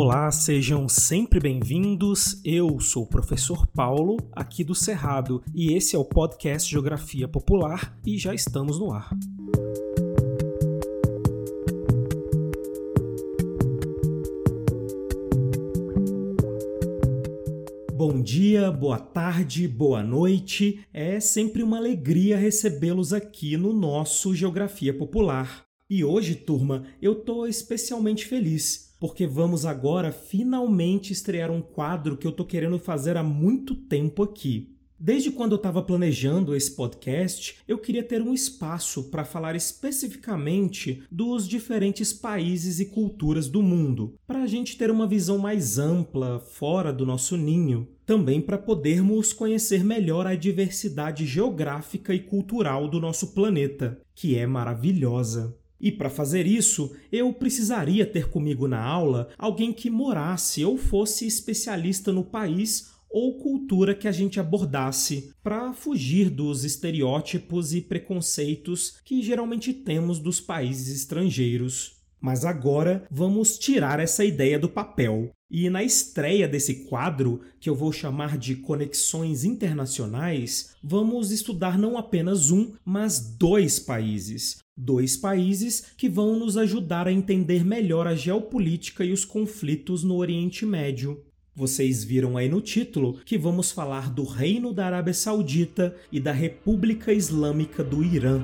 Olá, 0.00 0.30
sejam 0.30 0.88
sempre 0.88 1.40
bem-vindos. 1.40 2.40
Eu 2.44 2.78
sou 2.78 3.02
o 3.02 3.08
professor 3.08 3.66
Paulo, 3.66 4.16
aqui 4.30 4.62
do 4.62 4.72
Cerrado, 4.72 5.42
e 5.52 5.72
esse 5.72 5.96
é 5.96 5.98
o 5.98 6.04
podcast 6.04 6.70
Geografia 6.70 7.26
Popular 7.26 7.98
e 8.06 8.16
já 8.16 8.32
estamos 8.32 8.78
no 8.78 8.92
ar. 8.92 9.10
Bom 17.92 18.22
dia, 18.22 18.70
boa 18.70 19.00
tarde, 19.00 19.66
boa 19.66 20.04
noite. 20.04 20.78
É 20.94 21.18
sempre 21.18 21.60
uma 21.60 21.76
alegria 21.76 22.36
recebê-los 22.36 23.12
aqui 23.12 23.56
no 23.56 23.72
nosso 23.72 24.32
Geografia 24.32 24.96
Popular. 24.96 25.64
E 25.90 26.04
hoje, 26.04 26.36
turma, 26.36 26.84
eu 27.02 27.16
tô 27.16 27.48
especialmente 27.48 28.26
feliz 28.26 28.87
porque 28.98 29.26
vamos 29.26 29.64
agora 29.64 30.12
finalmente 30.12 31.12
estrear 31.12 31.50
um 31.50 31.62
quadro 31.62 32.16
que 32.16 32.26
eu 32.26 32.32
tô 32.32 32.44
querendo 32.44 32.78
fazer 32.78 33.16
há 33.16 33.22
muito 33.22 33.74
tempo 33.74 34.22
aqui. 34.22 34.74
Desde 35.00 35.30
quando 35.30 35.52
eu 35.52 35.56
estava 35.58 35.80
planejando 35.80 36.56
esse 36.56 36.72
podcast, 36.72 37.58
eu 37.68 37.78
queria 37.78 38.02
ter 38.02 38.20
um 38.20 38.34
espaço 38.34 39.04
para 39.04 39.24
falar 39.24 39.54
especificamente 39.54 41.04
dos 41.08 41.46
diferentes 41.46 42.12
países 42.12 42.80
e 42.80 42.86
culturas 42.86 43.46
do 43.46 43.62
mundo, 43.62 44.16
para 44.26 44.42
a 44.42 44.46
gente 44.48 44.76
ter 44.76 44.90
uma 44.90 45.06
visão 45.06 45.38
mais 45.38 45.78
ampla, 45.78 46.40
fora 46.40 46.92
do 46.92 47.06
nosso 47.06 47.36
ninho, 47.36 47.86
também 48.04 48.40
para 48.40 48.58
podermos 48.58 49.32
conhecer 49.32 49.84
melhor 49.84 50.26
a 50.26 50.34
diversidade 50.34 51.24
geográfica 51.24 52.12
e 52.12 52.18
cultural 52.18 52.88
do 52.88 52.98
nosso 52.98 53.32
planeta, 53.34 54.00
que 54.16 54.36
é 54.36 54.48
maravilhosa. 54.48 55.56
E 55.80 55.92
para 55.92 56.10
fazer 56.10 56.46
isso, 56.46 56.94
eu 57.12 57.32
precisaria 57.32 58.04
ter 58.04 58.28
comigo 58.28 58.66
na 58.66 58.82
aula 58.82 59.28
alguém 59.38 59.72
que 59.72 59.88
morasse 59.88 60.64
ou 60.64 60.76
fosse 60.76 61.26
especialista 61.26 62.12
no 62.12 62.24
país 62.24 62.98
ou 63.10 63.38
cultura 63.38 63.94
que 63.94 64.06
a 64.06 64.12
gente 64.12 64.38
abordasse, 64.38 65.32
para 65.42 65.72
fugir 65.72 66.28
dos 66.28 66.64
estereótipos 66.64 67.72
e 67.72 67.80
preconceitos 67.80 68.98
que 69.04 69.22
geralmente 69.22 69.72
temos 69.72 70.18
dos 70.18 70.40
países 70.40 70.94
estrangeiros. 70.94 71.96
Mas 72.20 72.44
agora 72.44 73.04
vamos 73.10 73.58
tirar 73.58 74.00
essa 74.00 74.24
ideia 74.24 74.58
do 74.58 74.68
papel. 74.68 75.30
E 75.50 75.70
na 75.70 75.82
estreia 75.82 76.46
desse 76.46 76.86
quadro, 76.86 77.40
que 77.58 77.70
eu 77.70 77.74
vou 77.74 77.90
chamar 77.92 78.36
de 78.36 78.56
Conexões 78.56 79.44
Internacionais, 79.44 80.74
vamos 80.82 81.30
estudar 81.30 81.78
não 81.78 81.96
apenas 81.96 82.50
um, 82.50 82.72
mas 82.84 83.18
dois 83.18 83.78
países. 83.78 84.58
Dois 84.80 85.16
países 85.16 85.86
que 85.96 86.08
vão 86.08 86.38
nos 86.38 86.56
ajudar 86.56 87.08
a 87.08 87.12
entender 87.12 87.64
melhor 87.64 88.06
a 88.06 88.14
geopolítica 88.14 89.04
e 89.04 89.12
os 89.12 89.24
conflitos 89.24 90.04
no 90.04 90.14
Oriente 90.14 90.64
Médio. 90.64 91.20
Vocês 91.52 92.04
viram 92.04 92.36
aí 92.36 92.48
no 92.48 92.60
título 92.60 93.14
que 93.24 93.36
vamos 93.36 93.72
falar 93.72 94.08
do 94.08 94.22
Reino 94.22 94.72
da 94.72 94.86
Arábia 94.86 95.12
Saudita 95.12 95.96
e 96.12 96.20
da 96.20 96.30
República 96.30 97.12
Islâmica 97.12 97.82
do 97.82 98.04
Irã. 98.04 98.40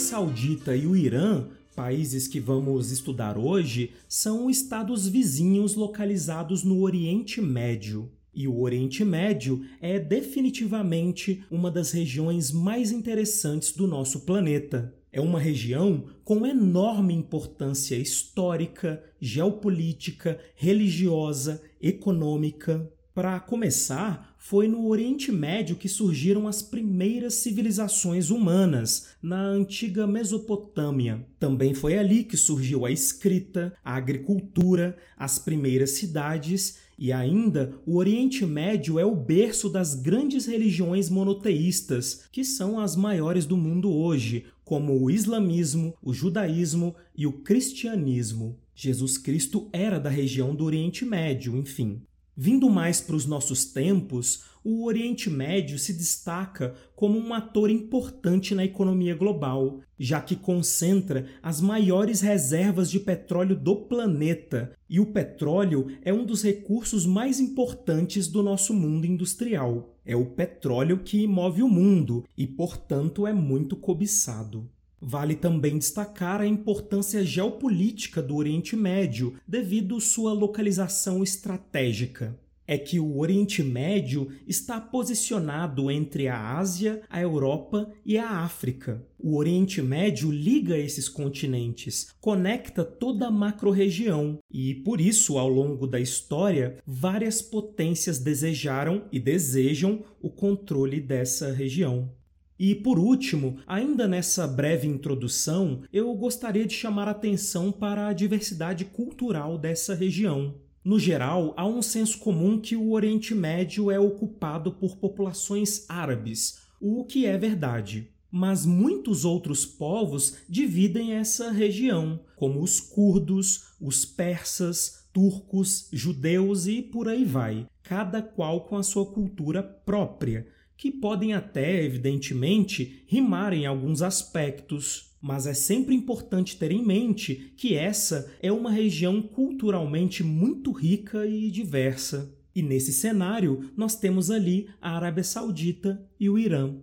Saudita 0.00 0.74
e 0.74 0.86
o 0.86 0.96
Irã, 0.96 1.46
países 1.76 2.26
que 2.26 2.40
vamos 2.40 2.90
estudar 2.90 3.36
hoje, 3.36 3.92
são 4.08 4.48
estados 4.48 5.06
vizinhos 5.06 5.74
localizados 5.74 6.64
no 6.64 6.80
Oriente 6.80 7.38
Médio. 7.42 8.10
E 8.34 8.48
o 8.48 8.60
Oriente 8.60 9.04
Médio 9.04 9.62
é 9.78 9.98
definitivamente 9.98 11.44
uma 11.50 11.70
das 11.70 11.92
regiões 11.92 12.50
mais 12.50 12.90
interessantes 12.92 13.72
do 13.72 13.86
nosso 13.86 14.20
planeta. 14.20 14.94
É 15.12 15.20
uma 15.20 15.38
região 15.38 16.04
com 16.24 16.46
enorme 16.46 17.12
importância 17.12 17.94
histórica, 17.94 19.04
geopolítica, 19.20 20.40
religiosa, 20.54 21.62
econômica. 21.80 22.90
Para 23.14 23.38
começar, 23.38 24.29
foi 24.42 24.66
no 24.66 24.88
Oriente 24.88 25.30
Médio 25.30 25.76
que 25.76 25.86
surgiram 25.86 26.48
as 26.48 26.62
primeiras 26.62 27.34
civilizações 27.34 28.30
humanas, 28.30 29.08
na 29.22 29.38
antiga 29.38 30.06
Mesopotâmia. 30.06 31.26
Também 31.38 31.74
foi 31.74 31.98
ali 31.98 32.24
que 32.24 32.38
surgiu 32.38 32.86
a 32.86 32.90
escrita, 32.90 33.74
a 33.84 33.94
agricultura, 33.94 34.96
as 35.14 35.38
primeiras 35.38 35.90
cidades 35.90 36.78
e 36.98 37.12
ainda 37.12 37.74
o 37.86 37.98
Oriente 37.98 38.46
Médio 38.46 38.98
é 38.98 39.04
o 39.04 39.14
berço 39.14 39.68
das 39.68 39.94
grandes 39.94 40.46
religiões 40.46 41.10
monoteístas, 41.10 42.24
que 42.32 42.42
são 42.42 42.80
as 42.80 42.96
maiores 42.96 43.44
do 43.44 43.58
mundo 43.58 43.92
hoje, 43.92 44.46
como 44.64 44.98
o 44.98 45.10
islamismo, 45.10 45.94
o 46.02 46.14
judaísmo 46.14 46.96
e 47.14 47.26
o 47.26 47.32
cristianismo. 47.32 48.58
Jesus 48.74 49.18
Cristo 49.18 49.68
era 49.70 50.00
da 50.00 50.08
região 50.08 50.54
do 50.54 50.64
Oriente 50.64 51.04
Médio, 51.04 51.54
enfim. 51.58 52.00
Vindo 52.42 52.70
mais 52.70 53.02
para 53.02 53.16
os 53.16 53.26
nossos 53.26 53.66
tempos, 53.66 54.44
o 54.64 54.86
Oriente 54.86 55.28
Médio 55.28 55.78
se 55.78 55.92
destaca 55.92 56.74
como 56.96 57.18
um 57.18 57.34
ator 57.34 57.68
importante 57.68 58.54
na 58.54 58.64
economia 58.64 59.14
global, 59.14 59.80
já 59.98 60.22
que 60.22 60.34
concentra 60.34 61.26
as 61.42 61.60
maiores 61.60 62.22
reservas 62.22 62.90
de 62.90 62.98
petróleo 62.98 63.54
do 63.54 63.76
planeta, 63.76 64.72
e 64.88 64.98
o 64.98 65.12
petróleo 65.12 65.88
é 66.00 66.14
um 66.14 66.24
dos 66.24 66.42
recursos 66.42 67.04
mais 67.04 67.38
importantes 67.40 68.26
do 68.26 68.42
nosso 68.42 68.72
mundo 68.72 69.04
industrial. 69.04 69.94
É 70.02 70.16
o 70.16 70.24
petróleo 70.24 71.00
que 71.00 71.26
move 71.26 71.62
o 71.62 71.68
mundo 71.68 72.24
e, 72.38 72.46
portanto, 72.46 73.26
é 73.26 73.34
muito 73.34 73.76
cobiçado. 73.76 74.66
Vale 75.00 75.34
também 75.34 75.78
destacar 75.78 76.40
a 76.42 76.46
importância 76.46 77.24
geopolítica 77.24 78.22
do 78.22 78.36
Oriente 78.36 78.76
Médio 78.76 79.34
devido 79.48 79.98
sua 80.00 80.32
localização 80.32 81.22
estratégica. 81.22 82.38
É 82.66 82.78
que 82.78 83.00
o 83.00 83.18
Oriente 83.18 83.64
Médio 83.64 84.30
está 84.46 84.80
posicionado 84.80 85.90
entre 85.90 86.28
a 86.28 86.56
Ásia, 86.56 87.02
a 87.10 87.20
Europa 87.20 87.90
e 88.06 88.16
a 88.16 88.28
África. 88.28 89.04
O 89.18 89.36
Oriente 89.36 89.82
Médio 89.82 90.30
liga 90.30 90.78
esses 90.78 91.08
continentes, 91.08 92.14
conecta 92.20 92.84
toda 92.84 93.26
a 93.26 93.30
macro-região 93.30 94.38
e, 94.48 94.74
por 94.74 95.00
isso, 95.00 95.36
ao 95.36 95.48
longo 95.48 95.84
da 95.84 95.98
história, 95.98 96.78
várias 96.86 97.42
potências 97.42 98.20
desejaram 98.20 99.04
e 99.10 99.18
desejam 99.18 100.04
o 100.22 100.30
controle 100.30 101.00
dessa 101.00 101.52
região. 101.52 102.19
E 102.60 102.74
por 102.74 102.98
último, 102.98 103.56
ainda 103.66 104.06
nessa 104.06 104.46
breve 104.46 104.86
introdução, 104.86 105.80
eu 105.90 106.14
gostaria 106.14 106.66
de 106.66 106.74
chamar 106.74 107.08
atenção 107.08 107.72
para 107.72 108.06
a 108.06 108.12
diversidade 108.12 108.84
cultural 108.84 109.56
dessa 109.56 109.94
região. 109.94 110.56
No 110.84 110.98
geral, 110.98 111.54
há 111.56 111.66
um 111.66 111.80
senso 111.80 112.18
comum 112.18 112.60
que 112.60 112.76
o 112.76 112.90
Oriente 112.90 113.34
Médio 113.34 113.90
é 113.90 113.98
ocupado 113.98 114.72
por 114.72 114.98
populações 114.98 115.88
árabes, 115.88 116.58
o 116.78 117.02
que 117.06 117.24
é 117.24 117.38
verdade. 117.38 118.10
Mas 118.30 118.66
muitos 118.66 119.24
outros 119.24 119.64
povos 119.64 120.36
dividem 120.46 121.14
essa 121.14 121.50
região, 121.50 122.20
como 122.36 122.62
os 122.62 122.78
curdos, 122.78 123.68
os 123.80 124.04
persas, 124.04 125.06
turcos, 125.14 125.88
judeus 125.90 126.66
e 126.66 126.82
por 126.82 127.08
aí 127.08 127.24
vai, 127.24 127.66
cada 127.82 128.20
qual 128.20 128.66
com 128.66 128.76
a 128.76 128.82
sua 128.82 129.06
cultura 129.06 129.62
própria 129.62 130.46
que 130.80 130.90
podem 130.90 131.34
até, 131.34 131.84
evidentemente, 131.84 133.04
rimar 133.06 133.52
em 133.52 133.66
alguns 133.66 134.00
aspectos, 134.00 135.14
mas 135.20 135.46
é 135.46 135.52
sempre 135.52 135.94
importante 135.94 136.56
ter 136.56 136.72
em 136.72 136.82
mente 136.82 137.52
que 137.54 137.74
essa 137.74 138.32
é 138.40 138.50
uma 138.50 138.70
região 138.70 139.20
culturalmente 139.20 140.24
muito 140.24 140.72
rica 140.72 141.26
e 141.26 141.50
diversa. 141.50 142.34
E 142.54 142.62
nesse 142.62 142.94
cenário, 142.94 143.70
nós 143.76 143.94
temos 143.94 144.30
ali 144.30 144.70
a 144.80 144.96
Arábia 144.96 145.22
Saudita 145.22 146.02
e 146.18 146.30
o 146.30 146.38
Irã. 146.38 146.74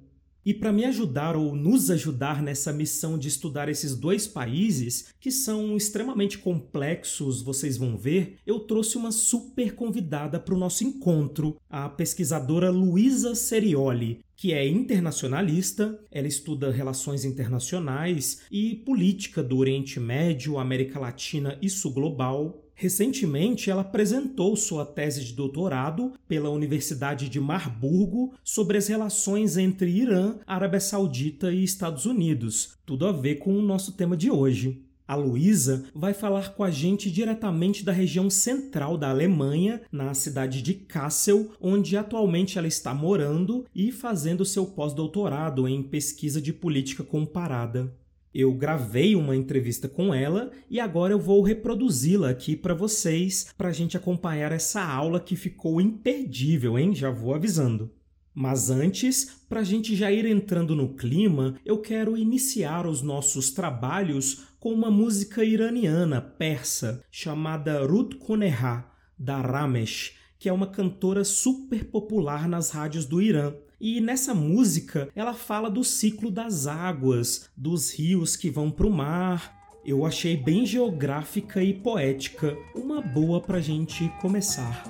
E 0.48 0.54
para 0.54 0.72
me 0.72 0.86
ajudar 0.86 1.36
ou 1.36 1.54
nos 1.54 1.92
ajudar 1.92 2.42
nessa 2.42 2.72
missão 2.72 3.18
de 3.18 3.28
estudar 3.28 3.68
esses 3.68 3.98
dois 3.98 4.26
países, 4.26 5.14
que 5.20 5.30
são 5.30 5.76
extremamente 5.76 6.38
complexos, 6.38 7.42
vocês 7.42 7.76
vão 7.76 7.98
ver, 7.98 8.38
eu 8.46 8.62
trouxe 8.62 8.96
uma 8.96 9.12
super 9.12 9.76
convidada 9.76 10.40
para 10.40 10.56
o 10.56 10.58
nosso 10.58 10.86
encontro, 10.86 11.58
a 11.70 11.90
pesquisadora 11.90 12.70
Luísa 12.70 13.36
Serioli, 13.36 14.22
que 14.38 14.54
é 14.54 14.66
internacionalista, 14.66 16.00
ela 16.10 16.30
estuda 16.30 16.72
relações 16.72 17.26
internacionais 17.26 18.44
e 18.50 18.74
política 18.74 19.44
do 19.44 19.58
Oriente 19.58 20.00
Médio, 20.00 20.60
América 20.60 20.98
Latina 20.98 21.60
e 21.62 21.70
Sul 21.70 21.92
Global. 21.92 22.67
Recentemente, 22.80 23.72
ela 23.72 23.82
apresentou 23.82 24.56
sua 24.56 24.86
tese 24.86 25.24
de 25.26 25.34
doutorado 25.34 26.14
pela 26.28 26.52
Universidade 26.52 27.28
de 27.28 27.40
Marburgo 27.40 28.36
sobre 28.44 28.78
as 28.78 28.88
relações 28.88 29.58
entre 29.58 29.90
Irã, 29.90 30.36
Arábia 30.46 30.80
Saudita 30.80 31.52
e 31.52 31.64
Estados 31.64 32.06
Unidos, 32.06 32.78
tudo 32.86 33.08
a 33.08 33.12
ver 33.12 33.40
com 33.40 33.58
o 33.58 33.64
nosso 33.64 33.94
tema 33.94 34.16
de 34.16 34.30
hoje. 34.30 34.84
A 35.08 35.16
Luísa 35.16 35.86
vai 35.96 36.14
falar 36.14 36.54
com 36.54 36.64
a 36.64 36.70
gente 36.70 37.10
diretamente 37.10 37.84
da 37.84 37.92
região 37.92 38.30
central 38.30 38.96
da 38.96 39.10
Alemanha, 39.10 39.82
na 39.92 40.14
cidade 40.14 40.62
de 40.62 40.76
Kassel, 40.76 41.50
onde 41.60 41.98
atualmente 41.98 42.60
ela 42.60 42.68
está 42.68 42.94
morando 42.94 43.66
e 43.74 43.92
fazendo 43.92 44.46
seu 44.46 44.68
pós-doutorado 44.68 45.68
em 45.68 45.82
pesquisa 45.82 46.40
de 46.40 46.54
política 46.54 47.04
comparada. 47.04 47.92
Eu 48.40 48.54
gravei 48.54 49.16
uma 49.16 49.36
entrevista 49.36 49.90
com 49.90 50.14
ela 50.14 50.52
e 50.70 50.80
agora 50.80 51.12
eu 51.12 51.18
vou 51.18 51.42
reproduzi-la 51.42 52.30
aqui 52.30 52.56
para 52.56 52.76
vocês, 52.76 53.52
para 53.58 53.70
a 53.70 53.72
gente 53.72 53.98
acompanhar 53.98 54.52
essa 54.52 54.80
aula 54.80 55.20
que 55.20 55.36
ficou 55.36 55.82
imperdível, 55.82 56.78
hein? 56.78 56.94
Já 56.94 57.10
vou 57.10 57.34
avisando. 57.34 57.92
Mas 58.36 58.70
antes, 58.70 59.42
para 59.50 59.62
a 59.62 59.64
gente 59.64 59.96
já 59.96 60.12
ir 60.12 60.24
entrando 60.28 60.76
no 60.76 60.94
clima, 60.94 61.56
eu 61.66 61.80
quero 61.80 62.16
iniciar 62.16 62.86
os 62.86 63.02
nossos 63.02 63.50
trabalhos 63.50 64.44
com 64.60 64.72
uma 64.72 64.92
música 64.92 65.44
iraniana 65.44 66.22
persa 66.22 67.04
chamada 67.10 67.84
Rut 67.88 68.18
Koneha, 68.18 68.86
da 69.18 69.42
Ramesh, 69.42 70.14
que 70.38 70.48
é 70.48 70.54
uma 70.54 70.68
cantora 70.68 71.24
super 71.24 71.86
popular 71.86 72.48
nas 72.48 72.70
rádios 72.70 73.08
do 73.08 73.20
Irã. 73.20 73.56
E 73.80 74.02
nessa 74.02 74.34
música 74.34 75.10
ela 75.16 75.34
fala 75.34 75.70
do 75.70 75.84
ciclo 75.84 76.32
das 76.32 76.66
águas, 76.66 77.50
dos 77.56 77.94
rios 77.94 78.36
que 78.36 78.50
vão 78.50 78.72
para 78.72 78.88
o 78.88 78.92
mar. 78.92 79.56
Eu 79.86 80.06
achei 80.06 80.36
bem 80.36 80.66
geográfica 80.66 81.64
e 81.64 81.74
poética, 81.74 82.58
uma 82.76 83.02
boa 83.02 83.40
pra 83.40 83.62
gente 83.62 84.12
começar. 84.20 84.84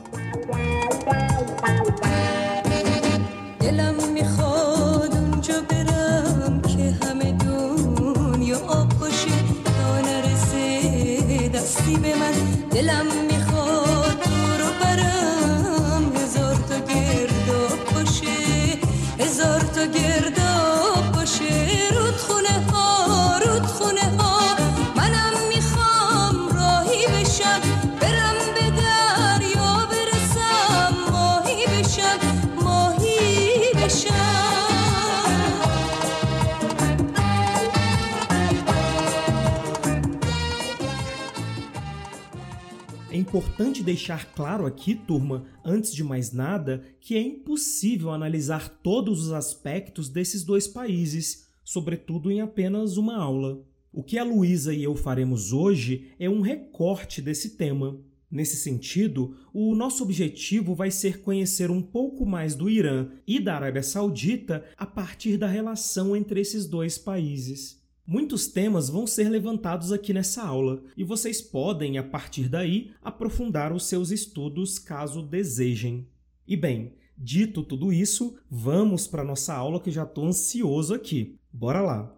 Importante 43.28 43.84
deixar 43.84 44.32
claro 44.32 44.66
aqui, 44.66 44.96
turma, 44.96 45.46
antes 45.64 45.94
de 45.94 46.02
mais 46.02 46.32
nada, 46.32 46.82
que 47.02 47.14
é 47.14 47.22
impossível 47.22 48.10
analisar 48.10 48.70
todos 48.82 49.28
os 49.28 49.34
aspectos 49.34 50.08
desses 50.08 50.46
dois 50.46 50.66
países, 50.66 51.50
sobretudo 51.62 52.32
em 52.32 52.40
apenas 52.40 52.96
uma 52.96 53.18
aula. 53.18 53.62
O 53.92 54.02
que 54.02 54.18
a 54.18 54.24
Luísa 54.24 54.74
e 54.74 54.82
eu 54.82 54.96
faremos 54.96 55.52
hoje 55.52 56.14
é 56.18 56.30
um 56.30 56.40
recorte 56.40 57.22
desse 57.22 57.58
tema. 57.58 58.00
Nesse 58.32 58.56
sentido, 58.56 59.36
o 59.54 59.76
nosso 59.76 60.04
objetivo 60.04 60.74
vai 60.74 60.90
ser 60.90 61.20
conhecer 61.20 61.70
um 61.70 61.82
pouco 61.82 62.26
mais 62.26 62.56
do 62.56 62.70
Irã 62.70 63.10
e 63.28 63.42
da 63.42 63.56
Arábia 63.56 63.84
Saudita 63.84 64.64
a 64.78 64.86
partir 64.86 65.36
da 65.36 65.48
relação 65.48 66.16
entre 66.16 66.40
esses 66.40 66.66
dois 66.66 66.98
países. 66.98 67.77
Muitos 68.10 68.48
temas 68.48 68.88
vão 68.88 69.06
ser 69.06 69.28
levantados 69.28 69.92
aqui 69.92 70.14
nessa 70.14 70.42
aula 70.42 70.82
e 70.96 71.04
vocês 71.04 71.42
podem, 71.42 71.98
a 71.98 72.04
partir 72.04 72.48
daí, 72.48 72.92
aprofundar 73.02 73.74
os 73.74 73.84
seus 73.84 74.12
estudos 74.12 74.80
caso 74.80 75.22
desejem. 75.22 76.08
E 76.48 76.56
bem, 76.56 76.94
dito 77.18 77.62
tudo 77.62 77.92
isso, 77.92 78.38
vamos 78.50 79.08
para 79.08 79.26
nossa 79.26 79.54
aula 79.54 79.82
que 79.82 79.92
já 79.92 80.04
estou 80.04 80.26
ansioso 80.26 80.94
aqui. 80.94 81.38
Bora 81.52 81.82
lá! 81.82 82.18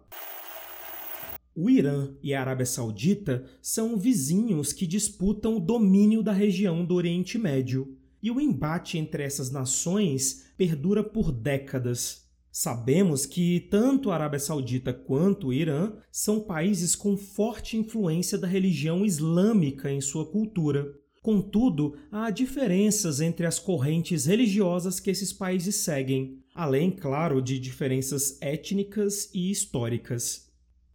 O 1.56 1.68
Irã 1.68 2.14
e 2.22 2.32
a 2.32 2.40
Arábia 2.40 2.66
Saudita 2.66 3.44
são 3.60 3.96
vizinhos 3.96 4.72
que 4.72 4.86
disputam 4.86 5.56
o 5.56 5.60
domínio 5.60 6.22
da 6.22 6.32
região 6.32 6.84
do 6.84 6.94
Oriente 6.94 7.36
Médio, 7.36 7.98
e 8.22 8.30
o 8.30 8.40
embate 8.40 8.96
entre 8.96 9.24
essas 9.24 9.50
nações 9.50 10.52
perdura 10.56 11.02
por 11.02 11.32
décadas. 11.32 12.29
Sabemos 12.52 13.26
que 13.26 13.60
tanto 13.70 14.10
a 14.10 14.14
Arábia 14.14 14.40
Saudita 14.40 14.92
quanto 14.92 15.48
o 15.48 15.52
Irã 15.52 15.92
são 16.10 16.40
países 16.40 16.96
com 16.96 17.16
forte 17.16 17.76
influência 17.76 18.36
da 18.36 18.46
religião 18.46 19.04
islâmica 19.04 19.90
em 19.90 20.00
sua 20.00 20.26
cultura. 20.26 20.92
Contudo, 21.22 21.96
há 22.10 22.30
diferenças 22.30 23.20
entre 23.20 23.46
as 23.46 23.58
correntes 23.58 24.24
religiosas 24.24 24.98
que 24.98 25.10
esses 25.10 25.32
países 25.32 25.76
seguem, 25.76 26.38
além, 26.54 26.90
claro, 26.90 27.40
de 27.40 27.58
diferenças 27.58 28.36
étnicas 28.40 29.30
e 29.32 29.50
históricas. 29.50 30.50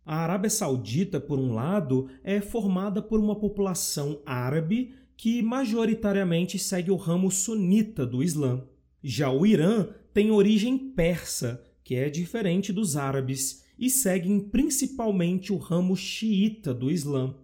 A 0.06 0.18
Arábia 0.18 0.50
Saudita, 0.50 1.20
por 1.20 1.40
um 1.40 1.54
lado, 1.54 2.10
é 2.24 2.42
formada 2.42 3.02
por 3.02 3.20
uma 3.20 3.36
população 3.36 4.22
árabe 4.26 4.94
que 5.16 5.42
majoritariamente 5.42 6.60
segue 6.60 6.92
o 6.92 6.96
ramo 6.96 7.32
sunita 7.32 8.06
do 8.06 8.22
Islã. 8.22 8.64
Já 9.02 9.32
o 9.32 9.46
Irã 9.46 9.88
tem 10.16 10.32
origem 10.32 10.78
persa, 10.78 11.62
que 11.84 11.94
é 11.94 12.10
diferente 12.10 12.72
dos 12.72 12.96
árabes, 12.96 13.66
e 13.78 13.90
seguem 13.90 14.40
principalmente 14.40 15.52
o 15.52 15.58
ramo 15.58 15.94
xiita 15.94 16.74
do 16.74 16.90
Islã. 16.90 17.36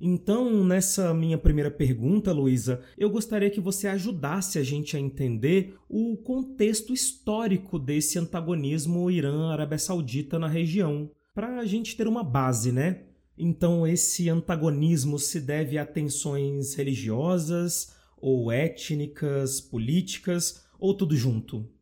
Então, 0.00 0.62
nessa 0.62 1.12
minha 1.12 1.36
primeira 1.36 1.72
pergunta, 1.72 2.30
Luísa, 2.30 2.82
eu 2.96 3.10
gostaria 3.10 3.50
que 3.50 3.60
você 3.60 3.88
ajudasse 3.88 4.60
a 4.60 4.62
gente 4.62 4.96
a 4.96 5.00
entender 5.00 5.74
o 5.88 6.16
contexto 6.16 6.94
histórico 6.94 7.80
desse 7.80 8.16
antagonismo 8.16 9.10
Irã-Arábia 9.10 9.78
Saudita 9.78 10.38
na 10.38 10.46
região, 10.46 11.10
para 11.34 11.58
a 11.58 11.66
gente 11.66 11.96
ter 11.96 12.06
uma 12.06 12.22
base, 12.22 12.70
né? 12.70 13.02
Então, 13.36 13.84
esse 13.84 14.28
antagonismo 14.28 15.18
se 15.18 15.40
deve 15.40 15.78
a 15.78 15.84
tensões 15.84 16.74
religiosas, 16.74 17.92
ou 18.16 18.52
étnicas, 18.52 19.60
políticas, 19.60 20.64
ou 20.78 20.94
tudo 20.94 21.16
junto? 21.16 21.73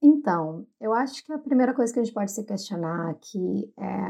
Então, 0.00 0.64
eu 0.80 0.94
acho 0.94 1.24
que 1.24 1.32
a 1.32 1.38
primeira 1.38 1.74
coisa 1.74 1.92
que 1.92 1.98
a 1.98 2.04
gente 2.04 2.14
pode 2.14 2.30
se 2.30 2.44
questionar 2.44 3.10
aqui 3.10 3.72
é 3.76 4.00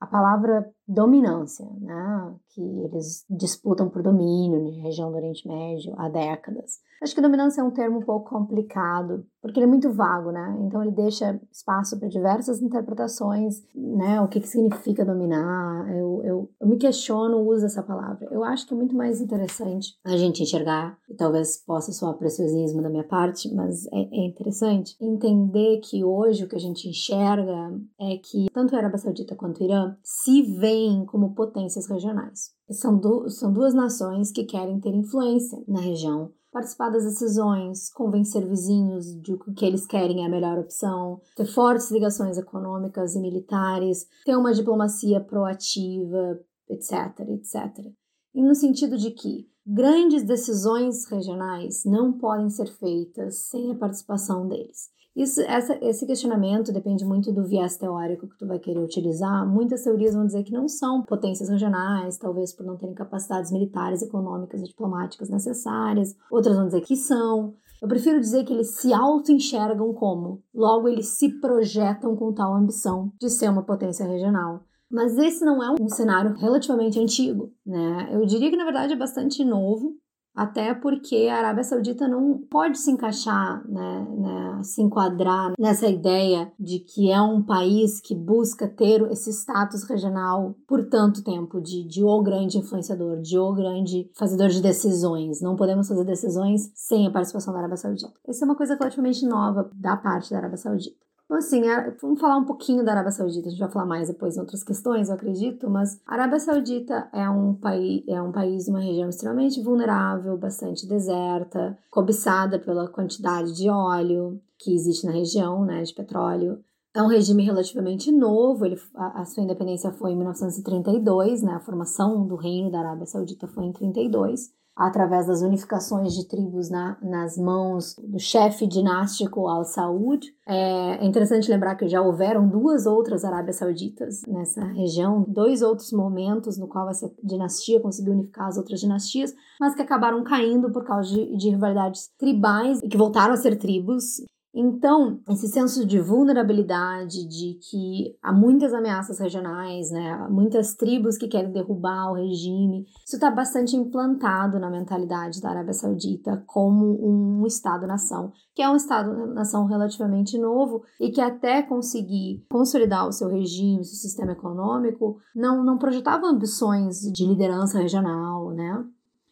a 0.00 0.06
palavra 0.06 0.70
dominância, 0.88 1.66
né? 1.80 2.34
Que 2.48 2.62
eles 2.62 3.24
disputam 3.28 3.90
por 3.90 4.02
domínio 4.02 4.62
na 4.62 4.82
região 4.82 5.10
do 5.10 5.16
Oriente 5.16 5.46
Médio 5.46 5.94
há 5.98 6.08
décadas. 6.08 6.80
Acho 7.04 7.14
que 7.14 7.20
dominância 7.20 7.60
é 7.60 7.64
um 7.64 7.70
termo 7.70 7.98
um 7.98 8.02
pouco 8.02 8.30
complicado, 8.30 9.26
porque 9.42 9.58
ele 9.58 9.66
é 9.66 9.68
muito 9.68 9.92
vago, 9.92 10.30
né? 10.30 10.56
Então 10.62 10.82
ele 10.82 10.90
deixa 10.90 11.38
espaço 11.52 11.98
para 11.98 12.08
diversas 12.08 12.62
interpretações, 12.62 13.62
né? 13.74 14.22
O 14.22 14.28
que, 14.28 14.40
que 14.40 14.48
significa 14.48 15.04
dominar? 15.04 15.86
Eu, 15.94 16.22
eu, 16.24 16.50
eu 16.58 16.66
me 16.66 16.78
questiono 16.78 17.36
o 17.36 17.46
uso 17.46 17.60
dessa 17.60 17.82
palavra. 17.82 18.26
Eu 18.30 18.42
acho 18.42 18.66
que 18.66 18.72
é 18.72 18.76
muito 18.76 18.96
mais 18.96 19.20
interessante 19.20 19.98
a 20.02 20.16
gente 20.16 20.42
enxergar, 20.42 20.96
e 21.06 21.14
talvez 21.14 21.58
possa 21.58 21.92
soar 21.92 22.14
preciosismo 22.14 22.80
da 22.80 22.88
minha 22.88 23.04
parte, 23.04 23.54
mas 23.54 23.86
é, 23.88 24.08
é 24.10 24.26
interessante 24.26 24.96
entender 24.98 25.80
que 25.80 26.02
hoje 26.02 26.44
o 26.44 26.48
que 26.48 26.56
a 26.56 26.60
gente 26.60 26.88
enxerga 26.88 27.70
é 28.00 28.16
que 28.16 28.46
tanto 28.50 28.74
a 28.74 28.78
Arábia 28.78 28.96
Saudita 28.96 29.36
quanto 29.36 29.60
o 29.60 29.64
Irã 29.64 29.94
se 30.02 30.40
veem 30.58 31.04
como 31.04 31.34
potências 31.34 31.86
regionais. 31.86 32.54
São, 32.70 32.96
du 32.98 33.28
são 33.28 33.52
duas 33.52 33.74
nações 33.74 34.32
que 34.32 34.44
querem 34.44 34.80
ter 34.80 34.94
influência 34.94 35.62
na 35.68 35.80
região, 35.80 36.32
participar 36.54 36.88
das 36.90 37.02
decisões, 37.02 37.90
convencer 37.90 38.46
vizinhos 38.46 39.20
de 39.20 39.36
que 39.36 39.50
o 39.50 39.52
que 39.52 39.66
eles 39.66 39.88
querem 39.88 40.22
é 40.22 40.26
a 40.26 40.30
melhor 40.30 40.56
opção, 40.56 41.20
ter 41.34 41.46
fortes 41.46 41.90
ligações 41.90 42.38
econômicas 42.38 43.16
e 43.16 43.18
militares, 43.18 44.06
ter 44.24 44.36
uma 44.36 44.54
diplomacia 44.54 45.20
proativa, 45.20 46.40
etc, 46.70 47.28
etc. 47.30 47.92
E 48.32 48.40
no 48.40 48.54
sentido 48.54 48.96
de 48.96 49.10
que 49.10 49.50
grandes 49.66 50.22
decisões 50.22 51.04
regionais 51.06 51.84
não 51.84 52.12
podem 52.12 52.48
ser 52.48 52.68
feitas 52.68 53.48
sem 53.48 53.72
a 53.72 53.74
participação 53.74 54.46
deles. 54.46 54.90
Isso, 55.16 55.40
essa, 55.42 55.78
esse 55.80 56.06
questionamento 56.06 56.72
depende 56.72 57.04
muito 57.04 57.32
do 57.32 57.44
viés 57.44 57.76
teórico 57.76 58.26
que 58.26 58.36
tu 58.36 58.46
vai 58.46 58.58
querer 58.58 58.80
utilizar. 58.80 59.46
Muitas 59.46 59.82
teorias 59.82 60.14
vão 60.14 60.26
dizer 60.26 60.42
que 60.42 60.52
não 60.52 60.66
são 60.66 61.02
potências 61.02 61.48
regionais, 61.48 62.18
talvez 62.18 62.52
por 62.52 62.66
não 62.66 62.76
terem 62.76 62.94
capacidades 62.94 63.52
militares, 63.52 64.02
econômicas 64.02 64.60
e 64.60 64.64
diplomáticas 64.64 65.28
necessárias. 65.30 66.16
Outras 66.30 66.56
vão 66.56 66.66
dizer 66.66 66.80
que 66.80 66.96
são. 66.96 67.54
Eu 67.80 67.86
prefiro 67.86 68.18
dizer 68.18 68.44
que 68.44 68.52
eles 68.52 68.76
se 68.76 68.92
auto-enxergam 68.92 69.92
como. 69.94 70.42
Logo, 70.52 70.88
eles 70.88 71.18
se 71.18 71.28
projetam 71.40 72.16
com 72.16 72.32
tal 72.32 72.54
ambição 72.54 73.12
de 73.20 73.30
ser 73.30 73.48
uma 73.48 73.62
potência 73.62 74.06
regional. 74.06 74.62
Mas 74.90 75.16
esse 75.18 75.44
não 75.44 75.62
é 75.62 75.74
um 75.80 75.88
cenário 75.88 76.34
relativamente 76.36 77.00
antigo, 77.00 77.52
né? 77.66 78.10
Eu 78.12 78.24
diria 78.26 78.50
que 78.50 78.56
na 78.56 78.64
verdade 78.64 78.92
é 78.92 78.96
bastante 78.96 79.44
novo, 79.44 79.96
até 80.34 80.74
porque 80.74 81.28
a 81.30 81.38
Arábia 81.38 81.64
Saudita 81.64 82.08
não 82.08 82.38
pode 82.50 82.78
se 82.78 82.90
encaixar, 82.90 83.62
né, 83.68 84.06
né, 84.16 84.62
se 84.62 84.82
enquadrar 84.82 85.52
nessa 85.58 85.86
ideia 85.86 86.52
de 86.58 86.80
que 86.80 87.10
é 87.10 87.20
um 87.20 87.42
país 87.42 88.00
que 88.00 88.14
busca 88.14 88.66
ter 88.66 89.00
esse 89.12 89.30
status 89.30 89.84
regional 89.84 90.54
por 90.66 90.88
tanto 90.88 91.22
tempo, 91.22 91.60
de, 91.60 91.84
de 91.84 92.02
o 92.02 92.22
grande 92.22 92.58
influenciador, 92.58 93.20
de 93.20 93.38
o 93.38 93.52
grande 93.52 94.10
fazedor 94.14 94.48
de 94.48 94.60
decisões. 94.60 95.40
Não 95.40 95.56
podemos 95.56 95.86
fazer 95.86 96.04
decisões 96.04 96.70
sem 96.74 97.06
a 97.06 97.10
participação 97.10 97.52
da 97.52 97.60
Arábia 97.60 97.76
Saudita. 97.76 98.12
Essa 98.26 98.44
é 98.44 98.46
uma 98.46 98.56
coisa 98.56 98.74
relativamente 98.74 99.26
nova 99.26 99.70
da 99.74 99.96
parte 99.96 100.30
da 100.30 100.38
Arábia 100.38 100.56
Saudita. 100.56 101.03
Então, 101.24 101.38
assim, 101.38 101.62
vamos 102.00 102.20
falar 102.20 102.36
um 102.36 102.44
pouquinho 102.44 102.84
da 102.84 102.92
Arábia 102.92 103.10
Saudita. 103.10 103.48
A 103.48 103.50
gente 103.50 103.60
vai 103.60 103.70
falar 103.70 103.86
mais 103.86 104.08
depois 104.08 104.36
em 104.36 104.40
outras 104.40 104.62
questões, 104.62 105.08
eu 105.08 105.14
acredito. 105.14 105.70
Mas 105.70 105.98
a 106.06 106.14
Arábia 106.14 106.38
Saudita 106.38 107.08
é 107.12 107.28
um 107.28 107.54
país, 107.54 108.02
é 108.06 108.20
um 108.20 108.30
país, 108.30 108.68
uma 108.68 108.80
região 108.80 109.08
extremamente 109.08 109.62
vulnerável, 109.62 110.36
bastante 110.36 110.86
deserta, 110.86 111.78
cobiçada 111.90 112.58
pela 112.58 112.88
quantidade 112.88 113.54
de 113.56 113.70
óleo 113.70 114.40
que 114.58 114.74
existe 114.74 115.06
na 115.06 115.12
região, 115.12 115.64
né, 115.64 115.82
de 115.82 115.94
petróleo. 115.94 116.62
É 116.94 117.02
um 117.02 117.08
regime 117.08 117.42
relativamente 117.42 118.12
novo, 118.12 118.64
ele, 118.64 118.80
a, 118.94 119.22
a, 119.22 119.24
sua 119.24 119.42
independência 119.42 119.90
foi 119.90 120.12
em 120.12 120.16
1932, 120.16 121.42
né? 121.42 121.54
A 121.54 121.60
formação 121.60 122.24
do 122.24 122.36
reino 122.36 122.70
da 122.70 122.78
Arábia 122.78 123.04
Saudita 123.04 123.48
foi 123.48 123.64
em 123.64 123.72
32 123.72 124.52
através 124.76 125.26
das 125.26 125.40
unificações 125.42 126.14
de 126.14 126.26
tribos 126.26 126.68
na, 126.68 126.96
nas 127.00 127.38
mãos 127.38 127.94
do 128.02 128.18
chefe 128.18 128.66
dinástico 128.66 129.46
Al 129.46 129.64
Saud. 129.64 130.34
É, 130.46 131.04
interessante 131.04 131.50
lembrar 131.50 131.76
que 131.76 131.88
já 131.88 132.02
houveram 132.02 132.48
duas 132.48 132.84
outras 132.84 133.24
Arábias 133.24 133.56
Sauditas 133.56 134.22
nessa 134.26 134.64
região, 134.64 135.24
dois 135.26 135.62
outros 135.62 135.92
momentos 135.92 136.58
no 136.58 136.66
qual 136.66 136.88
essa 136.90 137.10
dinastia 137.22 137.80
conseguiu 137.80 138.12
unificar 138.12 138.48
as 138.48 138.56
outras 138.56 138.80
dinastias, 138.80 139.32
mas 139.60 139.74
que 139.74 139.82
acabaram 139.82 140.24
caindo 140.24 140.70
por 140.72 140.84
causa 140.84 141.08
de, 141.08 141.36
de 141.36 141.50
rivalidades 141.50 142.10
tribais 142.18 142.80
e 142.82 142.88
que 142.88 142.96
voltaram 142.96 143.34
a 143.34 143.36
ser 143.36 143.56
tribos 143.56 144.24
então, 144.54 145.20
esse 145.28 145.48
senso 145.48 145.84
de 145.84 145.98
vulnerabilidade, 145.98 147.26
de 147.26 147.54
que 147.54 148.16
há 148.22 148.32
muitas 148.32 148.72
ameaças 148.72 149.18
regionais, 149.18 149.90
né, 149.90 150.12
há 150.12 150.30
muitas 150.30 150.74
tribos 150.74 151.18
que 151.18 151.26
querem 151.26 151.50
derrubar 151.50 152.12
o 152.12 152.14
regime, 152.14 152.86
isso 153.04 153.16
está 153.16 153.32
bastante 153.32 153.74
implantado 153.74 154.60
na 154.60 154.70
mentalidade 154.70 155.40
da 155.40 155.50
Arábia 155.50 155.72
Saudita 155.72 156.44
como 156.46 156.84
um 157.04 157.44
Estado-nação, 157.44 158.32
que 158.54 158.62
é 158.62 158.68
um 158.70 158.76
Estado-nação 158.76 159.66
relativamente 159.66 160.38
novo 160.38 160.84
e 161.00 161.10
que 161.10 161.20
até 161.20 161.60
conseguir 161.60 162.44
consolidar 162.48 163.08
o 163.08 163.12
seu 163.12 163.28
regime, 163.28 163.84
seu 163.84 163.96
sistema 163.96 164.32
econômico, 164.32 165.18
não, 165.34 165.64
não 165.64 165.78
projetava 165.78 166.28
ambições 166.28 167.00
de 167.00 167.26
liderança 167.26 167.80
regional, 167.80 168.50
né? 168.50 168.84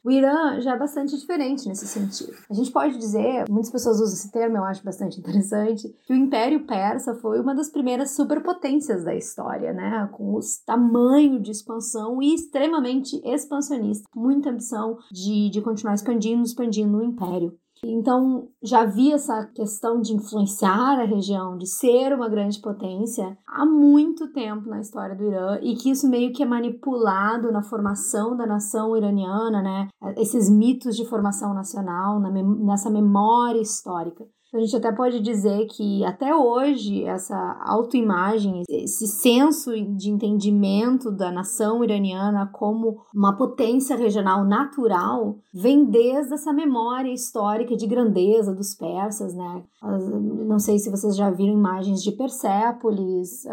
O 0.05 0.11
Irã 0.11 0.61
já 0.61 0.75
é 0.75 0.79
bastante 0.79 1.17
diferente 1.17 1.69
nesse 1.69 1.87
sentido. 1.87 2.33
A 2.51 2.55
gente 2.55 2.73
pode 2.73 2.99
dizer, 2.99 3.49
muitas 3.49 3.71
pessoas 3.71 4.01
usam 4.01 4.15
esse 4.15 4.33
termo, 4.33 4.57
eu 4.57 4.65
acho 4.65 4.85
bastante 4.85 5.21
interessante, 5.21 5.89
que 6.05 6.13
o 6.13 6.17
Império 6.17 6.67
Persa 6.67 7.15
foi 7.15 7.41
uma 7.41 7.55
das 7.55 7.71
primeiras 7.71 8.11
superpotências 8.11 9.05
da 9.05 9.15
história, 9.15 9.73
né? 9.73 10.09
Com 10.13 10.35
o 10.35 10.41
tamanho 10.67 11.41
de 11.41 11.53
expansão 11.53 12.21
e 12.21 12.35
extremamente 12.35 13.21
expansionista, 13.25 14.09
muita 14.15 14.51
ambição 14.51 14.99
de, 15.13 15.49
de 15.51 15.63
continuar 15.63 15.95
expandindo, 15.95 16.43
expandindo 16.43 16.99
o 16.99 17.05
império. 17.05 17.57
Então, 17.85 18.49
já 18.63 18.83
havia 18.83 19.17
essa 19.17 19.45
questão 19.47 20.01
de 20.01 20.15
influenciar 20.15 21.01
a 21.01 21.05
região, 21.05 21.59
de 21.59 21.67
ser 21.67 22.13
uma 22.15 22.29
grande 22.29 22.61
potência 22.61 23.37
há 23.47 23.67
muito 23.67 24.33
tempo 24.33 24.69
na 24.69 24.81
história 24.81 25.17
do 25.17 25.25
Irã 25.25 25.59
e 25.61 25.75
que 25.75 25.91
isso 25.91 26.09
meio 26.09 26.33
que 26.33 26.45
é 26.45 26.47
manipulado 26.47 27.51
na 27.51 27.63
formação 27.63 28.37
da 28.37 28.47
nação 28.47 28.97
iraniana, 28.97 29.61
né? 29.61 29.89
Esses 30.17 30.49
mitos 30.49 30.97
de 30.97 31.05
formação 31.09 31.53
nacional, 31.53 32.21
nessa 32.21 32.89
memória 32.89 33.61
histórica. 33.61 34.25
A 34.55 34.61
gente 34.61 34.77
até 34.77 34.93
pode 34.93 35.19
dizer 35.21 35.67
que 35.67 36.05
até 36.05 36.37
hoje 36.37 37.05
essa 37.05 37.59
autoimagem, 37.65 38.63
esse 38.69 39.07
senso 39.07 39.73
de 39.97 40.11
entendimento 40.11 41.11
da 41.11 41.33
nação 41.33 41.83
iraniana 41.83 42.47
como 42.53 42.99
uma 43.15 43.35
potência 43.35 43.97
regional 43.97 44.45
natural, 44.45 45.37
vem 45.55 45.87
desde 45.87 46.35
essa 46.35 46.53
memória 46.53 47.11
histórica 47.11 47.75
de 47.75 47.87
grandeza 47.87 48.55
dos 48.55 48.75
persas, 48.75 49.35
né? 49.35 49.63
Não 49.83 50.59
sei 50.59 50.79
se 50.79 50.91
vocês 50.91 51.17
já 51.17 51.31
viram 51.31 51.55
imagens 51.55 52.03
de 52.03 52.13
Persépolis, 52.13 53.45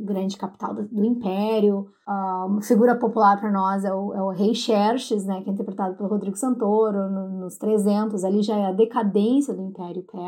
grande 0.00 0.36
capital 0.36 0.74
do, 0.74 1.04
império. 1.04 1.86
uma 2.06 2.60
figura 2.60 2.94
popular 2.94 3.40
para 3.40 3.50
nós 3.50 3.84
é 3.84 3.92
o, 3.92 4.12
é 4.12 4.22
o, 4.22 4.28
rei 4.28 4.54
Xerxes, 4.54 5.24
né? 5.24 5.40
Que 5.40 5.48
é 5.48 5.52
interpretado 5.52 5.96
pelo 5.96 6.10
Rodrigo 6.10 6.36
Santoro 6.36 7.10
no, 7.10 7.40
nos 7.40 7.56
300. 7.56 8.22
Ali 8.22 8.42
já 8.42 8.56
é 8.56 8.66
a 8.66 8.72
decadência 8.72 9.54
do 9.54 9.62
império 9.62 10.02
persa 10.02 10.25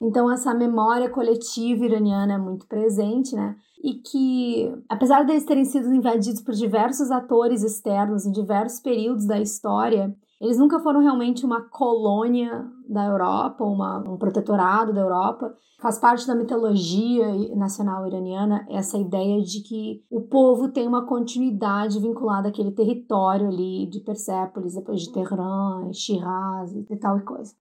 Então 0.00 0.30
essa 0.30 0.52
memória 0.54 1.08
coletiva 1.08 1.84
iraniana 1.84 2.34
é 2.34 2.38
muito 2.38 2.66
presente, 2.66 3.34
né? 3.34 3.56
E 3.82 3.94
que, 3.94 4.72
apesar 4.88 5.24
deles 5.24 5.44
terem 5.44 5.64
sido 5.64 5.92
invadidos 5.92 6.42
por 6.42 6.54
diversos 6.54 7.10
atores 7.10 7.62
externos 7.62 8.26
em 8.26 8.32
diversos 8.32 8.80
períodos 8.80 9.26
da 9.26 9.40
história, 9.40 10.14
eles 10.40 10.58
nunca 10.58 10.78
foram 10.80 11.00
realmente 11.00 11.46
uma 11.46 11.62
colônia 11.62 12.66
da 12.88 13.06
Europa, 13.06 13.64
uma, 13.64 13.98
um 14.06 14.18
protetorado 14.18 14.92
da 14.92 15.00
Europa. 15.00 15.54
Faz 15.80 15.98
parte 15.98 16.26
da 16.26 16.34
mitologia 16.34 17.26
nacional 17.54 18.06
iraniana 18.06 18.66
essa 18.68 18.98
ideia 18.98 19.42
de 19.42 19.60
que 19.62 20.04
o 20.10 20.22
povo 20.22 20.68
tem 20.68 20.86
uma 20.86 21.06
continuidade 21.06 21.98
vinculada 22.00 22.48
àquele 22.48 22.72
território 22.72 23.48
ali 23.48 23.86
de 23.86 24.00
Persépolis, 24.00 24.74
depois 24.74 25.02
de 25.02 25.12
Teherã, 25.12 25.90
Shiraz 25.92 26.72
e 26.74 26.96
tal 26.96 27.18
e 27.18 27.22
coisa. 27.22 27.54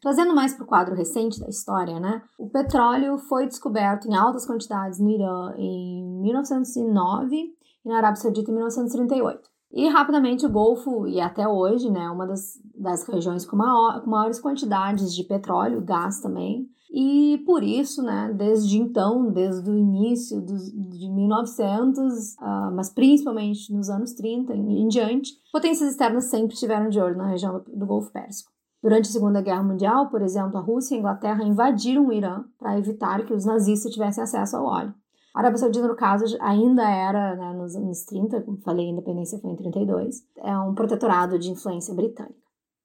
Trazendo 0.00 0.34
mais 0.34 0.54
para 0.54 0.64
o 0.64 0.66
quadro 0.66 0.94
recente 0.94 1.40
da 1.40 1.48
história, 1.48 1.98
né? 1.98 2.22
O 2.38 2.48
petróleo 2.48 3.18
foi 3.18 3.46
descoberto 3.46 4.06
em 4.08 4.14
altas 4.14 4.46
quantidades 4.46 5.00
no 5.00 5.10
Irã 5.10 5.54
em 5.56 6.20
1909 6.22 7.36
e 7.84 7.88
na 7.88 7.96
Arábia 7.96 8.20
Saudita 8.20 8.50
em 8.50 8.54
1938. 8.54 9.48
E 9.72 9.86
rapidamente 9.88 10.46
o 10.46 10.50
Golfo, 10.50 11.06
e 11.06 11.20
até 11.20 11.46
hoje, 11.46 11.90
né, 11.90 12.08
uma 12.08 12.26
das, 12.26 12.58
das 12.74 13.06
regiões 13.06 13.44
com, 13.44 13.56
maior, 13.56 14.00
com 14.02 14.10
maiores 14.10 14.40
quantidades 14.40 15.14
de 15.14 15.24
petróleo, 15.24 15.82
gás 15.82 16.20
também. 16.20 16.66
E 16.90 17.42
por 17.44 17.62
isso, 17.62 18.02
né, 18.02 18.32
desde 18.34 18.78
então, 18.78 19.30
desde 19.30 19.70
o 19.70 19.76
início 19.76 20.40
dos, 20.40 20.72
de 20.72 21.10
1900, 21.10 22.32
uh, 22.32 22.36
ah, 22.38 22.70
mas 22.74 22.88
principalmente 22.88 23.70
nos 23.70 23.90
anos 23.90 24.14
30 24.14 24.54
em, 24.54 24.82
em 24.82 24.88
diante, 24.88 25.32
potências 25.52 25.90
externas 25.90 26.24
sempre 26.24 26.54
estiveram 26.54 26.88
de 26.88 26.98
olho 26.98 27.16
na 27.16 27.26
região 27.26 27.58
do, 27.58 27.76
do 27.76 27.86
Golfo 27.86 28.10
Pérsico. 28.10 28.50
Durante 28.82 29.08
a 29.08 29.12
Segunda 29.12 29.42
Guerra 29.42 29.62
Mundial, 29.62 30.08
por 30.08 30.22
exemplo, 30.22 30.56
a 30.56 30.60
Rússia 30.60 30.94
e 30.94 30.98
a 30.98 31.00
Inglaterra 31.00 31.42
invadiram 31.42 32.06
o 32.06 32.12
Irã 32.12 32.44
para 32.58 32.78
evitar 32.78 33.24
que 33.24 33.34
os 33.34 33.44
nazistas 33.44 33.92
tivessem 33.92 34.22
acesso 34.22 34.56
ao 34.56 34.64
óleo. 34.64 34.94
A 35.34 35.40
Arábia 35.40 35.58
Saudita, 35.58 35.86
no 35.86 35.96
caso, 35.96 36.36
ainda 36.40 36.88
era, 36.88 37.34
né, 37.36 37.52
nos 37.54 37.74
anos 37.74 38.04
30, 38.04 38.40
como 38.42 38.58
falei, 38.58 38.86
a 38.86 38.90
independência 38.90 39.38
foi 39.38 39.50
em 39.50 39.56
32, 39.56 40.22
é 40.38 40.56
um 40.58 40.74
protetorado 40.74 41.38
de 41.38 41.50
influência 41.50 41.94
britânica. 41.94 42.34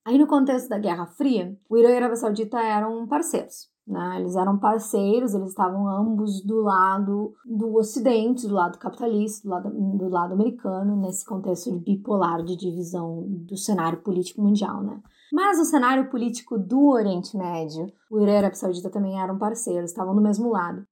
Aí, 0.05 0.17
no 0.17 0.27
contexto 0.27 0.67
da 0.67 0.77
Guerra 0.77 1.05
Fria, 1.05 1.57
o 1.69 1.77
Irã 1.77 1.89
e 1.89 1.93
a 1.93 1.97
Arábia 1.97 2.15
Saudita 2.15 2.59
eram 2.59 3.07
parceiros. 3.07 3.71
Né? 3.87 4.17
Eles 4.19 4.35
eram 4.35 4.57
parceiros, 4.57 5.33
eles 5.33 5.49
estavam 5.49 5.87
ambos 5.87 6.43
do 6.43 6.61
lado 6.61 7.33
do 7.45 7.75
Ocidente, 7.75 8.47
do 8.47 8.53
lado 8.53 8.77
capitalista, 8.77 9.47
do 9.47 9.51
lado, 9.51 9.69
do 9.69 10.09
lado 10.09 10.33
americano, 10.33 10.95
nesse 10.95 11.25
contexto 11.25 11.71
de 11.71 11.79
bipolar 11.79 12.43
de 12.43 12.55
divisão 12.55 13.25
do 13.27 13.57
cenário 13.57 14.01
político 14.01 14.41
mundial. 14.41 14.81
Né? 14.81 15.01
Mas 15.33 15.57
no 15.57 15.65
cenário 15.65 16.11
político 16.11 16.59
do 16.59 16.89
Oriente 16.89 17.35
Médio, 17.35 17.91
o 18.11 18.21
Irã 18.21 18.33
e 18.33 18.35
a 18.35 18.37
Arábia 18.37 18.55
Saudita 18.55 18.91
também 18.91 19.19
eram 19.19 19.39
parceiros, 19.39 19.89
estavam 19.89 20.13
no 20.13 20.21
mesmo 20.21 20.51
lado. 20.51 20.85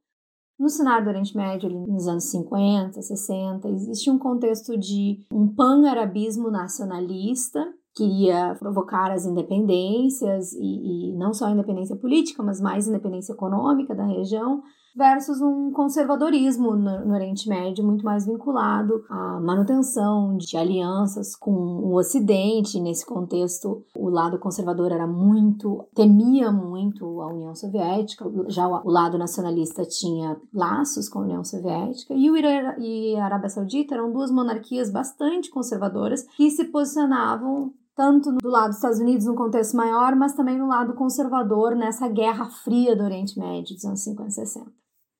No 0.59 0.67
cenário 0.67 1.05
do 1.05 1.09
Oriente 1.09 1.37
Médio, 1.37 1.69
nos 1.69 2.07
anos 2.07 2.23
50, 2.31 2.99
60, 2.99 3.69
existia 3.69 4.11
um 4.11 4.17
contexto 4.17 4.75
de 4.75 5.25
um 5.31 5.47
pan-arabismo 5.47 6.49
nacionalista 6.49 7.63
queria 7.95 8.55
provocar 8.57 9.11
as 9.11 9.25
independências 9.25 10.53
e, 10.53 11.09
e, 11.09 11.17
não 11.17 11.33
só 11.33 11.45
a 11.45 11.51
independência 11.51 11.95
política, 11.95 12.41
mas 12.41 12.61
mais 12.61 12.87
independência 12.87 13.33
econômica 13.33 13.93
da 13.93 14.05
região, 14.05 14.63
versus 14.95 15.41
um 15.41 15.71
conservadorismo 15.71 16.75
no, 16.75 17.05
no, 17.05 17.13
Oriente 17.13 17.47
Médio 17.47 17.83
muito 17.83 18.03
mais 18.03 18.25
vinculado 18.25 19.03
à 19.09 19.39
manutenção 19.39 20.37
de 20.37 20.57
alianças 20.57 21.35
com 21.35 21.51
o 21.51 21.95
Ocidente. 21.95 22.79
Nesse 22.79 23.05
contexto, 23.05 23.83
o 23.95 24.09
lado 24.09 24.39
conservador 24.39 24.91
era 24.91 25.07
muito, 25.07 25.85
temia 25.95 26.51
muito 26.51 27.21
a 27.21 27.27
União 27.27 27.55
Soviética, 27.55 28.25
já 28.47 28.67
o, 28.67 28.87
o 28.87 28.91
lado 28.91 29.17
nacionalista 29.17 29.85
tinha 29.85 30.37
laços 30.53 31.07
com 31.07 31.19
a 31.19 31.23
União 31.23 31.43
Soviética, 31.43 32.13
e 32.13 32.29
o 32.29 32.37
Irã 32.37 32.75
e 32.77 33.15
a 33.15 33.25
Arábia 33.25 33.49
Saudita 33.49 33.95
eram 33.95 34.11
duas 34.11 34.31
monarquias 34.31 34.91
bastante 34.91 35.49
conservadoras 35.49 36.23
que 36.35 36.49
se 36.49 36.65
posicionavam 36.65 37.73
tanto 37.95 38.31
do 38.31 38.49
lado 38.49 38.67
dos 38.67 38.77
Estados 38.77 38.99
Unidos 38.99 39.25
no 39.25 39.35
contexto 39.35 39.75
maior, 39.75 40.15
mas 40.15 40.33
também 40.33 40.57
no 40.57 40.67
lado 40.67 40.93
conservador 40.93 41.75
nessa 41.75 42.07
guerra 42.07 42.49
fria 42.49 42.95
do 42.95 43.03
Oriente 43.03 43.37
Médio 43.37 43.75
dos 43.75 43.85
anos 43.85 44.03
50 44.03 44.29
e 44.29 44.31
60. 44.31 44.71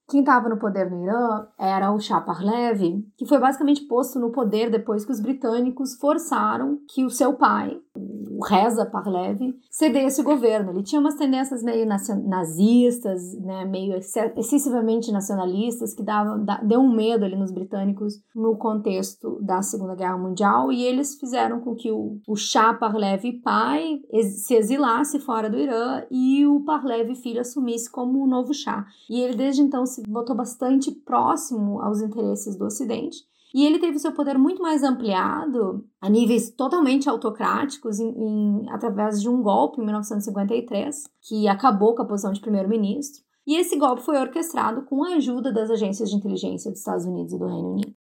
quem 0.10 0.20
estava 0.20 0.50
no 0.50 0.60
poder 0.60 0.92
no 0.92 1.04
Irã 1.04 1.48
era 1.58 1.92
o 1.92 2.00
Shah 2.00 2.22
Pahlavi, 2.22 3.06
que 3.18 3.26
foi 3.26 3.40
basicamente 3.40 3.88
posto 3.88 4.20
no 4.20 4.32
poder 4.32 4.70
depois 4.70 5.06
que 5.06 5.12
os 5.12 5.22
britânicos 5.22 5.96
forçaram 5.96 6.80
que 6.90 7.06
o 7.06 7.10
seu 7.10 7.34
pai, 7.34 7.80
o 7.96 8.44
Reza 8.44 8.86
Pahlavi, 8.86 9.56
cedesse 9.70 10.22
o 10.22 10.24
governo. 10.24 10.72
Ele 10.72 10.84
tinha 10.84 11.00
umas 11.00 11.16
tendências 11.16 11.62
meio 11.62 11.86
nazistas, 11.86 13.38
né, 13.40 13.66
meio 13.66 13.96
excessivamente 13.96 15.12
nacionalistas, 15.12 15.94
que 15.94 16.02
dava, 16.02 16.38
deu 16.64 16.80
um 16.80 16.92
medo 16.92 17.26
ali 17.26 17.36
nos 17.36 17.52
britânicos 17.52 18.16
no 18.36 18.58
contexto 18.58 19.40
da 19.42 19.62
Segunda 19.62 19.96
Guerra 19.96 20.18
Mundial, 20.18 20.72
e 20.72 20.84
eles 20.84 21.16
fizeram 21.20 21.60
com 21.60 21.76
que 21.76 21.92
o, 21.92 22.20
o 22.28 22.36
Shah 22.36 22.74
Pahlavi 22.74 23.34
pai 23.34 24.00
se 24.24 24.56
exilasse 24.56 25.20
fora 25.20 25.50
do 25.50 25.58
Irã 25.58 26.04
e 26.10 26.46
o 26.46 26.62
Pahlavi 26.62 27.16
filho 27.16 27.42
assumisse 27.42 27.92
como 27.92 28.24
o 28.24 28.28
novo 28.28 28.54
Shah. 28.54 28.86
E 29.10 29.20
ele 29.20 29.36
desde 29.36 29.62
então 29.62 29.86
se 29.86 30.02
botou 30.08 30.36
bastante 30.36 30.92
próximo 30.92 31.82
aos 31.82 32.02
interesses 32.02 32.56
do 32.58 32.66
Ocidente. 32.66 33.31
E 33.54 33.66
ele 33.66 33.80
teve 33.80 34.00
seu 34.00 34.14
poder 34.14 34.38
muito 34.38 34.62
mais 34.62 34.82
ampliado 34.82 35.86
a 36.00 36.10
níveis 36.10 36.50
totalmente 36.52 37.10
autocráticos 37.10 38.00
em, 38.00 38.10
em, 38.10 38.70
através 38.70 39.22
de 39.22 39.28
um 39.28 39.42
golpe 39.42 39.82
em 39.82 39.86
1953, 39.86 41.04
que 41.28 41.48
acabou 41.48 41.94
com 41.94 42.02
a 42.02 42.08
posição 42.08 42.32
de 42.32 42.40
primeiro-ministro. 42.40 43.22
E 43.46 43.58
esse 43.58 43.78
golpe 43.78 44.04
foi 44.04 44.18
orquestrado 44.18 44.84
com 44.86 45.04
a 45.04 45.16
ajuda 45.16 45.52
das 45.52 45.70
agências 45.70 46.10
de 46.10 46.16
inteligência 46.16 46.72
dos 46.72 46.80
Estados 46.80 47.06
Unidos 47.06 47.34
e 47.34 47.40
do 47.40 47.48
Reino 47.48 47.72
Unido. 47.72 47.94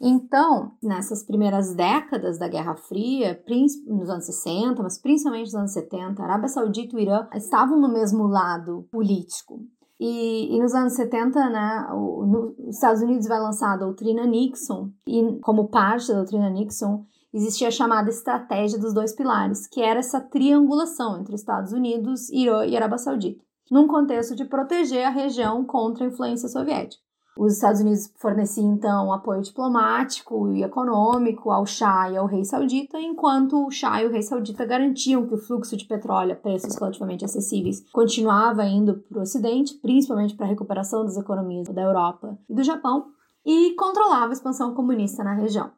Então, 0.00 0.72
nessas 0.82 1.24
primeiras 1.24 1.74
décadas 1.74 2.38
da 2.38 2.48
Guerra 2.48 2.76
Fria, 2.76 3.42
nos 3.86 4.10
anos 4.10 4.26
60, 4.26 4.82
mas 4.82 5.00
principalmente 5.00 5.46
nos 5.46 5.54
anos 5.54 5.72
70, 5.72 6.20
a 6.20 6.24
Arábia 6.24 6.48
Saudita 6.48 6.94
e 6.94 6.98
o 6.98 7.02
Irã 7.02 7.28
estavam 7.34 7.80
no 7.80 7.92
mesmo 7.92 8.26
lado 8.26 8.86
político. 8.90 9.60
E, 9.98 10.54
e, 10.54 10.60
nos 10.60 10.74
anos 10.74 10.94
70, 10.94 11.50
né, 11.50 11.88
o, 11.92 12.26
no, 12.26 12.54
os 12.66 12.74
Estados 12.74 13.00
Unidos 13.00 13.26
vai 13.26 13.38
lançar 13.38 13.72
a 13.72 13.76
doutrina 13.76 14.26
Nixon, 14.26 14.90
e 15.06 15.38
como 15.40 15.68
parte 15.68 16.08
da 16.08 16.14
doutrina 16.14 16.50
Nixon, 16.50 17.04
existia 17.32 17.68
a 17.68 17.70
chamada 17.70 18.10
estratégia 18.10 18.78
dos 18.78 18.92
dois 18.92 19.14
pilares, 19.14 19.66
que 19.66 19.80
era 19.80 20.00
essa 20.00 20.20
triangulação 20.20 21.20
entre 21.20 21.34
Estados 21.34 21.72
Unidos, 21.72 22.28
Irã 22.30 22.64
e 22.64 22.76
Arábia 22.76 22.98
Saudita, 22.98 23.44
num 23.70 23.86
contexto 23.86 24.34
de 24.34 24.44
proteger 24.44 25.04
a 25.04 25.10
região 25.10 25.64
contra 25.64 26.04
a 26.04 26.08
influência 26.08 26.48
soviética. 26.48 27.02
Os 27.36 27.54
Estados 27.54 27.80
Unidos 27.80 28.12
forneciam 28.16 28.74
então 28.74 29.12
apoio 29.12 29.42
diplomático 29.42 30.52
e 30.52 30.62
econômico 30.62 31.50
ao 31.50 31.66
Shah 31.66 32.10
e 32.10 32.16
ao 32.16 32.26
rei 32.26 32.44
saudita, 32.44 33.00
enquanto 33.00 33.66
o 33.66 33.70
Shah 33.70 34.02
e 34.02 34.06
o 34.06 34.10
rei 34.10 34.22
saudita 34.22 34.64
garantiam 34.64 35.26
que 35.26 35.34
o 35.34 35.38
fluxo 35.38 35.76
de 35.76 35.84
petróleo 35.84 36.32
a 36.32 36.36
preços 36.36 36.76
relativamente 36.76 37.24
acessíveis 37.24 37.84
continuava 37.92 38.64
indo 38.64 38.98
para 39.08 39.18
o 39.18 39.22
Ocidente, 39.22 39.74
principalmente 39.74 40.34
para 40.36 40.46
a 40.46 40.48
recuperação 40.48 41.04
das 41.04 41.16
economias 41.16 41.68
da 41.68 41.82
Europa 41.82 42.38
e 42.48 42.54
do 42.54 42.62
Japão, 42.62 43.06
e 43.44 43.74
controlava 43.74 44.28
a 44.28 44.32
expansão 44.32 44.72
comunista 44.72 45.24
na 45.24 45.34
região. 45.34 45.72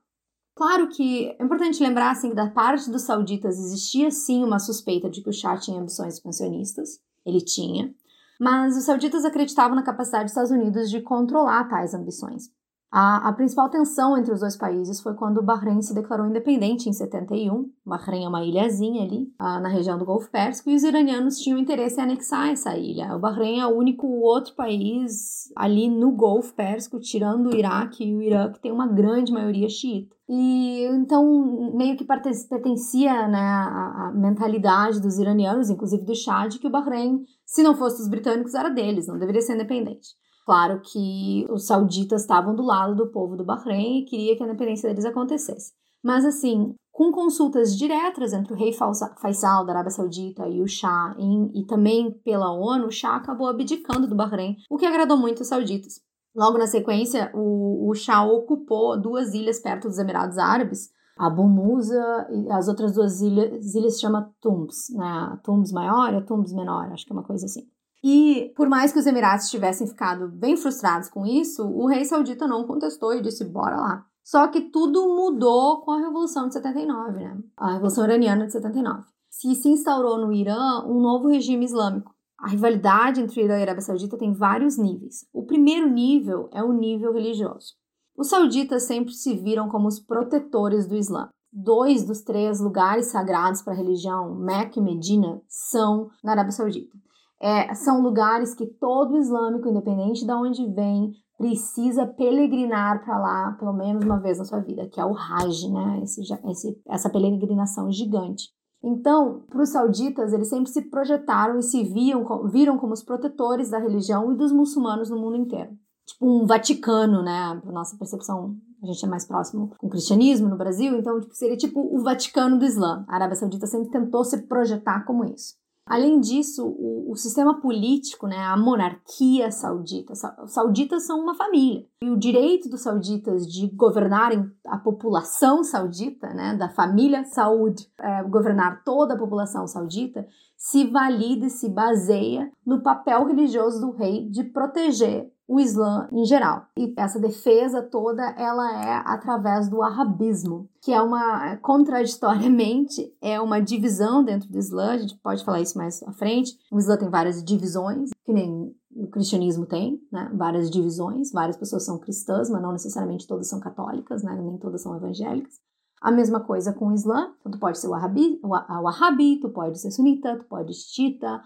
Claro 0.55 0.89
que 0.89 1.35
é 1.39 1.45
importante 1.45 1.83
lembrar 1.83 2.11
assim, 2.11 2.31
que 2.31 2.37
da 2.37 2.49
parte 2.49 2.91
dos 2.91 3.03
sauditas 3.03 3.59
existia 3.59 4.11
sim 4.11 4.45
uma 4.45 4.59
suspeita 4.59 5.09
de 5.09 5.23
que 5.23 5.31
o 5.31 5.33
Shah 5.33 5.57
tinha 5.57 5.81
ambições 5.81 6.15
expansionistas, 6.15 7.01
ele 7.25 7.41
tinha, 7.41 7.95
mas 8.41 8.77
os 8.77 8.85
sauditas 8.85 9.25
acreditavam 9.25 9.77
na 9.77 9.83
capacidade 9.83 10.25
dos 10.25 10.33
Estados 10.33 10.51
Unidos 10.51 10.91
de 10.91 11.01
controlar 11.01 11.69
tais 11.69 11.95
ambições. 11.95 12.51
A, 12.91 13.29
a, 13.29 13.33
principal 13.33 13.69
tensão 13.69 14.17
entre 14.17 14.33
os 14.33 14.41
dois 14.41 14.57
países 14.57 15.01
foi 15.01 15.13
quando 15.15 15.39
o 15.39 15.43
Bahrein 15.43 15.83
se 15.83 15.93
declarou 15.93 16.27
independente 16.27 16.89
em 16.89 16.93
71. 16.93 17.69
Bahrein 17.85 18.25
é 18.25 18.29
uma 18.29 18.45
ilhazinha 18.45 19.03
ali, 19.03 19.25
uh, 19.41 19.61
na 19.61 19.69
região 19.69 19.99
do 19.99 20.05
Golfo 20.05 20.31
Pérsico, 20.31 20.71
e 20.71 20.75
os 20.75 20.85
iranianos 20.85 21.39
tinham 21.39 21.59
interesse 21.59 22.01
em 22.01 22.05
anexar 22.05 22.49
essa 22.49 22.77
ilha. 22.77 23.15
O 23.17 23.19
Bahrein 23.19 23.61
é 23.61 23.67
o 23.67 23.77
único 23.77 24.07
outro 24.07 24.55
país 24.55 25.53
ali 25.57 25.91
no 25.91 26.13
Golfo 26.13 26.55
Pérsico, 26.55 27.01
tirando 27.01 27.51
o 27.51 27.57
Iraque 27.57 28.05
e 28.05 28.15
o 28.15 28.23
Irã, 28.23 28.53
que 28.53 28.61
tem 28.61 28.73
uma 28.73 28.87
grande 28.87 29.33
maioria 29.33 29.69
xiita. 29.69 30.17
E 30.29 30.85
então 30.87 31.73
meio 31.75 31.97
que 31.97 32.05
pertencia 32.05 33.29
né, 33.29 33.39
à, 33.39 34.13
mentalidade 34.15 35.01
dos 35.01 35.19
iranianos, 35.19 35.71
inclusive 35.71 36.05
do 36.05 36.15
Shah, 36.15 36.49
de 36.49 36.59
que 36.59 36.67
o 36.67 36.71
Bahrein, 36.71 37.25
se 37.57 37.63
não 37.63 37.75
fosse 37.75 37.97
dos 37.97 38.09
britânicos, 38.09 38.53
era 38.53 38.69
deles, 38.69 39.07
não 39.07 39.19
deveria 39.19 39.41
ser 39.41 39.55
independente. 39.55 40.09
Claro 40.45 40.79
que 40.83 41.47
os 41.51 41.67
sauditas 41.67 42.21
estavam 42.21 42.55
do 42.55 42.63
lado 42.63 42.95
do 42.95 43.11
povo 43.11 43.35
do 43.35 43.47
Bahrein 43.47 44.01
e 44.01 44.05
queria 44.05 44.37
que 44.37 44.43
a 44.43 44.47
independência 44.47 44.91
deles 44.91 45.07
acontecesse. 45.07 45.73
Mas 46.05 46.27
assim, 46.27 46.75
com 46.93 47.11
consultas 47.11 47.75
diretas 47.75 48.35
entre 48.35 48.53
o 48.53 48.57
rei 48.57 48.75
Faisal 48.75 49.65
da 49.65 49.73
Arábia 49.73 49.91
Saudita 49.91 50.47
e 50.47 50.61
o 50.61 50.69
Shah, 50.69 51.17
e, 51.19 51.63
e 51.63 51.67
também 51.67 52.13
pela 52.23 52.53
ONU, 52.53 52.89
o 52.89 52.93
Shah 52.93 53.17
acabou 53.17 53.49
abdicando 53.49 54.07
do 54.07 54.15
Bahrein, 54.15 54.57
o 54.71 54.77
que 54.77 54.85
agradou 54.85 55.17
muito 55.17 55.41
os 55.41 55.49
sauditas. 55.49 55.95
Logo 56.35 56.59
na 56.59 56.67
sequência, 56.67 57.33
o, 57.35 57.89
o 57.91 57.95
Shah 57.95 58.23
ocupou 58.23 59.01
duas 59.01 59.33
ilhas 59.33 59.61
perto 59.61 59.89
dos 59.89 59.99
Emirados 59.99 60.37
Árabes, 60.37 60.91
Abu 61.17 61.49
Musa 61.49 62.29
e 62.31 62.51
as 62.51 62.69
outras 62.69 62.95
duas 62.95 63.21
ilhas, 63.21 63.75
ilhas 63.75 63.95
se 63.95 64.01
chama 64.01 64.31
Tumbs, 64.41 64.89
né? 64.91 65.39
Tumbs 65.43 65.73
maior 65.73 66.13
e 66.13 66.25
Tumbs 66.25 66.53
menor, 66.53 66.93
acho 66.93 67.07
que 67.07 67.13
é 67.13 67.17
uma 67.17 67.25
coisa 67.25 67.47
assim. 67.47 67.67
E 68.05 68.53
por 68.55 68.69
mais 68.69 68.93
que 68.93 68.99
os 68.99 69.07
Emirados 69.07 69.51
tivessem 69.51 69.87
ficado 69.87 70.29
bem 70.29 70.57
frustrados 70.57 71.09
com 71.09 71.25
isso, 71.25 71.67
o 71.67 71.87
rei 71.87 72.05
saudita 72.05 72.47
não 72.47 72.67
contestou 72.67 73.15
e 73.15 73.23
disse: 73.23 73.45
bora 73.45 73.77
lá. 73.77 74.07
Só 74.23 74.49
que 74.49 74.61
tudo 74.61 75.09
mudou 75.09 75.83
com 75.83 75.93
a 75.93 76.01
Revolução 76.01 76.49
de 76.49 76.55
79, 76.55 77.21
né? 77.21 77.39
A 77.57 77.73
Revolução 77.73 78.05
Iraniana 78.05 78.47
de 78.47 78.53
79. 78.53 79.05
Se 79.31 79.55
se 79.55 79.69
instaurou 79.69 80.19
no 80.19 80.33
Irã 80.33 80.85
um 80.87 81.01
novo 81.01 81.29
regime 81.29 81.65
islâmico. 81.65 82.15
A 82.39 82.49
rivalidade 82.49 83.21
entre 83.21 83.41
o 83.41 83.45
Irã 83.45 83.57
e 83.57 83.61
a 83.61 83.63
Arábia 83.63 83.81
Saudita 83.81 84.19
tem 84.19 84.33
vários 84.33 84.77
níveis. 84.77 85.27
O 85.33 85.47
primeiro 85.47 85.89
nível 85.89 86.51
é 86.53 86.63
o 86.63 86.73
nível 86.73 87.13
religioso. 87.13 87.75
Os 88.17 88.29
sauditas 88.29 88.85
sempre 88.85 89.13
se 89.13 89.35
viram 89.35 89.69
como 89.69 89.89
os 89.89 90.01
protetores 90.01 90.87
do 90.87 90.97
Islã. 90.97 91.29
Dois 91.53 92.05
dos 92.05 92.23
três 92.23 92.61
lugares 92.61 93.07
sagrados 93.07 93.63
para 93.63 93.73
a 93.73 93.77
religião, 93.77 94.35
Meca 94.35 94.79
e 94.79 94.83
Medina, 94.83 95.41
são 95.49 96.09
na 96.25 96.33
Arábia 96.33 96.53
Saudita. 96.53 96.97
É, 97.41 97.75
são 97.75 98.01
lugares 98.01 98.55
que 98.55 98.67
todo 98.67 99.19
islâmico, 99.19 99.69
independente 99.69 100.25
de 100.25 100.33
onde 100.33 100.67
vem, 100.73 101.13
precisa 101.37 102.07
peregrinar 102.07 103.05
para 103.05 103.19
lá 103.19 103.53
pelo 103.59 103.75
menos 103.75 104.05
uma 104.05 104.19
vez 104.19 104.39
na 104.39 104.45
sua 104.45 104.61
vida, 104.61 104.89
que 104.89 104.99
é 104.99 105.05
o 105.05 105.15
Hajj, 105.15 105.71
né? 105.71 106.01
Esse, 106.03 106.23
esse, 106.23 106.81
essa 106.89 107.11
peregrinação 107.11 107.91
gigante. 107.93 108.45
Então, 108.83 109.45
para 109.51 109.63
os 109.63 109.71
sauditas, 109.71 110.33
eles 110.33 110.49
sempre 110.49 110.71
se 110.71 110.89
projetaram 110.89 111.59
e 111.59 111.63
se 111.63 111.85
viam, 111.85 112.25
viram 112.49 112.79
como 112.79 112.93
os 112.93 113.03
protetores 113.03 113.71
da 113.71 113.79
religião 113.79 114.33
e 114.33 114.37
dos 114.37 114.53
muçulmanos 114.53 115.11
no 115.11 115.19
mundo 115.19 115.37
inteiro. 115.37 115.71
Tipo 116.07 116.43
um 116.43 116.47
Vaticano, 116.47 117.23
né? 117.23 117.61
Para 117.61 117.73
nossa 117.73 117.97
percepção, 117.97 118.57
a 118.83 118.87
gente 118.87 119.05
é 119.05 119.09
mais 119.09 119.27
próximo 119.27 119.73
com 119.77 119.87
o 119.87 119.91
cristianismo 119.91 120.49
no 120.49 120.57
Brasil, 120.57 120.97
então 120.97 121.21
tipo, 121.21 121.35
seria 121.35 121.57
tipo 121.57 121.81
o 121.81 122.03
Vaticano 122.03 122.59
do 122.59 122.65
Islã. 122.65 123.05
A 123.09 123.17
Arábia 123.17 123.35
Saudita 123.35 123.67
sempre 123.67 123.91
tentou 123.91 124.25
se 124.25 124.47
projetar 124.47 125.05
como 125.05 125.25
isso. 125.25 125.55
Além 125.89 126.19
disso, 126.19 126.67
o, 126.67 127.13
o, 127.13 127.17
sistema 127.17 127.61
político, 127.61 128.27
né, 128.27 128.39
a 128.39 128.57
monarquia 128.57 129.53
saudita, 129.53 130.15
os 130.43 130.53
sauditas 130.53 131.07
são 131.07 131.21
uma 131.21 131.37
família. 131.37 131.87
E 132.03 132.11
o 132.11 132.19
direito 132.19 132.69
dos 132.69 132.83
sauditas 132.83 133.47
de 133.47 133.69
governarem 133.69 134.51
a 134.67 134.79
população 134.79 135.63
saudita, 135.63 136.35
né, 136.35 136.57
da 136.57 136.69
família 136.69 137.25
Saud, 137.25 137.89
é, 138.01 138.25
governar 138.25 138.83
toda 138.83 139.15
a 139.15 139.19
população 139.19 139.65
saudita, 139.69 140.27
se 140.57 140.91
valida 140.91 141.47
e 141.47 141.51
se 141.51 141.69
baseia 141.69 142.51
no 142.67 142.83
papel 142.83 143.25
religioso 143.25 143.81
do 143.81 143.93
rei 143.93 144.29
de 144.29 144.43
proteger 144.43 145.31
o 145.49 145.61
Islã 145.61 146.09
em 146.13 146.25
geral. 146.25 146.67
E 146.77 146.93
essa 146.97 147.21
defesa 147.21 147.83
toda 147.83 148.23
ela 148.37 148.85
é 148.85 149.03
através 149.05 149.69
do 149.69 149.83
arabismo, 149.83 150.69
que 150.83 150.93
é 150.93 151.01
uma 151.01 151.57
contraditoriamente 151.59 153.15
é 153.21 153.41
uma 153.41 153.61
divisão 153.61 154.25
dentro 154.25 154.49
do 154.49 154.59
Islã. 154.59 154.93
A 154.93 154.99
gente 154.99 155.17
pode 155.17 155.45
falar 155.45 155.61
isso 155.61 155.79
mais 155.79 156.03
à 156.03 156.13
frente. 156.13 156.59
O 156.71 156.79
Islã 156.79 156.97
tem 156.97 157.09
várias 157.09 157.43
divisões, 157.45 158.11
que 158.25 158.33
nem 158.33 158.75
o 158.97 159.07
cristianismo 159.09 159.67
tem, 159.67 160.01
né? 160.11 160.31
Várias 160.35 160.71
divisões. 160.71 161.31
Várias 161.31 161.57
pessoas 161.57 161.85
são 161.85 161.99
cristãs, 161.99 162.51
mas 162.51 162.63
não 162.63 162.73
necessariamente 162.73 163.27
todas 163.27 163.49
são 163.49 163.61
católicas, 163.61 164.23
né? 164.23 164.35
Nem 164.41 164.59
todas 164.59 164.83
são 164.83 164.97
evangélicas. 164.97 165.55
A 166.01 166.11
mesma 166.11 166.41
coisa 166.41 166.73
com 166.73 166.89
o 166.89 166.93
Islã. 166.93 167.33
Então, 167.41 167.53
tu 167.53 167.59
pode 167.59 167.79
ser 167.79 167.89
Wahhabi, 167.89 168.41
o 168.43 169.41
tu 169.41 169.49
pode 169.51 169.81
ser 169.81 169.91
sunita, 169.91 170.37
tu 170.39 170.45
pode 170.45 170.75
ser 170.75 170.89
Shita, 170.89 171.43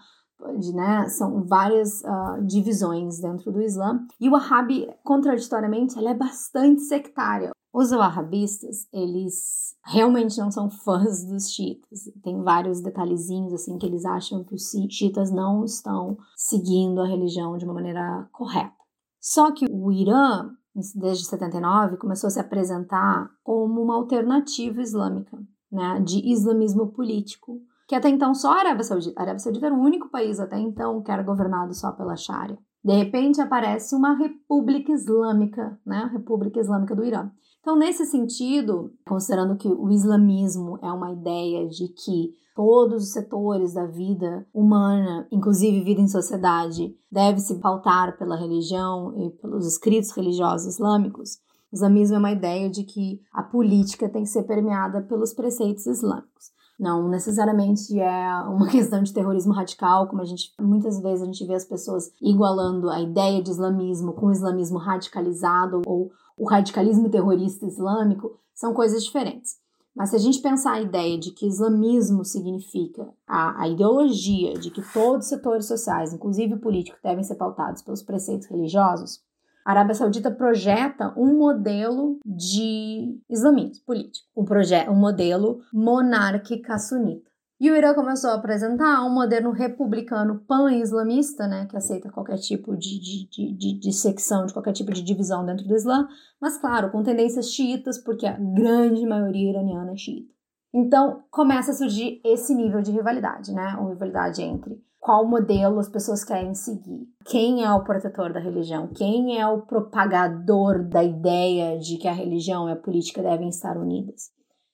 de, 0.57 0.73
né, 0.73 1.07
são 1.09 1.43
várias 1.43 2.01
uh, 2.01 2.41
divisões 2.43 3.19
dentro 3.19 3.51
do 3.51 3.61
Islã. 3.61 4.05
E 4.19 4.27
o 4.27 4.33
Wahhabi, 4.33 4.89
contraditoriamente, 5.03 5.97
ela 5.97 6.11
é 6.11 6.15
bastante 6.15 6.81
sectária. 6.81 7.51
Os 7.73 7.91
wahhabistas, 7.91 8.85
eles 8.91 9.77
realmente 9.85 10.37
não 10.37 10.51
são 10.51 10.69
fãs 10.69 11.23
dos 11.23 11.49
chiitas. 11.49 12.11
Tem 12.21 12.41
vários 12.43 12.81
detalhezinhos 12.81 13.53
assim 13.53 13.77
que 13.77 13.85
eles 13.85 14.03
acham 14.03 14.43
que 14.43 14.53
os 14.53 14.69
chiitas 14.89 15.31
não 15.31 15.63
estão 15.63 16.17
seguindo 16.35 16.99
a 16.99 17.07
religião 17.07 17.57
de 17.57 17.63
uma 17.63 17.73
maneira 17.73 18.27
correta. 18.33 18.75
Só 19.21 19.51
que 19.51 19.65
o 19.71 19.89
Irã, 19.89 20.51
desde 20.95 21.25
79, 21.25 21.95
começou 21.95 22.27
a 22.27 22.31
se 22.31 22.39
apresentar 22.39 23.29
como 23.41 23.81
uma 23.81 23.95
alternativa 23.95 24.81
islâmica, 24.81 25.41
né, 25.71 26.01
de 26.01 26.19
islamismo 26.29 26.87
político, 26.87 27.61
que 27.91 27.95
até 27.95 28.07
então 28.07 28.33
só 28.33 28.53
a 28.53 28.59
Arábia 28.59 28.85
Saudita. 28.85 29.19
A 29.19 29.23
Arábia 29.23 29.39
Saudita 29.39 29.65
era 29.65 29.75
o 29.75 29.81
único 29.81 30.09
país 30.09 30.39
até 30.39 30.57
então 30.57 31.01
que 31.03 31.11
era 31.11 31.21
governado 31.21 31.73
só 31.73 31.91
pela 31.91 32.15
Sharia. 32.15 32.57
De 32.81 32.93
repente 32.93 33.41
aparece 33.41 33.93
uma 33.93 34.13
república 34.13 34.93
islâmica, 34.93 35.77
né? 35.85 35.97
A 35.97 36.07
República 36.07 36.61
Islâmica 36.61 36.95
do 36.95 37.03
Irã. 37.03 37.29
Então, 37.59 37.75
nesse 37.75 38.05
sentido, 38.05 38.93
considerando 39.05 39.57
que 39.57 39.67
o 39.67 39.91
islamismo 39.91 40.79
é 40.81 40.89
uma 40.89 41.11
ideia 41.11 41.67
de 41.67 41.89
que 41.89 42.31
todos 42.55 43.03
os 43.03 43.11
setores 43.11 43.73
da 43.73 43.85
vida 43.85 44.47
humana, 44.53 45.27
inclusive 45.29 45.83
vida 45.83 45.99
em 45.99 46.07
sociedade, 46.07 46.95
deve 47.11 47.41
se 47.41 47.59
pautar 47.59 48.17
pela 48.17 48.37
religião 48.37 49.13
e 49.17 49.31
pelos 49.31 49.67
escritos 49.67 50.11
religiosos 50.11 50.75
islâmicos, 50.75 51.39
o 51.69 51.75
islamismo 51.75 52.15
é 52.15 52.19
uma 52.19 52.31
ideia 52.31 52.69
de 52.69 52.85
que 52.85 53.19
a 53.33 53.43
política 53.43 54.07
tem 54.07 54.23
que 54.23 54.29
ser 54.29 54.43
permeada 54.43 55.01
pelos 55.01 55.33
preceitos 55.33 55.85
islâmicos. 55.85 56.50
Não 56.81 57.07
necessariamente 57.07 57.99
é 57.99 58.33
uma 58.47 58.65
questão 58.71 59.03
de 59.03 59.13
terrorismo 59.13 59.53
radical, 59.53 60.07
como 60.07 60.23
a 60.23 60.25
gente 60.25 60.51
muitas 60.59 60.99
vezes 60.99 61.21
a 61.21 61.25
gente 61.25 61.45
vê 61.45 61.53
as 61.53 61.63
pessoas 61.63 62.11
igualando 62.19 62.89
a 62.89 62.99
ideia 62.99 63.39
de 63.39 63.51
islamismo 63.51 64.13
com 64.13 64.25
o 64.25 64.31
islamismo 64.31 64.79
radicalizado 64.79 65.83
ou 65.85 66.11
o 66.35 66.49
radicalismo 66.49 67.07
terrorista 67.07 67.67
islâmico, 67.67 68.35
são 68.55 68.73
coisas 68.73 69.03
diferentes. 69.03 69.59
Mas 69.95 70.09
se 70.09 70.15
a 70.15 70.19
gente 70.19 70.41
pensar 70.41 70.71
a 70.71 70.81
ideia 70.81 71.19
de 71.19 71.29
que 71.29 71.45
islamismo 71.45 72.25
significa 72.25 73.07
a, 73.27 73.61
a 73.61 73.67
ideologia 73.67 74.53
de 74.53 74.71
que 74.71 74.81
todos 74.91 75.25
os 75.25 75.29
setores 75.29 75.67
sociais, 75.67 76.11
inclusive 76.11 76.55
o 76.55 76.59
político, 76.59 76.97
devem 77.03 77.23
ser 77.23 77.35
pautados 77.35 77.83
pelos 77.83 78.01
preceitos 78.01 78.47
religiosos, 78.47 79.21
a 79.65 79.71
Arábia 79.71 79.93
Saudita 79.93 80.31
projeta 80.31 81.13
um 81.17 81.37
modelo 81.37 82.19
de 82.25 83.19
islamismo 83.29 83.83
político, 83.85 84.27
um, 84.35 84.45
um 84.91 84.95
modelo 84.95 85.61
monárquica 85.73 86.77
sunita. 86.77 87.29
E 87.59 87.69
o 87.69 87.75
Irã 87.75 87.93
começou 87.93 88.31
a 88.31 88.33
apresentar 88.33 89.05
um 89.05 89.13
modelo 89.13 89.51
republicano 89.51 90.39
pan-islamista, 90.47 91.45
né, 91.47 91.67
que 91.67 91.77
aceita 91.77 92.09
qualquer 92.09 92.39
tipo 92.39 92.75
de, 92.75 92.99
de, 92.99 93.29
de, 93.29 93.53
de, 93.53 93.79
de 93.79 94.51
qualquer 94.51 94.73
tipo 94.73 94.91
de 94.91 95.03
divisão 95.03 95.45
dentro 95.45 95.67
do 95.67 95.75
Islã, 95.75 96.07
mas 96.41 96.57
claro, 96.57 96.89
com 96.89 97.03
tendências 97.03 97.51
xiitas, 97.51 97.99
porque 97.99 98.25
a 98.25 98.35
grande 98.35 99.05
maioria 99.05 99.51
iraniana 99.51 99.91
é 99.91 99.95
xiita. 99.95 100.33
Então 100.73 101.23
começa 101.29 101.69
a 101.69 101.75
surgir 101.75 102.19
esse 102.25 102.55
nível 102.55 102.81
de 102.81 102.91
rivalidade, 102.91 103.53
né, 103.53 103.75
a 103.77 103.87
rivalidade 103.87 104.41
entre 104.41 104.81
qual 105.01 105.25
modelo 105.25 105.79
as 105.79 105.89
pessoas 105.89 106.23
querem 106.23 106.53
seguir. 106.53 107.07
Quem 107.25 107.65
é 107.65 107.73
o 107.73 107.83
protetor 107.83 108.31
da 108.31 108.39
religião? 108.39 108.87
Quem 108.87 109.41
é 109.41 109.47
o 109.47 109.63
propagador 109.63 110.87
da 110.87 111.03
ideia 111.03 111.79
de 111.79 111.97
que 111.97 112.07
a 112.07 112.13
religião 112.13 112.69
e 112.69 112.71
a 112.71 112.75
política 112.75 113.23
devem 113.23 113.49
estar 113.49 113.75
unidas? 113.77 114.29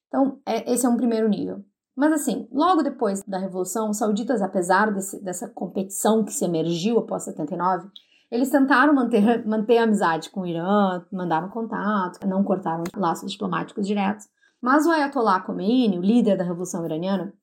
Então, 0.09 0.37
é, 0.45 0.73
esse 0.73 0.85
é 0.85 0.89
um 0.89 0.97
primeiro 0.97 1.29
nível. 1.29 1.63
Mas 1.95 2.11
assim, 2.11 2.45
logo 2.51 2.83
depois 2.83 3.23
da 3.23 3.37
Revolução, 3.37 3.89
os 3.89 3.97
sauditas, 3.97 4.41
apesar 4.41 4.93
desse, 4.93 5.23
dessa 5.23 5.47
competição 5.47 6.25
que 6.25 6.33
se 6.33 6.43
emergiu 6.43 6.99
após 6.99 7.23
79, 7.23 7.87
eles 8.29 8.51
tentaram 8.51 8.93
manter, 8.93 9.47
manter 9.47 9.77
a 9.77 9.83
amizade 9.83 10.29
com 10.29 10.41
o 10.41 10.45
Irã, 10.45 11.05
mandaram 11.09 11.49
contato, 11.49 12.27
não 12.27 12.43
cortaram 12.43 12.83
laços 12.97 13.31
diplomáticos 13.31 13.87
diretos. 13.87 14.27
Mas 14.61 14.85
o 14.85 14.91
Ayatollah 14.91 15.39
Khomeini, 15.39 15.97
o 15.97 16.01
líder 16.01 16.37
da 16.37 16.43
Revolução 16.43 16.83
Iraniana, 16.85 17.33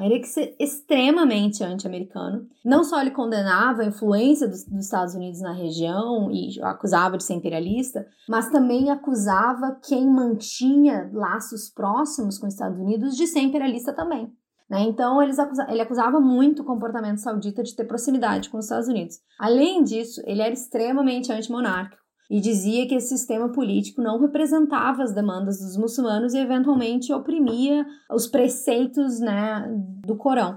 era 0.00 0.14
extremamente 0.58 1.62
anti-americano. 1.62 2.46
Não 2.64 2.82
só 2.82 3.00
ele 3.00 3.10
condenava 3.10 3.82
a 3.82 3.86
influência 3.86 4.48
dos, 4.48 4.64
dos, 4.64 4.84
Estados 4.84 5.14
Unidos 5.14 5.40
na 5.40 5.52
região 5.52 6.30
e 6.30 6.60
acusava 6.62 7.16
de 7.16 7.24
ser 7.24 7.34
imperialista, 7.34 8.06
mas 8.28 8.50
também 8.50 8.90
acusava 8.90 9.78
quem 9.82 10.06
mantinha 10.06 11.10
laços 11.12 11.68
próximos 11.68 12.38
com 12.38 12.46
os 12.46 12.54
Estados 12.54 12.78
Unidos 12.78 13.16
de 13.16 13.26
ser 13.26 13.40
imperialista 13.40 13.92
também. 13.92 14.32
Né? 14.68 14.82
Então 14.82 15.20
acusa 15.20 15.66
ele 15.68 15.82
acusava 15.82 16.20
muito 16.20 16.62
o 16.62 16.64
comportamento 16.64 17.18
saudita 17.18 17.62
de 17.62 17.74
ter 17.74 17.84
proximidade 17.84 18.48
com 18.48 18.58
os 18.58 18.66
Estados 18.66 18.88
Unidos. 18.88 19.16
Além 19.38 19.82
disso, 19.82 20.22
ele 20.24 20.40
era 20.40 20.54
extremamente 20.54 21.32
anti-monárquico 21.32 22.00
e 22.30 22.40
dizia 22.40 22.86
que 22.86 22.94
esse 22.94 23.08
sistema 23.08 23.48
político 23.48 24.00
não 24.00 24.20
representava 24.20 25.02
as 25.02 25.12
demandas 25.12 25.58
dos 25.58 25.76
muçulmanos 25.76 26.32
e 26.32 26.38
eventualmente 26.38 27.12
oprimia 27.12 27.84
os 28.08 28.28
preceitos 28.28 29.18
né, 29.18 29.66
do 30.06 30.16
Corão. 30.16 30.56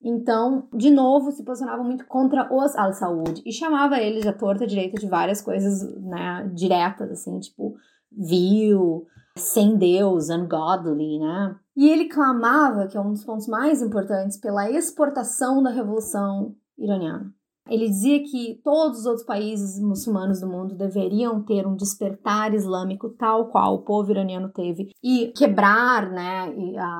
Então, 0.00 0.68
de 0.72 0.90
novo, 0.90 1.32
se 1.32 1.44
posicionava 1.44 1.82
muito 1.82 2.06
contra 2.06 2.48
os 2.54 2.76
al-Saud 2.76 3.42
e 3.44 3.52
chamava 3.52 3.98
eles 3.98 4.26
à 4.26 4.32
torta 4.32 4.66
direita 4.66 5.00
de 5.00 5.08
várias 5.08 5.42
coisas 5.42 5.82
né, 6.00 6.48
diretas, 6.54 7.10
assim, 7.10 7.38
tipo 7.40 7.74
vil, 8.10 9.06
sem 9.36 9.76
Deus, 9.76 10.28
ungodly, 10.28 11.18
né? 11.18 11.56
E 11.74 11.88
ele 11.88 12.08
clamava, 12.08 12.86
que 12.86 12.96
é 12.96 13.00
um 13.00 13.12
dos 13.12 13.24
pontos 13.24 13.48
mais 13.48 13.80
importantes, 13.80 14.36
pela 14.36 14.70
exportação 14.70 15.62
da 15.62 15.70
revolução 15.70 16.54
iraniana. 16.76 17.32
Ele 17.68 17.88
dizia 17.88 18.22
que 18.24 18.60
todos 18.64 19.00
os 19.00 19.06
outros 19.06 19.24
países 19.24 19.80
muçulmanos 19.80 20.40
do 20.40 20.48
mundo 20.48 20.74
deveriam 20.74 21.42
ter 21.42 21.66
um 21.66 21.76
despertar 21.76 22.52
islâmico 22.54 23.10
tal 23.10 23.46
qual 23.48 23.74
o 23.74 23.82
povo 23.82 24.10
iraniano 24.10 24.48
teve 24.48 24.90
e 25.02 25.28
quebrar 25.36 26.10
né, 26.10 26.52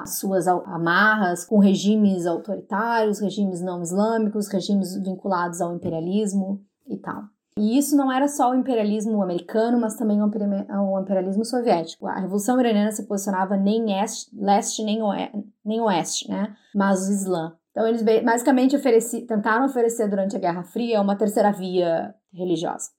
as 0.03 0.18
suas 0.18 0.46
amarras 0.46 1.44
com 1.44 1.59
regimes 1.59 2.27
autoritários, 2.27 3.18
regimes 3.18 3.61
não 3.61 3.83
islâmicos, 3.83 4.48
regimes 4.48 4.96
vinculados 5.03 5.61
ao 5.61 5.75
imperialismo 5.75 6.64
e 6.87 6.96
tal. 6.96 7.25
E 7.59 7.77
isso 7.77 7.94
não 7.96 8.11
era 8.11 8.29
só 8.29 8.51
o 8.51 8.55
imperialismo 8.55 9.22
americano, 9.22 9.79
mas 9.79 9.94
também 9.96 10.22
o 10.22 11.01
imperialismo 11.01 11.44
soviético. 11.44 12.07
A 12.07 12.18
Revolução 12.18 12.59
Iraniana 12.59 12.92
se 12.92 13.07
posicionava 13.07 13.57
nem 13.57 14.01
este, 14.03 14.35
leste 14.35 14.83
nem 14.83 15.03
oeste, 15.03 15.44
nem 15.64 15.81
oeste 15.81 16.31
né? 16.31 16.57
mas 16.75 17.09
o 17.09 17.12
Islã. 17.12 17.53
Então, 17.73 17.87
eles 17.87 18.03
basicamente 18.23 18.77
ofereci, 18.77 19.27
tentaram 19.27 19.65
oferecer 19.65 20.09
durante 20.09 20.37
a 20.37 20.39
Guerra 20.39 20.63
Fria 20.63 21.01
uma 21.01 21.17
terceira 21.17 21.51
via 21.51 22.15
religiosa. 22.33 22.91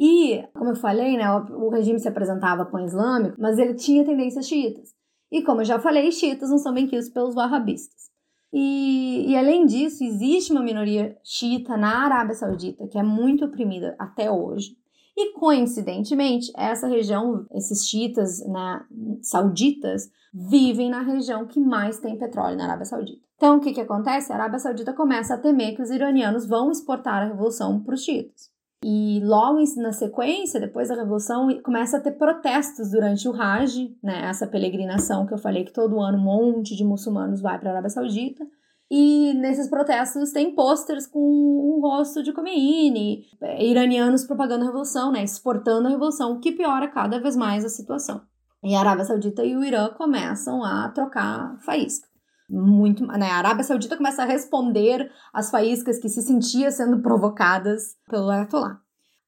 E, 0.00 0.42
como 0.54 0.70
eu 0.70 0.76
falei, 0.76 1.16
né, 1.16 1.30
o 1.30 1.68
regime 1.68 2.00
se 2.00 2.08
apresentava 2.08 2.64
pan-islâmico, 2.64 3.36
mas 3.38 3.58
ele 3.58 3.74
tinha 3.74 4.04
tendências 4.04 4.48
xiitas. 4.48 4.94
E, 5.30 5.42
como 5.42 5.60
eu 5.60 5.64
já 5.64 5.78
falei, 5.78 6.10
xiitas 6.10 6.50
não 6.50 6.58
são 6.58 6.72
bem 6.72 6.86
quistos 6.86 7.12
pelos 7.12 7.36
wahhabistas. 7.36 8.04
E, 8.52 9.30
e, 9.30 9.36
além 9.36 9.66
disso, 9.66 10.02
existe 10.02 10.52
uma 10.52 10.62
minoria 10.62 11.16
xiita 11.22 11.76
na 11.76 12.04
Arábia 12.04 12.34
Saudita 12.34 12.86
que 12.88 12.98
é 12.98 13.02
muito 13.02 13.44
oprimida 13.44 13.94
até 13.98 14.30
hoje. 14.30 14.76
E 15.16 15.32
coincidentemente, 15.32 16.52
essa 16.56 16.88
região, 16.88 17.46
esses 17.52 17.86
xiitas 17.86 18.44
né, 18.46 18.84
sauditas, 19.22 20.10
vivem 20.32 20.90
na 20.90 21.02
região 21.02 21.46
que 21.46 21.60
mais 21.60 22.00
tem 22.00 22.18
petróleo 22.18 22.56
na 22.56 22.64
Arábia 22.64 22.84
Saudita. 22.84 23.24
Então, 23.36 23.56
o 23.56 23.60
que, 23.60 23.72
que 23.72 23.80
acontece? 23.80 24.32
A 24.32 24.36
Arábia 24.36 24.58
Saudita 24.58 24.92
começa 24.92 25.34
a 25.34 25.38
temer 25.38 25.76
que 25.76 25.82
os 25.82 25.90
iranianos 25.90 26.46
vão 26.46 26.70
exportar 26.70 27.22
a 27.22 27.26
revolução 27.26 27.80
para 27.80 27.94
os 27.94 28.02
xiitas. 28.02 28.52
E 28.86 29.20
logo 29.24 29.60
na 29.76 29.92
sequência, 29.92 30.60
depois 30.60 30.88
da 30.88 30.94
revolução, 30.94 31.48
começa 31.62 31.96
a 31.96 32.00
ter 32.00 32.12
protestos 32.12 32.90
durante 32.90 33.26
o 33.26 33.32
Hajj, 33.32 33.96
né, 34.02 34.28
essa 34.28 34.46
peregrinação 34.46 35.26
que 35.26 35.32
eu 35.32 35.38
falei 35.38 35.64
que 35.64 35.72
todo 35.72 36.00
ano 36.00 36.18
um 36.18 36.22
monte 36.22 36.76
de 36.76 36.84
muçulmanos 36.84 37.40
vai 37.40 37.58
para 37.58 37.70
a 37.70 37.72
Arábia 37.72 37.88
Saudita. 37.88 38.44
E 38.90 39.32
nesses 39.34 39.68
protestos 39.68 40.30
tem 40.30 40.54
posters 40.54 41.06
com 41.06 41.18
o 41.18 41.80
rosto 41.80 42.22
de 42.22 42.32
Khomeini, 42.32 43.24
é, 43.40 43.64
iranianos 43.64 44.26
propagando 44.26 44.64
a 44.64 44.66
revolução, 44.66 45.10
né, 45.10 45.24
exportando 45.24 45.88
a 45.88 45.90
revolução, 45.90 46.38
que 46.38 46.52
piora 46.52 46.88
cada 46.88 47.18
vez 47.18 47.34
mais 47.34 47.64
a 47.64 47.68
situação. 47.68 48.22
E 48.62 48.74
a 48.74 48.80
Arábia 48.80 49.04
Saudita 49.04 49.44
e 49.44 49.56
o 49.56 49.64
Irã 49.64 49.88
começam 49.90 50.62
a 50.62 50.88
trocar 50.90 51.58
faísca. 51.60 52.08
Muito, 52.48 53.06
né, 53.06 53.30
a 53.30 53.36
Arábia 53.36 53.64
Saudita 53.64 53.96
começa 53.96 54.22
a 54.22 54.26
responder 54.26 55.10
às 55.32 55.50
faíscas 55.50 55.98
que 55.98 56.08
se 56.08 56.22
sentia 56.22 56.70
sendo 56.70 57.00
provocadas 57.00 57.96
pelo 58.08 58.30
Ayatollah. 58.30 58.78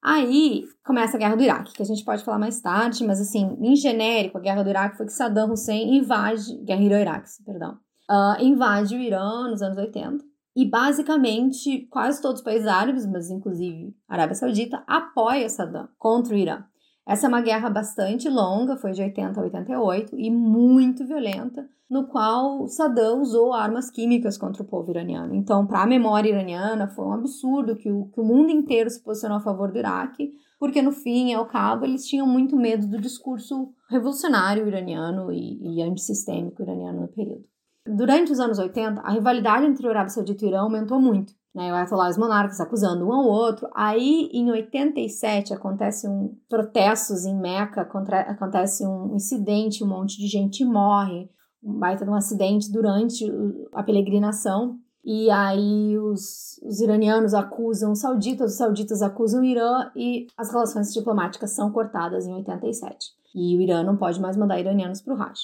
Aí 0.03 0.65
começa 0.85 1.17
a 1.17 1.19
guerra 1.19 1.35
do 1.35 1.43
Iraque, 1.43 1.73
que 1.73 1.83
a 1.83 1.87
gente 1.87 2.05
pode 2.05 2.23
falar 2.23 2.39
mais 2.39 2.61
tarde, 2.61 3.05
mas 3.05 3.21
assim, 3.21 3.57
em 3.61 3.75
genérico, 3.75 4.39
a 4.39 4.41
guerra 4.41 4.63
do 4.63 4.71
Iraque 4.71 4.97
foi 4.97 5.07
que 5.07 5.13
Saddam 5.13 5.51
Hussein 5.51 5.97
invade, 5.97 6.57
guerra 6.65 6.83
Irã-Iraque, 6.83 7.29
perdão, 7.45 7.79
uh, 8.11 8.43
invade 8.43 8.95
o 8.95 9.01
Irã 9.01 9.49
nos 9.49 9.63
anos 9.63 9.79
80. 9.79 10.25
E 10.57 10.65
basicamente, 10.65 11.87
quase 11.91 12.23
todos 12.23 12.41
os 12.41 12.45
países 12.45 12.67
árabes, 12.67 13.07
mas 13.07 13.31
inclusive 13.31 13.95
a 14.09 14.15
Arábia 14.15 14.35
Saudita, 14.35 14.83
apoia 14.87 15.49
Saddam 15.51 15.89
contra 15.99 16.35
o 16.35 16.39
Irã. 16.39 16.65
Essa 17.07 17.27
é 17.27 17.29
uma 17.29 17.43
guerra 17.43 17.69
bastante 17.69 18.29
longa, 18.29 18.77
foi 18.77 18.93
de 18.93 19.03
80 19.03 19.39
a 19.39 19.43
88 19.45 20.17
e 20.19 20.31
muito 20.31 21.07
violenta, 21.07 21.69
no 21.89 22.09
qual 22.09 22.67
Saddam 22.67 23.21
usou 23.21 23.53
armas 23.53 23.91
químicas 23.91 24.39
contra 24.39 24.63
o 24.63 24.67
povo 24.67 24.91
iraniano. 24.91 25.35
Então, 25.35 25.67
para 25.67 25.83
a 25.83 25.87
memória 25.87 26.31
iraniana, 26.31 26.89
foi 26.89 27.05
um 27.05 27.13
absurdo 27.13 27.77
que 27.77 27.93
o, 27.93 28.07
que 28.07 28.21
o 28.21 28.25
mundo 28.25 28.51
inteiro 28.51 28.89
se 28.89 29.03
posicionou 29.05 29.37
a 29.37 29.43
favor 29.43 29.71
do 29.71 29.79
Iraque, 29.79 30.33
porque 30.59 30.81
no 30.81 30.91
fim 30.91 31.35
ao 31.35 31.47
cabo 31.47 31.85
eles 31.85 32.07
tinham 32.07 32.27
muito 32.27 32.57
medo 32.57 32.87
do 32.87 32.99
discurso 32.99 33.75
revolucionário 33.91 34.67
iraniano 34.67 35.31
e, 35.31 35.77
e 35.79 35.83
antissistêmico 35.83 36.63
iraniano 36.63 37.03
no 37.03 37.09
período. 37.09 37.45
Durante 37.87 38.33
os 38.33 38.41
anos 38.41 38.59
80, 38.59 39.01
a 39.01 39.11
rivalidade 39.11 39.67
entre 39.67 39.87
o 39.87 39.91
Arábia 39.91 40.11
Saudita 40.11 40.45
e 40.45 40.49
Irã 40.49 40.61
aumentou 40.61 41.01
muito. 41.01 41.33
Né, 41.55 41.73
o 41.73 41.75
Ayatollah 41.75 42.09
e 42.09 42.11
os 42.11 42.19
monarcas 42.19 42.61
acusando 42.61 43.07
um 43.07 43.13
ao 43.15 43.25
outro. 43.25 43.67
Aí, 43.75 44.29
em 44.31 44.51
87, 44.51 45.55
acontece 45.55 46.07
um 46.07 46.37
protestos 46.51 47.25
em 47.25 47.35
Meca, 47.35 47.83
contra, 47.83 48.21
acontece 48.21 48.87
um 48.87 49.15
incidente, 49.15 49.83
um 49.83 49.87
monte 49.87 50.19
de 50.19 50.27
gente 50.27 50.63
morre, 50.67 51.31
um 51.65 51.79
baita 51.79 52.05
de 52.05 52.11
um 52.11 52.15
acidente 52.15 52.71
durante 52.71 53.25
a 53.73 53.83
peregrinação. 53.83 54.79
E 55.03 55.31
aí 55.31 55.97
os, 55.97 56.61
os 56.63 56.81
iranianos 56.81 57.33
acusam 57.33 57.93
os 57.93 58.01
sauditas, 58.01 58.53
os 58.53 58.59
sauditas 58.59 59.01
acusam 59.01 59.41
o 59.41 59.45
Irã 59.45 59.91
e 59.97 60.27
as 60.37 60.51
relações 60.51 60.93
diplomáticas 60.93 61.53
são 61.53 61.73
cortadas 61.73 62.27
em 62.27 62.35
87. 62.35 62.99
E 63.35 63.57
o 63.57 63.61
Irã 63.63 63.83
não 63.83 63.97
pode 63.97 64.21
mais 64.21 64.37
mandar 64.37 64.61
iranianos 64.61 65.01
para 65.01 65.15
o 65.15 65.17
Raj. 65.17 65.39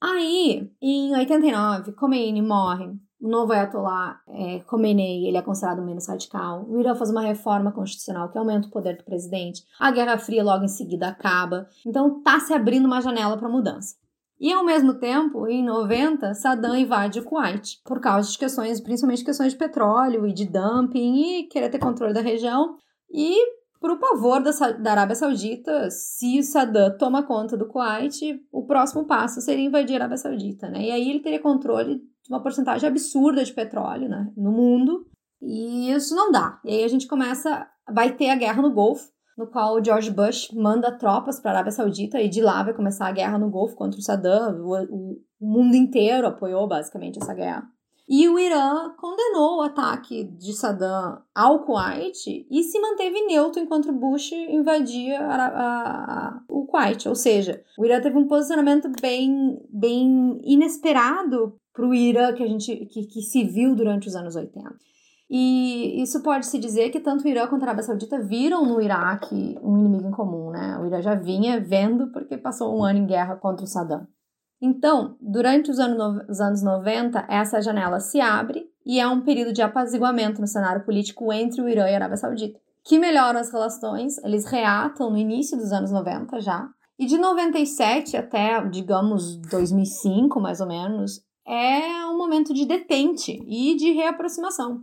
Aí, 0.00 0.70
em 0.80 1.14
89, 1.16 1.92
Khomeini 1.92 2.42
morre. 2.42 2.86
O 3.18 3.28
novo 3.28 3.52
Ayatollah 3.52 4.20
é, 4.28 4.60
Khomeini, 4.60 5.26
ele 5.26 5.38
é 5.38 5.42
considerado 5.42 5.82
menos 5.82 6.06
radical. 6.06 6.66
O 6.68 6.78
Irã 6.78 6.94
faz 6.94 7.10
uma 7.10 7.22
reforma 7.22 7.72
constitucional 7.72 8.30
que 8.30 8.36
aumenta 8.36 8.68
o 8.68 8.70
poder 8.70 8.96
do 8.98 9.04
presidente. 9.04 9.62
A 9.80 9.90
Guerra 9.90 10.18
Fria 10.18 10.44
logo 10.44 10.64
em 10.64 10.68
seguida 10.68 11.08
acaba. 11.08 11.66
Então 11.84 12.22
tá 12.22 12.38
se 12.40 12.52
abrindo 12.52 12.84
uma 12.84 13.00
janela 13.00 13.38
para 13.38 13.48
mudança. 13.48 13.96
E 14.38 14.52
ao 14.52 14.62
mesmo 14.62 14.94
tempo, 14.94 15.48
em 15.48 15.64
90, 15.64 16.34
Saddam 16.34 16.76
invade 16.76 17.20
o 17.20 17.24
Kuwait 17.24 17.80
por 17.82 18.00
causa 18.00 18.30
de 18.30 18.36
questões, 18.36 18.80
principalmente 18.82 19.24
questões 19.24 19.52
de 19.52 19.58
petróleo 19.58 20.26
e 20.26 20.32
de 20.32 20.44
dumping 20.44 21.16
e 21.16 21.44
querer 21.44 21.70
ter 21.70 21.78
controle 21.78 22.12
da 22.12 22.20
região. 22.20 22.76
E 23.10 23.34
por 23.86 23.92
o 23.92 23.98
pavor 23.98 24.42
da, 24.42 24.50
da 24.72 24.90
Arábia 24.90 25.14
Saudita, 25.14 25.88
se 25.90 26.42
Saddam 26.42 26.96
toma 26.98 27.22
conta 27.22 27.56
do 27.56 27.68
Kuwait, 27.68 28.20
o 28.50 28.66
próximo 28.66 29.04
passo 29.04 29.40
seria 29.40 29.64
invadir 29.64 29.94
a 29.94 29.98
Arábia 29.98 30.16
Saudita, 30.16 30.68
né? 30.68 30.86
E 30.86 30.90
aí 30.90 31.08
ele 31.08 31.20
teria 31.20 31.40
controle 31.40 31.96
de 31.96 32.28
uma 32.28 32.42
porcentagem 32.42 32.88
absurda 32.88 33.44
de 33.44 33.52
petróleo, 33.52 34.08
né, 34.08 34.28
no 34.36 34.50
mundo. 34.50 35.06
E 35.40 35.92
isso 35.92 36.16
não 36.16 36.32
dá. 36.32 36.60
E 36.64 36.70
aí 36.70 36.84
a 36.84 36.88
gente 36.88 37.06
começa, 37.06 37.68
vai 37.88 38.12
ter 38.12 38.30
a 38.30 38.36
guerra 38.36 38.60
no 38.60 38.72
Golfo, 38.72 39.08
no 39.38 39.46
qual 39.46 39.76
o 39.76 39.84
George 39.84 40.10
Bush 40.10 40.50
manda 40.52 40.90
tropas 40.90 41.38
para 41.38 41.52
a 41.52 41.54
Arábia 41.54 41.72
Saudita 41.72 42.20
e 42.20 42.28
de 42.28 42.40
lá 42.40 42.64
vai 42.64 42.74
começar 42.74 43.06
a 43.06 43.12
guerra 43.12 43.38
no 43.38 43.50
Golfo 43.50 43.76
contra 43.76 44.00
o 44.00 44.02
Saddam. 44.02 44.62
O, 44.62 44.74
o, 44.84 45.20
o 45.40 45.46
mundo 45.46 45.76
inteiro 45.76 46.26
apoiou 46.26 46.66
basicamente 46.66 47.22
essa 47.22 47.34
guerra. 47.34 47.62
E 48.08 48.28
o 48.28 48.38
Irã 48.38 48.90
condenou 48.96 49.58
o 49.58 49.62
ataque 49.62 50.22
de 50.22 50.52
Saddam 50.52 51.22
ao 51.34 51.64
Kuwait 51.64 52.46
e 52.48 52.62
se 52.62 52.80
manteve 52.80 53.26
neutro 53.26 53.60
enquanto 53.60 53.92
Bush 53.92 54.30
invadia 54.30 55.20
a, 55.20 55.34
a, 55.34 56.28
a, 56.28 56.40
o 56.48 56.66
Kuwait. 56.66 57.08
Ou 57.08 57.16
seja, 57.16 57.60
o 57.76 57.84
Irã 57.84 58.00
teve 58.00 58.16
um 58.16 58.28
posicionamento 58.28 58.88
bem, 59.02 59.60
bem 59.68 60.40
inesperado 60.44 61.58
para 61.72 61.84
o 61.84 61.92
Irã 61.92 62.32
que 62.32 62.44
a 62.44 62.46
gente 62.46 62.86
que, 62.86 63.06
que 63.06 63.22
se 63.22 63.42
viu 63.42 63.74
durante 63.74 64.06
os 64.06 64.14
anos 64.14 64.36
80. 64.36 64.76
E 65.28 66.00
isso 66.00 66.22
pode 66.22 66.46
se 66.46 66.58
dizer 66.58 66.90
que 66.90 67.00
tanto 67.00 67.24
o 67.24 67.28
Irã 67.28 67.48
quanto 67.48 67.62
a 67.62 67.66
Arábia 67.66 67.82
Saudita 67.82 68.20
viram 68.20 68.64
no 68.64 68.80
Iraque 68.80 69.58
um 69.60 69.76
inimigo 69.76 70.06
em 70.06 70.12
comum, 70.12 70.50
né? 70.50 70.78
O 70.78 70.86
Irã 70.86 71.02
já 71.02 71.16
vinha 71.16 71.60
vendo 71.60 72.12
porque 72.12 72.38
passou 72.38 72.78
um 72.78 72.84
ano 72.84 73.00
em 73.00 73.06
guerra 73.06 73.34
contra 73.34 73.64
o 73.64 73.66
Saddam. 73.66 74.06
Então, 74.60 75.16
durante 75.20 75.70
os 75.70 75.78
anos, 75.78 76.24
os 76.28 76.40
anos 76.40 76.62
90, 76.62 77.26
essa 77.28 77.60
janela 77.60 78.00
se 78.00 78.20
abre 78.20 78.70
e 78.84 78.98
é 78.98 79.06
um 79.06 79.20
período 79.20 79.52
de 79.52 79.62
apaziguamento 79.62 80.40
no 80.40 80.46
cenário 80.46 80.84
político 80.84 81.32
entre 81.32 81.60
o 81.60 81.68
Irã 81.68 81.88
e 81.88 81.92
a 81.92 81.96
Arábia 81.96 82.16
Saudita, 82.16 82.58
que 82.84 82.98
melhoram 82.98 83.40
as 83.40 83.50
relações, 83.50 84.16
eles 84.18 84.46
reatam 84.46 85.10
no 85.10 85.18
início 85.18 85.56
dos 85.56 85.72
anos 85.72 85.90
90 85.90 86.40
já. 86.40 86.68
E 86.98 87.04
de 87.04 87.18
97 87.18 88.16
até, 88.16 88.64
digamos, 88.68 89.36
2005, 89.36 90.40
mais 90.40 90.60
ou 90.60 90.66
menos, 90.66 91.20
é 91.46 92.06
um 92.06 92.16
momento 92.16 92.54
de 92.54 92.64
detente 92.64 93.38
e 93.46 93.76
de 93.76 93.92
reaproximação. 93.92 94.82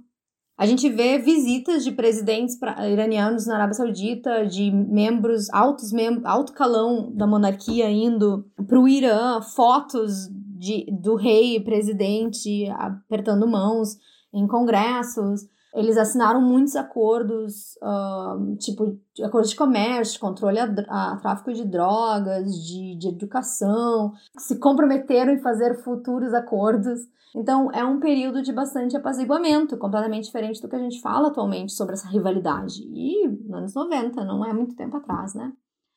A 0.55 0.67
gente 0.67 0.87
vê 0.87 1.17
visitas 1.17 1.83
de 1.83 1.91
presidentes 1.91 2.57
iranianos 2.91 3.47
na 3.47 3.55
Arábia 3.55 3.73
Saudita, 3.73 4.45
de 4.45 4.71
membros, 4.71 5.49
altos 5.49 5.91
mem 5.91 6.21
alto 6.23 6.53
calão 6.53 7.11
da 7.11 7.25
monarquia 7.25 7.89
indo 7.89 8.45
para 8.67 8.79
o 8.79 8.87
Irã, 8.87 9.41
fotos 9.41 10.29
de, 10.31 10.85
do 10.91 11.15
rei 11.15 11.59
presidente 11.59 12.69
apertando 12.69 13.47
mãos 13.47 13.97
em 14.31 14.47
congressos. 14.47 15.41
Eles 15.73 15.97
assinaram 15.97 16.39
muitos 16.39 16.75
acordos, 16.75 17.75
uh, 17.81 18.55
tipo 18.57 18.95
acordos 19.23 19.49
de 19.49 19.55
comércio, 19.55 20.19
controle 20.19 20.59
a, 20.59 21.13
a 21.13 21.17
tráfico 21.17 21.51
de 21.51 21.65
drogas, 21.65 22.53
de, 22.63 22.95
de 22.95 23.07
educação, 23.07 24.13
se 24.37 24.59
comprometeram 24.59 25.33
em 25.33 25.41
fazer 25.41 25.83
futuros 25.83 26.31
acordos. 26.31 26.99
Então, 27.35 27.71
é 27.71 27.83
um 27.83 27.99
período 27.99 28.41
de 28.43 28.53
bastante 28.53 28.95
apaziguamento, 28.95 29.77
completamente 29.77 30.25
diferente 30.25 30.61
do 30.61 30.69
que 30.69 30.75
a 30.75 30.79
gente 30.79 31.01
fala 31.01 31.29
atualmente 31.29 31.73
sobre 31.73 31.93
essa 31.93 32.07
rivalidade. 32.07 32.83
E 32.83 33.27
nos 33.27 33.53
anos 33.53 33.73
90, 33.73 34.23
não 34.23 34.45
é 34.45 34.53
muito 34.53 34.75
tempo 34.75 34.97
atrás, 34.97 35.33
né? 35.33 35.51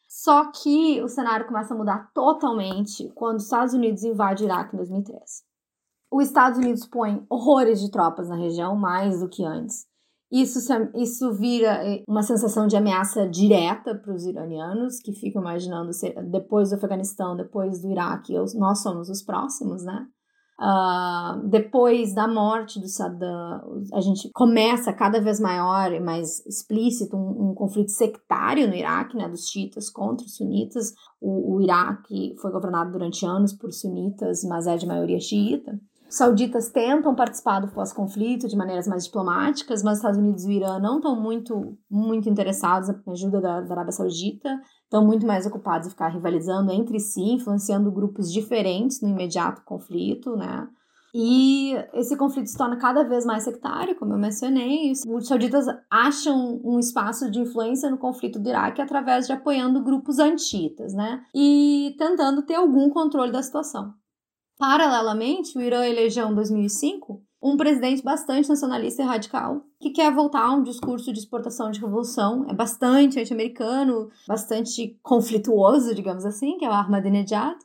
Só 0.08 0.50
que 0.50 1.02
o 1.02 1.08
cenário 1.08 1.46
começa 1.46 1.74
a 1.74 1.76
mudar 1.76 2.10
totalmente 2.14 3.10
quando 3.14 3.36
os 3.36 3.44
Estados 3.44 3.74
Unidos 3.74 4.02
invadem 4.02 4.44
o 4.44 4.48
Iraque 4.48 4.74
em 4.74 4.78
2003. 4.78 5.44
Os 6.10 6.26
Estados 6.26 6.58
Unidos 6.58 6.86
põe 6.86 7.24
horrores 7.28 7.80
de 7.80 7.90
tropas 7.90 8.28
na 8.28 8.36
região, 8.36 8.76
mais 8.76 9.20
do 9.20 9.28
que 9.28 9.44
antes. 9.44 9.84
Isso, 10.30 10.58
isso 10.94 11.32
vira 11.34 11.86
eh, 11.86 12.02
uma 12.08 12.22
sensação 12.22 12.66
de 12.66 12.76
ameaça 12.76 13.28
direta 13.28 13.94
para 13.94 14.12
os 14.12 14.24
iranianos, 14.24 14.98
que 14.98 15.12
ficam 15.12 15.40
imaginando, 15.40 15.90
depois 16.30 16.70
do 16.70 16.76
Afeganistão, 16.76 17.36
depois 17.36 17.80
do 17.80 17.90
Iraque, 17.90 18.34
nós 18.56 18.82
somos 18.82 19.08
os 19.08 19.22
próximos, 19.22 19.84
né? 19.84 20.06
Uh, 20.58 21.46
depois 21.48 22.14
da 22.14 22.26
morte 22.26 22.80
do 22.80 22.88
Saddam, 22.88 23.82
a 23.92 24.00
gente 24.00 24.30
começa 24.32 24.90
cada 24.90 25.20
vez 25.20 25.38
maior 25.38 25.92
e 25.92 26.00
mais 26.00 26.44
explícito 26.46 27.14
um, 27.14 27.50
um 27.50 27.54
conflito 27.54 27.90
sectário 27.90 28.66
no 28.66 28.74
Iraque, 28.74 29.18
né, 29.18 29.28
dos 29.28 29.48
xiitas 29.48 29.90
contra 29.90 30.24
os 30.24 30.36
sunitas. 30.36 30.94
O, 31.20 31.56
o 31.56 31.60
Iraque 31.60 32.34
foi 32.40 32.50
governado 32.50 32.90
durante 32.90 33.26
anos 33.26 33.52
por 33.52 33.70
sunitas, 33.70 34.44
mas 34.44 34.66
é 34.66 34.76
de 34.76 34.86
maioria 34.86 35.20
xiita. 35.20 35.78
Sauditas 36.08 36.70
tentam 36.70 37.14
participar 37.14 37.60
do 37.60 37.68
pós-conflito 37.68 38.46
de 38.46 38.56
maneiras 38.56 38.86
mais 38.86 39.04
diplomáticas, 39.04 39.82
mas 39.82 39.94
os 39.94 39.98
Estados 39.98 40.18
Unidos 40.18 40.44
e 40.44 40.48
o 40.48 40.52
Irã 40.52 40.78
não 40.78 40.96
estão 40.96 41.20
muito, 41.20 41.76
muito 41.90 42.28
interessados 42.28 42.88
na 42.88 43.12
ajuda 43.12 43.40
da, 43.40 43.60
da 43.60 43.74
Arábia 43.74 43.92
Saudita, 43.92 44.60
estão 44.84 45.04
muito 45.04 45.26
mais 45.26 45.46
ocupados 45.46 45.88
em 45.88 45.90
ficar 45.90 46.08
rivalizando 46.08 46.70
entre 46.72 47.00
si, 47.00 47.22
influenciando 47.22 47.90
grupos 47.90 48.32
diferentes 48.32 49.00
no 49.00 49.08
imediato 49.08 49.62
conflito, 49.64 50.36
né? 50.36 50.68
E 51.18 51.72
esse 51.94 52.14
conflito 52.14 52.46
se 52.50 52.58
torna 52.58 52.76
cada 52.76 53.02
vez 53.02 53.24
mais 53.24 53.42
sectário, 53.42 53.96
como 53.96 54.12
eu 54.12 54.18
mencionei. 54.18 54.92
Os 55.08 55.26
sauditas 55.26 55.64
acham 55.90 56.60
um 56.62 56.78
espaço 56.78 57.30
de 57.30 57.40
influência 57.40 57.90
no 57.90 57.96
conflito 57.96 58.38
do 58.38 58.48
Iraque 58.50 58.82
através 58.82 59.26
de 59.26 59.32
apoiando 59.32 59.82
grupos 59.82 60.18
antitas, 60.18 60.92
né? 60.92 61.22
E 61.34 61.94
tentando 61.98 62.42
ter 62.42 62.56
algum 62.56 62.90
controle 62.90 63.32
da 63.32 63.42
situação. 63.42 63.94
Paralelamente, 64.58 65.56
o 65.56 65.60
Irã 65.60 65.84
elegeu 65.84 66.28
em 66.28 66.34
2005 66.34 67.22
um 67.42 67.56
presidente 67.56 68.02
bastante 68.02 68.48
nacionalista 68.48 69.02
e 69.02 69.06
radical, 69.06 69.62
que 69.78 69.90
quer 69.90 70.12
voltar 70.12 70.42
a 70.42 70.52
um 70.52 70.62
discurso 70.62 71.12
de 71.12 71.18
exportação 71.18 71.70
de 71.70 71.78
revolução, 71.78 72.46
é 72.48 72.54
bastante 72.54 73.20
anti-americano, 73.20 74.10
bastante 74.26 74.98
conflituoso, 75.02 75.94
digamos 75.94 76.24
assim, 76.24 76.56
que 76.56 76.64
é 76.64 76.68
o 76.68 76.72
Ahmadinejad. 76.72 77.56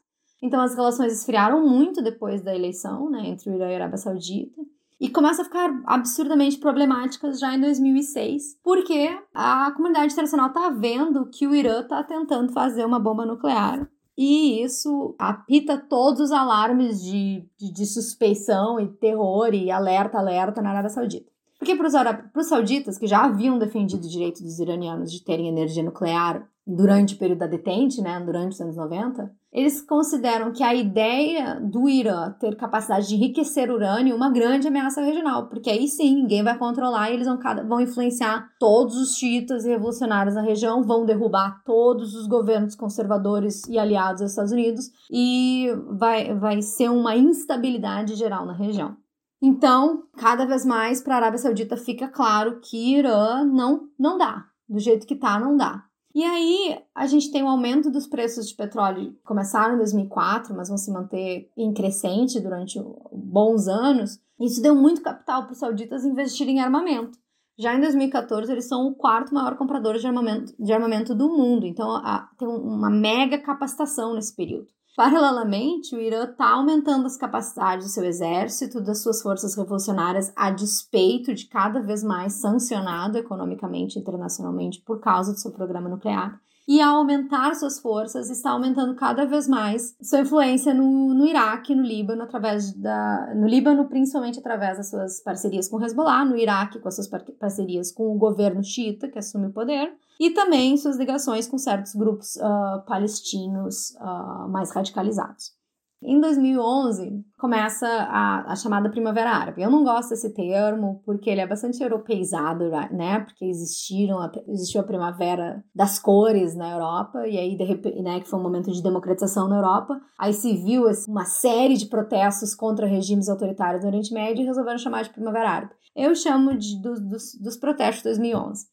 Então 0.41 0.59
as 0.59 0.75
relações 0.75 1.13
esfriaram 1.13 1.65
muito 1.67 2.03
depois 2.03 2.41
da 2.41 2.53
eleição, 2.53 3.09
né, 3.09 3.27
entre 3.27 3.49
o 3.49 3.55
Irã 3.55 3.69
e 3.69 3.73
a 3.73 3.75
Arábia 3.77 3.97
Saudita. 3.97 4.61
E 4.99 5.09
começa 5.09 5.41
a 5.41 5.45
ficar 5.45 5.81
absurdamente 5.85 6.59
problemáticas 6.59 7.39
já 7.39 7.55
em 7.55 7.61
2006, 7.61 8.59
porque 8.63 9.09
a 9.33 9.71
comunidade 9.71 10.13
internacional 10.13 10.49
está 10.49 10.69
vendo 10.69 11.27
que 11.27 11.47
o 11.47 11.55
Irã 11.55 11.81
está 11.81 12.03
tentando 12.03 12.51
fazer 12.51 12.85
uma 12.85 12.99
bomba 12.99 13.25
nuclear 13.25 13.89
e 14.17 14.61
isso 14.61 15.15
apita 15.17 15.77
todos 15.77 16.19
os 16.19 16.31
alarmes 16.31 17.01
de, 17.01 17.45
de, 17.57 17.71
de 17.71 17.85
suspeição 17.85 18.79
e 18.79 18.87
terror 18.87 19.53
e 19.53 19.71
alerta, 19.71 20.17
alerta 20.17 20.61
na 20.61 20.71
Arábia 20.71 20.89
Saudita. 20.89 21.31
Porque 21.57 21.75
para 21.75 21.87
os 22.35 22.47
sauditas, 22.47 22.97
que 22.97 23.05
já 23.05 23.23
haviam 23.23 23.59
defendido 23.59 24.03
o 24.03 24.09
direito 24.09 24.41
dos 24.41 24.59
iranianos 24.59 25.11
de 25.11 25.23
terem 25.23 25.47
energia 25.47 25.83
nuclear 25.83 26.49
durante 26.75 27.15
o 27.15 27.17
período 27.17 27.39
da 27.39 27.47
detente, 27.47 28.01
né, 28.01 28.19
durante 28.19 28.53
os 28.53 28.61
anos 28.61 28.77
90, 28.77 29.31
eles 29.51 29.81
consideram 29.81 30.53
que 30.53 30.63
a 30.63 30.73
ideia 30.73 31.59
do 31.59 31.89
Irã 31.89 32.31
ter 32.39 32.55
capacidade 32.55 33.07
de 33.09 33.15
enriquecer 33.15 33.69
urânio 33.69 34.13
é 34.13 34.15
uma 34.15 34.31
grande 34.31 34.67
ameaça 34.67 35.01
regional, 35.01 35.49
porque 35.49 35.69
aí 35.69 35.87
sim 35.87 36.15
ninguém 36.15 36.41
vai 36.41 36.57
controlar 36.57 37.11
e 37.11 37.15
eles 37.15 37.27
vão, 37.27 37.37
vão 37.67 37.81
influenciar 37.81 38.49
todos 38.57 38.95
os 38.95 39.17
xiitas 39.17 39.65
e 39.65 39.69
revolucionários 39.69 40.35
da 40.35 40.41
região, 40.41 40.83
vão 40.83 41.05
derrubar 41.05 41.61
todos 41.65 42.15
os 42.15 42.27
governos 42.27 42.75
conservadores 42.75 43.67
e 43.67 43.77
aliados 43.77 44.21
aos 44.21 44.31
Estados 44.31 44.53
Unidos 44.53 44.85
e 45.11 45.67
vai, 45.97 46.33
vai 46.33 46.61
ser 46.61 46.89
uma 46.89 47.15
instabilidade 47.17 48.15
geral 48.15 48.45
na 48.45 48.53
região. 48.53 48.95
Então, 49.43 50.03
cada 50.17 50.45
vez 50.45 50.63
mais 50.63 51.01
para 51.01 51.15
a 51.15 51.17
Arábia 51.17 51.39
Saudita 51.39 51.75
fica 51.75 52.07
claro 52.07 52.61
que 52.61 52.95
Irã 52.95 53.43
não, 53.43 53.87
não 53.99 54.17
dá. 54.17 54.45
Do 54.69 54.79
jeito 54.79 55.05
que 55.05 55.15
tá, 55.15 55.37
não 55.39 55.57
dá. 55.57 55.83
E 56.13 56.23
aí, 56.23 56.81
a 56.93 57.07
gente 57.07 57.31
tem 57.31 57.41
o 57.41 57.45
um 57.45 57.49
aumento 57.49 57.89
dos 57.89 58.05
preços 58.05 58.47
de 58.49 58.55
petróleo, 58.55 59.15
começaram 59.23 59.75
em 59.75 59.77
2004, 59.77 60.53
mas 60.55 60.67
vão 60.67 60.77
se 60.77 60.91
manter 60.91 61.49
em 61.55 61.73
crescente 61.73 62.39
durante 62.39 62.79
bons 63.11 63.67
anos. 63.67 64.19
Isso 64.39 64.61
deu 64.61 64.75
muito 64.75 65.01
capital 65.01 65.43
para 65.43 65.53
os 65.53 65.59
sauditas 65.59 66.03
investirem 66.03 66.57
em 66.57 66.59
armamento. 66.59 67.17
Já 67.57 67.75
em 67.75 67.79
2014, 67.79 68.51
eles 68.51 68.67
são 68.67 68.87
o 68.87 68.95
quarto 68.95 69.33
maior 69.33 69.55
comprador 69.55 69.97
de 69.97 70.07
armamento, 70.07 70.53
de 70.59 70.73
armamento 70.73 71.13
do 71.13 71.29
mundo. 71.29 71.65
Então, 71.65 71.95
a, 71.95 72.29
tem 72.37 72.47
uma 72.47 72.89
mega 72.89 73.37
capacitação 73.37 74.13
nesse 74.13 74.35
período. 74.35 74.67
Paralelamente, 74.95 75.95
o 75.95 76.01
Irã 76.01 76.25
está 76.25 76.49
aumentando 76.49 77.07
as 77.07 77.15
capacidades 77.15 77.85
do 77.85 77.91
seu 77.91 78.03
exército, 78.03 78.81
das 78.81 79.01
suas 79.01 79.21
forças 79.21 79.55
revolucionárias, 79.55 80.33
a 80.35 80.51
despeito 80.51 81.33
de 81.33 81.45
cada 81.47 81.79
vez 81.79 82.03
mais 82.03 82.33
sancionado 82.33 83.17
economicamente 83.17 83.97
e 83.97 84.01
internacionalmente 84.01 84.81
por 84.81 84.99
causa 84.99 85.31
do 85.31 85.39
seu 85.39 85.51
programa 85.51 85.87
nuclear 85.87 86.39
e 86.67 86.79
ao 86.79 86.97
aumentar 86.97 87.55
suas 87.55 87.79
forças, 87.79 88.29
está 88.29 88.51
aumentando 88.51 88.95
cada 88.95 89.25
vez 89.25 89.47
mais 89.47 89.95
sua 90.01 90.21
influência 90.21 90.73
no, 90.73 91.13
no 91.13 91.25
Iraque, 91.25 91.73
no 91.73 91.81
Líbano, 91.81 92.23
através 92.23 92.71
da. 92.73 93.33
No 93.35 93.47
Líbano, 93.47 93.89
principalmente 93.89 94.39
através 94.39 94.77
das 94.77 94.89
suas 94.89 95.21
parcerias 95.21 95.67
com 95.67 95.83
Hezbollah, 95.83 96.23
no 96.23 96.37
Iraque, 96.37 96.79
com 96.79 96.87
as 96.87 96.95
suas 96.95 97.09
parcerias 97.39 97.91
com 97.91 98.15
o 98.15 98.17
governo 98.17 98.63
xiita, 98.63 99.09
que 99.09 99.19
assume 99.19 99.47
o 99.47 99.51
poder, 99.51 99.91
e 100.21 100.29
também 100.29 100.77
suas 100.77 100.97
ligações 100.97 101.47
com 101.47 101.57
certos 101.57 101.95
grupos 101.95 102.35
uh, 102.35 102.85
palestinos 102.85 103.89
uh, 103.99 104.47
mais 104.49 104.71
radicalizados. 104.71 105.59
Em 106.03 106.19
2011, 106.19 107.11
começa 107.39 107.87
a, 107.87 108.51
a, 108.51 108.55
chamada 108.55 108.91
Primavera 108.91 109.31
Árabe. 109.31 109.63
Eu 109.63 109.71
não 109.71 109.83
gosto 109.83 110.09
desse 110.09 110.31
termo 110.31 111.01
porque 111.05 111.27
ele 111.27 111.41
é 111.41 111.47
bastante 111.47 111.81
europeizado, 111.81 112.69
né? 112.91 113.21
Porque 113.21 113.45
existiram, 113.45 114.17
existiu 114.47 114.81
a 114.81 114.83
Primavera 114.83 115.63
das 115.73 115.97
Cores 115.97 116.55
na 116.55 116.71
Europa, 116.71 117.27
e 117.27 117.37
aí, 117.37 117.57
de 117.57 117.63
repente, 117.63 118.01
né, 118.03 118.19
que 118.19 118.27
foi 118.27 118.39
um 118.39 118.43
momento 118.43 118.71
de 118.71 118.81
democratização 118.81 119.47
na 119.47 119.57
Europa. 119.57 119.99
Aí 120.19 120.33
se 120.33 120.55
viu 120.55 120.83
uma 121.07 121.25
série 121.25 121.77
de 121.77 121.87
protestos 121.87 122.53
contra 122.53 122.85
regimes 122.85 123.27
autoritários 123.27 123.83
no 123.83 123.89
Oriente 123.89 124.13
Médio 124.13 124.43
e 124.43 124.45
resolveram 124.45 124.77
chamar 124.77 125.03
de 125.03 125.09
Primavera 125.11 125.49
Árabe. 125.49 125.73
Eu 125.95 126.15
chamo 126.15 126.55
de, 126.55 126.79
do, 126.79 126.93
dos, 126.93 127.35
dos 127.41 127.57
protestos 127.57 128.03
de 128.03 128.09
2011. 128.09 128.65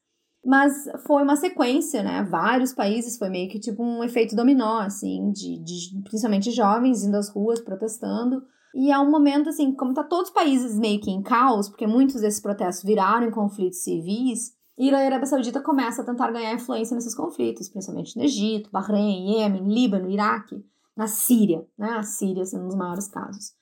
Mas 0.45 0.85
foi 1.07 1.23
uma 1.23 1.37
sequência, 1.37 2.03
né? 2.03 2.23
Vários 2.23 2.73
países, 2.73 3.19
foi 3.19 3.29
meio 3.29 3.51
que 3.51 3.59
tipo 3.59 3.83
um 3.83 4.03
efeito 4.05 4.37
dominó, 4.37 4.81
assim, 4.81 5.31
de, 5.31 5.63
de 5.63 6.01
principalmente 6.03 6.51
jovens 6.51 7.05
indo 7.05 7.17
às 7.17 7.29
ruas 7.29 7.61
protestando. 7.61 8.43
E 8.75 8.93
é 8.93 8.99
um 8.99 9.11
momento, 9.11 9.49
assim, 9.49 9.75
como 9.75 9.95
tá 9.95 10.05
todos 10.05 10.29
os 10.29 10.35
países 10.35 10.79
meio 10.79 11.01
que 11.01 11.11
em 11.11 11.23
caos, 11.23 11.69
porque 11.69 11.87
muitos 11.87 12.21
desses 12.21 12.41
protestos 12.41 12.85
viraram 12.85 13.27
em 13.27 13.31
conflitos 13.31 13.83
civis, 13.83 14.53
e 14.79 14.95
a 14.95 14.99
Arábia 14.99 15.27
Saudita 15.27 15.61
começa 15.61 16.03
a 16.03 16.05
tentar 16.05 16.31
ganhar 16.31 16.55
influência 16.55 16.95
nesses 16.95 17.15
conflitos, 17.15 17.69
principalmente 17.69 18.17
no 18.17 18.23
Egito, 18.23 18.71
Bahrein, 18.71 19.33
Iêmen, 19.33 19.67
Líbano, 19.67 20.09
Iraque, 20.09 20.65
na 20.97 21.09
Síria, 21.09 21.67
né? 21.77 21.91
A 21.91 22.05
Síria 22.05 22.45
sendo 22.45 22.65
um 22.65 22.69
dos 22.69 22.77
maiores 22.77 23.09
casos. 23.09 23.58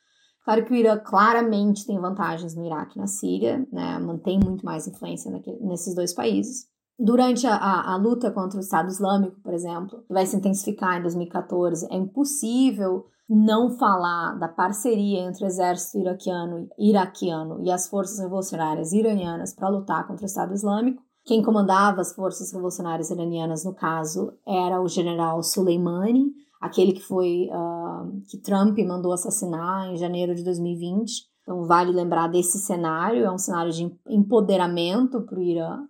Claro 0.46 0.64
que 0.64 0.72
o 0.72 0.76
Irã 0.76 0.96
claramente 0.96 1.84
tem 1.84 1.98
vantagens 1.98 2.54
no 2.54 2.64
Iraque 2.64 2.96
e 2.96 3.00
na 3.00 3.08
Síria, 3.08 3.66
né? 3.72 3.98
mantém 3.98 4.38
muito 4.38 4.64
mais 4.64 4.86
influência 4.86 5.28
naquele, 5.28 5.58
nesses 5.58 5.92
dois 5.92 6.14
países. 6.14 6.68
Durante 6.96 7.48
a, 7.48 7.56
a, 7.56 7.94
a, 7.94 7.96
luta 7.96 8.30
contra 8.30 8.56
o 8.56 8.60
Estado 8.60 8.88
Islâmico, 8.88 9.40
por 9.42 9.52
exemplo, 9.52 10.04
que 10.06 10.14
vai 10.14 10.24
se 10.24 10.36
intensificar 10.36 10.98
em 10.98 11.02
2014, 11.02 11.88
é 11.90 11.96
impossível 11.96 13.06
não 13.28 13.76
falar 13.76 14.38
da 14.38 14.46
parceria 14.46 15.18
entre 15.18 15.44
o 15.44 15.48
exército 15.48 15.98
iraquiano, 15.98 16.68
iraquiano 16.78 17.60
e 17.64 17.72
as 17.72 17.88
forças 17.88 18.20
revolucionárias 18.20 18.92
iranianas 18.92 19.52
para 19.52 19.68
lutar 19.68 20.06
contra 20.06 20.22
o 20.22 20.26
Estado 20.26 20.54
Islâmico. 20.54 21.02
Quem 21.24 21.42
comandava 21.42 22.00
as 22.00 22.14
forças 22.14 22.52
revolucionárias 22.52 23.10
iranianas, 23.10 23.64
no 23.64 23.74
caso, 23.74 24.32
era 24.46 24.80
o 24.80 24.86
general 24.86 25.42
Soleimani, 25.42 26.32
aquele 26.60 26.92
que 26.92 27.02
foi 27.02 27.48
uh, 27.50 28.20
que 28.28 28.38
Trump 28.38 28.78
mandou 28.78 29.12
assassinar 29.12 29.88
em 29.88 29.96
janeiro 29.96 30.34
de 30.34 30.42
2020. 30.44 31.24
Então 31.42 31.64
vale 31.64 31.92
lembrar 31.92 32.28
desse 32.28 32.58
cenário, 32.58 33.24
é 33.24 33.30
um 33.30 33.38
cenário 33.38 33.72
de 33.72 33.90
empoderamento 34.08 35.22
para 35.22 35.38
o 35.38 35.42
Irã. 35.42 35.86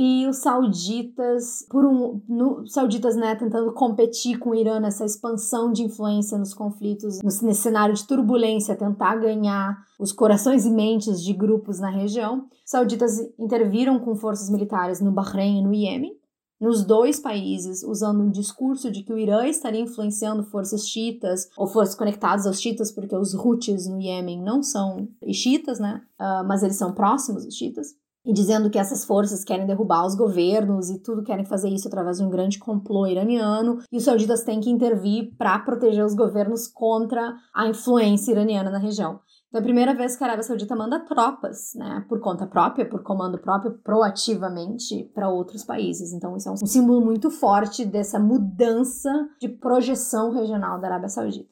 E 0.00 0.28
os 0.28 0.36
sauditas, 0.36 1.66
por 1.68 1.84
um, 1.84 2.22
no, 2.28 2.64
sauditas 2.68 3.16
né, 3.16 3.34
tentando 3.34 3.72
competir 3.72 4.38
com 4.38 4.50
o 4.50 4.54
Irã 4.54 4.78
nessa 4.78 5.04
expansão 5.04 5.72
de 5.72 5.82
influência 5.82 6.38
nos 6.38 6.54
conflitos, 6.54 7.20
nesse 7.20 7.62
cenário 7.62 7.94
de 7.94 8.06
turbulência, 8.06 8.76
tentar 8.76 9.16
ganhar 9.16 9.76
os 9.98 10.12
corações 10.12 10.64
e 10.64 10.70
mentes 10.70 11.20
de 11.20 11.32
grupos 11.32 11.80
na 11.80 11.90
região. 11.90 12.46
Sauditas 12.64 13.18
interviram 13.36 13.98
com 13.98 14.14
forças 14.14 14.48
militares 14.50 15.00
no 15.00 15.10
Bahrein 15.10 15.58
e 15.58 15.64
no 15.64 15.74
Iêmen, 15.74 16.16
nos 16.60 16.84
dois 16.84 17.20
países, 17.20 17.82
usando 17.82 18.22
um 18.22 18.30
discurso 18.30 18.90
de 18.90 19.02
que 19.02 19.12
o 19.12 19.18
Irã 19.18 19.46
estaria 19.46 19.80
influenciando 19.80 20.42
forças 20.42 20.88
chiitas 20.88 21.48
ou 21.56 21.66
forças 21.66 21.94
conectadas 21.94 22.46
aos 22.46 22.60
chiitas, 22.60 22.92
porque 22.92 23.14
os 23.14 23.34
Houthis 23.34 23.86
no 23.86 24.00
Iêmen 24.00 24.42
não 24.42 24.62
são 24.62 25.08
chiitas, 25.32 25.78
né? 25.78 26.02
Uh, 26.20 26.46
mas 26.46 26.62
eles 26.62 26.76
são 26.76 26.92
próximos 26.92 27.44
dos 27.44 27.54
chiitas. 27.54 27.94
E 28.26 28.32
dizendo 28.32 28.68
que 28.68 28.78
essas 28.78 29.04
forças 29.04 29.42
querem 29.42 29.66
derrubar 29.66 30.04
os 30.04 30.14
governos 30.14 30.90
e 30.90 30.98
tudo 30.98 31.22
querem 31.22 31.46
fazer 31.46 31.70
isso 31.70 31.88
através 31.88 32.18
de 32.18 32.24
um 32.24 32.28
grande 32.28 32.58
complô 32.58 33.06
iraniano, 33.06 33.78
e 33.90 33.96
os 33.96 34.04
sauditas 34.04 34.42
têm 34.42 34.60
que 34.60 34.68
intervir 34.68 35.34
para 35.38 35.58
proteger 35.60 36.04
os 36.04 36.14
governos 36.14 36.66
contra 36.66 37.34
a 37.54 37.68
influência 37.68 38.32
iraniana 38.32 38.70
na 38.70 38.78
região. 38.78 39.20
Então, 39.48 39.60
é 39.60 39.62
a 39.62 39.64
primeira 39.64 39.94
vez 39.94 40.14
que 40.14 40.22
a 40.22 40.26
Arábia 40.26 40.42
Saudita 40.42 40.76
manda 40.76 41.00
tropas, 41.00 41.72
né, 41.74 42.04
por 42.06 42.20
conta 42.20 42.46
própria, 42.46 42.86
por 42.86 43.02
comando 43.02 43.38
próprio, 43.38 43.78
proativamente 43.78 45.10
para 45.14 45.30
outros 45.30 45.64
países. 45.64 46.12
Então, 46.12 46.36
isso 46.36 46.48
é 46.48 46.52
um 46.52 46.56
símbolo 46.56 47.00
muito 47.00 47.30
forte 47.30 47.84
dessa 47.86 48.18
mudança 48.18 49.10
de 49.40 49.48
projeção 49.48 50.32
regional 50.32 50.78
da 50.78 50.88
Arábia 50.88 51.08
Saudita. 51.08 51.48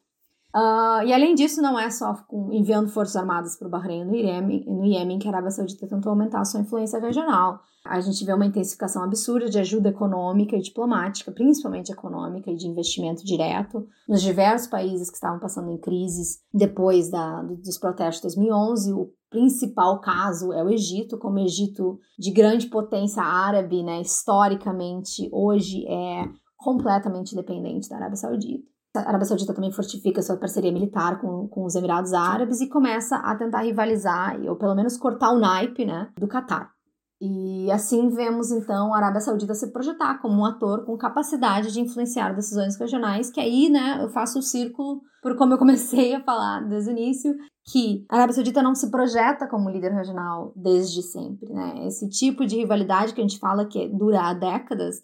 Uh, 0.55 1.05
e 1.05 1.13
além 1.13 1.35
disso, 1.35 1.61
não 1.61 1.79
é 1.79 1.91
só 1.91 2.15
com, 2.27 2.51
enviando 2.53 2.89
forças 2.89 3.17
armadas 3.17 3.59
para 3.59 3.69
o 3.69 3.71
Bahrein 3.71 4.03
e 4.15 4.67
no 4.67 4.85
Iêmen, 4.85 5.19
que 5.19 5.29
a 5.29 5.31
Arábia 5.31 5.51
Saudita 5.51 5.87
tentou 5.87 6.11
aumentar 6.11 6.41
a 6.41 6.45
sua 6.45 6.61
influência 6.61 6.99
regional. 6.99 7.61
A 7.89 8.01
gente 8.01 8.25
vê 8.25 8.33
uma 8.33 8.47
intensificação 8.47 9.03
absurda 9.03 9.49
de 9.49 9.59
ajuda 9.59 9.89
econômica 9.89 10.57
e 10.57 10.61
diplomática, 10.61 11.33
principalmente 11.33 11.93
econômica 11.93 12.51
e 12.51 12.57
de 12.57 12.67
investimento 12.67 13.25
direto, 13.25 13.87
nos 14.09 14.23
diversos 14.23 14.69
países 14.69 15.09
que 15.09 15.17
estavam 15.17 15.39
passando 15.39 15.71
em 15.71 15.79
crises 15.79 16.41
depois 16.53 17.11
da, 17.11 17.43
dos 17.43 17.79
protestos 17.79 18.33
de 18.33 18.39
2011. 18.41 18.93
O 18.93 19.11
principal 19.31 20.01
caso 20.01 20.53
é 20.53 20.63
o 20.63 20.71
Egito, 20.71 21.19
como 21.19 21.39
Egito 21.39 21.99
de 22.19 22.31
grande 22.31 22.67
potência 22.67 23.23
árabe, 23.23 23.83
né, 23.83 24.01
historicamente, 24.01 25.29
hoje 25.33 25.87
é 25.87 26.25
completamente 26.57 27.35
dependente 27.35 27.89
da 27.89 27.97
Arábia 27.97 28.17
Saudita. 28.17 28.65
A 28.97 29.09
Arábia 29.09 29.27
Saudita 29.27 29.53
também 29.53 29.71
fortifica 29.71 30.23
sua 30.23 30.37
parceria 30.37 30.73
militar 30.73 31.21
com, 31.21 31.47
com 31.49 31.65
os 31.65 31.75
Emirados 31.75 32.15
Árabes 32.15 32.61
e 32.61 32.69
começa 32.69 33.17
a 33.17 33.35
tentar 33.37 33.61
rivalizar, 33.61 34.41
ou 34.49 34.57
pelo 34.57 34.75
menos 34.75 34.97
cortar 34.97 35.33
o 35.33 35.39
naipe 35.39 35.85
né, 35.85 36.11
do 36.19 36.27
Catar. 36.27 36.76
E 37.21 37.71
assim 37.71 38.11
vemos 38.11 38.51
então 38.51 38.93
a 38.93 38.99
Arábia 38.99 39.21
Saudita 39.21 39.55
se 39.55 39.73
projetar 39.73 40.21
como 40.21 40.41
um 40.41 40.45
ator 40.45 40.85
com 40.85 40.99
capacidade 40.99 41.73
de 41.73 41.81
influenciar 41.81 42.35
decisões 42.35 42.77
regionais, 42.77 43.31
que 43.31 43.41
aí, 43.41 43.71
né, 43.71 44.01
eu 44.03 44.11
faço 44.11 44.39
o 44.39 44.43
círculo 44.43 45.01
por 45.23 45.35
como 45.37 45.55
eu 45.55 45.59
comecei 45.59 46.15
a 46.15 46.23
falar 46.23 46.61
desde 46.69 46.91
o 46.91 46.93
início, 46.93 47.35
que 47.65 48.05
a 48.09 48.17
Arábia 48.17 48.35
Saudita 48.35 48.63
não 48.63 48.75
se 48.75 48.91
projeta 48.91 49.49
como 49.49 49.71
líder 49.71 49.93
regional 49.93 50.53
desde 50.55 51.03
sempre, 51.03 51.53
né? 51.53 51.87
Esse 51.87 52.09
tipo 52.09 52.47
de 52.47 52.57
rivalidade 52.57 53.13
que 53.13 53.21
a 53.21 53.25
gente 53.25 53.41
fala 53.41 53.67
que 53.67 53.89
dura 53.89 54.21
há 54.21 54.35
décadas, 54.35 55.03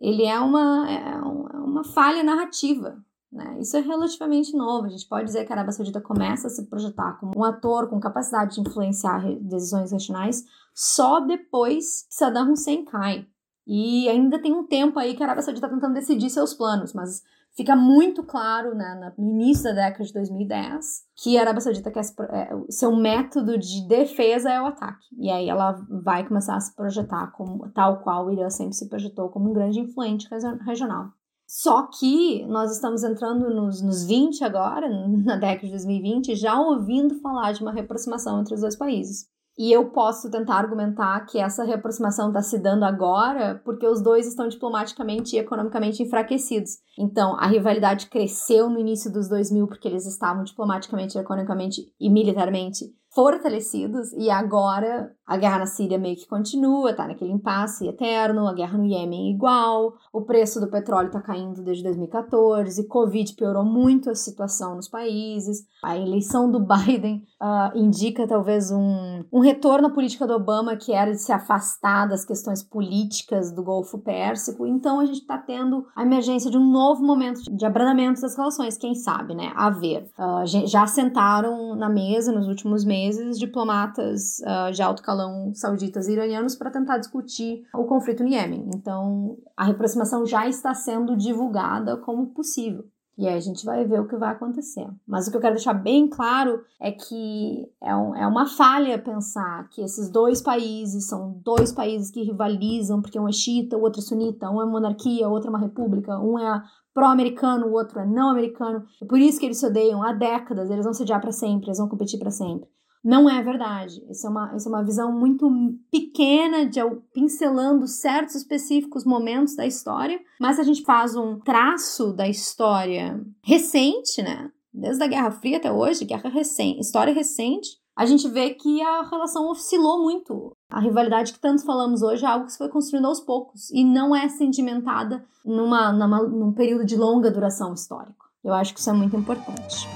ele 0.00 0.24
é 0.24 0.38
uma, 0.40 0.90
é 0.90 1.16
uma 1.18 1.84
falha 1.84 2.24
narrativa, 2.24 2.96
né? 3.34 3.58
Isso 3.60 3.76
é 3.76 3.80
relativamente 3.80 4.56
novo. 4.56 4.86
A 4.86 4.90
gente 4.90 5.08
pode 5.08 5.24
dizer 5.24 5.44
que 5.44 5.52
a 5.52 5.56
Arábia 5.56 5.72
Saudita 5.72 6.00
começa 6.00 6.46
a 6.46 6.50
se 6.50 6.66
projetar 6.66 7.18
como 7.18 7.32
um 7.36 7.44
ator 7.44 7.88
com 7.88 7.98
capacidade 7.98 8.54
de 8.54 8.60
influenciar 8.60 9.22
decisões 9.40 9.90
regionais 9.90 10.44
só 10.72 11.20
depois 11.20 12.06
que 12.08 12.14
Saddam 12.14 12.52
Hussein 12.52 12.84
cai. 12.84 13.26
E 13.66 14.08
ainda 14.08 14.40
tem 14.40 14.52
um 14.52 14.66
tempo 14.66 14.98
aí 14.98 15.16
que 15.16 15.22
a 15.22 15.26
Arábia 15.26 15.42
Saudita 15.42 15.66
está 15.66 15.74
tentando 15.74 15.94
decidir 15.94 16.30
seus 16.30 16.54
planos, 16.54 16.92
mas 16.92 17.22
fica 17.56 17.74
muito 17.74 18.22
claro 18.22 18.74
né, 18.74 19.12
no 19.16 19.24
início 19.24 19.64
da 19.64 19.72
década 19.72 20.04
de 20.04 20.12
2010 20.12 21.04
que 21.16 21.36
a 21.36 21.40
Arábia 21.40 21.60
Saudita 21.60 21.90
quer 21.90 22.02
se, 22.02 22.14
é, 22.30 22.50
seu 22.68 22.94
método 22.94 23.58
de 23.58 23.88
defesa 23.88 24.50
é 24.50 24.60
o 24.60 24.66
ataque. 24.66 25.06
E 25.18 25.30
aí 25.30 25.48
ela 25.48 25.72
vai 26.04 26.26
começar 26.26 26.56
a 26.56 26.60
se 26.60 26.74
projetar 26.76 27.32
como 27.32 27.68
tal 27.70 28.00
qual 28.02 28.26
o 28.26 28.30
Irã 28.30 28.48
sempre 28.50 28.74
se 28.74 28.88
projetou 28.88 29.28
como 29.30 29.50
um 29.50 29.52
grande 29.52 29.80
influente 29.80 30.28
regional. 30.64 31.12
Só 31.46 31.88
que 31.88 32.44
nós 32.46 32.72
estamos 32.72 33.04
entrando 33.04 33.50
nos, 33.50 33.82
nos 33.82 34.04
20 34.04 34.42
agora, 34.44 34.88
na 35.24 35.36
década 35.36 35.66
de 35.66 35.70
2020, 35.70 36.34
já 36.34 36.58
ouvindo 36.58 37.20
falar 37.20 37.52
de 37.52 37.62
uma 37.62 37.72
reaproximação 37.72 38.40
entre 38.40 38.54
os 38.54 38.60
dois 38.60 38.76
países. 38.76 39.26
E 39.56 39.70
eu 39.70 39.90
posso 39.90 40.28
tentar 40.30 40.56
argumentar 40.56 41.24
que 41.26 41.38
essa 41.38 41.62
reaproximação 41.62 42.28
está 42.28 42.42
se 42.42 42.58
dando 42.58 42.84
agora 42.84 43.62
porque 43.64 43.86
os 43.86 44.02
dois 44.02 44.26
estão 44.26 44.48
diplomaticamente 44.48 45.36
e 45.36 45.38
economicamente 45.38 46.02
enfraquecidos. 46.02 46.78
Então, 46.98 47.36
a 47.38 47.46
rivalidade 47.46 48.06
cresceu 48.06 48.68
no 48.68 48.80
início 48.80 49.12
dos 49.12 49.28
2000 49.28 49.68
porque 49.68 49.86
eles 49.86 50.06
estavam 50.06 50.42
diplomaticamente, 50.42 51.16
economicamente 51.16 51.82
e 52.00 52.10
militarmente 52.10 52.86
fortalecidos 53.14 54.12
e 54.14 54.28
agora 54.28 55.14
a 55.26 55.36
guerra 55.36 55.60
na 55.60 55.66
Síria 55.66 55.98
meio 55.98 56.16
que 56.16 56.26
continua, 56.26 56.92
tá 56.92 57.06
naquele 57.06 57.32
impasse 57.32 57.86
eterno, 57.86 58.46
a 58.46 58.52
guerra 58.52 58.76
no 58.76 58.84
Iêmen 58.84 59.30
igual, 59.30 59.94
o 60.12 60.22
preço 60.22 60.60
do 60.60 60.68
petróleo 60.68 61.10
tá 61.10 61.22
caindo 61.22 61.62
desde 61.62 61.82
2014, 61.84 62.86
Covid 62.88 63.32
piorou 63.34 63.64
muito 63.64 64.10
a 64.10 64.14
situação 64.14 64.74
nos 64.74 64.88
países, 64.88 65.64
a 65.82 65.96
eleição 65.96 66.50
do 66.50 66.60
Biden 66.66 67.22
uh, 67.40 67.78
indica 67.78 68.26
talvez 68.26 68.70
um, 68.70 69.24
um 69.32 69.40
retorno 69.40 69.86
à 69.86 69.90
política 69.90 70.26
do 70.26 70.34
Obama, 70.34 70.76
que 70.76 70.92
era 70.92 71.12
de 71.12 71.22
se 71.22 71.32
afastar 71.32 72.06
das 72.06 72.24
questões 72.24 72.62
políticas 72.62 73.50
do 73.50 73.62
Golfo 73.62 73.98
Pérsico, 73.98 74.66
então 74.66 75.00
a 75.00 75.06
gente 75.06 75.20
está 75.20 75.38
tendo 75.38 75.86
a 75.96 76.02
emergência 76.02 76.50
de 76.50 76.58
um 76.58 76.70
novo 76.70 77.02
momento 77.02 77.40
de 77.44 77.64
abrandamento 77.64 78.20
das 78.20 78.36
relações, 78.36 78.76
quem 78.76 78.94
sabe, 78.94 79.34
né? 79.34 79.52
A 79.54 79.70
ver. 79.70 80.10
Uh, 80.18 80.66
já 80.66 80.86
sentaram 80.86 81.74
na 81.74 81.88
mesa 81.88 82.32
nos 82.32 82.48
últimos 82.48 82.84
meses 82.84 83.03
diplomatas 83.38 84.38
uh, 84.40 84.72
de 84.72 84.82
alto 84.82 84.98
escalão 84.98 85.52
sauditas 85.54 86.08
e 86.08 86.12
iranianos 86.12 86.56
para 86.56 86.70
tentar 86.70 86.98
discutir 86.98 87.64
o 87.74 87.84
conflito 87.84 88.22
no 88.22 88.28
Iêmen. 88.28 88.70
Então, 88.74 89.36
a 89.56 89.64
reaproximação 89.64 90.24
já 90.26 90.48
está 90.48 90.74
sendo 90.74 91.16
divulgada 91.16 91.96
como 91.96 92.28
possível. 92.28 92.84
E 93.16 93.28
aí 93.28 93.36
a 93.36 93.40
gente 93.40 93.64
vai 93.64 93.84
ver 93.84 94.00
o 94.00 94.08
que 94.08 94.16
vai 94.16 94.32
acontecer. 94.32 94.88
Mas 95.06 95.26
o 95.26 95.30
que 95.30 95.36
eu 95.36 95.40
quero 95.40 95.54
deixar 95.54 95.72
bem 95.72 96.08
claro 96.08 96.64
é 96.80 96.90
que 96.90 97.68
é, 97.80 97.94
um, 97.94 98.14
é 98.14 98.26
uma 98.26 98.46
falha 98.46 98.98
pensar 98.98 99.68
que 99.68 99.82
esses 99.82 100.10
dois 100.10 100.42
países 100.42 101.06
são 101.06 101.40
dois 101.44 101.70
países 101.70 102.10
que 102.10 102.24
rivalizam, 102.24 103.00
porque 103.00 103.18
um 103.18 103.28
é 103.28 103.32
xiita, 103.32 103.76
o 103.76 103.82
outro 103.82 104.00
é 104.00 104.04
sunita, 104.04 104.50
um 104.50 104.60
é 104.60 104.66
monarquia, 104.66 105.28
o 105.28 105.32
outro 105.32 105.48
é 105.48 105.50
uma 105.50 105.60
república, 105.60 106.18
um 106.18 106.38
é 106.38 106.62
pró-americano, 106.92 107.68
o 107.68 107.72
outro 107.72 108.00
é 108.00 108.06
não 108.06 108.30
americano. 108.30 108.84
É 109.00 109.04
por 109.04 109.18
isso 109.18 109.38
que 109.38 109.46
eles 109.46 109.58
se 109.58 109.66
odeiam 109.66 110.02
há 110.02 110.12
décadas, 110.12 110.68
eles 110.68 110.84
vão 110.84 110.92
se 110.92 111.02
odiar 111.02 111.20
para 111.20 111.32
sempre, 111.32 111.68
eles 111.68 111.78
vão 111.78 111.88
competir 111.88 112.18
para 112.18 112.30
sempre. 112.32 112.68
Não 113.04 113.28
é 113.28 113.42
verdade. 113.42 114.02
Isso 114.08 114.26
é 114.26 114.30
uma, 114.30 114.56
isso 114.56 114.66
é 114.66 114.72
uma 114.72 114.82
visão 114.82 115.12
muito 115.12 115.46
pequena 115.90 116.64
de 116.64 116.80
pincelando 117.12 117.86
certos 117.86 118.34
específicos 118.34 119.04
momentos 119.04 119.54
da 119.54 119.66
história, 119.66 120.18
mas 120.40 120.58
a 120.58 120.62
gente 120.62 120.82
faz 120.82 121.14
um 121.14 121.38
traço 121.38 122.14
da 122.14 122.26
história 122.26 123.20
recente, 123.42 124.22
né? 124.22 124.50
Desde 124.72 125.04
a 125.04 125.06
Guerra 125.06 125.30
Fria 125.30 125.58
até 125.58 125.70
hoje, 125.70 126.06
guerra 126.06 126.30
recente, 126.30 126.80
história 126.80 127.12
recente, 127.12 127.78
a 127.96 128.06
gente 128.06 128.26
vê 128.26 128.50
que 128.50 128.82
a 128.82 129.02
relação 129.02 129.48
oscilou 129.50 130.02
muito. 130.02 130.56
A 130.68 130.80
rivalidade 130.80 131.32
que 131.32 131.38
tanto 131.38 131.64
falamos 131.64 132.02
hoje 132.02 132.24
é 132.24 132.28
algo 132.28 132.46
que 132.46 132.52
se 132.52 132.58
foi 132.58 132.68
construindo 132.68 133.06
aos 133.06 133.20
poucos 133.20 133.70
e 133.70 133.84
não 133.84 134.16
é 134.16 134.28
sedimentada 134.28 135.24
numa, 135.44 135.92
numa, 135.92 136.22
num 136.22 136.52
período 136.52 136.84
de 136.84 136.96
longa 136.96 137.30
duração 137.30 137.74
histórico. 137.74 138.24
Eu 138.42 138.52
acho 138.52 138.74
que 138.74 138.80
isso 138.80 138.90
é 138.90 138.94
muito 138.94 139.14
importante. 139.16 139.86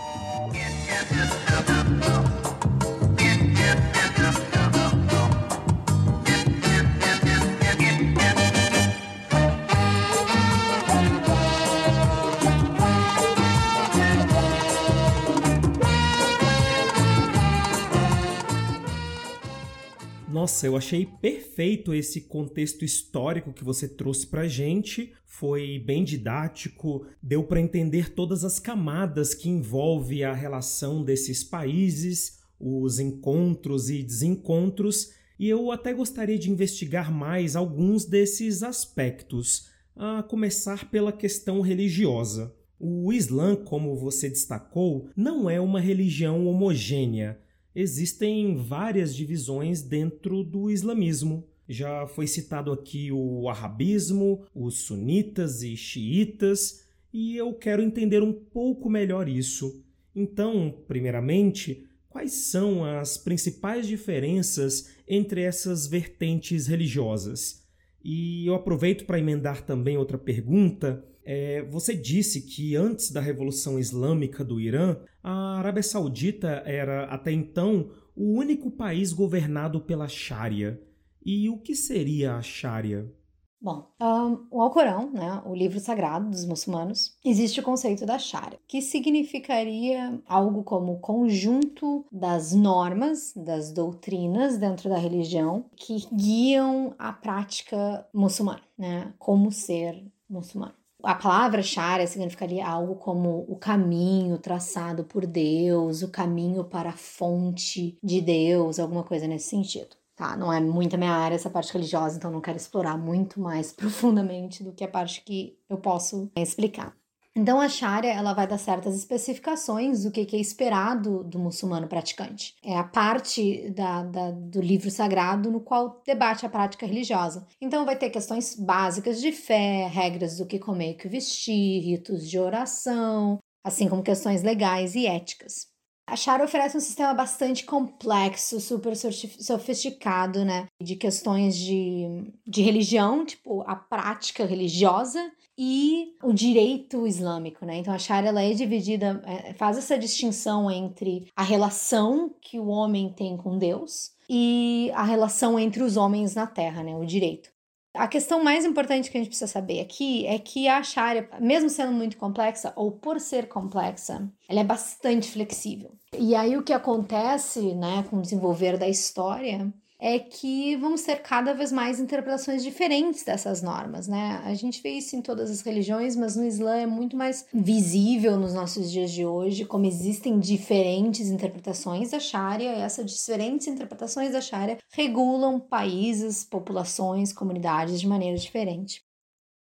Nossa, 20.31 20.67
eu 20.67 20.77
achei 20.77 21.07
perfeito 21.07 21.95
esse 21.95 22.21
contexto 22.21 22.85
histórico 22.85 23.51
que 23.51 23.65
você 23.65 23.89
trouxe 23.89 24.27
pra 24.27 24.47
gente. 24.47 25.15
Foi 25.25 25.79
bem 25.79 26.05
didático, 26.05 27.07
deu 27.23 27.43
para 27.45 27.61
entender 27.61 28.11
todas 28.11 28.45
as 28.45 28.59
camadas 28.59 29.33
que 29.33 29.49
envolve 29.49 30.23
a 30.23 30.35
relação 30.35 31.03
desses 31.03 31.43
países, 31.43 32.41
os 32.61 32.99
encontros 32.99 33.89
e 33.89 34.03
desencontros, 34.03 35.13
e 35.39 35.49
eu 35.49 35.73
até 35.73 35.95
gostaria 35.95 36.39
de 36.39 36.51
investigar 36.51 37.11
mais 37.11 37.57
alguns 37.57 38.05
desses 38.05 38.63
aspectos, 38.63 39.71
a 39.97 40.23
começar 40.23 40.91
pela 40.91 41.11
questão 41.11 41.63
religiosa. 41.63 42.55
O 42.79 43.11
Islã, 43.15 43.57
como 43.57 43.97
você 43.97 44.29
destacou, 44.29 45.09
não 45.17 45.49
é 45.49 45.59
uma 45.59 45.81
religião 45.81 46.47
homogênea 46.47 47.41
existem 47.81 48.57
várias 48.57 49.15
divisões 49.15 49.83
dentro 49.83 50.43
do 50.43 50.69
islamismo. 50.69 51.47
Já 51.69 52.09
foi 52.09 52.27
citado 52.27 52.73
aqui 52.73 53.13
o 53.13 53.49
arabismo, 53.49 54.45
os 54.53 54.79
sunitas 54.79 55.63
e 55.63 55.77
xiitas, 55.77 56.85
e 57.13 57.37
eu 57.37 57.55
quero 57.55 57.81
entender 57.81 58.21
um 58.21 58.33
pouco 58.33 58.91
melhor 58.91 59.29
isso. 59.29 59.81
Então, 60.13 60.75
primeiramente, 60.89 61.87
quais 62.09 62.33
são 62.51 62.85
as 62.85 63.17
principais 63.17 63.87
diferenças 63.87 64.91
entre 65.07 65.43
essas 65.43 65.87
vertentes 65.87 66.67
religiosas? 66.67 67.63
E 68.03 68.45
eu 68.45 68.55
aproveito 68.55 69.05
para 69.05 69.21
emendar 69.21 69.65
também 69.65 69.97
outra 69.97 70.19
pergunta 70.19 71.05
é, 71.31 71.63
você 71.65 71.95
disse 71.95 72.41
que 72.41 72.75
antes 72.75 73.11
da 73.11 73.21
Revolução 73.21 73.79
Islâmica 73.79 74.43
do 74.43 74.59
Irã, 74.59 74.97
a 75.23 75.59
Arábia 75.59 75.83
Saudita 75.83 76.63
era 76.65 77.05
até 77.05 77.31
então 77.31 77.91
o 78.17 78.33
único 78.33 78.71
país 78.71 79.13
governado 79.13 79.79
pela 79.79 80.09
Sharia. 80.09 80.83
E 81.23 81.51
o 81.51 81.59
que 81.59 81.75
seria 81.75 82.37
a 82.37 82.41
Sharia? 82.41 83.13
Bom, 83.61 83.91
um, 84.01 84.47
o 84.51 84.63
Alcorão, 84.63 85.11
né, 85.13 85.43
o 85.45 85.55
livro 85.55 85.79
sagrado 85.79 86.31
dos 86.31 86.47
muçulmanos, 86.47 87.19
existe 87.23 87.61
o 87.61 87.63
conceito 87.63 88.07
da 88.07 88.19
Sharia, 88.19 88.59
que 88.67 88.81
significaria 88.81 90.19
algo 90.27 90.65
como 90.65 90.99
conjunto 90.99 92.07
das 92.11 92.55
normas, 92.55 93.35
das 93.37 93.71
doutrinas 93.71 94.57
dentro 94.57 94.89
da 94.89 94.97
religião 94.97 95.67
que 95.77 96.07
guiam 96.11 96.95
a 96.99 97.13
prática 97.13 98.09
muçulmana, 98.15 98.63
né, 98.79 99.13
como 99.19 99.53
ser 99.53 100.03
muçulmano. 100.27 100.79
A 101.09 101.15
palavra 101.15 101.63
Sharia 101.63 102.07
significaria 102.07 102.69
algo 102.69 102.95
como 102.97 103.47
o 103.49 103.57
caminho 103.57 104.37
traçado 104.37 105.05
por 105.05 105.25
Deus, 105.27 106.03
o 106.03 106.11
caminho 106.11 106.65
para 106.65 106.91
a 106.91 106.97
fonte 106.99 107.97
de 108.05 108.21
Deus, 108.21 108.79
alguma 108.79 109.03
coisa 109.03 109.27
nesse 109.27 109.49
sentido. 109.49 109.97
Tá, 110.15 110.37
não 110.37 110.53
é 110.53 110.61
muito 110.61 110.97
a 110.97 110.99
minha 110.99 111.15
área 111.15 111.35
essa 111.35 111.49
parte 111.49 111.73
religiosa, 111.73 112.19
então 112.19 112.31
não 112.31 112.43
quero 112.43 112.59
explorar 112.59 112.99
muito 112.99 113.41
mais 113.41 113.73
profundamente 113.73 114.63
do 114.63 114.75
que 114.75 114.85
a 114.85 114.89
parte 114.89 115.23
que 115.25 115.57
eu 115.67 115.79
posso 115.79 116.31
explicar. 116.37 116.95
Então 117.39 117.61
a 117.61 117.69
Sharia 117.69 118.11
ela 118.11 118.33
vai 118.33 118.49
dar 118.49 118.59
certas 118.59 118.97
especificações 118.97 120.03
do 120.03 120.11
que, 120.11 120.27
é 120.35 120.41
esperado 120.41 121.23
do 121.23 121.39
muçulmano 121.39 121.87
praticante. 121.87 122.57
É 122.65 122.77
a 122.77 122.83
parte 122.83 123.71
da, 123.71 124.03
da, 124.03 124.33
do 124.33 124.61
livro 124.61 124.91
sagrado 124.91 125.49
no 125.49 125.61
qual 125.61 126.03
debate 126.05 126.45
a 126.45 126.49
prática 126.49 126.85
religiosa. 126.85 127.47
Então 127.61 127.85
vai 127.85 127.95
ter 127.95 128.11
questões 128.11 128.57
básicas 128.57 129.21
de 129.21 129.31
fé, 129.31 129.87
regras 129.87 130.39
do 130.39 130.47
que 130.47 130.59
comer 130.59 130.91
e 130.91 130.95
que 130.95 131.07
vestir, 131.07 131.81
ritos 131.81 132.29
de 132.29 132.41
oração, 132.41 133.39
assim 133.65 133.89
como 133.89 134.03
questões 134.03 134.43
legais 134.43 134.97
e 134.97 135.07
éticas. 135.07 135.69
A 136.09 136.17
Sharia 136.17 136.45
oferece 136.45 136.77
um 136.77 136.81
sistema 136.81 137.15
bastante 137.15 137.65
complexo, 137.65 138.59
super 138.61 138.97
sofisticado, 138.97 140.45
né? 140.45 140.67
De 140.83 140.97
questões 140.97 141.57
de, 141.57 142.33
de 142.45 142.63
religião, 142.63 143.25
tipo 143.25 143.63
a 143.63 143.77
prática 143.77 144.45
religiosa 144.45 145.31
e 145.59 146.15
o 146.23 146.33
direito 146.33 147.05
islâmico, 147.05 147.67
né? 147.67 147.79
Então 147.79 147.93
a 147.93 147.99
Sharia 147.99 148.29
ela 148.29 148.43
é 148.43 148.53
dividida, 148.53 149.21
é, 149.27 149.53
faz 149.55 149.77
essa 149.77 149.99
distinção 149.99 150.71
entre 150.71 151.27
a 151.35 151.43
relação 151.43 152.33
que 152.41 152.61
o 152.61 152.69
homem 152.69 153.13
tem 153.13 153.37
com 153.37 153.59
Deus 153.59 154.13
e 154.31 154.93
a 154.95 155.03
relação 155.03 155.59
entre 155.59 155.83
os 155.83 155.97
homens 155.97 156.37
na 156.37 156.47
Terra, 156.47 156.85
né? 156.85 156.95
O 156.95 157.05
direito. 157.05 157.51
A 157.95 158.07
questão 158.07 158.45
mais 158.45 158.65
importante 158.65 159.11
que 159.11 159.17
a 159.17 159.21
gente 159.21 159.31
precisa 159.31 159.51
saber 159.51 159.81
aqui 159.81 160.25
é 160.27 160.39
que 160.39 160.69
a 160.69 160.81
Sharia, 160.85 161.29
mesmo 161.41 161.69
sendo 161.69 161.91
muito 161.91 162.17
complexa, 162.17 162.73
ou 162.77 162.93
por 162.93 163.19
ser 163.19 163.49
complexa, 163.49 164.31
ela 164.49 164.61
é 164.61 164.65
bastante 164.65 165.29
flexível. 165.29 165.91
E 166.17 166.37
aí 166.37 166.57
o 166.57 166.63
que 166.63 166.73
acontece, 166.73 167.75
né, 167.75 168.05
com 168.09 168.19
o 168.19 168.23
desenvolver 168.23 168.79
da 168.79 168.89
história 168.89 169.73
é 170.01 170.19
que 170.19 170.77
vamos 170.77 171.03
ter 171.03 171.17
cada 171.23 171.53
vez 171.53 171.73
mais 171.73 171.99
interpretações 171.99 172.63
diferentes 172.63 173.25
dessas 173.25 173.63
normas, 173.63 174.07
né? 174.07 174.41
A 174.45 174.55
gente 174.55 174.81
vê 174.81 174.91
isso 174.91 175.17
em 175.17 175.23
todas 175.23 175.51
as 175.51 175.61
religiões, 175.61 176.15
mas 176.15 176.37
no 176.37 176.45
Islã 176.45 176.77
é 176.77 176.87
muito 176.87 177.17
mais 177.17 177.47
visível 177.53 178.37
nos 178.37 178.55
nossos 178.55 178.91
dias 178.93 179.11
de 179.11 179.27
hoje, 179.27 179.65
como 179.65 179.87
existem 179.87 180.39
diferentes 180.39 181.29
interpretações 181.29 182.13
da 182.13 182.21
Sharia, 182.21 182.77
e 182.77 182.81
essas 182.81 183.11
diferentes 183.11 183.67
interpretações 183.67 184.33
da 184.33 184.41
Sharia 184.41 184.79
regulam 184.93 185.59
países, 185.59 186.45
populações, 186.45 187.33
comunidades 187.33 188.01
de 188.01 188.07
maneira 188.07 188.37
diferente. 188.37 189.08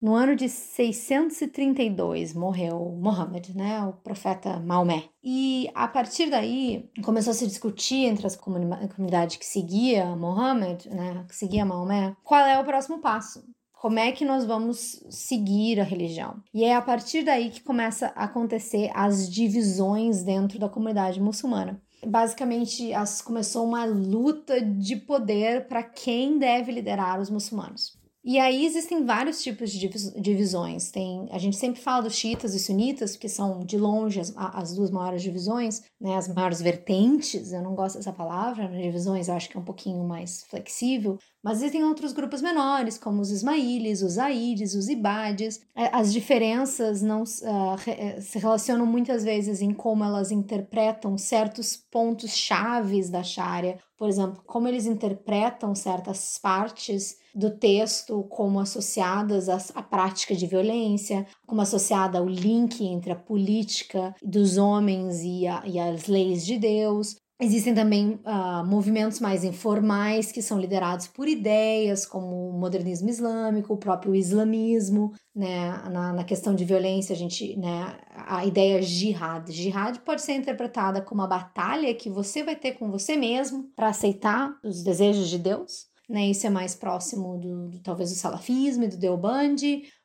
No 0.07 0.14
ano 0.14 0.36
de 0.36 0.48
632 0.48 2.32
morreu 2.32 2.96
Mohammed, 2.96 3.57
né, 3.57 3.82
o 3.82 3.92
profeta 3.92 4.61
Maomé. 4.61 5.02
E 5.20 5.68
a 5.74 5.88
partir 5.88 6.30
daí 6.30 6.88
começou 7.04 7.32
a 7.32 7.34
se 7.34 7.44
discutir 7.44 8.04
entre 8.04 8.24
as 8.24 8.36
comunidades 8.36 9.36
que 9.36 9.44
seguia 9.44 10.14
Mohammed, 10.14 10.88
né, 10.90 11.24
que 11.28 11.34
seguia 11.34 11.64
Maomé, 11.64 12.14
qual 12.22 12.46
é 12.46 12.57
o 12.57 12.64
próximo 12.64 13.00
passo. 13.00 13.42
Como 13.72 13.98
é 13.98 14.12
que 14.12 14.24
nós 14.24 14.44
vamos 14.44 15.04
seguir 15.11 15.80
a 15.80 15.82
religião? 15.82 16.40
E 16.54 16.62
é 16.62 16.76
a 16.76 16.82
partir 16.82 17.24
daí 17.24 17.50
que 17.50 17.61
começa 17.61 18.12
a 18.14 18.26
acontecer 18.26 18.92
as 18.94 19.28
divisões 19.28 20.22
dentro 20.22 20.57
da 20.57 20.68
comunidade 20.68 21.20
muçulmana. 21.20 21.82
basicamente 22.07 22.94
as, 22.94 23.20
começou 23.20 23.66
uma 23.66 23.84
luta 23.84 24.61
de 24.61 24.94
poder 24.94 25.66
para 25.66 25.82
quem 25.82 26.38
deve 26.38 26.70
liderar 26.70 27.20
os 27.20 27.28
muçulmanos. 27.28 28.05
E 28.29 28.41
aí 28.41 28.66
existem 28.66 29.05
vários 29.05 29.41
tipos 29.41 29.70
de 29.70 29.89
divisões. 30.20 30.91
Tem, 30.91 31.29
a 31.31 31.39
gente 31.39 31.57
sempre 31.57 31.81
fala 31.81 32.03
dos 32.03 32.16
xiitas 32.16 32.57
e 32.57 32.59
sunitas, 32.59 33.12
porque 33.12 33.29
são 33.29 33.61
de 33.61 33.79
longe 33.79 34.18
as, 34.18 34.35
as, 34.37 34.74
duas 34.74 34.91
maiores 34.91 35.22
divisões, 35.22 35.85
né, 36.01 36.16
as 36.16 36.27
maiores 36.27 36.61
vertentes. 36.61 37.53
Eu 37.53 37.62
não 37.62 37.77
gosto 37.77 37.99
dessa 37.99 38.12
palavra, 38.12 38.68
né, 38.68 38.83
divisões, 38.83 39.29
eu 39.29 39.35
acho 39.35 39.49
que 39.49 39.57
é 39.57 39.61
um 39.61 39.64
pouquinho 39.64 40.03
mais 40.03 40.43
flexível. 40.43 41.16
Mas 41.47 41.59
existem 41.59 41.84
outros 41.84 42.12
grupos 42.12 42.42
menores, 42.42 42.99
como 42.99 43.20
os 43.20 43.30
ismaílis, 43.30 44.03
os 44.03 44.18
aídes, 44.18 44.74
os 44.74 44.88
ibades. 44.88 45.61
É, 45.76 45.94
as 45.97 46.12
diferenças 46.12 47.03
não 47.03 47.22
uh, 47.22 48.20
se 48.20 48.40
relacionam 48.40 48.84
muitas 48.84 49.22
vezes 49.22 49.62
em 49.62 49.72
como 49.72 50.03
elas 50.03 50.32
interpretam 50.32 51.16
certos 51.16 51.76
pontos 51.76 52.36
chaves 52.36 53.11
da 53.11 53.22
Sharia. 53.22 53.78
Por 53.97 54.09
exemplo, 54.09 54.42
como 54.44 54.66
eles 54.66 54.86
interpretam 54.86 55.72
certas 55.72 56.36
partes 56.36 57.14
do 57.32 57.57
texto 57.57 58.24
como 58.24 58.59
associadas 58.59 59.49
à, 59.49 59.82
prática 59.84 60.34
de 60.34 60.49
violência, 60.49 61.24
como 61.47 61.61
associada 61.61 62.18
ao 62.18 62.26
link 62.26 62.84
entre 62.84 63.12
a 63.12 63.16
política 63.16 64.12
dos 64.20 64.57
homens 64.57 65.20
e, 65.22 65.47
a, 65.47 65.62
e 65.64 65.78
as 65.78 66.09
leis 66.09 66.44
de 66.44 66.59
Deus. 66.59 67.14
Existem 67.39 67.74
também 67.74 68.18
uh, 68.24 68.66
movimentos 68.66 69.20
mais 69.20 69.45
informais 69.45 70.32
que 70.32 70.41
são 70.41 70.59
liderados 70.59 71.07
por 71.07 71.28
ideias 71.28 72.07
como 72.07 72.49
o 72.49 72.59
modernismo 72.59 73.11
islâmico, 73.11 73.74
o 73.74 73.76
próprio 73.76 74.14
islamismo, 74.14 75.12
né? 75.34 75.70
Na, 75.91 76.14
na 76.14 76.24
questão 76.24 76.55
de 76.55 76.64
violência, 76.64 77.14
a 77.14 77.18
gente, 77.18 77.55
né? 77.59 77.99
A 78.26 78.47
ideia 78.47 78.80
jihad. 78.80 79.53
Jihad 79.53 79.99
pode 79.99 80.22
ser 80.22 80.32
interpretada 80.32 81.03
como 81.03 81.20
uma 81.20 81.28
batalha 81.28 81.95
que 81.95 82.09
você 82.09 82.43
vai 82.43 82.57
ter 82.57 82.72
com 82.72 82.91
você 82.91 83.16
mesmo 83.16 83.70
para 83.76 83.89
aceitar 83.89 84.59
os 84.64 84.82
desejos 84.82 85.28
de 85.28 85.39
Deus, 85.39 85.89
né? 86.09 86.26
Isso 86.28 86.47
é 86.47 86.51
mais 86.51 86.74
próximo 86.74 87.37
do, 87.37 87.68
do 87.68 87.80
talvez 87.80 88.09
do 88.09 88.16
salafismo 88.16 88.84
e 88.84 88.89
do 88.89 88.97
Deoband, 88.97 89.57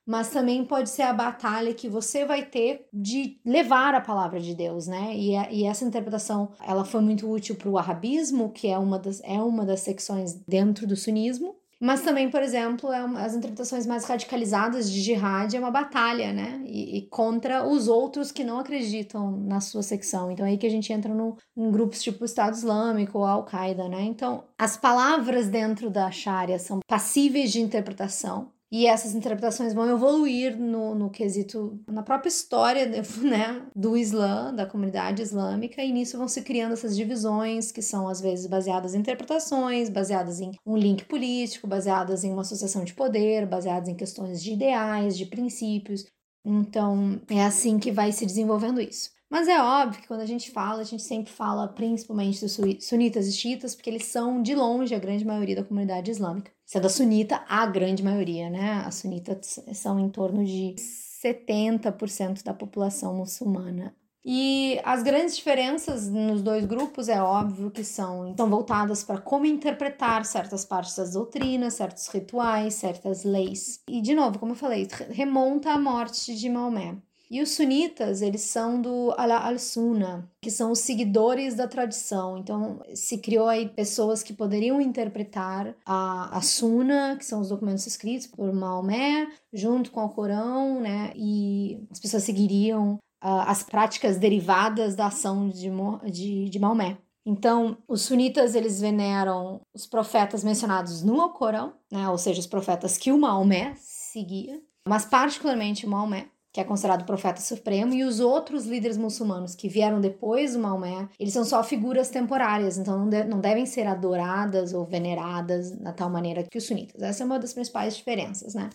mas 0.05 0.29
também 0.29 0.65
pode 0.65 0.89
ser 0.89 1.03
a 1.03 1.13
batalha 1.13 1.73
que 1.73 1.87
você 1.87 2.25
vai 2.25 2.43
ter 2.43 2.87
de 2.91 3.39
levar 3.45 3.95
a 3.95 4.01
palavra 4.01 4.39
de 4.39 4.55
Deus, 4.55 4.87
né? 4.87 5.15
E, 5.15 5.31
e 5.51 5.63
essa 5.65 5.85
interpretação, 5.85 6.51
ela 6.65 6.83
foi 6.85 7.01
muito 7.01 7.29
útil 7.29 7.55
para 7.55 7.69
o 7.69 7.77
arabismo, 7.77 8.49
que 8.49 8.67
é 8.67 8.77
uma, 8.77 8.99
das, 8.99 9.21
é 9.23 9.39
uma 9.41 9.65
das 9.65 9.81
secções 9.81 10.33
dentro 10.47 10.87
do 10.87 10.95
sunismo, 10.95 11.55
mas 11.83 12.03
também, 12.03 12.29
por 12.29 12.43
exemplo, 12.43 12.93
é 12.93 13.03
uma, 13.03 13.23
as 13.23 13.33
interpretações 13.33 13.87
mais 13.87 14.05
radicalizadas 14.05 14.89
de 14.91 15.01
jihad 15.01 15.55
é 15.55 15.59
uma 15.59 15.71
batalha, 15.71 16.31
né? 16.31 16.61
E, 16.63 16.99
e, 16.99 17.01
contra 17.07 17.67
os 17.67 17.87
outros 17.87 18.31
que 18.31 18.43
não 18.43 18.59
acreditam 18.59 19.31
na 19.31 19.59
sua 19.59 19.81
secção. 19.81 20.29
Então, 20.29 20.45
é 20.45 20.49
aí 20.49 20.57
que 20.59 20.67
a 20.67 20.69
gente 20.69 20.93
entra 20.93 21.11
no, 21.11 21.35
em 21.57 21.71
grupos 21.71 22.03
tipo 22.03 22.23
Estado 22.23 22.53
Islâmico 22.53 23.17
ou 23.17 23.25
Al-Qaeda, 23.25 23.89
né? 23.89 24.03
Então, 24.03 24.43
as 24.59 24.77
palavras 24.77 25.49
dentro 25.49 25.89
da 25.89 26.11
Sharia 26.11 26.59
são 26.59 26.81
passíveis 26.87 27.51
de 27.51 27.61
interpretação. 27.61 28.51
E 28.71 28.87
essas 28.87 29.13
interpretações 29.13 29.73
vão 29.73 29.89
evoluir 29.89 30.57
no, 30.57 30.95
no 30.95 31.09
quesito, 31.09 31.77
na 31.89 32.01
própria 32.01 32.29
história 32.29 32.85
né, 32.85 33.67
do 33.75 33.97
Islã, 33.97 34.53
da 34.53 34.65
comunidade 34.65 35.21
islâmica, 35.21 35.83
e 35.83 35.91
nisso 35.91 36.17
vão 36.17 36.29
se 36.29 36.41
criando 36.41 36.71
essas 36.71 36.95
divisões, 36.95 37.69
que 37.69 37.81
são 37.81 38.07
às 38.07 38.21
vezes 38.21 38.47
baseadas 38.47 38.95
em 38.95 38.99
interpretações, 38.99 39.89
baseadas 39.89 40.39
em 40.39 40.53
um 40.65 40.77
link 40.77 41.03
político, 41.03 41.67
baseadas 41.67 42.23
em 42.23 42.31
uma 42.31 42.43
associação 42.43 42.85
de 42.85 42.93
poder, 42.93 43.45
baseadas 43.45 43.89
em 43.89 43.95
questões 43.95 44.41
de 44.41 44.53
ideais, 44.53 45.17
de 45.17 45.25
princípios. 45.25 46.05
Então, 46.45 47.19
é 47.29 47.43
assim 47.43 47.77
que 47.77 47.91
vai 47.91 48.13
se 48.13 48.25
desenvolvendo 48.25 48.79
isso. 48.79 49.11
Mas 49.29 49.47
é 49.47 49.61
óbvio 49.61 50.01
que 50.01 50.07
quando 50.07 50.21
a 50.21 50.25
gente 50.25 50.51
fala, 50.51 50.81
a 50.81 50.85
gente 50.85 51.03
sempre 51.03 51.31
fala 51.31 51.67
principalmente 51.67 52.41
dos 52.41 52.57
sunitas 52.81 53.27
e 53.27 53.31
xiitas, 53.31 53.75
porque 53.75 53.89
eles 53.89 54.05
são, 54.05 54.41
de 54.41 54.55
longe, 54.55 54.95
a 54.95 54.99
grande 54.99 55.25
maioria 55.25 55.55
da 55.55 55.63
comunidade 55.63 56.11
islâmica. 56.11 56.51
Sendo 56.71 56.85
a 56.87 56.89
sunita, 56.89 57.43
a 57.49 57.65
grande 57.65 58.01
maioria, 58.01 58.49
né? 58.49 58.81
As 58.85 58.95
sunitas 58.95 59.59
são 59.73 59.99
em 59.99 60.07
torno 60.09 60.45
de 60.45 60.73
70% 61.21 62.45
da 62.45 62.53
população 62.53 63.13
muçulmana. 63.13 63.93
E 64.23 64.79
as 64.85 65.03
grandes 65.03 65.35
diferenças 65.35 66.07
nos 66.07 66.41
dois 66.41 66.65
grupos 66.65 67.09
é 67.09 67.21
óbvio 67.21 67.71
que 67.71 67.83
são, 67.83 68.33
são 68.37 68.49
voltadas 68.49 69.03
para 69.03 69.19
como 69.19 69.45
interpretar 69.45 70.23
certas 70.23 70.63
partes 70.63 70.95
das 70.95 71.11
doutrinas, 71.11 71.73
certos 71.73 72.07
rituais, 72.07 72.75
certas 72.75 73.25
leis. 73.25 73.81
E 73.85 74.01
de 74.01 74.15
novo, 74.15 74.39
como 74.39 74.53
eu 74.53 74.55
falei, 74.55 74.87
remonta 75.09 75.71
à 75.73 75.77
morte 75.77 76.33
de 76.33 76.47
Maomé. 76.47 76.95
E 77.31 77.41
os 77.41 77.51
sunitas, 77.51 78.21
eles 78.21 78.41
são 78.41 78.81
do 78.81 79.13
Ala 79.17 79.37
al-Sunna, 79.47 80.29
que 80.41 80.51
são 80.51 80.73
os 80.73 80.79
seguidores 80.79 81.55
da 81.55 81.65
tradição. 81.65 82.37
Então, 82.37 82.81
se 82.93 83.17
criou 83.19 83.47
aí 83.47 83.69
pessoas 83.69 84.21
que 84.21 84.33
poderiam 84.33 84.81
interpretar 84.81 85.73
a, 85.85 86.37
a 86.37 86.41
Sunna, 86.41 87.15
que 87.17 87.23
são 87.23 87.39
os 87.39 87.47
documentos 87.47 87.87
escritos 87.87 88.27
por 88.27 88.51
Maomé, 88.51 89.29
junto 89.53 89.91
com 89.91 90.03
o 90.03 90.09
Corão, 90.09 90.81
né? 90.81 91.13
E 91.15 91.81
as 91.89 92.01
pessoas 92.01 92.23
seguiriam 92.23 92.95
uh, 93.23 93.47
as 93.47 93.63
práticas 93.63 94.17
derivadas 94.17 94.93
da 94.93 95.05
ação 95.05 95.47
de, 95.47 95.69
de, 96.11 96.49
de 96.49 96.59
Maomé. 96.59 96.97
Então, 97.25 97.77
os 97.87 98.01
sunitas 98.01 98.55
eles 98.55 98.81
veneram 98.81 99.61
os 99.73 99.87
profetas 99.87 100.43
mencionados 100.43 101.01
no 101.01 101.21
Alcorão, 101.21 101.71
né? 101.89 102.09
Ou 102.09 102.17
seja, 102.17 102.41
os 102.41 102.47
profetas 102.47 102.97
que 102.97 103.09
o 103.09 103.17
Maomé 103.17 103.73
seguia, 103.77 104.61
mas 104.85 105.05
particularmente 105.05 105.85
o 105.85 105.89
Maomé 105.89 106.27
que 106.53 106.59
é 106.59 106.63
considerado 106.63 107.01
o 107.01 107.05
profeta 107.05 107.39
supremo, 107.41 107.93
e 107.93 108.03
os 108.03 108.19
outros 108.19 108.65
líderes 108.65 108.97
muçulmanos 108.97 109.55
que 109.55 109.69
vieram 109.69 110.01
depois 110.01 110.53
do 110.53 110.59
Maomé, 110.59 111.07
eles 111.19 111.33
são 111.33 111.45
só 111.45 111.63
figuras 111.63 112.09
temporárias, 112.09 112.77
então 112.77 112.99
não, 112.99 113.09
de, 113.09 113.23
não 113.23 113.39
devem 113.39 113.65
ser 113.65 113.87
adoradas 113.87 114.73
ou 114.73 114.85
veneradas 114.85 115.71
da 115.71 115.93
tal 115.93 116.09
maneira 116.09 116.43
que 116.43 116.57
os 116.57 116.65
sunitas. 116.65 117.01
Essa 117.01 117.23
é 117.23 117.25
uma 117.25 117.39
das 117.39 117.53
principais 117.53 117.95
diferenças, 117.95 118.53
né? 118.53 118.69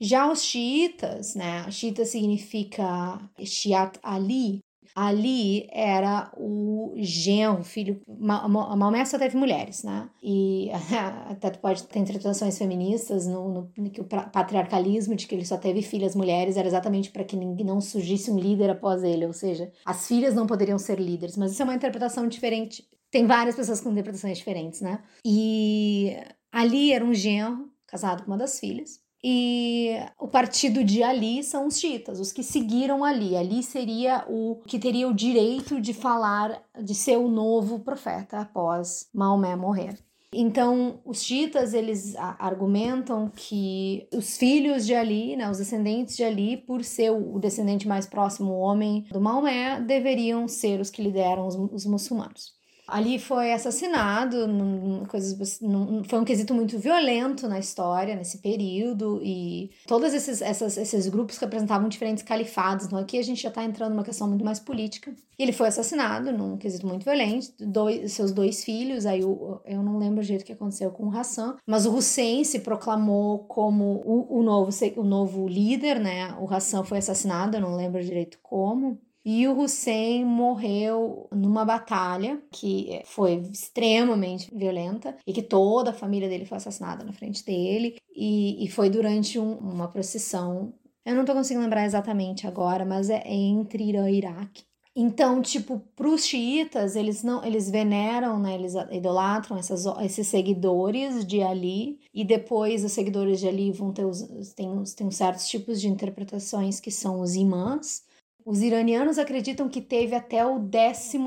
Já 0.00 0.32
os 0.32 0.42
xiitas, 0.42 1.34
né? 1.34 1.70
Xiita 1.70 2.06
significa 2.06 3.20
Shiat 3.44 3.98
Ali, 4.02 4.60
Ali 4.94 5.68
era 5.70 6.32
o 6.36 6.94
genro, 6.96 7.62
filho. 7.62 8.00
Maomé 8.08 9.04
só 9.04 9.18
teve 9.18 9.36
mulheres, 9.36 9.82
né? 9.82 10.08
E 10.22 10.70
até 11.28 11.50
pode 11.50 11.84
ter 11.84 11.98
interpretações 11.98 12.58
feministas 12.58 13.26
no, 13.26 13.70
no, 13.76 14.04
patriarcalismo 14.32 15.14
de 15.14 15.26
que 15.26 15.34
ele 15.34 15.44
só 15.44 15.56
teve 15.56 15.82
filhas 15.82 16.14
mulheres 16.14 16.56
era 16.56 16.66
exatamente 16.66 17.10
para 17.10 17.24
que 17.24 17.36
não 17.36 17.80
surgisse 17.80 18.30
um 18.30 18.38
líder 18.38 18.70
após 18.70 19.02
ele, 19.02 19.26
ou 19.26 19.32
seja, 19.32 19.70
as 19.84 20.08
filhas 20.08 20.34
não 20.34 20.46
poderiam 20.46 20.78
ser 20.78 20.98
líderes. 20.98 21.36
Mas 21.36 21.52
isso 21.52 21.62
é 21.62 21.64
uma 21.64 21.74
interpretação 21.74 22.26
diferente. 22.26 22.84
Tem 23.10 23.26
várias 23.26 23.56
pessoas 23.56 23.80
com 23.80 23.90
interpretações 23.90 24.38
diferentes, 24.38 24.80
né? 24.80 25.02
E 25.24 26.16
Ali 26.52 26.92
era 26.92 27.04
um 27.04 27.14
genro 27.14 27.70
casado 27.86 28.24
com 28.24 28.30
uma 28.30 28.38
das 28.38 28.58
filhas. 28.58 29.00
E 29.22 29.96
o 30.18 30.26
partido 30.26 30.82
de 30.82 31.02
Ali 31.02 31.44
são 31.44 31.66
os 31.66 31.78
xiitas, 31.78 32.18
os 32.18 32.32
que 32.32 32.42
seguiram 32.42 33.04
Ali. 33.04 33.36
Ali 33.36 33.62
seria 33.62 34.24
o 34.28 34.62
que 34.66 34.78
teria 34.78 35.08
o 35.08 35.14
direito 35.14 35.80
de 35.80 35.92
falar, 35.92 36.62
de 36.82 36.94
ser 36.94 37.18
o 37.18 37.28
novo 37.28 37.80
profeta 37.80 38.40
após 38.40 39.08
Maomé 39.12 39.54
morrer. 39.56 39.98
Então, 40.32 41.00
os 41.04 41.24
xiitas, 41.24 41.74
eles 41.74 42.14
argumentam 42.16 43.28
que 43.34 44.06
os 44.14 44.36
filhos 44.36 44.86
de 44.86 44.94
Ali, 44.94 45.34
né, 45.34 45.50
os 45.50 45.58
descendentes 45.58 46.16
de 46.16 46.22
Ali, 46.22 46.56
por 46.56 46.84
ser 46.84 47.10
o 47.10 47.38
descendente 47.40 47.88
mais 47.88 48.06
próximo, 48.06 48.52
homem 48.52 49.06
do 49.10 49.20
Maomé, 49.20 49.80
deveriam 49.80 50.46
ser 50.46 50.80
os 50.80 50.88
que 50.88 51.02
lideram 51.02 51.48
os, 51.48 51.56
os 51.56 51.84
muçulmanos. 51.84 52.59
Ali 52.90 53.18
foi 53.18 53.52
assassinado, 53.52 54.46
num, 54.48 55.04
coisas, 55.04 55.60
num, 55.60 56.02
foi 56.04 56.18
um 56.18 56.24
quesito 56.24 56.52
muito 56.52 56.78
violento 56.78 57.48
na 57.48 57.58
história, 57.58 58.16
nesse 58.16 58.38
período, 58.38 59.20
e 59.22 59.70
todos 59.86 60.12
esses, 60.12 60.42
essas, 60.42 60.76
esses 60.76 61.08
grupos 61.08 61.38
representavam 61.38 61.88
diferentes 61.88 62.24
califados. 62.24 62.86
Então 62.86 62.98
aqui 62.98 63.18
a 63.18 63.22
gente 63.22 63.42
já 63.42 63.48
está 63.48 63.64
entrando 63.64 63.92
numa 63.92 64.04
questão 64.04 64.28
muito 64.28 64.44
mais 64.44 64.58
política. 64.58 65.14
Ele 65.38 65.52
foi 65.52 65.68
assassinado 65.68 66.32
num 66.32 66.58
quesito 66.58 66.86
muito 66.86 67.04
violento, 67.04 67.52
dois, 67.58 68.12
seus 68.12 68.30
dois 68.30 68.62
filhos, 68.62 69.06
aí 69.06 69.20
eu, 69.20 69.82
não 69.82 69.96
lembro 69.96 70.20
o 70.20 70.24
jeito 70.24 70.44
que 70.44 70.52
aconteceu 70.52 70.90
com 70.90 71.06
o 71.06 71.16
Hassan, 71.16 71.56
mas 71.66 71.86
o 71.86 71.94
Hussein 71.94 72.44
se 72.44 72.58
proclamou 72.58 73.38
como 73.44 74.02
o, 74.04 74.38
o, 74.38 74.42
novo, 74.42 74.70
o 74.96 75.04
novo 75.04 75.48
líder, 75.48 75.98
né? 75.98 76.34
O 76.38 76.52
Hassan 76.52 76.84
foi 76.84 76.98
assassinado, 76.98 77.56
eu 77.56 77.60
não 77.60 77.74
lembro 77.74 78.04
direito 78.04 78.38
como. 78.42 78.98
E 79.24 79.46
o 79.46 79.58
Hussein 79.58 80.24
morreu 80.24 81.28
numa 81.30 81.64
batalha 81.64 82.42
que 82.50 83.02
foi 83.04 83.34
extremamente 83.52 84.48
violenta 84.54 85.16
e 85.26 85.32
que 85.32 85.42
toda 85.42 85.90
a 85.90 85.94
família 85.94 86.28
dele 86.28 86.46
foi 86.46 86.56
assassinada 86.56 87.04
na 87.04 87.12
frente 87.12 87.44
dele. 87.44 87.96
E, 88.14 88.64
e 88.64 88.68
foi 88.68 88.88
durante 88.88 89.38
um, 89.38 89.54
uma 89.58 89.88
procissão. 89.88 90.72
Eu 91.04 91.14
não 91.14 91.24
tô 91.24 91.34
conseguindo 91.34 91.64
lembrar 91.64 91.84
exatamente 91.84 92.46
agora, 92.46 92.84
mas 92.84 93.10
é 93.10 93.22
entre 93.26 93.84
Irã 93.84 94.10
e 94.10 94.18
Iraque. 94.18 94.64
Então, 94.94 95.40
tipo, 95.40 95.78
para 95.94 96.08
os 96.08 96.26
xiitas, 96.26 96.96
eles 96.96 97.22
não, 97.22 97.44
eles 97.44 97.70
veneram, 97.70 98.40
né, 98.40 98.54
eles 98.54 98.74
idolatram 98.90 99.56
essas, 99.56 99.86
esses 100.02 100.26
seguidores 100.26 101.24
de 101.24 101.40
Ali, 101.40 102.00
e 102.12 102.24
depois 102.24 102.84
os 102.84 102.90
seguidores 102.90 103.38
de 103.38 103.46
Ali 103.46 103.70
vão 103.70 103.92
ter 103.92 104.04
os, 104.04 104.20
tem, 104.54 104.68
tem 104.96 105.10
certos 105.12 105.46
tipos 105.48 105.80
de 105.80 105.88
interpretações 105.88 106.80
que 106.80 106.90
são 106.90 107.20
os 107.20 107.36
imãs, 107.36 108.02
Os 108.44 108.62
iranianos 108.62 109.18
acreditam 109.18 109.68
que 109.68 109.80
teve 109.80 110.14
até 110.14 110.44
o 110.44 110.58
12 110.58 111.18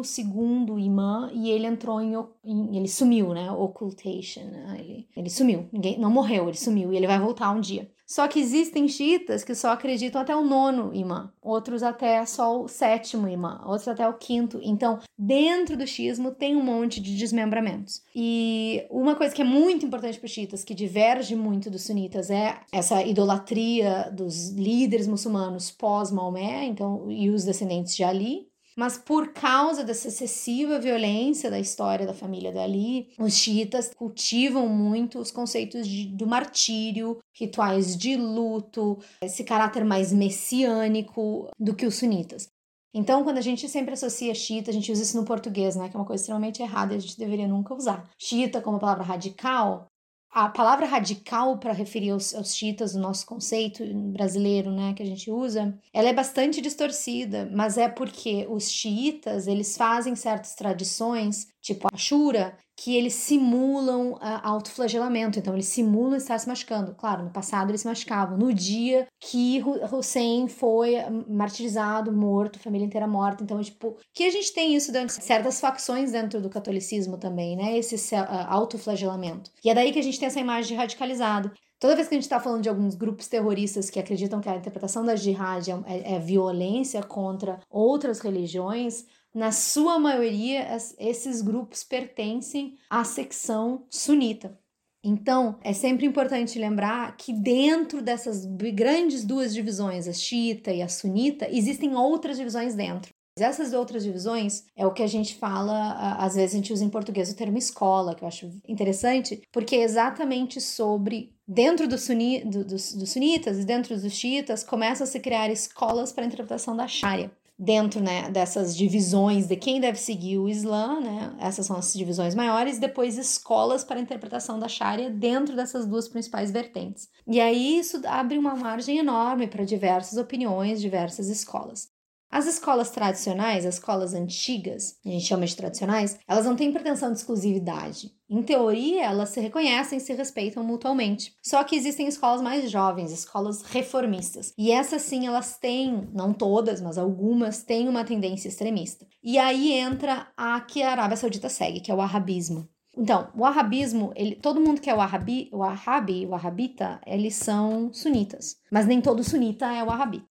imã 0.80 1.30
e 1.34 1.50
ele 1.50 1.66
entrou 1.66 2.02
em, 2.02 2.14
em, 2.44 2.78
ele 2.78 2.88
sumiu, 2.88 3.34
né? 3.34 3.52
Occultation. 3.52 4.46
Né? 4.46 4.78
Ele, 4.80 5.08
ele 5.16 5.30
sumiu. 5.30 5.68
Ninguém 5.72 6.00
não 6.00 6.10
morreu, 6.12 6.48
ele 6.48 6.58
sumiu 6.58 6.92
e 6.92 6.98
ele 6.98 7.08
vai 7.08 7.20
voltar 7.20 7.52
um 7.52 7.60
dia. 7.60 7.90
Só 8.14 8.28
que 8.28 8.40
existem 8.40 8.88
xiitas 8.88 9.44
que 9.44 9.56
só 9.56 9.72
acreditam 9.72 10.22
até 10.22 10.36
o 10.36 10.44
nono 10.44 10.94
imã, 10.94 11.34
outros 11.42 11.82
até 11.82 12.24
só 12.28 12.62
o 12.62 12.68
sétimo 12.68 13.28
imã, 13.28 13.60
outros 13.66 13.88
até 13.88 14.08
o 14.08 14.14
quinto. 14.14 14.60
Então, 14.62 15.00
dentro 15.18 15.76
do 15.76 15.88
xismo 15.88 16.30
tem 16.30 16.56
um 16.56 16.62
monte 16.62 17.02
de 17.02 17.18
desmembramentos. 17.18 18.04
E 18.16 18.86
uma 18.92 19.16
coisa 19.16 19.34
que 19.34 19.42
é 19.42 19.46
muito 19.46 19.88
importante 19.88 20.20
para 20.20 20.28
os 20.28 20.32
xiitas, 20.32 20.64
que 20.64 20.76
diverge 20.76 21.36
muito 21.36 21.72
dos 21.72 21.86
sunitas, 21.88 22.30
é 22.30 22.60
essa 22.72 23.02
idolatria 23.02 24.12
dos 24.16 24.52
líderes 24.52 25.08
muçulmanos 25.08 25.72
pós-Maomé, 25.72 26.66
então, 26.66 27.10
e 27.10 27.32
os 27.32 27.44
descendentes 27.44 27.96
de 27.96 28.04
Ali, 28.04 28.48
mas 28.76 28.98
por 28.98 29.34
causa 29.34 29.84
dessa 29.84 30.08
excessiva 30.08 30.80
violência 30.80 31.50
da 31.50 31.60
história 31.60 32.06
da 32.06 32.14
família 32.14 32.52
dali, 32.52 33.10
os 33.20 33.34
xiitas 33.34 33.92
cultivam 33.96 34.68
muito 34.68 35.20
os 35.20 35.32
conceitos 35.32 35.88
de, 35.88 36.06
do 36.08 36.28
martírio, 36.28 37.20
rituais 37.34 37.98
de 37.98 38.16
luto, 38.16 39.00
esse 39.22 39.44
caráter 39.44 39.84
mais 39.84 40.12
messiânico 40.12 41.50
do 41.60 41.76
que 41.76 41.86
os 41.86 41.96
sunitas. 41.96 42.48
Então, 42.96 43.24
quando 43.24 43.40
a 43.40 43.42
gente 43.42 43.68
sempre 43.68 43.94
associa 43.94 44.36
xiita, 44.36 44.70
a 44.70 44.74
gente 44.74 44.92
usa 44.92 45.02
isso 45.02 45.18
no 45.18 45.26
português, 45.26 45.76
né? 45.76 45.90
Que 45.90 45.96
é 45.96 46.00
uma 46.00 46.06
coisa 46.06 46.22
extremamente 46.22 46.62
errada 46.62 46.94
e 46.94 46.98
a 46.98 47.00
gente 47.00 47.18
deveria 47.18 47.48
nunca 47.48 47.74
usar. 47.74 48.08
Xiita 48.20 48.62
como 48.62 48.80
palavra 48.80 49.04
radical 49.04 49.88
a 50.34 50.50
palavra 50.50 50.88
radical 50.88 51.60
para 51.60 51.72
referir 51.72 52.10
aos, 52.10 52.34
aos 52.34 52.56
chiitas, 52.56 52.96
o 52.96 53.00
nosso 53.00 53.26
conceito 53.26 53.84
brasileiro, 54.12 54.72
né, 54.72 54.94
que 54.94 55.04
a 55.04 55.06
gente 55.06 55.30
usa, 55.30 55.78
ela 55.94 56.10
é 56.10 56.14
bastante 56.14 56.60
distorcida, 56.60 57.48
mas 57.54 57.78
é 57.78 57.88
porque 57.88 58.48
os 58.50 58.72
xiitas, 58.72 59.46
eles 59.46 59.78
fazem 59.78 60.16
certas 60.16 60.56
tradições, 60.56 61.48
tipo 61.62 61.88
a 61.94 61.96
Shura, 61.96 62.58
que 62.84 62.98
eles 62.98 63.14
simulam 63.14 64.12
uh, 64.12 64.20
autoflagelamento, 64.44 65.40
então 65.40 65.54
eles 65.54 65.68
simulam 65.68 66.18
estar 66.18 66.38
se 66.38 66.50
machucando. 66.50 66.94
Claro, 66.96 67.24
no 67.24 67.30
passado 67.30 67.72
eles 67.72 67.80
se 67.80 67.88
machucavam. 67.88 68.38
No 68.38 68.54
dia 68.54 69.08
que 69.22 69.64
Hussein 69.90 70.50
foi 70.50 70.96
martirizado, 71.30 72.12
morto, 72.12 72.60
família 72.60 72.86
inteira 72.86 73.08
morta, 73.08 73.42
então, 73.42 73.62
tipo, 73.62 73.96
que 74.14 74.26
a 74.26 74.30
gente 74.30 74.54
tem 74.54 74.76
isso 74.76 74.92
dentro 74.92 75.18
de 75.18 75.24
certas 75.24 75.62
facções 75.62 76.12
dentro 76.12 76.42
do 76.42 76.50
catolicismo 76.50 77.18
também, 77.18 77.56
né? 77.56 77.78
Esse 77.78 77.96
uh, 78.16 78.28
autoflagelamento. 78.50 79.50
E 79.64 79.70
é 79.70 79.74
daí 79.74 79.94
que 79.94 80.00
a 80.00 80.04
gente 80.04 80.20
tem 80.20 80.28
essa 80.28 80.42
imagem 80.42 80.74
de 80.74 80.76
radicalizado. 80.76 81.54
Toda 81.80 81.96
vez 81.96 82.10
que 82.10 82.16
a 82.16 82.18
gente 82.18 82.24
está 82.24 82.40
falando 82.42 82.64
de 82.64 82.70
alguns 82.70 82.96
grupos 82.96 83.30
terroristas 83.30 83.90
que 83.90 84.00
acreditam 84.00 84.42
que 84.42 84.50
a 84.50 84.58
interpretação 84.58 85.06
da 85.06 85.16
jihad 85.16 85.70
é, 85.70 85.74
é, 85.86 86.16
é 86.16 86.20
violência 86.20 87.02
contra 87.02 87.62
outras 87.70 88.20
religiões, 88.20 89.06
na 89.34 89.52
sua 89.52 89.98
maioria, 89.98 90.68
esses 91.00 91.42
grupos 91.42 91.84
pertencem 91.84 92.78
à 92.90 93.04
secção 93.04 93.86
sunita. 93.90 94.58
Então, 95.04 95.58
é 95.62 95.74
sempre 95.74 96.06
importante 96.06 96.58
lembrar 96.58 97.18
que 97.18 97.34
dentro 97.34 98.02
dessas 98.02 98.46
grandes 98.46 99.26
duas 99.26 99.54
divisões, 99.54 100.08
a 100.08 100.14
xiita 100.14 100.72
e 100.72 100.82
a 100.82 100.88
sunita, 100.88 101.50
existem 101.52 101.96
outras 101.96 102.38
divisões 102.38 102.74
dentro. 102.74 103.12
Essas 103.38 103.74
outras 103.74 104.04
divisões 104.04 104.64
é 104.76 104.86
o 104.86 104.94
que 104.94 105.02
a 105.02 105.08
gente 105.08 105.36
fala, 105.36 106.16
às 106.20 106.36
vezes 106.36 106.54
a 106.54 106.58
gente 106.58 106.72
usa 106.72 106.86
em 106.86 106.90
português 106.90 107.32
o 107.32 107.36
termo 107.36 107.58
escola, 107.58 108.14
que 108.14 108.24
eu 108.24 108.28
acho 108.28 108.50
interessante, 108.68 109.42
porque 109.52 109.76
é 109.76 109.82
exatamente 109.82 110.62
sobre, 110.62 111.36
dentro 111.46 111.88
do 111.88 111.98
suni, 111.98 112.46
do, 112.46 112.64
dos, 112.64 112.94
dos 112.94 113.10
sunitas 113.10 113.58
e 113.58 113.66
dentro 113.66 114.00
dos 114.00 114.14
xiitas, 114.14 114.64
começam 114.64 115.04
a 115.04 115.08
se 115.08 115.20
criar 115.20 115.50
escolas 115.50 116.14
para 116.14 116.24
a 116.24 116.28
interpretação 116.28 116.78
da 116.78 116.88
Sharia 116.88 117.32
dentro 117.58 118.02
né, 118.02 118.30
dessas 118.30 118.76
divisões 118.76 119.48
de 119.48 119.56
quem 119.56 119.80
deve 119.80 119.98
seguir 120.00 120.38
o 120.38 120.50
Islã, 120.50 121.00
né? 121.00 121.36
Essas 121.40 121.66
são 121.66 121.78
as 121.78 121.94
divisões 121.94 122.36
maiores, 122.36 122.80
depois 122.80 123.18
escolas 123.18 123.84
para 123.84 124.00
a 124.00 124.02
interpretação 124.02 124.60
da 124.60 124.68
Sharia 124.68 125.10
dentro 125.10 125.56
dessas 125.56 125.86
duas 125.86 126.08
principais 126.08 126.52
vertentes. 126.52 127.10
E 127.28 127.40
aí 127.40 127.78
isso 127.78 128.02
abre 128.06 128.38
uma 128.38 128.56
margem 128.56 128.98
enorme 128.98 129.48
para 129.48 129.64
diversas 129.66 130.18
opiniões, 130.18 130.82
diversas 130.82 131.30
escolas. 131.30 131.93
As 132.34 132.48
escolas 132.48 132.90
tradicionais, 132.90 133.64
as 133.64 133.76
escolas 133.76 134.16
antigas, 134.16 134.98
a 135.06 135.10
gente 135.10 135.24
chama 135.24 135.46
de 135.46 135.56
tradicionais, 135.56 136.18
elas 136.28 136.46
não 136.46 136.56
têm 136.56 136.74
pretensão 136.74 137.12
de 137.12 137.20
exclusividade. 137.20 138.12
Em 138.28 138.42
teoria, 138.42 139.06
elas 139.06 139.30
se 139.30 139.40
reconhecem 139.40 140.00
e 140.00 140.02
se 140.02 140.12
respeitam 140.14 140.64
mutuamente. 140.64 141.36
Só 141.44 141.64
que 141.64 141.76
existem 141.76 142.08
escolas 142.08 142.42
mais 142.42 142.72
jovens, 142.72 143.12
escolas 143.12 143.62
reformistas. 143.62 144.52
E 144.58 144.72
essas 144.72 145.04
sim, 145.04 145.28
elas 145.28 145.60
têm, 145.60 146.10
não 146.12 146.34
todas, 146.34 146.82
mas 146.82 146.98
algumas, 146.98 147.62
têm 147.62 147.88
uma 147.88 148.04
tendência 148.04 148.48
extremista. 148.48 149.06
E 149.24 149.38
aí 149.38 149.72
entra 149.72 150.26
a 150.36 150.60
que 150.62 150.82
a 150.82 150.90
Arábia 150.90 151.18
Saudita 151.18 151.50
segue, 151.50 151.82
que 151.82 151.92
é 151.92 151.94
o 151.94 152.02
arabismo. 152.02 152.68
Então, 152.98 153.30
o 153.36 153.46
arabismo, 153.46 154.12
ele, 154.16 154.36
todo 154.38 154.60
mundo 154.60 154.82
que 154.82 154.90
é 154.90 154.96
o 154.96 155.02
arabi, 155.02 155.50
o 155.54 155.62
arabi, 155.62 156.26
o 156.26 156.34
arabita, 156.34 157.00
eles 157.06 157.36
são 157.36 157.94
sunitas. 157.94 158.56
Mas 158.72 158.88
nem 158.88 159.00
todo 159.00 159.24
sunita 159.24 159.72
é 159.72 159.84
o 159.84 159.92
arabi. 159.92 160.24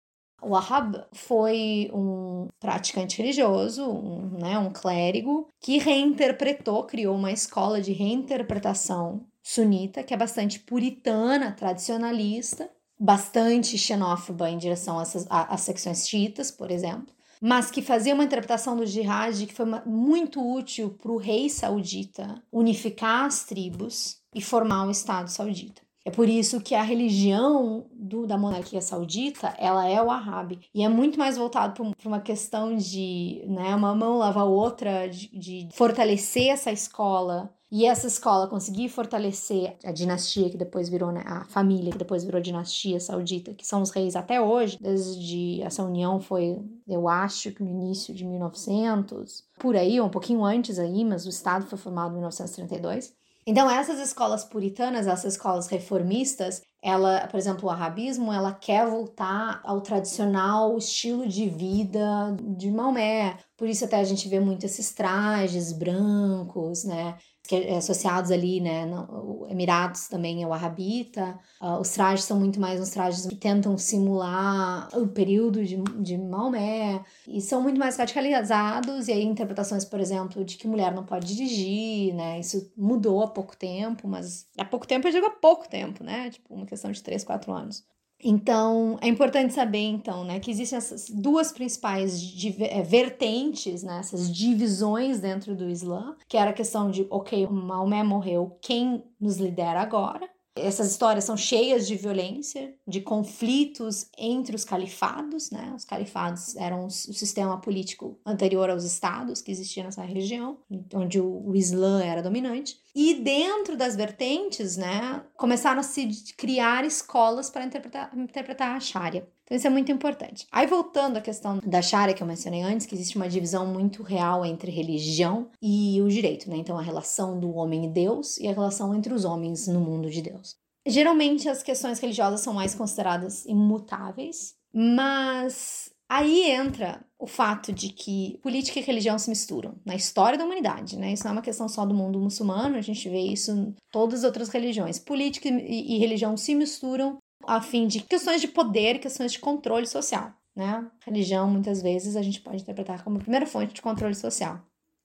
O 0.43 0.51
Wahhab 0.51 1.05
foi 1.12 1.90
um 1.95 2.49
praticante 2.59 3.18
religioso, 3.18 3.88
um, 3.88 4.38
né, 4.40 4.59
um 4.59 4.70
clérigo, 4.70 5.49
que 5.61 5.78
reinterpretou, 5.78 6.84
criou 6.84 7.14
uma 7.14 7.30
escola 7.30 7.80
de 7.80 7.93
reinterpretação 7.93 9.24
sunita, 9.43 10.03
que 10.03 10.12
é 10.12 10.16
bastante 10.16 10.59
puritana, 10.61 11.53
tradicionalista, 11.53 12.70
bastante 12.99 13.76
xenófoba 13.76 14.49
em 14.49 14.59
direção 14.59 14.99
às 14.99 15.61
secções 15.61 16.09
chiitas, 16.09 16.51
por 16.51 16.70
exemplo, 16.70 17.12
mas 17.40 17.70
que 17.70 17.82
fazia 17.82 18.14
uma 18.14 18.22
interpretação 18.22 18.76
do 18.76 18.86
jihad 18.86 19.45
que 19.47 19.53
foi 19.53 19.66
uma, 19.66 19.82
muito 19.84 20.40
útil 20.40 20.90
para 20.90 21.11
o 21.11 21.16
rei 21.16 21.51
saudita 21.51 22.40
unificar 22.53 23.24
as 23.24 23.45
tribos 23.45 24.18
e 24.32 24.40
formar 24.40 24.86
o 24.86 24.90
Estado 24.93 25.28
saudita. 25.28 25.82
É 26.05 26.11
por 26.11 26.28
isso 26.28 26.61
que 26.61 26.74
a 26.74 26.82
religião 26.82 27.86
do, 27.92 28.26
da 28.26 28.36
monarquia 28.36 28.80
saudita, 28.80 29.55
ela 29.59 29.86
é 29.86 30.03
o 30.03 30.07
Wahhabi. 30.07 30.61
E 30.74 30.82
é 30.82 30.88
muito 30.88 31.18
mais 31.18 31.36
voltado 31.36 31.74
para 31.74 32.09
uma 32.09 32.20
questão 32.20 32.76
de, 32.76 33.44
né, 33.46 33.74
uma 33.74 33.94
mão 33.94 34.18
lava 34.18 34.40
a 34.40 34.44
outra, 34.44 35.09
de, 35.09 35.28
de 35.28 35.68
fortalecer 35.72 36.48
essa 36.48 36.72
escola 36.72 37.55
e 37.70 37.86
essa 37.86 38.07
escola 38.07 38.48
conseguir 38.48 38.90
fortalecer 38.90 39.78
a 39.82 39.90
dinastia 39.90 40.50
que 40.50 40.59
depois 40.59 40.90
virou, 40.90 41.11
né, 41.11 41.22
a 41.24 41.44
família 41.46 41.90
que 41.90 41.96
depois 41.96 42.22
virou 42.22 42.38
dinastia 42.38 43.00
saudita, 43.00 43.55
que 43.55 43.66
são 43.66 43.80
os 43.80 43.88
reis 43.88 44.14
até 44.14 44.38
hoje, 44.38 44.76
desde 44.78 45.62
essa 45.62 45.82
união 45.82 46.20
foi, 46.20 46.61
eu 46.86 47.09
acho 47.09 47.50
que 47.53 47.62
no 47.62 47.70
início 47.70 48.12
de 48.12 48.26
1900, 48.26 49.44
por 49.59 49.74
aí, 49.74 49.98
um 50.03 50.11
pouquinho 50.11 50.44
antes 50.44 50.78
aí, 50.78 51.03
mas 51.03 51.24
o 51.24 51.30
Estado 51.30 51.64
foi 51.64 51.78
formado 51.78 52.11
em 52.11 52.16
1932. 52.16 53.14
Então, 53.45 53.68
essas 53.68 53.99
escolas 53.99 54.45
puritanas, 54.45 55.07
essas 55.07 55.34
escolas 55.34 55.66
reformistas, 55.66 56.62
ela, 56.80 57.26
por 57.26 57.38
exemplo, 57.38 57.68
o 57.68 57.70
arabismo, 57.70 58.32
ela 58.32 58.53
quer 58.55 58.86
voltar 58.88 59.61
ao 59.64 59.80
tradicional 59.80 60.78
estilo 60.78 61.26
de 61.26 61.49
vida 61.49 62.36
de 62.57 62.70
Maomé. 62.70 63.36
Por 63.57 63.68
isso 63.68 63.84
até 63.84 63.97
a 63.97 64.05
gente 64.05 64.28
vê 64.28 64.38
muito 64.38 64.64
esses 64.64 64.93
trajes 64.93 65.72
brancos, 65.72 66.84
né? 66.84 67.16
Que 67.47 67.57
é 67.57 67.76
associados 67.76 68.30
ali, 68.30 68.61
né, 68.61 68.86
no 68.86 69.47
Emirados 69.51 70.09
também 70.09 70.43
é 70.43 70.47
o 70.47 70.53
Arabita. 70.53 71.38
Uh, 71.61 71.80
os 71.80 71.90
trajes 71.90 72.24
são 72.24 72.38
muito 72.38 72.61
mais 72.61 72.80
uns 72.80 72.90
trajes 72.90 73.26
que 73.26 73.34
tentam 73.34 73.76
simular 73.76 74.88
o 74.97 75.09
período 75.09 75.64
de, 75.64 75.76
de 75.76 76.16
Maomé 76.16 77.05
e 77.26 77.40
são 77.40 77.61
muito 77.61 77.78
mais 77.78 77.97
radicalizados. 77.97 79.09
E 79.09 79.12
aí 79.12 79.24
interpretações, 79.24 79.84
por 79.84 80.01
exemplo, 80.01 80.45
de 80.45 80.57
que 80.57 80.68
mulher 80.68 80.95
não 80.95 81.05
pode 81.05 81.34
dirigir, 81.34 82.14
né? 82.14 82.38
Isso 82.38 82.72
mudou 82.76 83.22
há 83.22 83.28
pouco 83.28 83.57
tempo, 83.57 84.07
mas 84.07 84.47
há 84.57 84.64
pouco 84.64 84.86
tempo 84.86 85.09
eu 85.09 85.12
digo 85.12 85.26
há 85.26 85.30
pouco 85.30 85.68
tempo, 85.68 86.05
né? 86.05 86.30
Tipo, 86.30 86.55
uma 86.55 86.66
questão 86.66 86.93
de 86.93 87.03
3, 87.03 87.24
4 87.24 87.53
anos. 87.53 87.84
Então, 88.23 88.99
é 89.01 89.09
importante 89.09 89.53
saber, 89.53 89.81
então, 89.81 90.25
né, 90.25 90.39
que 90.39 90.51
existem 90.51 90.77
essas 90.77 91.11
duas 91.11 91.51
principais 91.51 92.23
é, 92.61 92.81
vertentes, 92.83 93.83
né, 93.83 93.99
essas 93.99 94.33
divisões 94.33 95.18
dentro 95.18 95.57
do 95.57 95.68
Islã, 95.68 96.16
que 96.29 96.37
era 96.37 96.51
a 96.51 96.55
questão 96.55 96.89
de, 96.89 97.05
ok, 97.11 97.49
Maomé 97.49 98.05
morreu, 98.05 98.57
quem 98.61 99.03
nos 99.20 99.39
lidera 99.39 99.81
agora? 99.81 100.31
Essas 100.55 100.91
histórias 100.91 101.25
são 101.25 101.37
cheias 101.37 101.89
de 101.89 101.97
violência, 101.97 102.75
de 102.87 103.01
conflitos 103.01 104.07
entre 104.18 104.55
os 104.55 104.64
califados, 104.64 105.51
né? 105.51 105.73
Os 105.75 105.83
califados 105.83 106.55
eram 106.57 106.85
o 106.85 106.91
sistema 106.91 107.59
político 107.59 108.20
anterior 108.25 108.68
aos 108.68 108.85
estados 108.85 109.41
que 109.41 109.51
existia 109.51 109.83
nessa 109.83 110.03
região, 110.03 110.59
onde 110.95 111.18
o 111.18 111.55
Islã 111.55 112.03
era 112.05 112.23
dominante. 112.23 112.77
E 112.95 113.14
dentro 113.14 113.76
das 113.76 113.97
vertentes, 113.97 114.76
né, 114.76 115.22
começaram 115.36 115.80
a 115.80 115.82
se 115.82 116.09
criar 116.36 116.84
escolas 116.84 117.49
para 117.49 117.64
interpretar, 117.64 118.11
interpretar 118.16 118.76
a 118.76 118.80
Sharia. 118.80 119.26
Então 119.45 119.57
isso 119.57 119.66
é 119.66 119.70
muito 119.70 119.90
importante. 119.90 120.47
Aí 120.53 120.66
voltando 120.66 121.16
à 121.16 121.20
questão 121.20 121.59
da 121.64 121.80
Sharia 121.82 122.14
que 122.14 122.22
eu 122.22 122.26
mencionei 122.26 122.62
antes, 122.62 122.86
que 122.86 122.95
existe 122.95 123.16
uma 123.16 123.28
divisão 123.28 123.66
muito 123.66 124.03
real 124.03 124.45
entre 124.45 124.70
religião 124.70 125.51
e 125.61 126.01
o 126.03 126.09
direito, 126.09 126.49
né? 126.49 126.57
Então 126.57 126.78
a 126.78 126.82
relação 126.82 127.38
do 127.38 127.55
homem 127.55 127.86
e 127.86 127.88
Deus 127.88 128.38
e 128.38 128.47
a 128.47 128.53
relação 128.53 128.95
entre 128.95 129.12
os 129.12 129.24
homens 129.24 129.66
no 129.66 129.80
mundo 129.80 130.11
de 130.11 130.22
Deus. 130.22 130.57
Geralmente 130.86 131.49
as 131.49 131.62
questões 131.62 131.99
religiosas 131.99 132.40
são 132.40 132.55
mais 132.55 132.74
consideradas 132.74 133.45
imutáveis, 133.47 134.55
mas 134.72 135.91
Aí 136.14 136.42
entra 136.42 137.02
o 137.18 137.26
fato 137.26 137.72
de 137.72 137.88
que 137.88 138.38
política 138.42 138.78
e 138.78 138.82
religião 138.82 139.18
se 139.18 139.30
misturam 139.30 139.76
na 139.82 139.94
história 139.94 140.36
da 140.36 140.44
humanidade, 140.44 140.98
né? 140.98 141.10
Isso 141.10 141.24
não 141.24 141.30
é 141.30 141.32
uma 141.36 141.40
questão 141.40 141.70
só 141.70 141.86
do 141.86 141.94
mundo 141.94 142.20
muçulmano, 142.20 142.76
a 142.76 142.82
gente 142.82 143.08
vê 143.08 143.20
isso 143.20 143.50
em 143.50 143.74
todas 143.90 144.18
as 144.18 144.24
outras 144.26 144.50
religiões. 144.50 144.98
Política 144.98 145.48
e, 145.48 145.96
religião 145.96 146.36
se 146.36 146.54
misturam 146.54 147.16
a 147.46 147.62
fim 147.62 147.86
de 147.86 148.00
questões 148.00 148.42
de 148.42 148.48
poder, 148.48 148.98
questões 148.98 149.32
de 149.32 149.38
controle 149.38 149.86
social, 149.86 150.34
né? 150.54 150.86
Religião, 151.02 151.50
muitas 151.50 151.80
vezes, 151.80 152.14
a 152.14 152.20
gente 152.20 152.42
pode 152.42 152.60
interpretar 152.60 153.02
como 153.02 153.18
primeira 153.18 153.46
fonte 153.46 153.72
de 153.72 153.80
controle 153.80 154.14
social. 154.14 154.60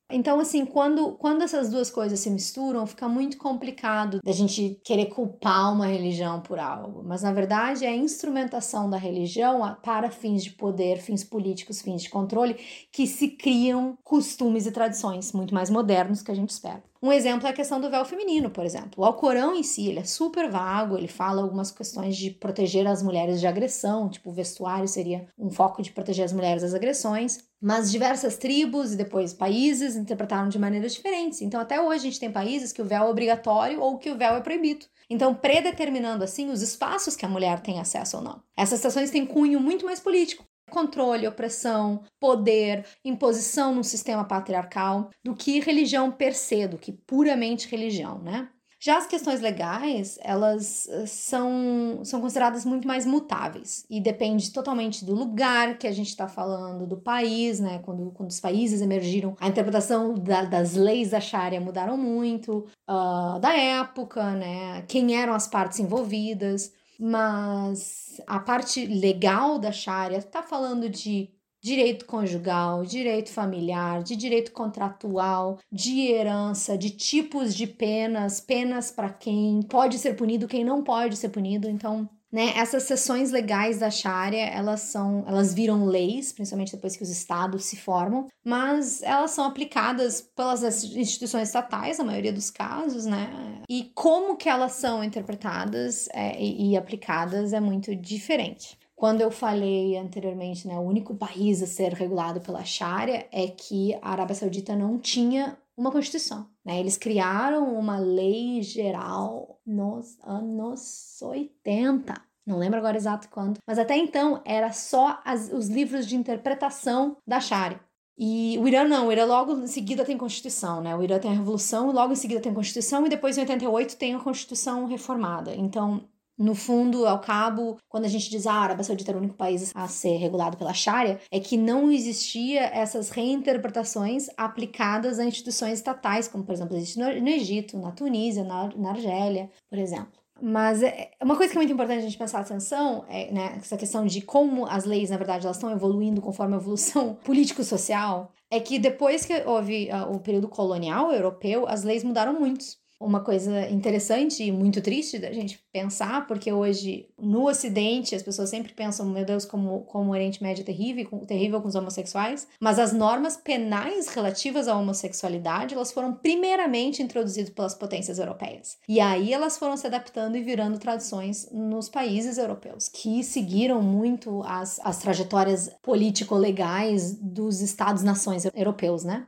Então, 0.10 0.40
assim, 0.40 0.66
quando, 0.66 1.14
quando 1.14 1.42
essas 1.42 1.70
duas 1.70 1.90
coisas 1.90 2.20
se 2.20 2.30
misturam, 2.30 2.88
fica 2.88 3.10
muito 3.10 3.38
complicado 3.38 4.20
da 4.24 4.32
gente 4.32 4.80
querer 4.84 5.08
culpar 5.08 5.74
uma 5.74 5.88
religião 5.88 6.40
por 6.40 6.60
algo. 6.60 7.04
Mas, 7.04 7.24
na 7.24 7.34
verdade, 7.34 7.84
é 7.84 7.90
a 7.90 7.96
instrumentação 7.96 8.90
da 8.90 8.98
religião 8.98 9.76
para 9.84 10.10
fins 10.10 10.44
de 10.46 10.52
poder, 10.52 11.00
fins 11.00 11.26
políticos, 11.26 11.82
fins 11.82 12.04
de 12.04 12.10
controle, 12.10 12.56
que 12.90 13.06
se 13.06 13.30
criam 13.30 13.98
costumes 14.02 14.66
e 14.66 14.72
tradições 14.72 15.34
muito 15.34 15.54
mais 15.54 15.70
modernos 15.70 16.22
que 16.22 16.32
a 16.32 16.36
gente 16.36 16.52
espera. 16.52 16.84
Um 17.02 17.12
exemplo 17.12 17.46
é 17.46 17.52
a 17.52 17.54
questão 17.54 17.80
do 17.80 17.90
véu 17.90 18.04
feminino, 18.06 18.50
por 18.50 18.66
exemplo. 18.66 18.92
O 18.98 19.06
Alcorão 19.06 19.56
em 19.56 19.62
si, 19.62 19.88
ele 19.88 20.00
é 20.00 20.04
super 20.04 20.50
vago, 20.50 20.98
ele 20.98 21.08
fala 21.08 21.42
algumas 21.42 21.70
questões 21.70 22.18
de 22.18 22.32
proteger 22.32 22.88
as 22.88 23.04
mulheres 23.04 23.40
de 23.40 23.46
agressão, 23.46 24.10
tipo 24.10 24.30
o 24.32 24.34
vestuário 24.34 24.88
seria 24.88 25.28
um 25.38 25.50
foco 25.50 25.82
de 25.82 25.92
proteger 25.92 26.26
as 26.26 26.34
mulheres 26.34 26.64
das 26.64 26.74
agressões, 26.74 27.47
mas 27.62 27.92
diversas 27.92 28.38
tribos 28.38 28.94
e 28.94 28.98
depois 28.98 29.34
países 29.34 29.96
interpretaram 29.96 30.50
de 30.50 30.60
maneiras 30.60 30.94
diferentes. 30.94 31.42
Então 31.42 31.60
até 31.60 31.82
hoje 31.82 32.00
a 32.00 32.10
gente 32.10 32.20
tem 32.20 32.32
países 32.32 32.72
que 32.72 32.82
o 32.82 32.86
véu 32.86 33.06
é 33.06 33.10
obrigatório 33.10 33.82
ou 33.82 33.98
que 33.98 34.10
o 34.10 34.18
véu 34.18 34.36
é 34.36 34.42
proibido. 34.42 34.86
Então, 35.10 35.34
predeterminando 35.34 36.24
assim 36.24 36.50
os 36.50 36.62
espaços 36.62 37.16
que 37.16 37.26
a 37.26 37.30
mulher 37.30 37.62
tem 37.62 37.80
acesso 37.80 38.18
ou 38.18 38.24
não. 38.24 38.44
Essas 38.58 38.80
situações 38.80 39.10
têm 39.10 39.26
cunho 39.26 39.60
muito 39.60 39.86
mais 39.86 40.02
político 40.02 40.46
controle, 40.70 41.28
opressão, 41.28 42.04
poder, 42.20 42.86
imposição 43.04 43.74
num 43.74 43.84
sistema 43.84 44.26
patriarcal, 44.26 45.10
do 45.24 45.36
que 45.36 45.60
religião 45.60 46.12
per 46.12 46.36
se, 46.36 46.68
do 46.68 46.78
que 46.78 46.92
puramente 46.92 47.68
religião, 47.68 48.20
né? 48.20 48.50
Já 48.80 48.98
as 48.98 49.08
questões 49.08 49.42
legais, 49.42 50.20
elas 50.22 50.88
eh, 50.88 51.06
são, 51.08 52.02
são 52.04 52.22
consideradas 52.22 52.64
muito 52.64 52.88
mais 52.88 53.06
mutáveis 53.06 53.86
e 53.90 54.00
depende 54.00 54.52
totalmente 54.52 55.04
do 55.04 55.16
lugar 55.16 55.78
que 55.80 55.88
a 55.88 55.92
gente 55.92 56.10
está 56.10 56.28
falando, 56.28 56.86
do 56.86 56.98
país, 56.98 57.60
né? 57.60 57.80
Quando, 57.80 58.12
quando 58.12 58.30
os 58.30 58.40
países 58.40 58.82
emergiram, 58.82 59.36
a 59.40 59.48
interpretação 59.48 60.14
da, 60.14 60.44
das 60.44 60.76
leis 60.76 61.10
da 61.10 61.20
Sharia 61.20 61.60
mudaram 61.60 61.98
muito, 61.98 62.68
uh, 62.88 63.40
da 63.40 63.58
época, 63.58 64.32
né? 64.32 64.84
Quem 64.88 65.16
eram 65.16 65.34
as 65.34 65.48
partes 65.48 65.80
envolvidas. 65.80 66.72
Mas 67.00 68.20
a 68.26 68.40
parte 68.40 68.84
legal 68.86 69.60
da 69.60 69.72
Sharia 69.72 70.18
está 70.18 70.42
falando 70.42 70.90
de 70.90 71.30
direito 71.62 72.06
conjugal, 72.06 72.84
direito 72.86 73.30
familiar, 73.30 74.04
de 74.04 74.16
direito 74.16 74.52
contratual, 74.52 75.60
de 75.72 76.12
herança, 76.12 76.78
de 76.78 76.90
tipos 76.92 77.56
de 77.56 77.68
penas, 77.68 78.40
penas 78.40 78.92
para 78.92 79.10
quem 79.10 79.62
pode 79.64 79.98
ser 79.98 80.16
punido, 80.16 80.48
quem 80.48 80.64
não 80.64 80.84
pode 80.84 81.18
ser 81.18 81.30
punido. 81.30 81.70
Então, 81.70 82.10
né? 82.32 82.54
Essas 82.58 82.84
sessões 82.84 83.32
legais 83.32 83.80
da 83.80 83.90
Sharia, 83.90 84.46
elas 84.46 84.82
são, 84.82 85.24
elas 85.28 85.54
viram 85.54 85.86
leis, 85.86 86.34
principalmente 86.34 86.74
depois 86.74 86.98
que 86.98 87.04
os 87.04 87.10
estados 87.10 87.66
se 87.66 87.78
formam, 87.78 88.28
mas 88.46 89.02
elas 89.02 89.32
são 89.32 89.46
aplicadas 89.46 90.22
pelas 90.22 90.84
instituições 90.84 91.48
estatais, 91.48 91.98
na 91.98 92.04
maioria 92.04 92.34
dos 92.34 92.52
casos, 92.52 93.06
né? 93.06 93.30
E 93.70 93.92
como 93.96 94.36
que 94.36 94.50
elas 94.50 94.74
são 94.74 95.04
interpretadas 95.04 96.10
é, 96.14 96.42
e, 96.42 96.72
e 96.72 96.78
aplicadas 96.78 97.54
é 97.54 97.60
muito 97.62 97.96
diferente. 97.96 98.78
Quando 98.98 99.22
eu 99.22 99.30
falei 99.30 99.96
anteriormente, 99.96 100.68
né, 100.68 100.76
o 100.76 100.82
único 100.82 101.14
país 101.14 101.62
a 101.62 101.68
ser 101.68 101.94
regulado 101.94 102.42
pela 102.42 102.66
Sharia 102.66 103.28
é 103.32 103.48
que 103.48 103.94
a 104.02 104.10
Arábia 104.10 104.34
Saudita 104.34 104.76
não 104.76 104.98
tinha 104.98 105.56
uma 105.78 105.92
constituição. 105.92 106.50
Né? 106.66 106.80
Eles 106.80 106.98
criaram 106.98 107.78
uma 107.78 108.00
lei 108.00 108.64
geral 108.64 109.62
nos 109.64 110.18
anos 110.24 111.22
80. 111.22 112.12
Não 112.44 112.58
lembro 112.58 112.80
agora 112.80 112.98
exato 112.98 113.30
quando, 113.30 113.60
mas 113.68 113.78
até 113.78 113.96
então 113.96 114.42
era 114.44 114.72
só 114.72 115.22
as, 115.24 115.54
os 115.54 115.68
livros 115.68 116.08
de 116.08 116.16
interpretação 116.16 117.18
da 117.28 117.40
Sharia. 117.40 117.80
E 118.18 118.58
o 118.58 118.68
Irã 118.68 118.84
não, 118.84 119.10
o 119.10 119.12
Irã 119.12 119.26
logo 119.26 119.54
em 119.60 119.68
seguida 119.68 120.04
tem 120.04 120.18
Constituição, 120.18 120.82
né? 120.82 120.96
O 120.96 121.04
Irã 121.04 121.20
tem 121.20 121.30
a 121.30 121.36
Revolução, 121.36 121.92
logo 121.92 122.14
em 122.14 122.16
seguida 122.16 122.42
tem 122.42 122.52
Constituição 122.52 123.06
e 123.06 123.10
depois 123.10 123.38
em 123.38 123.42
88 123.42 123.96
tem 123.96 124.16
a 124.16 124.20
Constituição 124.20 124.88
reformada. 124.88 125.54
Então, 125.54 126.04
no 126.38 126.54
fundo, 126.54 127.08
ao 127.08 127.20
cabo, 127.20 127.78
quando 127.90 128.06
a 128.06 128.10
gente 128.10 128.30
diz 128.30 128.46
ah, 128.46 128.54
a 128.54 128.62
Arábia 128.62 128.84
Saudita 128.84 129.12
era 129.12 129.18
o 129.18 129.22
único 129.22 129.36
país 129.36 129.72
a 129.76 129.88
ser 129.88 130.18
regulado 130.18 130.56
pela 130.56 130.74
Sharia, 130.74 131.20
é 131.32 131.40
que 131.40 131.58
não 131.58 131.92
existia 131.92 132.62
essas 132.66 133.10
reinterpretações 133.10 134.28
aplicadas 134.38 135.20
a 135.20 135.26
instituições 135.26 135.80
estatais, 135.80 136.28
como 136.28 136.44
por 136.44 136.54
exemplo 136.54 136.78
existe 136.78 137.00
no, 137.00 137.28
Egito, 137.28 137.78
na 137.78 137.92
Tunísia, 137.92 138.44
na, 138.44 138.70
na 138.76 138.90
Argélia, 138.92 139.50
por 139.70 139.80
exemplo. 139.80 140.12
Mas 140.40 140.84
é, 140.84 141.10
uma 141.24 141.36
coisa 141.36 141.52
que 141.52 141.58
é 141.58 141.62
muito 141.62 141.74
importante 141.74 142.00
a 142.00 142.02
gente 142.02 142.18
prestar 142.18 142.42
atenção 142.42 143.04
é 143.10 143.32
né, 143.32 143.56
essa 143.58 143.76
questão 143.76 144.06
de 144.06 144.22
como 144.22 144.68
as 144.68 144.86
leis, 144.86 145.10
na 145.10 145.18
verdade, 145.18 145.46
elas 145.46 145.58
estão 145.58 145.72
evoluindo 145.72 146.22
conforme 146.22 146.54
a 146.54 146.58
evolução 146.58 147.16
político-social. 147.26 148.32
É 148.50 148.60
que 148.60 148.80
depois 148.80 149.26
que 149.26 149.34
houve 149.46 149.90
uh, 149.90 150.14
o 150.14 150.20
período 150.20 150.48
colonial 150.48 151.12
europeu, 151.12 151.68
as 151.68 151.84
leis 151.84 152.04
mudaram 152.04 152.40
muito 152.40 152.64
uma 153.00 153.20
coisa 153.20 153.70
interessante 153.70 154.44
e 154.44 154.52
muito 154.52 154.82
triste 154.82 155.20
da 155.20 155.32
gente 155.32 155.64
pensar, 155.72 156.26
porque 156.28 156.52
hoje 156.52 157.08
no 157.18 157.48
Ocidente 157.48 158.16
as 158.16 158.24
pessoas 158.24 158.50
sempre 158.50 158.74
pensam, 158.74 159.06
meu 159.06 159.24
Deus, 159.24 159.46
como, 159.46 159.82
como 159.82 160.10
o 160.10 160.14
Oriente 160.14 160.42
Médio 160.42 160.62
é 160.62 160.66
terrível, 160.66 161.06
terrível 161.28 161.62
com 161.62 161.68
os 161.68 161.76
homossexuais, 161.76 162.48
mas 162.60 162.80
as 162.80 162.94
normas 162.94 163.38
penais 163.38 164.08
relativas 164.08 164.68
à 164.68 164.76
homossexualidade, 164.76 165.76
elas 165.76 165.92
foram 165.92 166.14
primeiramente 166.14 167.04
introduzidas 167.04 167.52
pelas 167.52 167.76
potências 167.76 168.18
europeias. 168.20 168.78
E 168.90 169.00
aí 169.00 169.32
elas 169.32 169.58
foram 169.58 169.78
se 169.78 169.86
adaptando 169.86 170.36
e 170.36 170.42
virando 170.42 170.80
tradições 170.80 171.50
nos 171.52 171.90
países 171.90 172.38
europeus, 172.38 172.90
que 172.90 173.24
seguiram 173.24 173.82
muito 173.82 174.42
as, 174.44 174.80
as 174.84 174.98
trajetórias 174.98 175.70
político-legais 175.82 177.16
dos 177.22 177.62
estados-nações 177.62 178.46
europeus, 178.56 179.04
né? 179.04 179.28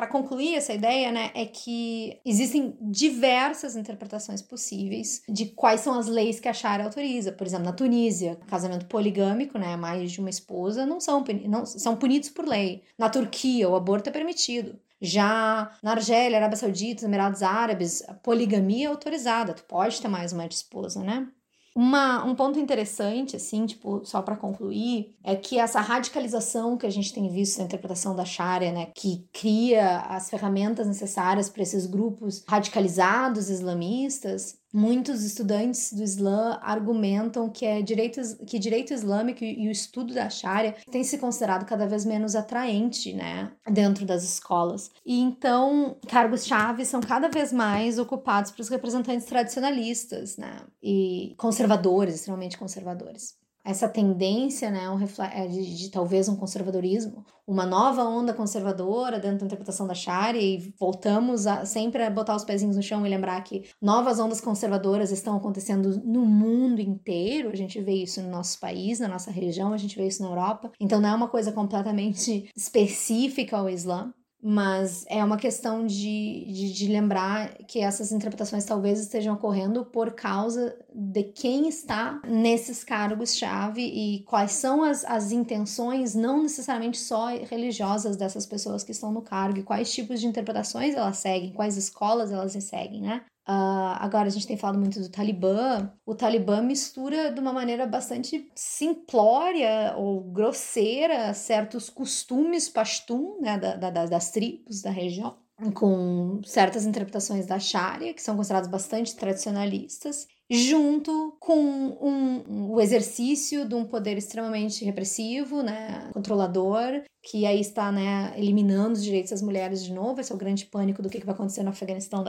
Para 0.00 0.06
concluir 0.06 0.54
essa 0.54 0.72
ideia, 0.72 1.12
né, 1.12 1.30
é 1.34 1.44
que 1.44 2.18
existem 2.24 2.74
diversas 2.80 3.76
interpretações 3.76 4.40
possíveis 4.40 5.22
de 5.28 5.44
quais 5.44 5.82
são 5.82 5.98
as 5.98 6.06
leis 6.06 6.40
que 6.40 6.48
a 6.48 6.54
Sharia 6.54 6.86
autoriza. 6.86 7.32
Por 7.32 7.46
exemplo, 7.46 7.66
na 7.66 7.72
Tunísia, 7.74 8.38
casamento 8.46 8.86
poligâmico, 8.86 9.58
né, 9.58 9.76
mais 9.76 10.10
de 10.10 10.18
uma 10.18 10.30
esposa, 10.30 10.86
não 10.86 11.00
são, 11.00 11.22
não 11.46 11.66
são 11.66 11.96
punidos 11.96 12.30
por 12.30 12.48
lei. 12.48 12.82
Na 12.96 13.10
Turquia, 13.10 13.68
o 13.68 13.76
aborto 13.76 14.08
é 14.08 14.12
permitido. 14.12 14.80
Já 15.02 15.70
na 15.82 15.90
Argélia, 15.90 16.38
Arábia 16.38 16.56
Saudita, 16.56 17.04
Emirados 17.04 17.42
Árabes, 17.42 18.02
a 18.08 18.14
poligamia 18.14 18.86
é 18.86 18.90
autorizada. 18.90 19.52
Tu 19.52 19.64
pode 19.64 20.00
ter 20.00 20.08
mais 20.08 20.32
uma 20.32 20.46
esposa, 20.46 21.04
né? 21.04 21.28
Uma, 21.74 22.24
um 22.24 22.34
ponto 22.34 22.58
interessante, 22.58 23.36
assim, 23.36 23.64
tipo, 23.64 24.04
só 24.04 24.20
para 24.20 24.36
concluir, 24.36 25.14
é 25.22 25.36
que 25.36 25.58
essa 25.58 25.80
radicalização 25.80 26.76
que 26.76 26.84
a 26.84 26.90
gente 26.90 27.12
tem 27.12 27.28
visto 27.30 27.58
na 27.58 27.64
interpretação 27.64 28.14
da 28.14 28.24
Sharia, 28.24 28.72
né, 28.72 28.86
que 28.94 29.24
cria 29.32 30.00
as 30.00 30.28
ferramentas 30.28 30.86
necessárias 30.86 31.48
para 31.48 31.62
esses 31.62 31.86
grupos 31.86 32.44
radicalizados 32.48 33.48
islamistas, 33.48 34.58
Muitos 34.72 35.24
estudantes 35.24 35.92
do 35.92 36.02
Islã 36.02 36.58
argumentam 36.62 37.48
que, 37.50 37.66
é 37.66 37.82
direito, 37.82 38.20
que 38.46 38.58
direito 38.58 38.94
islâmico 38.94 39.42
e 39.42 39.66
o 39.66 39.70
estudo 39.70 40.14
da 40.14 40.30
Sharia 40.30 40.76
tem 40.90 41.02
se 41.02 41.18
considerado 41.18 41.66
cada 41.66 41.86
vez 41.86 42.04
menos 42.04 42.36
atraente, 42.36 43.12
né, 43.12 43.50
dentro 43.68 44.06
das 44.06 44.22
escolas. 44.22 44.90
E 45.04 45.18
então, 45.20 45.96
cargos-chave 46.06 46.84
são 46.84 47.00
cada 47.00 47.28
vez 47.28 47.52
mais 47.52 47.98
ocupados 47.98 48.52
pelos 48.52 48.68
representantes 48.68 49.26
tradicionalistas, 49.26 50.36
né, 50.36 50.60
e 50.82 51.34
conservadores, 51.36 52.14
extremamente 52.14 52.56
conservadores 52.56 53.39
essa 53.64 53.88
tendência, 53.88 54.70
né, 54.70 54.88
um 54.88 54.98
é 55.32 55.46
de, 55.46 55.76
de, 55.76 55.90
talvez 55.90 56.28
um 56.28 56.36
conservadorismo, 56.36 57.24
uma 57.46 57.66
nova 57.66 58.04
onda 58.04 58.32
conservadora 58.32 59.18
dentro 59.18 59.40
da 59.40 59.46
interpretação 59.46 59.86
da 59.86 59.94
Sharia 59.94 60.40
e 60.40 60.72
voltamos 60.78 61.46
a, 61.46 61.64
sempre 61.66 62.02
a 62.02 62.10
botar 62.10 62.36
os 62.36 62.44
pezinhos 62.44 62.76
no 62.76 62.82
chão 62.82 63.06
e 63.06 63.10
lembrar 63.10 63.40
que 63.42 63.68
novas 63.82 64.18
ondas 64.18 64.40
conservadoras 64.40 65.10
estão 65.10 65.36
acontecendo 65.36 66.00
no 66.04 66.24
mundo 66.24 66.80
inteiro. 66.80 67.50
A 67.50 67.56
gente 67.56 67.80
vê 67.80 67.94
isso 67.94 68.22
no 68.22 68.30
nosso 68.30 68.58
país, 68.60 69.00
na 69.00 69.08
nossa 69.08 69.30
região, 69.30 69.72
a 69.72 69.76
gente 69.76 69.96
vê 69.96 70.06
isso 70.06 70.22
na 70.22 70.28
Europa. 70.28 70.70
Então 70.80 71.00
não 71.00 71.08
é 71.08 71.14
uma 71.14 71.28
coisa 71.28 71.52
completamente 71.52 72.48
específica 72.56 73.58
ao 73.58 73.68
Islã 73.68 74.12
mas 74.42 75.04
é 75.08 75.22
uma 75.22 75.36
questão 75.36 75.86
de, 75.86 76.44
de, 76.46 76.72
de, 76.72 76.88
lembrar 76.88 77.54
que 77.66 77.80
essas 77.80 78.10
interpretações 78.10 78.64
talvez 78.64 78.98
estejam 78.98 79.34
ocorrendo 79.34 79.84
por 79.84 80.12
causa 80.12 80.74
de 80.94 81.24
quem 81.24 81.68
está 81.68 82.20
nesses 82.26 82.82
cargos-chave 82.82 83.82
e 83.82 84.22
quais 84.24 84.52
são 84.52 84.82
as, 84.82 85.04
as 85.04 85.30
intenções, 85.30 86.14
não 86.14 86.42
necessariamente 86.42 86.98
só 86.98 87.28
religiosas 87.28 88.16
dessas 88.16 88.46
pessoas 88.46 88.82
que 88.82 88.92
estão 88.92 89.12
no 89.12 89.20
cargo, 89.20 89.58
e 89.58 89.62
quais 89.62 89.92
tipos 89.92 90.20
de 90.20 90.26
interpretações 90.26 90.94
elas 90.94 91.18
seguem, 91.18 91.52
quais 91.52 91.76
escolas 91.76 92.32
elas 92.32 92.52
seguem, 92.64 93.02
né? 93.02 93.22
Uh, 93.48 93.96
agora 93.98 94.28
a 94.28 94.30
gente 94.30 94.46
tem 94.46 94.56
falado 94.56 94.78
muito 94.78 95.00
do 95.00 95.08
Talibã. 95.08 95.90
O 96.06 96.14
Talibã 96.14 96.60
mistura 96.60 97.32
de 97.32 97.40
uma 97.40 97.52
maneira 97.52 97.86
bastante 97.86 98.50
simplória 98.54 99.94
ou 99.96 100.22
grosseira 100.30 101.34
certos 101.34 101.90
costumes 101.90 102.68
pashtun, 102.68 103.40
né, 103.40 103.58
da, 103.58 103.76
da, 103.76 104.06
das 104.06 104.30
tribos 104.30 104.82
da 104.82 104.90
região, 104.90 105.36
com 105.74 106.40
certas 106.44 106.84
interpretações 106.84 107.46
da 107.46 107.58
Sharia, 107.58 108.14
que 108.14 108.22
são 108.22 108.36
consideradas 108.36 108.70
bastante 108.70 109.16
tradicionalistas, 109.16 110.28
junto 110.50 111.36
com 111.38 111.54
um, 111.60 112.72
o 112.72 112.80
exercício 112.80 113.64
de 113.68 113.74
um 113.74 113.84
poder 113.84 114.18
extremamente 114.18 114.84
repressivo, 114.84 115.62
né, 115.62 116.10
controlador, 116.12 117.02
que 117.22 117.46
aí 117.46 117.60
está 117.60 117.92
né, 117.92 118.32
eliminando 118.36 118.94
os 118.94 119.04
direitos 119.04 119.30
das 119.30 119.42
mulheres 119.42 119.84
de 119.84 119.92
novo. 119.92 120.20
Esse 120.20 120.32
é 120.32 120.34
o 120.34 120.38
grande 120.38 120.66
pânico 120.66 121.02
do 121.02 121.08
que 121.08 121.24
vai 121.24 121.34
acontecer 121.34 121.62
no 121.62 121.70
Afeganistão 121.70 122.24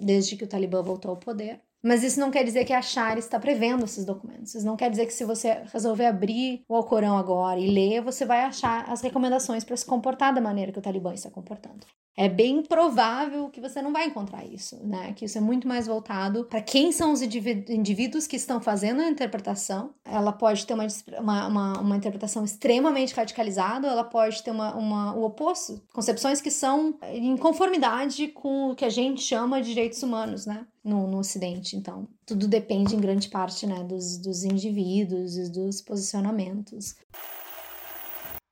desde 0.00 0.36
que 0.36 0.44
o 0.44 0.48
Talibã 0.48 0.82
voltou 0.82 1.10
ao 1.10 1.16
poder. 1.18 1.60
Mas 1.82 2.04
isso 2.04 2.20
não 2.20 2.30
quer 2.30 2.44
dizer 2.44 2.64
que 2.64 2.72
a 2.72 2.80
Shari 2.80 3.18
está 3.18 3.40
prevendo 3.40 3.84
esses 3.84 4.04
documentos. 4.04 4.54
Isso 4.54 4.64
não 4.64 4.76
quer 4.76 4.90
dizer 4.90 5.06
que 5.06 5.12
se 5.12 5.24
você 5.24 5.62
resolver 5.72 6.06
abrir 6.06 6.62
o 6.68 6.76
Alcorão 6.76 7.18
agora 7.18 7.58
e 7.58 7.70
ler, 7.70 8.00
você 8.00 8.24
vai 8.24 8.42
achar 8.42 8.88
as 8.88 9.00
recomendações 9.00 9.64
para 9.64 9.76
se 9.76 9.84
comportar 9.84 10.32
da 10.32 10.40
maneira 10.40 10.70
que 10.70 10.78
o 10.78 10.82
Talibã 10.82 11.12
está 11.12 11.28
comportando. 11.28 11.84
É 12.14 12.28
bem 12.28 12.62
provável 12.62 13.48
que 13.48 13.60
você 13.60 13.80
não 13.80 13.90
vai 13.90 14.06
encontrar 14.06 14.44
isso, 14.44 14.78
né? 14.86 15.14
Que 15.14 15.24
isso 15.24 15.38
é 15.38 15.40
muito 15.40 15.66
mais 15.66 15.86
voltado 15.86 16.44
para 16.44 16.60
quem 16.60 16.92
são 16.92 17.10
os 17.10 17.22
indivíduos 17.22 18.26
que 18.26 18.36
estão 18.36 18.60
fazendo 18.60 19.00
a 19.00 19.08
interpretação. 19.08 19.94
Ela 20.04 20.30
pode 20.30 20.66
ter 20.66 20.74
uma, 20.74 20.86
uma, 21.18 21.80
uma, 21.80 21.96
interpretação 21.96 22.44
extremamente 22.44 23.14
radicalizada, 23.14 23.88
ela 23.88 24.04
pode 24.04 24.42
ter 24.42 24.50
uma, 24.50 24.74
uma, 24.74 25.14
o 25.14 25.24
oposto, 25.24 25.82
concepções 25.90 26.42
que 26.42 26.50
são 26.50 26.98
em 27.02 27.34
conformidade 27.38 28.28
com 28.28 28.70
o 28.70 28.74
que 28.74 28.84
a 28.84 28.90
gente 28.90 29.22
chama 29.22 29.62
de 29.62 29.68
direitos 29.68 30.02
humanos, 30.02 30.44
né? 30.44 30.66
No, 30.84 31.06
no 31.06 31.18
Ocidente. 31.18 31.76
Então, 31.76 32.08
tudo 32.26 32.48
depende 32.48 32.96
em 32.96 33.00
grande 33.00 33.28
parte 33.28 33.66
né, 33.66 33.84
dos, 33.84 34.18
dos 34.18 34.42
indivíduos 34.42 35.36
e 35.36 35.50
dos 35.50 35.80
posicionamentos. 35.80 36.96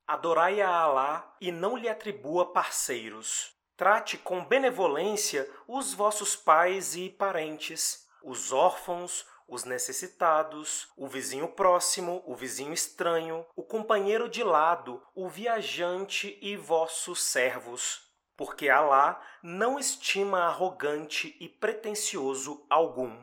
Adorai 0.06 0.60
a 0.60 0.68
Alá 0.68 1.36
e 1.40 1.52
não 1.52 1.76
lhe 1.76 1.88
atribua 1.88 2.52
parceiros. 2.52 3.52
Trate 3.76 4.18
com 4.18 4.44
benevolência 4.44 5.48
os 5.66 5.94
vossos 5.94 6.36
pais 6.36 6.94
e 6.96 7.08
parentes, 7.08 8.06
os 8.22 8.52
órfãos, 8.52 9.24
os 9.50 9.64
necessitados, 9.64 10.88
o 10.96 11.08
vizinho 11.08 11.48
próximo, 11.48 12.22
o 12.26 12.34
vizinho 12.34 12.72
estranho, 12.72 13.44
o 13.56 13.62
companheiro 13.62 14.28
de 14.28 14.44
lado, 14.44 15.02
o 15.14 15.28
viajante 15.28 16.38
e 16.40 16.56
vossos 16.56 17.22
servos. 17.22 18.09
Porque 18.40 18.70
Alá 18.70 19.20
não 19.42 19.78
estima 19.78 20.46
arrogante 20.46 21.36
e 21.38 21.46
pretensioso 21.46 22.64
algum. 22.70 23.14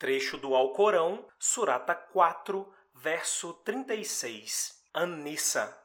Trecho 0.00 0.36
do 0.36 0.56
Alcorão, 0.56 1.24
Surata 1.38 1.94
4, 1.94 2.68
verso 2.92 3.54
36. 3.64 4.82
Anissa. 4.92 5.78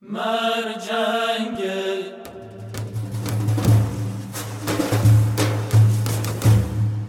Marjangel. 0.00 0.92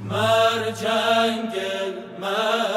Marjangel, 0.01 1.37
marjangel. 2.17 2.74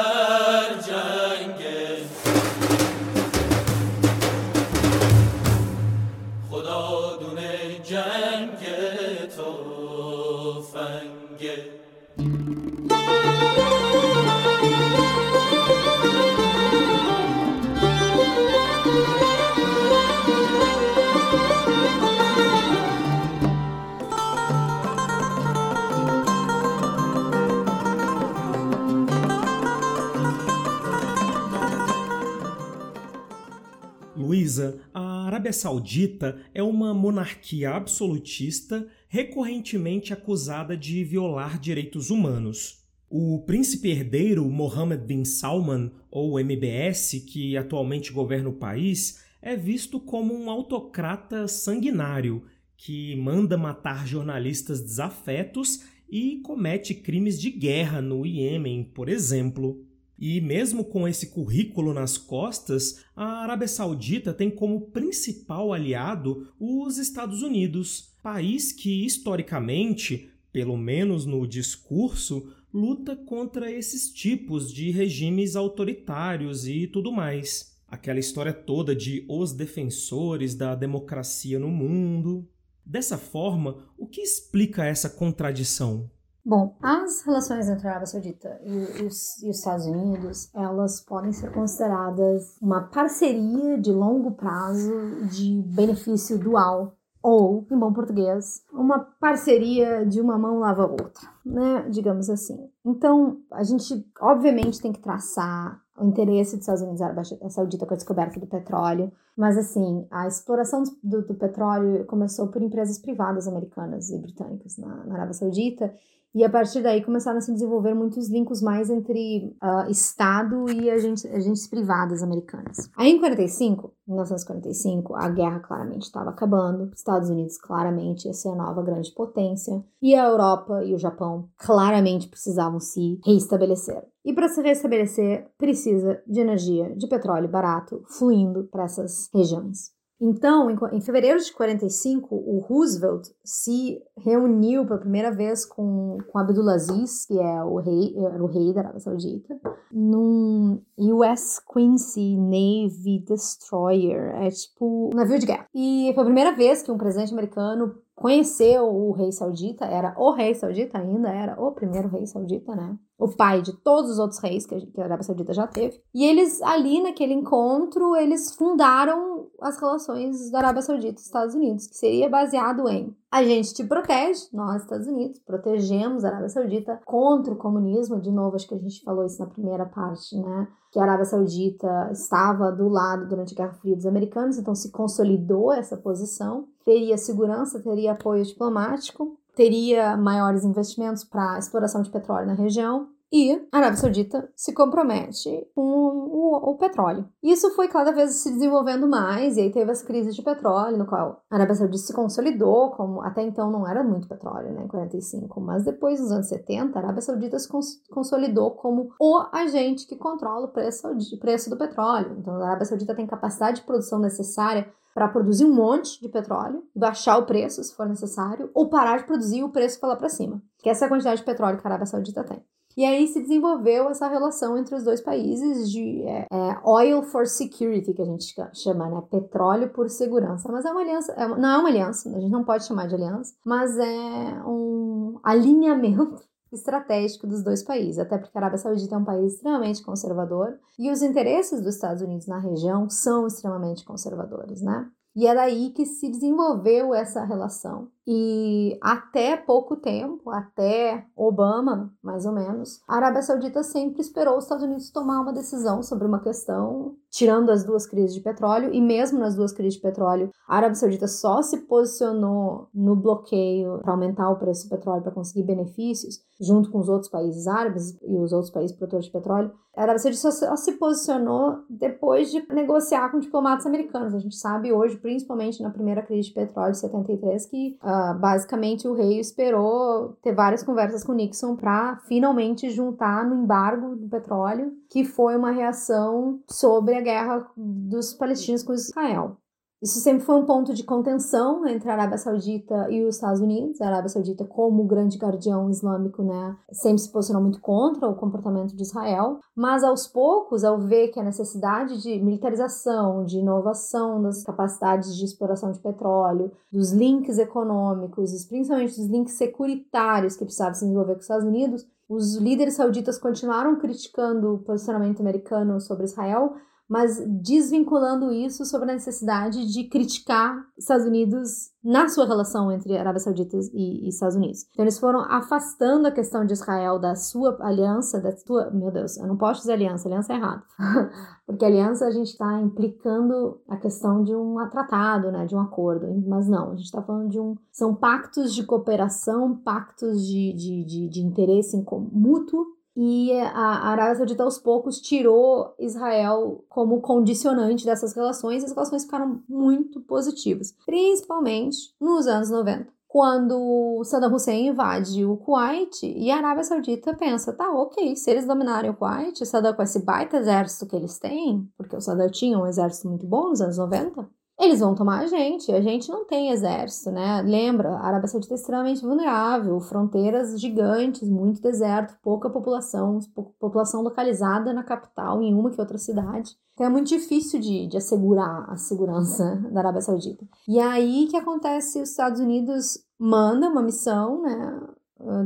Luísa, 34.49 34.79
a 34.91 35.27
Arábia 35.27 35.53
Saudita 35.53 36.41
é 36.55 36.63
uma 36.63 36.91
monarquia 36.91 37.69
absolutista 37.69 38.87
recorrentemente 39.07 40.11
acusada 40.11 40.75
de 40.75 41.03
violar 41.03 41.59
direitos 41.59 42.09
humanos. 42.09 42.83
O 43.07 43.43
príncipe 43.45 43.89
herdeiro 43.89 44.49
Mohammed 44.49 45.05
bin 45.05 45.23
Salman, 45.23 45.91
ou 46.09 46.39
MBS, 46.39 47.23
que 47.27 47.55
atualmente 47.55 48.11
governa 48.11 48.49
o 48.49 48.53
país, 48.53 49.23
é 49.39 49.55
visto 49.55 49.99
como 49.99 50.33
um 50.33 50.49
autocrata 50.49 51.47
sanguinário 51.47 52.43
que 52.75 53.15
manda 53.17 53.55
matar 53.55 54.07
jornalistas 54.07 54.81
desafetos 54.81 55.83
e 56.09 56.37
comete 56.37 56.95
crimes 56.95 57.39
de 57.39 57.51
guerra 57.51 58.01
no 58.01 58.25
Iêmen, 58.25 58.83
por 58.83 59.09
exemplo. 59.09 59.85
E 60.21 60.41
mesmo 60.41 60.83
com 60.83 61.07
esse 61.07 61.27
currículo 61.27 61.93
nas 61.93 62.17
costas, 62.17 63.05
a 63.15 63.43
Arábia 63.43 63.69
Saudita 63.69 64.33
tem 64.33 64.49
como 64.49 64.81
principal 64.91 65.71
aliado 65.71 66.51
os 66.59 66.97
Estados 66.97 67.41
Unidos, 67.41 68.13
país 68.21 68.73
que 68.73 69.05
historicamente, 69.05 70.29
pelo 70.51 70.75
menos 70.75 71.25
no 71.25 71.47
discurso, 71.47 72.51
luta 72.73 73.15
contra 73.15 73.71
esses 73.71 74.11
tipos 74.11 74.73
de 74.73 74.91
regimes 74.91 75.55
autoritários 75.55 76.67
e 76.67 76.85
tudo 76.85 77.13
mais. 77.13 77.79
Aquela 77.87 78.19
história 78.19 78.51
toda 78.51 78.93
de 78.93 79.25
os 79.29 79.53
defensores 79.53 80.53
da 80.53 80.75
democracia 80.75 81.57
no 81.57 81.69
mundo. 81.69 82.45
Dessa 82.85 83.17
forma, 83.17 83.85
o 83.97 84.05
que 84.05 84.19
explica 84.19 84.85
essa 84.85 85.09
contradição? 85.09 86.11
Bom, 86.45 86.77
as 86.81 87.21
relações 87.23 87.69
entre 87.69 87.87
a 87.87 87.91
Arábia 87.91 88.07
Saudita 88.07 88.59
e, 88.63 89.01
e, 89.01 89.05
os, 89.05 89.41
e, 89.43 89.49
os, 89.49 89.57
Estados 89.57 89.85
Unidos, 89.85 90.49
elas 90.55 91.01
podem 91.01 91.31
ser 91.31 91.51
consideradas 91.51 92.57
uma 92.61 92.81
parceria 92.81 93.77
de 93.77 93.91
longo 93.91 94.31
prazo 94.31 94.91
de 95.31 95.61
benefício 95.67 96.39
dual, 96.39 96.95
ou, 97.21 97.67
em 97.69 97.77
bom 97.77 97.91
português, 97.91 98.63
uma 98.71 98.99
parceria 99.19 100.05
de 100.05 100.21
uma 100.21 100.37
mão 100.37 100.59
lava 100.59 100.83
a 100.83 100.87
outra, 100.87 101.29
né? 101.45 101.85
Digamos 101.89 102.29
assim. 102.29 102.57
Então, 102.85 103.39
a 103.51 103.61
gente, 103.61 104.09
obviamente, 104.21 104.81
tem 104.81 104.93
que 104.93 105.01
traçar 105.01 105.81
o 105.97 106.05
interesse 106.05 106.55
dos 106.55 106.61
Estados 106.61 106.81
Unidos 106.81 107.01
e 107.01 107.03
Arábia 107.03 107.49
Saudita 107.49 107.85
com 107.85 107.93
a 107.93 107.97
descoberta 107.97 108.39
do 108.39 108.47
petróleo, 108.47 109.11
mas 109.35 109.57
assim, 109.57 110.07
a 110.09 110.27
exploração 110.27 110.83
do, 111.03 111.21
do 111.21 111.35
petróleo 111.35 112.05
começou 112.05 112.47
por 112.47 112.61
empresas 112.61 112.97
privadas 112.99 113.49
americanas 113.49 114.09
e 114.09 114.17
britânicas 114.17 114.77
na, 114.77 115.03
na 115.03 115.15
Arábia 115.15 115.33
Saudita 115.33 115.93
e 116.33 116.43
a 116.43 116.49
partir 116.49 116.81
daí 116.81 117.03
começaram 117.03 117.39
a 117.39 117.41
se 117.41 117.51
desenvolver 117.51 117.93
muitos 117.93 118.29
links 118.29 118.61
mais 118.61 118.89
entre 118.89 119.55
uh, 119.63 119.89
Estado 119.89 120.69
e 120.71 120.89
agentes, 120.89 121.25
agentes 121.25 121.67
privadas 121.67 122.21
americanas. 122.21 122.89
Aí 122.95 123.11
em 123.11 123.19
45, 123.19 123.93
1945, 124.07 125.15
a 125.15 125.29
guerra 125.29 125.59
claramente 125.59 126.03
estava 126.03 126.29
acabando, 126.29 126.91
Estados 126.95 127.29
Unidos 127.29 127.57
claramente 127.57 128.25
ia 128.25 128.33
ser 128.33 128.49
a 128.49 128.55
nova 128.55 128.83
grande 128.83 129.11
potência, 129.13 129.83
e 130.01 130.15
a 130.15 130.27
Europa 130.27 130.83
e 130.83 130.93
o 130.93 130.99
Japão 130.99 131.49
claramente 131.57 132.27
precisavam 132.27 132.79
se 132.79 133.19
reestabelecer. 133.25 134.03
E 134.23 134.33
para 134.33 134.49
se 134.49 134.61
restabelecer, 134.61 135.47
precisa 135.57 136.21
de 136.27 136.39
energia, 136.39 136.95
de 136.95 137.07
petróleo 137.07 137.49
barato, 137.49 138.03
fluindo 138.07 138.65
para 138.65 138.83
essas 138.83 139.29
regiões. 139.33 139.98
Então, 140.21 140.69
em, 140.91 141.01
fevereiro 141.01 141.39
de 141.39 141.51
45, 141.53 142.35
o 142.35 142.59
Roosevelt 142.59 143.27
se 143.43 144.01
reuniu 144.17 144.85
pela 144.85 144.99
primeira 144.99 145.31
vez 145.31 145.65
com, 145.65 146.17
com 146.27 146.37
Abdulaziz, 146.37 147.25
que 147.25 147.39
é 147.39 147.63
o 147.63 147.77
rei, 147.77 148.13
era 148.17 148.43
o 148.43 148.47
rei 148.47 148.73
da 148.73 148.81
Arábia 148.81 148.99
Saudita, 148.99 149.57
num 149.91 150.81
US 150.97 151.61
Quincy 151.73 152.35
Navy 152.35 153.23
Destroyer, 153.25 154.35
é 154.35 154.49
tipo 154.49 155.09
um 155.13 155.15
navio 155.15 155.39
de 155.39 155.45
guerra. 155.45 155.67
E 155.73 156.11
foi 156.13 156.21
a 156.21 156.25
primeira 156.25 156.55
vez 156.55 156.83
que 156.83 156.91
um 156.91 156.97
presidente 156.97 157.31
americano 157.31 157.95
conheceu 158.19 158.85
o 158.85 159.13
rei 159.13 159.31
saudita, 159.31 159.85
era 159.85 160.13
o 160.17 160.31
rei 160.31 160.53
saudita 160.53 160.97
ainda, 160.97 161.29
era 161.29 161.59
o 161.59 161.71
primeiro 161.71 162.09
rei 162.09 162.25
saudita, 162.27 162.75
né? 162.75 162.97
O 163.17 163.29
pai 163.29 163.61
de 163.61 163.73
todos 163.73 164.11
os 164.11 164.19
outros 164.19 164.39
reis 164.41 164.65
que 164.65 164.75
a 164.75 165.03
Arábia 165.03 165.23
Saudita 165.23 165.53
já 165.53 165.67
teve. 165.67 166.01
E 166.13 166.25
eles, 166.25 166.61
ali 166.61 167.01
naquele 167.01 167.33
encontro, 167.33 168.15
eles 168.15 168.55
fundaram 168.55 169.47
as 169.61 169.79
relações 169.79 170.51
da 170.51 170.59
Arábia 170.59 170.81
Saudita 170.81 171.19
e 171.19 171.23
Estados 171.23 171.55
Unidos, 171.55 171.87
que 171.87 171.97
seria 171.97 172.29
baseado 172.29 172.87
em 172.87 173.13
a 173.31 173.43
gente 173.43 173.75
te 173.75 173.83
protege, 173.83 174.47
nós, 174.51 174.81
Estados 174.81 175.05
Unidos, 175.05 175.39
protegemos 175.45 176.25
a 176.25 176.29
Arábia 176.29 176.49
Saudita 176.49 176.99
contra 177.05 177.53
o 177.53 177.57
comunismo. 177.57 178.19
De 178.19 178.31
novo, 178.31 178.55
acho 178.55 178.67
que 178.67 178.73
a 178.73 178.79
gente 178.79 179.03
falou 179.03 179.23
isso 179.23 179.39
na 179.39 179.47
primeira 179.47 179.85
parte, 179.85 180.35
né? 180.35 180.67
Que 180.91 180.99
a 180.99 181.03
Arábia 181.03 181.25
Saudita 181.25 182.09
estava 182.11 182.71
do 182.71 182.89
lado 182.89 183.27
durante 183.27 183.53
a 183.53 183.57
Guerra 183.57 183.73
Fria 183.73 183.95
dos 183.95 184.07
americanos, 184.07 184.57
então 184.57 184.73
se 184.73 184.91
consolidou 184.91 185.71
essa 185.71 185.95
posição. 185.95 186.67
Teria 186.89 187.19
segurança, 187.19 187.79
teria 187.79 188.13
apoio 188.13 188.43
diplomático 188.43 189.37
teria 189.59 190.15
maiores 190.15 190.63
investimentos 190.63 191.25
para 191.25 191.59
exploração 191.59 192.01
de 192.01 192.09
petróleo 192.09 192.47
na 192.47 192.53
região 192.53 193.09
e 193.31 193.53
a 193.71 193.77
Arábia 193.77 193.97
Saudita 193.97 194.49
se 194.55 194.73
compromete 194.73 195.67
com 195.75 195.81
o, 195.81 196.71
o, 196.71 196.77
petróleo. 196.77 197.27
Isso 197.43 197.69
foi 197.75 197.89
cada 197.89 198.11
vez 198.11 198.41
se 198.41 198.51
desenvolvendo 198.51 199.07
mais, 199.07 199.55
e 199.55 199.61
aí 199.61 199.71
teve 199.71 199.91
as 199.91 200.01
crises 200.01 200.35
de 200.35 200.41
petróleo, 200.41 200.97
no 200.97 201.05
qual 201.05 201.43
a 201.47 201.55
Arábia 201.55 201.75
Saudita 201.75 201.99
se 201.99 202.13
consolidou, 202.13 202.89
como 202.91 203.21
até 203.21 203.43
então 203.43 203.69
não 203.69 203.87
era 203.87 204.03
muito 204.03 204.27
petróleo, 204.27 204.71
né, 204.71 204.83
em 204.83 204.87
45, 204.87 205.61
mas 205.61 205.83
depois, 205.83 206.19
nos 206.19 206.31
anos 206.31 206.47
70, 206.47 206.97
a 206.97 207.01
Arábia 207.03 207.21
Saudita 207.21 207.59
se 207.59 207.69
cons 207.69 208.01
consolidou 208.09 208.71
como 208.71 209.11
o 209.19 209.45
agente 209.51 210.07
que 210.07 210.15
controla 210.15 210.65
o 210.65 210.71
preço, 210.71 211.07
preço 211.39 211.69
do 211.69 211.77
petróleo. 211.77 212.35
Então, 212.39 212.55
a 212.55 212.65
Arábia 212.65 212.85
Saudita 212.85 213.13
tem 213.13 213.27
capacidade 213.27 213.81
de 213.81 213.85
produção 213.85 214.17
necessária 214.17 214.91
para 215.19 215.27
produzir 215.27 215.65
um 215.65 215.73
monte 215.73 216.17
de 216.21 216.29
petróleo, 216.29 216.81
baixar 216.95 217.37
o 217.37 217.45
preço 217.45 217.83
se 217.83 217.93
for 217.93 218.07
necessário, 218.07 218.71
ou 218.73 218.87
parar 218.87 219.17
de 219.17 219.25
produzir 219.25 219.57
e 219.57 219.63
o 219.63 219.69
preço 219.69 219.99
falar 219.99 220.15
para 220.15 220.29
cima. 220.29 220.63
Que 220.77 220.89
essa 220.89 221.03
é 221.03 221.07
a 221.07 221.09
quantidade 221.09 221.41
de 221.41 221.45
petróleo 221.45 221.77
que 221.77 221.85
a 221.85 221.89
Arábia 221.89 222.05
Saudita 222.05 222.41
tem. 222.41 222.63
E 222.95 223.03
aí 223.03 223.27
se 223.27 223.41
desenvolveu 223.41 224.09
essa 224.09 224.29
relação 224.29 224.77
entre 224.77 224.95
os 224.95 225.03
dois 225.03 225.19
países 225.19 225.91
de 225.91 226.23
é, 226.23 226.47
é, 226.49 226.79
oil 226.85 227.21
for 227.21 227.45
security, 227.45 228.13
que 228.13 228.21
a 228.21 228.25
gente 228.25 228.55
chama, 228.73 229.09
né? 229.09 229.21
Petróleo 229.29 229.89
por 229.89 230.09
segurança. 230.09 230.71
Mas 230.71 230.85
é 230.85 230.91
uma 230.91 231.01
aliança, 231.01 231.33
é, 231.33 231.47
não 231.49 231.69
é 231.69 231.77
uma 231.79 231.89
aliança, 231.89 232.29
a 232.29 232.39
gente 232.39 232.51
não 232.51 232.63
pode 232.63 232.85
chamar 232.85 233.09
de 233.09 233.15
aliança, 233.15 233.53
mas 233.65 233.97
é 233.97 234.63
um 234.65 235.37
alinhamento 235.43 236.47
estratégico 236.71 237.47
dos 237.47 237.63
dois 237.63 237.83
países, 237.83 238.19
até 238.19 238.37
porque 238.37 238.57
a 238.57 238.61
Arábia 238.61 238.77
Saudita 238.77 239.15
é 239.15 239.17
um 239.17 239.25
país 239.25 239.53
extremamente 239.53 240.03
conservador 240.03 240.79
e 240.97 241.11
os 241.11 241.21
interesses 241.21 241.81
dos 241.81 241.95
Estados 241.95 242.21
Unidos 242.21 242.47
na 242.47 242.59
região 242.59 243.09
são 243.09 243.47
extremamente 243.47 244.05
conservadores, 244.05 244.81
né? 244.81 245.09
E 245.35 245.47
é 245.47 245.55
daí 245.55 245.91
que 245.91 246.05
se 246.05 246.29
desenvolveu 246.29 247.13
essa 247.13 247.45
relação. 247.45 248.09
E 248.31 248.95
até 249.01 249.57
pouco 249.57 249.95
tempo, 249.95 250.51
até 250.51 251.25
Obama, 251.35 252.13
mais 252.21 252.45
ou 252.45 252.51
menos, 252.51 253.01
a 253.07 253.15
Arábia 253.15 253.41
Saudita 253.41 253.81
sempre 253.81 254.21
esperou 254.21 254.55
os 254.55 254.65
Estados 254.65 254.83
Unidos 254.83 255.09
tomar 255.09 255.41
uma 255.41 255.51
decisão 255.51 256.03
sobre 256.03 256.27
uma 256.27 256.39
questão, 256.39 257.15
tirando 257.31 257.71
as 257.71 257.83
duas 257.83 258.05
crises 258.05 258.35
de 258.35 258.41
petróleo, 258.41 258.93
e 258.93 259.01
mesmo 259.01 259.39
nas 259.39 259.55
duas 259.55 259.71
crises 259.71 259.95
de 259.95 260.01
petróleo, 260.01 260.51
a 260.67 260.77
Arábia 260.77 260.93
Saudita 260.93 261.27
só 261.27 261.63
se 261.63 261.79
posicionou 261.87 262.87
no 262.93 263.15
bloqueio 263.15 263.97
para 264.03 264.13
aumentar 264.13 264.51
o 264.51 264.57
preço 264.57 264.85
do 264.85 264.91
petróleo 264.91 265.23
para 265.23 265.31
conseguir 265.31 265.63
benefícios, 265.63 266.39
junto 266.61 266.91
com 266.91 266.99
os 266.99 267.09
outros 267.09 267.31
países 267.31 267.65
árabes 267.65 268.15
e 268.21 268.37
os 268.37 268.53
outros 268.53 268.71
países 268.71 268.95
produtores 268.95 269.25
de 269.25 269.31
petróleo. 269.31 269.71
A 269.95 270.03
Arábia 270.03 270.19
Saudita 270.19 270.51
só 270.51 270.75
se 270.75 270.93
posicionou 270.93 271.79
depois 271.89 272.51
de 272.51 272.65
negociar 272.73 273.29
com 273.31 273.39
diplomatas 273.39 273.85
americanos. 273.85 274.33
A 274.33 274.39
gente 274.39 274.55
sabe 274.55 274.93
hoje, 274.93 275.17
principalmente 275.17 275.81
na 275.81 275.89
primeira 275.89 276.21
crise 276.21 276.49
de 276.49 276.53
petróleo 276.53 276.91
de 276.91 276.99
73, 276.99 277.65
que 277.65 277.97
uh, 278.03 278.18
basicamente 278.33 279.07
o 279.07 279.13
rei 279.13 279.39
esperou 279.39 280.37
ter 280.41 280.53
várias 280.53 280.83
conversas 280.83 281.23
com 281.23 281.33
Nixon 281.33 281.75
para 281.75 282.17
finalmente 282.27 282.89
juntar 282.89 283.45
no 283.45 283.55
embargo 283.55 284.15
do 284.15 284.27
petróleo, 284.27 284.93
que 285.09 285.23
foi 285.23 285.55
uma 285.55 285.71
reação 285.71 286.59
sobre 286.67 287.15
a 287.15 287.21
guerra 287.21 287.67
dos 287.75 288.33
palestinos 288.33 288.83
com 288.83 288.93
Israel. 288.93 289.57
Isso 290.01 290.19
sempre 290.19 290.45
foi 290.45 290.55
um 290.55 290.65
ponto 290.65 290.93
de 290.93 291.03
contenção 291.03 291.85
entre 291.85 292.09
a 292.09 292.13
Arábia 292.13 292.37
Saudita 292.37 293.07
e 293.09 293.21
os 293.25 293.35
Estados 293.35 293.59
Unidos. 293.59 293.99
A 293.99 294.07
Arábia 294.07 294.29
Saudita, 294.29 294.63
como 294.63 295.03
grande 295.03 295.37
guardião 295.37 295.89
islâmico, 295.89 296.41
né, 296.41 296.77
sempre 296.89 297.17
se 297.17 297.29
posicionou 297.29 297.61
muito 297.61 297.81
contra 297.81 298.29
o 298.29 298.35
comportamento 298.35 298.95
de 298.95 299.03
Israel. 299.03 299.59
Mas 299.75 300.01
aos 300.01 300.25
poucos, 300.25 300.85
ao 300.85 300.97
ver 300.99 301.29
que 301.29 301.39
a 301.39 301.43
necessidade 301.43 302.21
de 302.21 302.39
militarização, 302.39 303.43
de 303.43 303.57
inovação 303.57 304.41
das 304.41 304.63
capacidades 304.63 305.35
de 305.35 305.43
exploração 305.43 305.91
de 305.91 305.99
petróleo, 305.99 306.71
dos 306.89 307.11
links 307.11 307.57
econômicos, 307.57 308.51
principalmente 308.67 309.19
dos 309.19 309.27
links 309.27 309.57
securitários 309.57 310.55
que 310.55 310.63
precisavam 310.63 310.93
se 310.93 311.01
desenvolver 311.01 311.33
com 311.33 311.39
os 311.39 311.45
Estados 311.45 311.65
Unidos, 311.65 312.07
os 312.29 312.55
líderes 312.57 312.93
sauditas 312.93 313.39
continuaram 313.39 313.97
criticando 313.97 314.75
o 314.75 314.77
posicionamento 314.77 315.41
americano 315.41 315.99
sobre 315.99 316.25
Israel, 316.25 316.75
mas 317.09 317.43
desvinculando 317.47 318.51
isso 318.51 318.85
sobre 318.85 319.09
a 319.09 319.15
necessidade 319.15 319.91
de 319.91 320.03
criticar 320.03 320.77
Estados 320.95 321.25
Unidos 321.25 321.89
na 322.03 322.29
sua 322.29 322.45
relação 322.45 322.91
entre 322.91 323.17
Arábia 323.17 323.39
Saudita 323.39 323.75
e, 323.93 324.25
e, 324.25 324.29
Estados 324.29 324.55
Unidos. 324.55 324.85
Então 324.91 325.03
eles 325.03 325.19
foram 325.19 325.41
afastando 325.41 326.27
a 326.27 326.31
questão 326.31 326.63
de 326.63 326.73
Israel 326.73 327.17
da 327.17 327.35
sua 327.35 327.75
aliança, 327.81 328.39
da 328.39 328.55
sua, 328.55 328.91
meu 328.91 329.11
Deus, 329.11 329.37
eu 329.37 329.47
não 329.47 329.57
posso 329.57 329.81
dizer 329.81 329.93
aliança, 329.93 330.27
aliança 330.27 330.53
é 330.53 330.57
errado, 330.57 330.83
porque 331.65 331.83
aliança 331.83 332.27
a 332.27 332.31
gente 332.31 332.49
está 332.49 332.79
implicando 332.79 333.81
a 333.87 333.97
questão 333.97 334.43
de 334.43 334.55
um 334.55 334.75
tratado, 334.89 335.51
né, 335.51 335.65
de 335.65 335.75
um 335.75 335.81
acordo, 335.81 336.27
mas 336.47 336.69
não, 336.69 336.91
a 336.91 336.95
gente 336.95 337.05
está 337.05 337.23
falando 337.23 337.49
de 337.49 337.59
um, 337.59 337.75
são 337.91 338.13
pactos 338.13 338.73
de 338.73 338.83
cooperação, 338.83 339.75
pactos 339.75 340.45
de, 340.45 340.73
de, 340.73 341.03
de, 341.03 341.29
de 341.29 341.41
interesse 341.41 341.97
mútuo 342.31 342.98
e 343.21 343.51
a 343.51 344.11
Arábia 344.11 344.35
Saudita 344.35 344.63
aos 344.63 344.77
poucos 344.77 345.19
tirou 345.19 345.93
Israel 345.99 346.85
como 346.87 347.19
condicionante 347.19 348.05
dessas 348.05 348.33
relações 348.33 348.81
e 348.81 348.85
as 348.85 348.93
relações 348.93 349.25
ficaram 349.25 349.61
muito 349.67 350.21
positivas, 350.21 350.95
principalmente 351.05 352.15
nos 352.17 352.47
anos 352.47 352.69
90. 352.69 353.11
Quando 353.27 354.23
Saddam 354.23 354.53
Hussein 354.53 354.87
invade 354.87 355.43
o 355.43 355.57
Kuwait 355.57 356.25
e 356.25 356.49
a 356.49 356.59
Arábia 356.59 356.85
Saudita 356.85 357.35
pensa, 357.35 357.73
tá, 357.73 357.91
ok, 357.91 358.37
se 358.37 358.49
eles 358.49 358.65
dominarem 358.65 359.11
o 359.11 359.13
Kuwait, 359.13 359.65
Saddam 359.65 359.93
com 359.93 360.01
esse 360.01 360.23
baita 360.23 360.55
exército 360.55 361.05
que 361.05 361.15
eles 361.17 361.37
têm, 361.37 361.91
porque 361.97 362.15
o 362.15 362.21
Saddam 362.21 362.49
tinha 362.49 362.79
um 362.79 362.87
exército 362.87 363.27
muito 363.27 363.45
bom 363.45 363.67
nos 363.67 363.81
anos 363.81 363.97
90, 363.97 364.49
eles 364.79 365.01
vão 365.01 365.13
tomar 365.13 365.41
a 365.41 365.47
gente. 365.47 365.91
A 365.91 365.99
gente 365.99 366.29
não 366.29 366.45
tem 366.45 366.71
exército, 366.71 367.31
né? 367.31 367.61
Lembra, 367.61 368.11
a 368.11 368.27
Arábia 368.27 368.47
Saudita 368.47 368.73
é 368.73 368.77
extremamente 368.77 369.21
vulnerável, 369.21 369.99
fronteiras 369.99 370.79
gigantes, 370.79 371.49
muito 371.49 371.81
deserto, 371.81 372.37
pouca 372.41 372.69
população, 372.69 373.39
população 373.77 374.21
localizada 374.21 374.93
na 374.93 375.03
capital, 375.03 375.61
em 375.61 375.73
uma 375.73 375.91
que 375.91 375.99
outra 375.99 376.17
cidade. 376.17 376.77
Então 376.93 377.05
é 377.05 377.09
muito 377.09 377.27
difícil 377.27 377.79
de, 377.79 378.07
de 378.07 378.17
assegurar 378.17 378.89
a 378.89 378.95
segurança 378.95 379.75
da 379.91 379.99
Arábia 379.99 380.21
Saudita. 380.21 380.65
E 380.87 380.97
aí 380.97 381.47
que 381.47 381.57
acontece, 381.57 382.21
os 382.21 382.29
Estados 382.29 382.61
Unidos 382.61 383.19
manda 383.37 383.89
uma 383.89 384.01
missão, 384.01 384.61
né, 384.61 385.01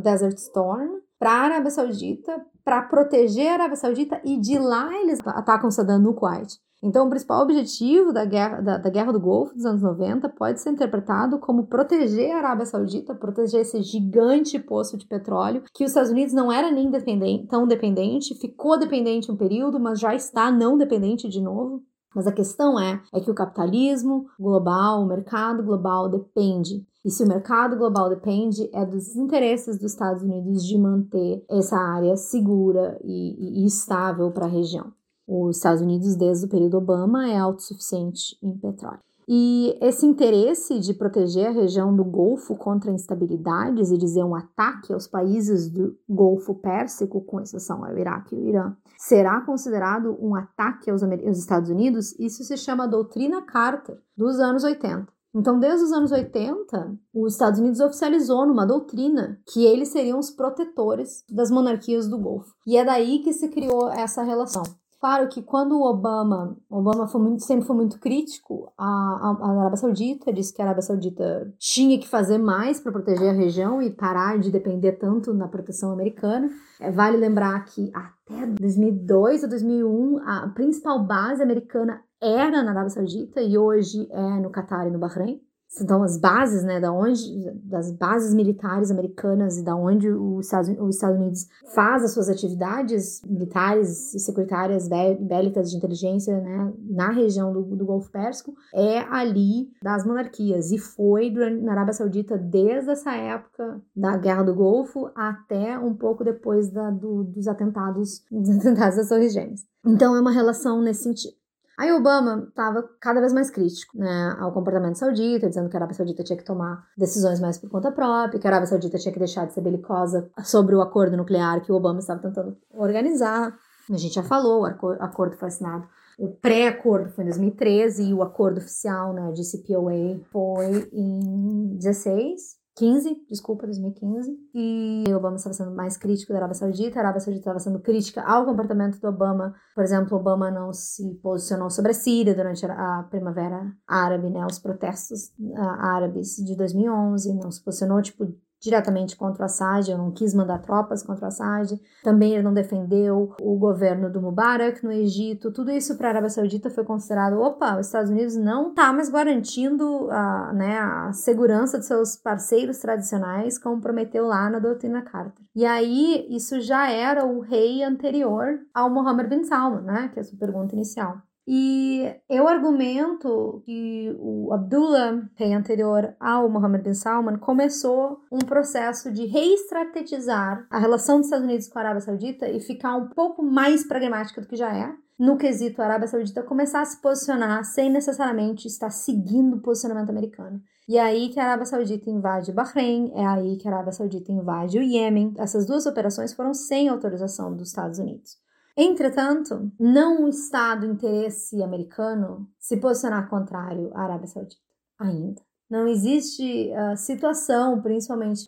Desert 0.01 0.38
Storm, 0.38 1.01
para 1.20 1.32
a 1.32 1.43
Arábia 1.43 1.72
Saudita, 1.72 2.45
para 2.66 2.82
proteger 2.82 3.49
a 3.49 3.53
Arábia 3.53 3.76
Saudita 3.76 4.20
e 4.24 4.38
de 4.38 4.57
lá 4.57 4.91
eles 5.01 5.20
atacam 5.26 5.70
Saddam 5.70 5.99
no 5.99 6.14
Kuwait. 6.14 6.59
Então, 6.84 7.07
o 7.07 7.09
principal 7.09 7.41
objetivo 7.43 8.11
da 8.11 8.25
guerra, 8.25 8.59
da, 8.59 8.77
da 8.77 8.89
guerra 8.89 9.13
do 9.13 9.19
Golfo 9.19 9.55
dos 9.55 9.65
anos 9.65 9.81
90 9.81 10.27
pode 10.27 10.59
ser 10.59 10.71
interpretado 10.71 11.39
como 11.39 11.65
proteger 11.65 12.36
a 12.36 12.39
Arábia 12.39 12.65
Saudita, 12.65 13.15
proteger 13.15 13.61
esse 13.61 13.81
gigante 13.81 14.59
poço 14.59 14.97
de 14.97 15.07
petróleo, 15.07 15.63
que 15.73 15.86
os 15.86 15.91
Estados 15.91 16.11
Unidos 16.11 16.34
não 16.34 16.51
era 16.51 16.69
nem 16.69 16.91
dependente, 16.91 17.47
tão 17.47 17.65
dependente, 17.65 18.36
ficou 18.36 18.77
dependente 18.77 19.31
um 19.31 19.38
período, 19.38 19.79
mas 19.79 19.97
já 19.97 20.13
está 20.13 20.51
não 20.51 20.77
dependente 20.77 21.29
de 21.29 21.39
novo. 21.39 21.81
Mas 22.13 22.27
a 22.27 22.34
questão 22.34 22.77
é, 22.77 23.01
é 23.13 23.21
que 23.21 23.31
o 23.31 23.36
capitalismo 23.36 24.25
global, 24.38 25.01
o 25.01 25.07
mercado 25.07 25.63
global 25.63 26.09
depende. 26.09 26.86
E 27.05 27.09
se 27.09 27.23
o 27.23 27.27
mercado 27.27 27.77
global 27.77 28.09
depende, 28.09 28.69
é 28.73 28.86
dos 28.86 29.15
interesses 29.15 29.77
dos 29.79 29.93
Estados 29.93 30.21
Unidos 30.21 30.65
de 30.65 30.77
manter 30.77 31.45
essa 31.49 31.77
área 31.77 32.17
segura 32.17 32.99
e, 33.03 33.61
e, 33.61 33.63
e 33.63 33.65
estável 33.65 34.29
para 34.31 34.45
a 34.45 34.49
região. 34.49 34.91
Os 35.28 35.57
Estados 35.57 35.82
Unidos, 35.82 36.15
desde 36.15 36.45
o 36.45 36.49
período 36.49 36.78
Obama, 36.78 37.30
é 37.30 37.38
autossuficiente 37.38 38.38
em 38.41 38.57
petróleo. 38.57 38.99
E 39.28 39.78
esse 39.82 40.05
interesse 40.05 40.80
de 40.80 40.93
proteger 40.93 41.47
a 41.47 41.51
região 41.51 41.95
do 41.95 42.03
Golfo 42.03 42.55
contra 42.55 42.91
instabilidades 42.91 43.89
e 43.89 43.97
dizer 43.97 44.24
um 44.24 44.36
ataque 44.36 44.91
aos 44.91 45.07
países 45.07 45.69
do 45.69 45.95
Golfo 46.09 46.55
Pérsico, 46.55 47.21
com 47.21 47.39
exceção 47.39 47.86
ao 47.86 47.97
Iraque 47.97 48.36
e 48.36 48.39
ao 48.39 48.45
Irã, 48.45 48.78
será 48.97 49.39
considerado 49.41 50.17
um 50.19 50.36
ataque 50.36 50.91
aos, 50.91 51.01
aos 51.01 51.38
Estados 51.38 51.69
Unidos? 51.69 52.17
Isso 52.19 52.43
se 52.43 52.57
chama 52.57 52.88
doutrina 52.88 53.41
Carter, 53.41 53.97
dos 54.17 54.39
anos 54.39 54.63
80. 54.63 55.07
Então, 55.36 55.57
desde 55.57 55.86
os 55.86 55.91
anos 55.91 56.11
80, 56.11 56.95
os 57.11 57.34
Estados 57.34 57.59
Unidos 57.59 57.80
oficializou 57.80 58.45
numa 58.45 58.67
doutrina 58.67 59.39
que 59.51 59.65
eles 59.65 59.89
seriam 59.89 60.19
os 60.19 60.30
protetores 60.30 61.24
das 61.28 61.49
monarquias 61.49 62.07
do 62.07 62.19
Golfo. 62.19 62.53
E 62.67 62.78
é 62.78 62.86
daí 62.86 63.19
que 63.19 63.34
se 63.34 63.47
criou 63.47 63.89
essa 63.89 64.21
relação. 64.21 64.61
Claro 65.03 65.27
que 65.27 65.41
quando 65.41 65.77
o 65.77 65.83
Obama, 65.83 66.55
Obama 66.69 67.09
foi 67.09 67.19
muito, 67.19 67.43
sempre 67.43 67.65
foi 67.65 67.75
muito 67.75 67.99
crítico 67.99 68.71
à, 68.77 68.85
à 68.85 69.59
Arábia 69.59 69.75
Saudita, 69.75 70.31
disse 70.31 70.53
que 70.53 70.61
a 70.61 70.65
Arábia 70.65 70.81
Saudita 70.81 71.53
tinha 71.59 71.99
que 71.99 72.07
fazer 72.07 72.37
mais 72.37 72.79
para 72.79 72.93
proteger 72.93 73.31
a 73.31 73.33
região 73.33 73.81
e 73.81 73.89
parar 73.89 74.39
de 74.39 74.49
depender 74.49 74.93
tanto 74.93 75.33
na 75.33 75.49
proteção 75.49 75.91
americana. 75.91 76.49
É, 76.79 76.89
vale 76.89 77.17
lembrar 77.17 77.65
que 77.65 77.91
até 77.93 78.45
2002 78.45 79.43
ou 79.43 79.49
2001 79.49 80.19
a 80.25 80.47
principal 80.55 81.05
base 81.05 81.43
americana 81.43 82.01
era 82.21 82.63
na 82.63 82.71
Arábia 82.71 82.91
Saudita 82.91 83.41
e 83.41 83.57
hoje 83.57 84.07
é 84.09 84.39
no 84.39 84.51
Catar 84.51 84.87
e 84.87 84.89
no 84.89 84.99
Bahrein. 84.99 85.41
Então 85.82 86.03
as 86.03 86.17
bases, 86.17 86.63
né, 86.63 86.80
da 86.80 86.91
onde, 86.91 87.51
das 87.63 87.91
bases 87.91 88.34
militares 88.34 88.91
americanas 88.91 89.57
e 89.57 89.63
da 89.63 89.76
onde 89.76 90.09
os 90.09 90.45
Estados, 90.45 90.69
os 90.80 90.95
Estados 90.95 91.19
Unidos 91.19 91.47
faz 91.74 92.03
as 92.03 92.13
suas 92.13 92.30
atividades 92.30 93.21
militares 93.26 94.13
e 94.13 94.19
securitárias 94.19 94.88
bélicas 94.88 95.71
de 95.71 95.78
inteligência, 95.78 96.39
né, 96.39 96.74
na 96.89 97.09
região 97.11 97.51
do, 97.51 97.63
do 97.76 97.86
Golfo 97.86 98.11
Pérsico, 98.11 98.53
é 98.74 98.99
ali 98.99 99.69
das 99.82 100.05
monarquias 100.05 100.71
e 100.71 100.78
foi 100.78 101.30
durante, 101.30 101.61
na 101.61 101.71
Arábia 101.71 101.93
Saudita 101.93 102.38
desde 102.38 102.91
essa 102.91 103.13
época 103.15 103.82
da 103.95 104.17
Guerra 104.17 104.43
do 104.43 104.53
Golfo 104.53 105.09
até 105.15 105.78
um 105.80 105.93
pouco 105.93 106.24
depois 106.24 106.69
da, 106.69 106.91
do, 106.91 107.24
dos 107.24 107.47
atentados, 107.47 108.24
dos 108.32 108.57
atentados 108.57 108.97
das 108.97 109.09
Torres 109.09 109.34
Gêmeas. 109.34 109.65
Então 109.86 110.15
é 110.15 110.21
uma 110.21 110.32
relação 110.32 110.82
nesse 110.82 111.03
sentido. 111.03 111.42
Aí 111.78 111.91
Obama 111.91 112.45
estava 112.47 112.88
cada 112.99 113.19
vez 113.19 113.34
mais 113.34 113.49
crítico 113.49 113.97
né, 113.97 114.36
ao 114.39 114.51
comportamento 114.51 114.95
saudita, 114.95 115.49
dizendo 115.49 115.69
que 115.69 115.76
a 115.76 115.80
Arábia 115.80 115.95
Saudita 115.95 116.24
tinha 116.24 116.38
que 116.38 116.43
tomar 116.45 116.88
decisões 116.95 117.39
mais 117.39 117.57
por 117.57 117.69
conta 117.69 117.91
própria, 117.91 118.39
que 118.39 118.45
a 118.45 118.49
Arábia 118.49 118.67
Saudita 118.67 118.97
tinha 118.99 119.11
que 119.11 119.19
deixar 119.19 119.45
de 119.45 119.53
ser 119.53 119.61
belicosa 119.61 120.30
sobre 120.43 120.76
o 120.76 120.82
acordo 120.82 121.17
nuclear 121.17 121.61
que 121.61 121.71
o 121.71 121.76
Obama 121.76 121.99
estava 121.99 122.21
tentando 122.21 122.55
organizar. 122.71 123.57
A 123.89 123.97
gente 123.97 124.13
já 124.13 124.24
falou, 124.24 124.61
o 124.61 124.65
acordo 124.65 125.36
foi 125.36 125.47
assinado. 125.47 125.88
O 126.17 126.30
pré-acordo 126.30 127.09
foi 127.09 127.24
em 127.24 127.28
2013 127.28 128.03
e 128.03 128.13
o 128.13 128.21
acordo 128.21 128.59
oficial 128.59 129.13
né, 129.13 129.32
de 129.32 129.41
CPOA 129.41 130.19
foi 130.32 130.89
em 130.93 131.76
16. 131.76 132.62
15, 132.76 133.26
desculpa, 133.30 133.67
2015, 133.67 134.32
e 134.53 135.03
o 135.09 135.17
Obama 135.17 135.36
estava 135.36 135.53
sendo 135.53 135.76
mais 135.76 135.95
crítico 135.95 136.34
da 136.34 136.39
Arábia 136.39 136.55
Saudita, 136.55 136.97
a 136.97 137.03
Arábia 137.03 137.19
Saudita 137.19 137.41
estava 137.41 137.59
sendo 137.59 137.80
crítica 137.80 138.24
ao 138.24 138.45
comportamento 138.45 138.99
do 138.99 139.07
Obama. 139.07 139.53
Por 139.76 139.84
exemplo, 139.84 140.17
Obama 140.17 140.49
não 140.49 140.74
se 140.74 141.15
posicionou 141.21 141.69
sobre 141.69 141.91
a 141.91 141.93
Síria 141.93 142.34
durante 142.34 142.65
a 142.65 143.03
Primavera 143.09 143.71
Árabe, 143.88 144.30
né, 144.30 144.43
os 144.45 144.57
protestos 144.57 145.30
uh, 145.39 145.59
árabes 145.80 146.36
de 146.38 146.55
2011, 146.55 147.36
não 147.36 147.51
se 147.51 147.63
posicionou, 147.63 148.01
tipo, 148.01 148.26
diretamente 148.64 149.18
contra 149.18 149.41
o 149.41 149.45
Assad, 149.45 149.91
eu 149.91 149.97
não 149.97 150.09
quis 150.09 150.34
mandar 150.34 150.59
tropas 150.59 151.03
contra 151.03 151.26
o 151.26 151.28
Assad. 151.28 151.78
Também 152.01 152.34
ele 152.34 152.43
não 152.43 152.53
defendeu 152.53 153.36
o 153.41 153.57
governo 153.57 154.09
do 154.09 154.22
Mubarak 154.22 154.82
no 154.84 154.91
Egito. 154.91 155.51
Tudo 155.51 155.70
isso 155.70 155.97
para 155.97 156.07
a 156.07 156.11
Arábia 156.11 156.30
Saudita 156.30 156.70
foi 156.70 156.86
considerado, 156.86 157.39
opa, 157.41 157.78
os 157.78 157.88
Estados 157.88 158.09
Unidos 158.09 158.38
não 158.38 158.70
está 158.70 158.93
mais 158.93 159.09
garantindo 159.09 160.09
a, 160.09 160.53
né, 160.53 160.80
a 160.80 161.11
segurança 161.11 161.78
de 161.78 161.86
seus 161.86 162.16
parceiros 162.16 162.78
tradicionais, 162.80 163.59
como 163.59 163.82
prometeu 163.82 164.26
lá 164.26 164.49
na 164.49 164.59
doutrina 164.59 165.01
Carter. 165.01 165.43
E 165.53 165.66
aí, 165.66 166.26
isso 166.30 166.61
já 166.61 166.89
era 166.89 167.26
o 167.26 167.41
rei 167.41 167.84
anterior 167.84 168.59
ao 168.74 168.89
Mohammed 168.89 169.30
bin 169.30 169.43
Salman, 169.43 169.82
né, 169.82 170.09
que 170.14 170.20
é 170.20 170.22
a 170.22 170.26
sua 170.26 170.39
pergunta 170.39 170.74
inicial. 170.74 171.18
E 171.45 172.09
eu 172.29 172.47
argumento 172.47 173.61
que 173.65 174.15
o 174.17 174.53
Abdullah, 174.53 175.27
rei 175.35 175.53
anterior 175.53 176.15
ao 176.19 176.49
Mohammed 176.49 176.83
bin 176.83 176.93
Salman, 176.93 177.37
começou 177.37 178.21
um 178.31 178.39
processo 178.39 179.11
de 179.11 179.25
reestrategizar 179.25 180.65
a 180.69 180.79
relação 180.79 181.17
dos 181.17 181.25
Estados 181.25 181.45
Unidos 181.45 181.67
com 181.67 181.79
a 181.79 181.81
Arábia 181.81 182.01
Saudita 182.01 182.47
e 182.47 182.61
ficar 182.61 182.95
um 182.95 183.09
pouco 183.09 183.43
mais 183.43 183.85
pragmática 183.85 184.39
do 184.39 184.47
que 184.47 184.55
já 184.55 184.73
é. 184.73 184.93
No 185.19 185.37
quesito 185.37 185.81
a 185.81 185.85
Arábia 185.85 186.07
Saudita 186.07 186.41
começar 186.43 186.81
a 186.81 186.85
se 186.85 187.01
posicionar 187.01 187.63
sem 187.65 187.89
necessariamente 187.89 188.67
estar 188.67 188.89
seguindo 188.89 189.57
o 189.57 189.61
posicionamento 189.61 190.09
americano. 190.09 190.61
E 190.87 190.97
é 190.97 191.01
aí 191.01 191.29
que 191.29 191.39
a 191.39 191.43
Arábia 191.43 191.65
Saudita 191.65 192.09
invade 192.09 192.51
Bahrein, 192.51 193.11
é 193.15 193.25
aí 193.25 193.57
que 193.57 193.67
a 193.67 193.71
Arábia 193.71 193.91
Saudita 193.91 194.31
invade 194.31 194.77
o 194.77 194.81
Iêmen. 194.81 195.33
Essas 195.37 195.65
duas 195.65 195.85
operações 195.85 196.33
foram 196.33 196.53
sem 196.53 196.89
autorização 196.89 197.55
dos 197.55 197.69
Estados 197.69 197.99
Unidos. 197.99 198.42
Entretanto, 198.76 199.71
não 199.80 200.28
está 200.28 200.76
do 200.76 200.88
interesse 200.88 201.61
americano 201.61 202.49
se 202.59 202.78
posicionar 202.78 203.30
contrário 203.30 203.91
à 203.93 204.03
Arábia 204.03 204.28
Saudita, 204.28 204.61
ainda. 204.99 205.41
Não 205.69 205.88
existe 205.88 206.71
uh, 206.71 206.97
situação, 206.97 207.82
principalmente 207.82 208.45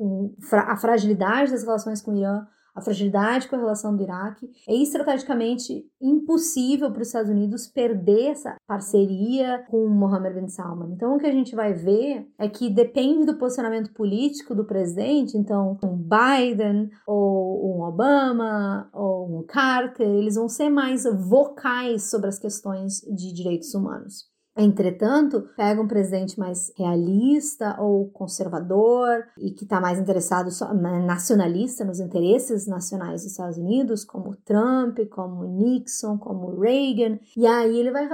a 0.51 0.75
fragilidade 0.77 1.51
das 1.51 1.63
relações 1.63 2.01
com 2.01 2.11
o 2.11 2.17
Irã, 2.17 2.45
a 2.75 2.81
fragilidade 2.81 3.47
com 3.47 3.55
a 3.55 3.59
relação 3.59 3.95
do 3.95 4.03
Iraque, 4.03 4.51
é 4.67 4.75
estrategicamente 4.75 5.85
impossível 6.01 6.91
para 6.91 7.01
os 7.01 7.07
Estados 7.07 7.31
Unidos 7.31 7.67
perder 7.67 8.31
essa 8.31 8.55
parceria 8.67 9.65
com 9.69 9.87
Mohammed 9.87 10.41
bin 10.41 10.47
Salman. 10.49 10.91
Então, 10.91 11.15
o 11.15 11.19
que 11.19 11.25
a 11.25 11.31
gente 11.31 11.55
vai 11.55 11.73
ver 11.73 12.27
é 12.37 12.49
que 12.49 12.69
depende 12.69 13.25
do 13.25 13.37
posicionamento 13.37 13.93
político 13.93 14.53
do 14.53 14.65
presidente, 14.65 15.37
então, 15.37 15.77
um 15.83 15.95
Biden, 15.95 16.89
ou 17.07 17.77
um 17.77 17.83
Obama, 17.83 18.89
ou 18.93 19.39
um 19.39 19.43
Carter, 19.43 20.07
eles 20.07 20.35
vão 20.35 20.49
ser 20.49 20.69
mais 20.69 21.03
vocais 21.03 22.09
sobre 22.09 22.27
as 22.27 22.37
questões 22.37 22.99
de 23.01 23.33
direitos 23.33 23.73
humanos. 23.73 24.34
Entretanto, 24.57 25.49
pega 25.57 25.81
um 25.81 25.87
presidente 25.87 26.39
mais 26.39 26.71
realista 26.77 27.75
ou 27.79 28.09
conservador 28.09 29.25
e 29.37 29.51
que 29.51 29.65
está 29.65 29.81
mais 29.81 29.99
interessado 29.99 30.49
só, 30.49 30.73
nacionalista 30.73 31.83
nos 31.83 31.99
interesses 31.99 32.65
nacionais 32.65 33.23
dos 33.23 33.31
Estados 33.31 33.57
Unidos, 33.57 34.05
como 34.05 34.35
Trump, 34.45 34.99
como 35.09 35.43
Nixon, 35.43 36.17
como 36.17 36.57
Reagan, 36.57 37.19
e 37.35 37.45
aí 37.45 37.77
ele 37.77 37.91
vai 37.91 38.07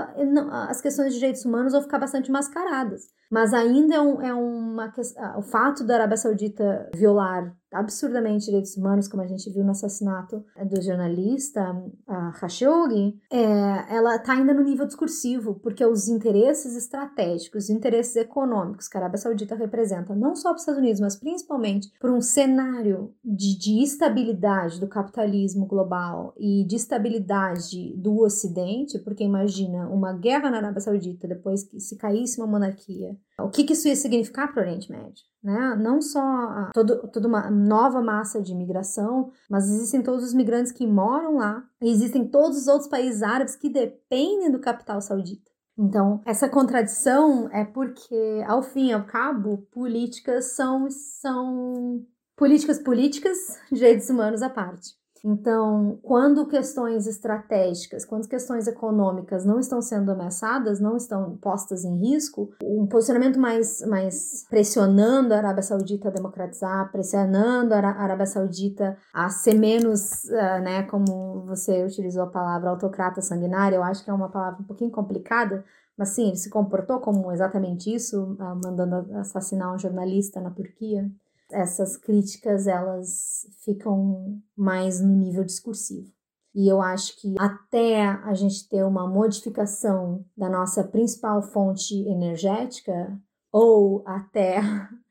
as 0.51 0.81
questões 0.81 1.13
de 1.13 1.19
direitos 1.19 1.45
humanos 1.45 1.73
vão 1.73 1.81
ficar 1.83 1.99
bastante 1.99 2.31
mascaradas. 2.31 3.09
Mas 3.31 3.53
ainda 3.53 3.95
é, 3.95 4.01
um, 4.01 4.21
é 4.21 4.33
uma 4.33 4.93
o 5.37 5.41
fato 5.41 5.85
da 5.85 5.95
Arábia 5.95 6.17
Saudita 6.17 6.89
violar 6.93 7.55
absurdamente 7.71 8.45
direitos 8.45 8.75
humanos, 8.75 9.07
como 9.07 9.23
a 9.23 9.27
gente 9.27 9.49
viu 9.49 9.63
no 9.63 9.71
assassinato 9.71 10.43
do 10.69 10.81
jornalista 10.81 11.73
Khashoggi, 12.39 13.17
é, 13.31 13.95
ela 13.95 14.17
está 14.17 14.33
ainda 14.33 14.53
no 14.53 14.63
nível 14.63 14.85
discursivo, 14.85 15.55
porque 15.55 15.85
os 15.85 16.09
interesses 16.09 16.75
estratégicos, 16.75 17.65
os 17.65 17.69
interesses 17.69 18.15
econômicos 18.17 18.87
que 18.87 18.97
a 18.97 19.01
Arábia 19.01 19.17
Saudita 19.17 19.55
representa, 19.55 20.13
não 20.13 20.35
só 20.35 20.49
para 20.49 20.55
os 20.55 20.61
Estados 20.61 20.81
Unidos, 20.81 20.99
mas 20.99 21.15
principalmente 21.15 21.89
por 21.99 22.11
um 22.11 22.19
cenário 22.19 23.13
de, 23.23 23.57
de 23.57 23.81
estabilidade 23.81 24.79
do 24.79 24.87
capitalismo 24.87 25.65
global 25.65 26.33
e 26.37 26.65
de 26.65 26.75
estabilidade 26.75 27.95
do 27.95 28.19
Ocidente, 28.19 28.99
porque 28.99 29.23
imagina 29.23 29.87
uma 29.87 30.13
guerra 30.13 30.49
na 30.49 30.57
Arábia 30.57 30.81
Saudita 30.81 31.27
depois 31.27 31.63
que 31.63 31.79
se 31.79 31.95
caísse 31.95 32.39
uma 32.39 32.47
monarquia, 32.47 33.15
o 33.39 33.49
que, 33.49 33.63
que 33.63 33.73
isso 33.73 33.87
ia 33.87 33.95
significar 33.95 34.51
para 34.51 34.61
o 34.61 34.65
Oriente 34.65 34.91
Médio? 34.91 35.23
Né? 35.43 35.75
Não 35.75 36.01
só 36.01 36.19
a, 36.19 36.71
todo, 36.73 37.07
toda 37.07 37.27
uma 37.27 37.49
nova 37.49 38.01
massa 38.01 38.41
de 38.41 38.51
imigração, 38.51 39.31
mas 39.49 39.69
existem 39.69 40.03
todos 40.03 40.23
os 40.23 40.33
migrantes 40.33 40.71
que 40.71 40.85
moram 40.85 41.37
lá, 41.37 41.63
existem 41.81 42.27
todos 42.27 42.57
os 42.57 42.67
outros 42.67 42.89
países 42.89 43.23
árabes 43.23 43.55
que 43.55 43.69
dependem 43.69 44.51
do 44.51 44.59
capital 44.59 45.01
saudita. 45.01 45.49
Então, 45.77 46.21
essa 46.25 46.47
contradição 46.47 47.49
é 47.51 47.65
porque, 47.65 48.43
ao 48.47 48.61
fim 48.61 48.89
e 48.89 48.93
ao 48.93 49.05
cabo, 49.05 49.65
políticas 49.71 50.53
são, 50.53 50.87
são 50.89 52.05
políticas 52.35 52.77
políticas, 52.77 53.37
direitos 53.71 54.09
humanos 54.09 54.41
à 54.41 54.49
parte. 54.49 55.00
Então, 55.23 55.99
quando 56.01 56.47
questões 56.47 57.05
estratégicas, 57.05 58.03
quando 58.03 58.27
questões 58.27 58.67
econômicas 58.67 59.45
não 59.45 59.59
estão 59.59 59.79
sendo 59.81 60.11
ameaçadas, 60.11 60.79
não 60.79 60.97
estão 60.97 61.37
postas 61.37 61.83
em 61.85 61.95
risco, 61.97 62.49
um 62.63 62.87
posicionamento 62.87 63.39
mais, 63.39 63.81
mais 63.87 64.45
pressionando 64.49 65.33
a 65.33 65.37
Arábia 65.37 65.61
Saudita 65.61 66.09
a 66.09 66.11
democratizar, 66.11 66.91
pressionando 66.91 67.75
a 67.75 67.77
Arábia 67.77 68.25
Saudita 68.25 68.97
a 69.13 69.29
ser 69.29 69.53
menos, 69.53 70.23
uh, 70.23 70.61
né, 70.63 70.83
como 70.83 71.45
você 71.45 71.83
utilizou 71.85 72.23
a 72.23 72.27
palavra 72.27 72.71
autocrata 72.71 73.21
sanguinária, 73.21 73.75
eu 73.75 73.83
acho 73.83 74.03
que 74.03 74.09
é 74.09 74.13
uma 74.13 74.29
palavra 74.29 74.61
um 74.61 74.65
pouquinho 74.65 74.91
complicada, 74.91 75.63
mas 75.95 76.09
sim, 76.09 76.29
ele 76.29 76.37
se 76.37 76.49
comportou 76.49 76.99
como 76.99 77.31
exatamente 77.31 77.93
isso, 77.93 78.33
uh, 78.39 78.59
mandando 78.63 79.15
assassinar 79.17 79.71
um 79.71 79.77
jornalista 79.77 80.41
na 80.41 80.49
Turquia 80.49 81.11
essas 81.51 81.97
críticas 81.97 82.67
elas 82.67 83.47
ficam 83.63 84.41
mais 84.55 85.01
no 85.01 85.15
nível 85.15 85.43
discursivo. 85.43 86.11
E 86.53 86.67
eu 86.67 86.81
acho 86.81 87.19
que 87.19 87.35
até 87.39 88.05
a 88.05 88.33
gente 88.33 88.67
ter 88.67 88.83
uma 88.83 89.07
modificação 89.07 90.25
da 90.35 90.49
nossa 90.49 90.83
principal 90.83 91.41
fonte 91.41 91.95
energética, 92.07 93.17
ou 93.51 94.03
até 94.05 94.61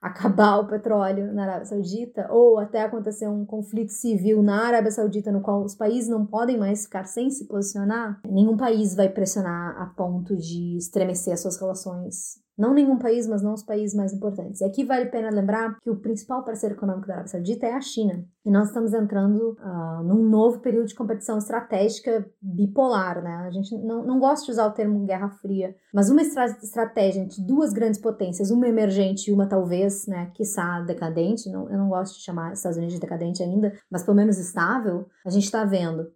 acabar 0.01 0.59
o 0.59 0.67
petróleo 0.67 1.33
na 1.33 1.43
Arábia 1.43 1.67
Saudita, 1.67 2.27
ou 2.31 2.59
até 2.59 2.83
acontecer 2.83 3.29
um 3.29 3.45
conflito 3.45 3.93
civil 3.93 4.43
na 4.43 4.67
Arábia 4.67 4.91
Saudita 4.91 5.31
no 5.31 5.41
qual 5.43 5.63
os 5.63 5.75
países 5.75 6.09
não 6.09 6.25
podem 6.25 6.59
mais 6.59 6.85
ficar 6.85 7.05
sem 7.05 7.31
se 7.31 7.47
posicionar, 7.47 8.21
nenhum 8.29 8.57
país 8.57 8.95
vai 8.95 9.09
pressionar 9.09 9.81
a 9.81 9.87
ponto 9.87 10.37
de 10.37 10.77
estremecer 10.77 11.35
as 11.35 11.41
suas 11.41 11.61
relações 11.61 12.41
não 12.61 12.75
nenhum 12.75 12.99
país, 12.99 13.27
mas 13.27 13.41
não 13.41 13.55
os 13.55 13.63
países 13.63 13.97
mais 13.97 14.13
importantes. 14.13 14.61
E 14.61 14.65
aqui 14.65 14.85
vale 14.85 15.05
a 15.05 15.11
pena 15.11 15.31
lembrar 15.31 15.79
que 15.81 15.89
o 15.89 15.97
principal 15.97 16.45
parceiro 16.45 16.75
econômico 16.75 17.07
da 17.07 17.15
Arábia 17.15 17.33
Saudita 17.33 17.65
é 17.65 17.73
a 17.73 17.81
China. 17.81 18.23
E 18.45 18.51
nós 18.51 18.69
estamos 18.69 18.93
entrando 18.93 19.57
uh, 19.59 20.03
num 20.05 20.29
novo 20.29 20.61
período 20.61 20.87
de 20.87 20.95
competição 20.95 21.39
estratégica 21.39 22.29
bipolar, 22.41 23.23
né? 23.23 23.47
A 23.47 23.51
gente 23.51 23.75
não, 23.79 24.05
não 24.05 24.21
gosta 24.21 24.45
de 24.45 24.53
usar 24.53 24.67
o 24.67 24.73
termo 24.73 25.07
Guerra 25.07 25.31
Fria, 25.31 25.75
mas 25.93 26.11
uma 26.11 26.21
estra 26.21 26.45
estratégia 26.63 27.23
entre 27.23 27.43
duas 27.43 27.73
grandes 27.73 27.99
potências, 27.99 28.51
uma 28.51 28.69
emergente 28.69 29.31
e 29.31 29.33
uma 29.33 29.47
talvez, 29.47 29.90
né, 30.07 30.31
quiçá 30.35 30.81
decadente, 30.81 31.51
não, 31.51 31.71
eu 31.71 31.79
não 31.79 31.89
gosto 31.89 32.17
de 32.17 32.23
chamar 32.23 32.53
Estados 32.53 32.77
Unidos 32.77 32.95
de 32.95 33.01
decadente 33.01 33.43
ainda, 33.43 33.73
mas 33.91 34.03
pelo 34.03 34.17
menos 34.17 34.39
estável, 34.39 35.07
a 35.25 35.31
gente 35.31 35.45
está 35.45 35.65
vendo 35.65 36.13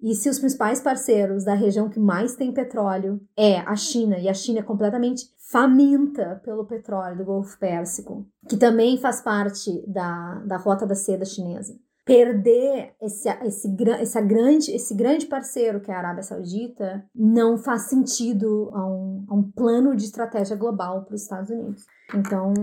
E 0.00 0.14
se 0.14 0.28
os 0.28 0.38
principais 0.38 0.80
parceiros 0.80 1.44
da 1.44 1.54
região 1.54 1.88
que 1.88 1.98
mais 1.98 2.36
tem 2.36 2.52
petróleo 2.52 3.20
é 3.36 3.58
a 3.60 3.74
China, 3.74 4.18
e 4.18 4.28
a 4.28 4.34
China 4.34 4.60
é 4.60 4.62
completamente 4.62 5.30
faminta 5.50 6.40
pelo 6.44 6.66
petróleo 6.66 7.16
do 7.16 7.24
Golfo 7.24 7.58
Pérsico, 7.58 8.26
que 8.48 8.56
também 8.56 8.98
faz 8.98 9.20
parte 9.20 9.82
da, 9.86 10.42
da 10.46 10.56
rota 10.56 10.86
da 10.86 10.94
seda 10.94 11.24
chinesa. 11.24 11.74
Perder 12.04 12.94
esse, 13.00 13.28
esse, 13.28 13.76
esse, 14.00 14.22
grande, 14.22 14.70
esse 14.70 14.94
grande 14.94 15.26
parceiro 15.26 15.80
que 15.80 15.90
é 15.90 15.94
a 15.94 15.98
Arábia 15.98 16.22
Saudita 16.22 17.04
não 17.12 17.58
faz 17.58 17.82
sentido 17.88 18.70
a 18.72 18.86
um, 18.86 19.26
a 19.28 19.34
um 19.34 19.42
plano 19.42 19.96
de 19.96 20.04
estratégia 20.04 20.56
global 20.56 21.04
para 21.04 21.14
os 21.14 21.22
Estados 21.22 21.50
Unidos. 21.50 21.84
Então, 22.14 22.54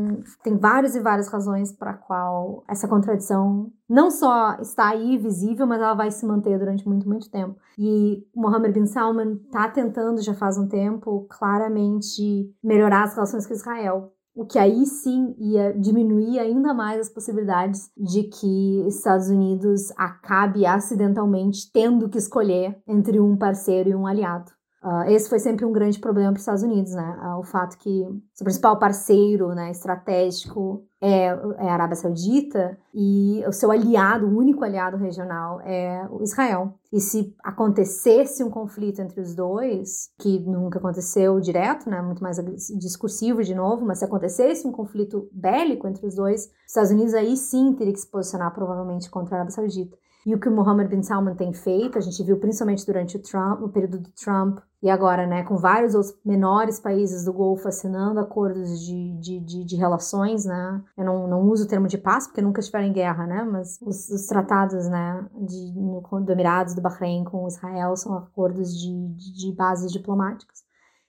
tem 0.41 0.57
várias 0.57 0.95
e 0.95 1.01
várias 1.01 1.27
razões 1.27 1.71
para 1.71 1.93
qual 1.93 2.63
essa 2.67 2.87
contradição 2.87 3.71
não 3.89 4.09
só 4.09 4.57
está 4.61 4.89
aí 4.89 5.17
visível, 5.17 5.67
mas 5.67 5.81
ela 5.81 5.93
vai 5.93 6.09
se 6.11 6.25
manter 6.25 6.57
durante 6.57 6.87
muito, 6.87 7.07
muito 7.07 7.29
tempo. 7.29 7.59
E 7.77 8.25
Mohammed 8.35 8.73
bin 8.73 8.85
Salman 8.85 9.39
está 9.45 9.67
tentando, 9.69 10.21
já 10.21 10.33
faz 10.33 10.57
um 10.57 10.67
tempo, 10.67 11.27
claramente 11.29 12.49
melhorar 12.63 13.03
as 13.03 13.15
relações 13.15 13.45
com 13.45 13.53
Israel. 13.53 14.13
O 14.35 14.45
que 14.45 14.57
aí 14.57 14.85
sim 14.85 15.35
ia 15.37 15.73
diminuir 15.73 16.39
ainda 16.39 16.73
mais 16.73 17.01
as 17.01 17.09
possibilidades 17.09 17.91
de 17.95 18.23
que 18.23 18.87
Estados 18.87 19.29
Unidos 19.29 19.91
acabe 19.95 20.65
acidentalmente 20.65 21.71
tendo 21.71 22.09
que 22.09 22.17
escolher 22.17 22.81
entre 22.87 23.19
um 23.19 23.37
parceiro 23.37 23.89
e 23.89 23.95
um 23.95 24.07
aliado. 24.07 24.51
Uh, 24.83 25.09
esse 25.09 25.29
foi 25.29 25.39
sempre 25.39 25.63
um 25.63 25.71
grande 25.71 25.97
problema 25.97 26.31
para 26.31 26.37
os 26.37 26.41
Estados 26.41 26.61
Unidos, 26.61 26.91
né? 26.91 27.17
Uh, 27.23 27.39
o 27.39 27.43
fato 27.43 27.77
que 27.77 28.05
seu 28.33 28.43
principal 28.43 28.77
parceiro 28.77 29.55
né, 29.55 29.71
estratégico 29.71 30.85
é, 30.99 31.27
é, 31.27 31.69
a 31.69 31.73
Arábia 31.73 31.95
Saudita 31.95 32.77
e 32.93 33.41
o 33.47 33.51
seu 33.53 33.71
aliado, 33.71 34.25
o 34.25 34.37
único 34.37 34.61
aliado 34.61 34.97
regional, 34.97 35.61
é 35.61 36.05
o 36.11 36.21
Israel. 36.21 36.73
E 36.91 36.99
se 36.99 37.33
acontecesse 37.41 38.43
um 38.43 38.49
conflito 38.49 39.01
entre 39.01 39.21
os 39.21 39.33
dois, 39.33 40.09
que 40.19 40.39
nunca 40.41 40.79
aconteceu 40.79 41.39
direto, 41.39 41.89
né, 41.89 42.01
muito 42.01 42.21
mais 42.21 42.37
discursivo 42.77 43.41
de 43.41 43.55
novo, 43.55 43.85
mas 43.85 43.99
se 43.99 44.05
acontecesse 44.05 44.67
um 44.67 44.71
conflito 44.71 45.29
bélico 45.31 45.87
entre 45.87 46.05
os 46.05 46.15
dois, 46.15 46.41
os 46.41 46.51
Estados 46.67 46.91
Unidos 46.91 47.13
aí 47.13 47.37
sim 47.37 47.71
teria 47.73 47.93
que 47.93 47.99
se 48.01 48.11
posicionar 48.11 48.53
provavelmente 48.53 49.09
contra 49.09 49.35
a 49.35 49.37
Arábia 49.39 49.55
Saudita. 49.55 49.97
E 50.25 50.33
o 50.33 50.39
que 50.39 50.47
o 50.47 50.51
Mohammed 50.51 50.89
bin 50.89 51.03
Salman 51.03 51.35
tem 51.35 51.53
feito, 51.53 51.97
a 51.97 52.01
gente 52.01 52.23
viu 52.23 52.37
principalmente 52.37 52.85
durante 52.85 53.17
o 53.17 53.21
Trump, 53.21 53.61
o 53.61 53.69
período 53.69 53.99
do 53.99 54.09
Trump, 54.11 54.59
e 54.83 54.89
agora, 54.89 55.25
né, 55.25 55.43
com 55.43 55.55
vários 55.55 55.95
outros 55.95 56.13
menores 56.25 56.77
países 56.77 57.23
do 57.23 57.31
Golfo 57.31 57.69
assinando 57.69 58.19
acordos 58.19 58.81
de, 58.85 59.17
de, 59.17 59.39
de, 59.39 59.63
de 59.63 59.75
relações, 59.77 60.43
né, 60.43 60.83
eu 60.97 61.05
não, 61.05 61.25
não 61.25 61.41
uso 61.43 61.63
o 61.63 61.67
termo 61.67 61.87
de 61.87 61.97
paz, 61.97 62.27
porque 62.27 62.41
nunca 62.41 62.59
estiveram 62.59 62.87
em 62.87 62.91
guerra, 62.91 63.25
né, 63.25 63.47
mas 63.49 63.79
os, 63.81 64.09
os 64.09 64.25
tratados, 64.25 64.89
né, 64.89 65.25
de, 65.39 65.73
no, 65.73 66.01
do 66.01 66.31
Emirados, 66.33 66.75
do 66.75 66.81
Bahrein 66.81 67.23
com 67.23 67.47
Israel 67.47 67.95
são 67.95 68.13
acordos 68.17 68.77
de, 68.77 69.07
de, 69.15 69.33
de 69.33 69.55
bases 69.55 69.89
diplomáticas. 69.89 70.63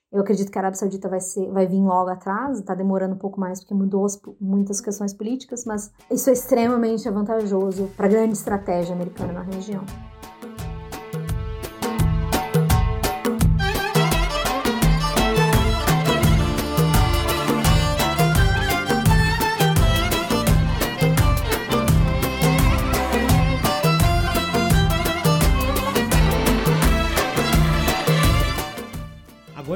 Eu 0.09 0.21
acredito 0.21 0.49
que 0.49 0.57
a 0.57 0.61
Arábia 0.61 0.79
Saudita 0.79 1.09
vai, 1.09 1.19
ser, 1.19 1.51
vai 1.51 1.67
vir 1.67 1.81
logo 1.81 2.09
atrás, 2.09 2.59
está 2.59 2.73
demorando 2.73 3.15
um 3.15 3.19
pouco 3.19 3.37
mais 3.37 3.59
porque 3.59 3.73
mudou 3.73 4.05
as, 4.05 4.17
muitas 4.39 4.79
questões 4.79 5.13
políticas, 5.13 5.65
mas 5.65 5.91
isso 6.09 6.29
é 6.29 6.33
extremamente 6.33 7.09
vantajoso 7.09 7.89
para 7.97 8.05
a 8.05 8.09
grande 8.09 8.35
estratégia 8.35 8.95
americana 8.95 9.33
na 9.33 9.41
região. 9.41 9.83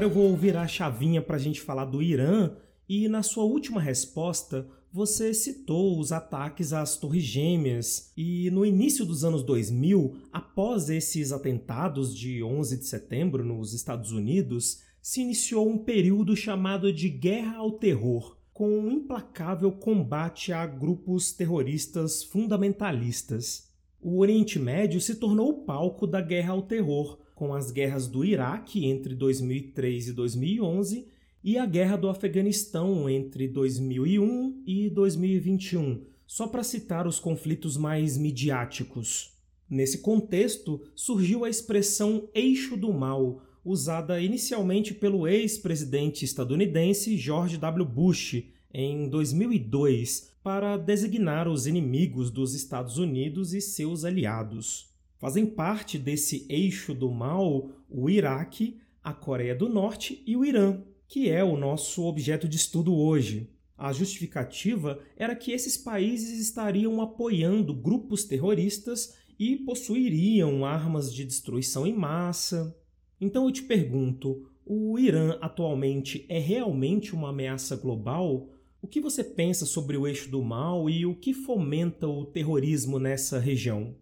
Eu 0.09 0.13
vou 0.13 0.35
virar 0.35 0.63
a 0.63 0.67
chavinha 0.67 1.21
para 1.21 1.35
a 1.35 1.39
gente 1.39 1.61
falar 1.61 1.85
do 1.85 2.01
Irã 2.01 2.49
e 2.87 3.07
na 3.07 3.21
sua 3.21 3.43
última 3.43 3.79
resposta 3.79 4.67
você 4.91 5.35
citou 5.35 5.99
os 5.99 6.11
ataques 6.11 6.73
às 6.73 6.97
Torres 6.97 7.21
Gêmeas 7.21 8.11
e 8.17 8.49
no 8.49 8.65
início 8.65 9.05
dos 9.05 9.23
anos 9.23 9.43
2000, 9.43 10.15
após 10.33 10.89
esses 10.89 11.31
atentados 11.31 12.17
de 12.17 12.41
11 12.41 12.77
de 12.77 12.85
setembro 12.85 13.45
nos 13.45 13.71
Estados 13.71 14.11
Unidos, 14.11 14.81
se 14.99 15.21
iniciou 15.21 15.69
um 15.69 15.77
período 15.77 16.35
chamado 16.35 16.91
de 16.91 17.07
Guerra 17.07 17.57
ao 17.57 17.73
Terror, 17.73 18.35
com 18.51 18.67
um 18.67 18.91
implacável 18.91 19.71
combate 19.71 20.51
a 20.51 20.65
grupos 20.65 21.31
terroristas 21.33 22.23
fundamentalistas. 22.23 23.69
O 24.01 24.17
Oriente 24.17 24.57
Médio 24.57 24.99
se 24.99 25.13
tornou 25.13 25.49
o 25.49 25.65
palco 25.65 26.07
da 26.07 26.19
Guerra 26.19 26.53
ao 26.53 26.63
Terror, 26.63 27.19
com 27.39 27.53
as 27.53 27.71
guerras 27.71 28.05
do 28.05 28.25
Iraque 28.25 28.85
entre 28.85 29.15
2003 29.15 30.09
e 30.09 30.11
2011 30.11 31.07
e 31.41 31.57
a 31.57 31.65
guerra 31.65 31.95
do 31.95 32.09
Afeganistão 32.09 33.09
entre 33.09 33.47
2001 33.47 34.61
e 34.67 34.89
2021, 34.89 36.03
só 36.27 36.47
para 36.47 36.63
citar 36.63 37.07
os 37.07 37.17
conflitos 37.17 37.77
mais 37.77 38.17
midiáticos. 38.17 39.37
Nesse 39.69 39.99
contexto, 39.99 40.81
surgiu 40.93 41.45
a 41.45 41.49
expressão 41.49 42.27
eixo 42.35 42.75
do 42.75 42.91
mal, 42.91 43.41
usada 43.63 44.19
inicialmente 44.19 44.93
pelo 44.93 45.25
ex-presidente 45.25 46.25
estadunidense 46.25 47.15
George 47.15 47.57
W. 47.57 47.85
Bush 47.85 48.43
em 48.73 49.07
2002 49.07 50.29
para 50.43 50.75
designar 50.75 51.47
os 51.47 51.67
inimigos 51.67 52.31
dos 52.31 52.53
Estados 52.53 52.97
Unidos 52.97 53.53
e 53.53 53.61
seus 53.61 54.03
aliados. 54.03 54.88
Fazem 55.19 55.45
parte 55.45 55.99
desse 55.99 56.45
eixo 56.47 56.93
do 56.93 57.11
mal 57.11 57.69
o 57.89 58.09
Iraque, 58.09 58.77
a 59.03 59.11
Coreia 59.11 59.53
do 59.53 59.67
Norte 59.67 60.23
e 60.25 60.37
o 60.37 60.45
Irã, 60.45 60.81
que 61.09 61.29
é 61.29 61.43
o 61.43 61.57
nosso 61.57 62.05
objeto 62.05 62.47
de 62.47 62.55
estudo 62.55 62.95
hoje. 62.95 63.49
A 63.77 63.91
justificativa 63.91 64.97
era 65.17 65.35
que 65.35 65.51
esses 65.51 65.75
países 65.75 66.39
estariam 66.39 67.01
apoiando 67.01 67.73
grupos 67.73 68.23
terroristas 68.23 69.13
e 69.37 69.57
possuiriam 69.57 70.65
armas 70.65 71.13
de 71.13 71.25
destruição 71.25 71.85
em 71.85 71.93
massa. 71.93 72.73
Então 73.19 73.43
eu 73.43 73.51
te 73.51 73.63
pergunto: 73.63 74.49
o 74.65 74.97
Irã 74.97 75.37
atualmente 75.41 76.25
é 76.29 76.39
realmente 76.39 77.13
uma 77.13 77.31
ameaça 77.31 77.75
global? 77.75 78.47
O 78.81 78.87
que 78.87 79.01
você 79.01 79.21
pensa 79.21 79.65
sobre 79.65 79.97
o 79.97 80.07
eixo 80.07 80.31
do 80.31 80.41
mal 80.41 80.89
e 80.89 81.05
o 81.05 81.13
que 81.13 81.33
fomenta 81.33 82.07
o 82.07 82.25
terrorismo 82.25 82.97
nessa 82.97 83.37
região? 83.37 83.97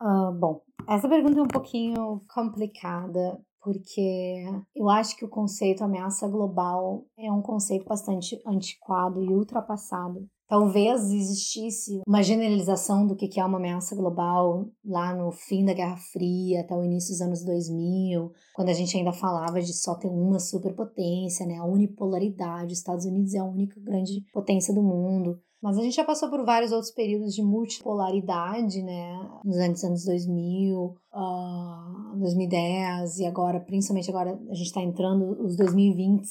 Bom, 0.00 0.60
essa 0.88 1.08
pergunta 1.08 1.38
é 1.40 1.42
um 1.42 1.48
pouquinho 1.48 2.22
complicada, 2.32 3.40
porque 3.60 4.44
eu 4.74 4.88
acho 4.88 5.16
que 5.16 5.24
o 5.24 5.28
conceito 5.28 5.82
ameaça 5.82 6.28
global 6.28 7.04
é 7.18 7.32
um 7.32 7.42
conceito 7.42 7.84
bastante 7.84 8.40
antiquado 8.46 9.22
e 9.22 9.34
ultrapassado. 9.34 10.28
Talvez 10.48 11.10
existisse 11.10 12.00
uma 12.06 12.22
generalização 12.22 13.04
do 13.04 13.16
que 13.16 13.40
é 13.40 13.44
uma 13.44 13.58
ameaça 13.58 13.96
global 13.96 14.68
lá 14.84 15.12
no 15.12 15.32
fim 15.32 15.64
da 15.64 15.74
Guerra 15.74 15.96
Fria, 15.96 16.60
até 16.60 16.72
o 16.76 16.84
início 16.84 17.10
dos 17.10 17.20
anos 17.20 17.44
2000, 17.44 18.30
quando 18.54 18.68
a 18.68 18.72
gente 18.72 18.96
ainda 18.96 19.12
falava 19.12 19.60
de 19.60 19.74
só 19.74 19.96
ter 19.96 20.06
uma 20.06 20.38
superpotência, 20.38 21.44
né? 21.44 21.56
a 21.56 21.64
unipolaridade. 21.64 22.72
Os 22.72 22.78
Estados 22.78 23.04
Unidos 23.04 23.34
é 23.34 23.38
a 23.38 23.44
única 23.44 23.80
grande 23.80 24.24
potência 24.32 24.72
do 24.72 24.84
mundo. 24.84 25.40
Mas 25.62 25.78
a 25.78 25.82
gente 25.82 25.96
já 25.96 26.04
passou 26.04 26.28
por 26.28 26.44
vários 26.44 26.70
outros 26.70 26.92
períodos 26.92 27.34
de 27.34 27.42
multipolaridade, 27.42 28.82
né? 28.82 29.40
Nos 29.44 29.56
anos, 29.56 29.84
anos 29.84 30.04
2000, 30.04 30.78
uh, 30.78 32.18
2010 32.18 33.18
e 33.18 33.26
agora, 33.26 33.60
principalmente 33.60 34.10
agora, 34.10 34.38
a 34.50 34.54
gente 34.54 34.66
está 34.66 34.82
entrando 34.82 35.42
os 35.42 35.56
2020. 35.56 36.22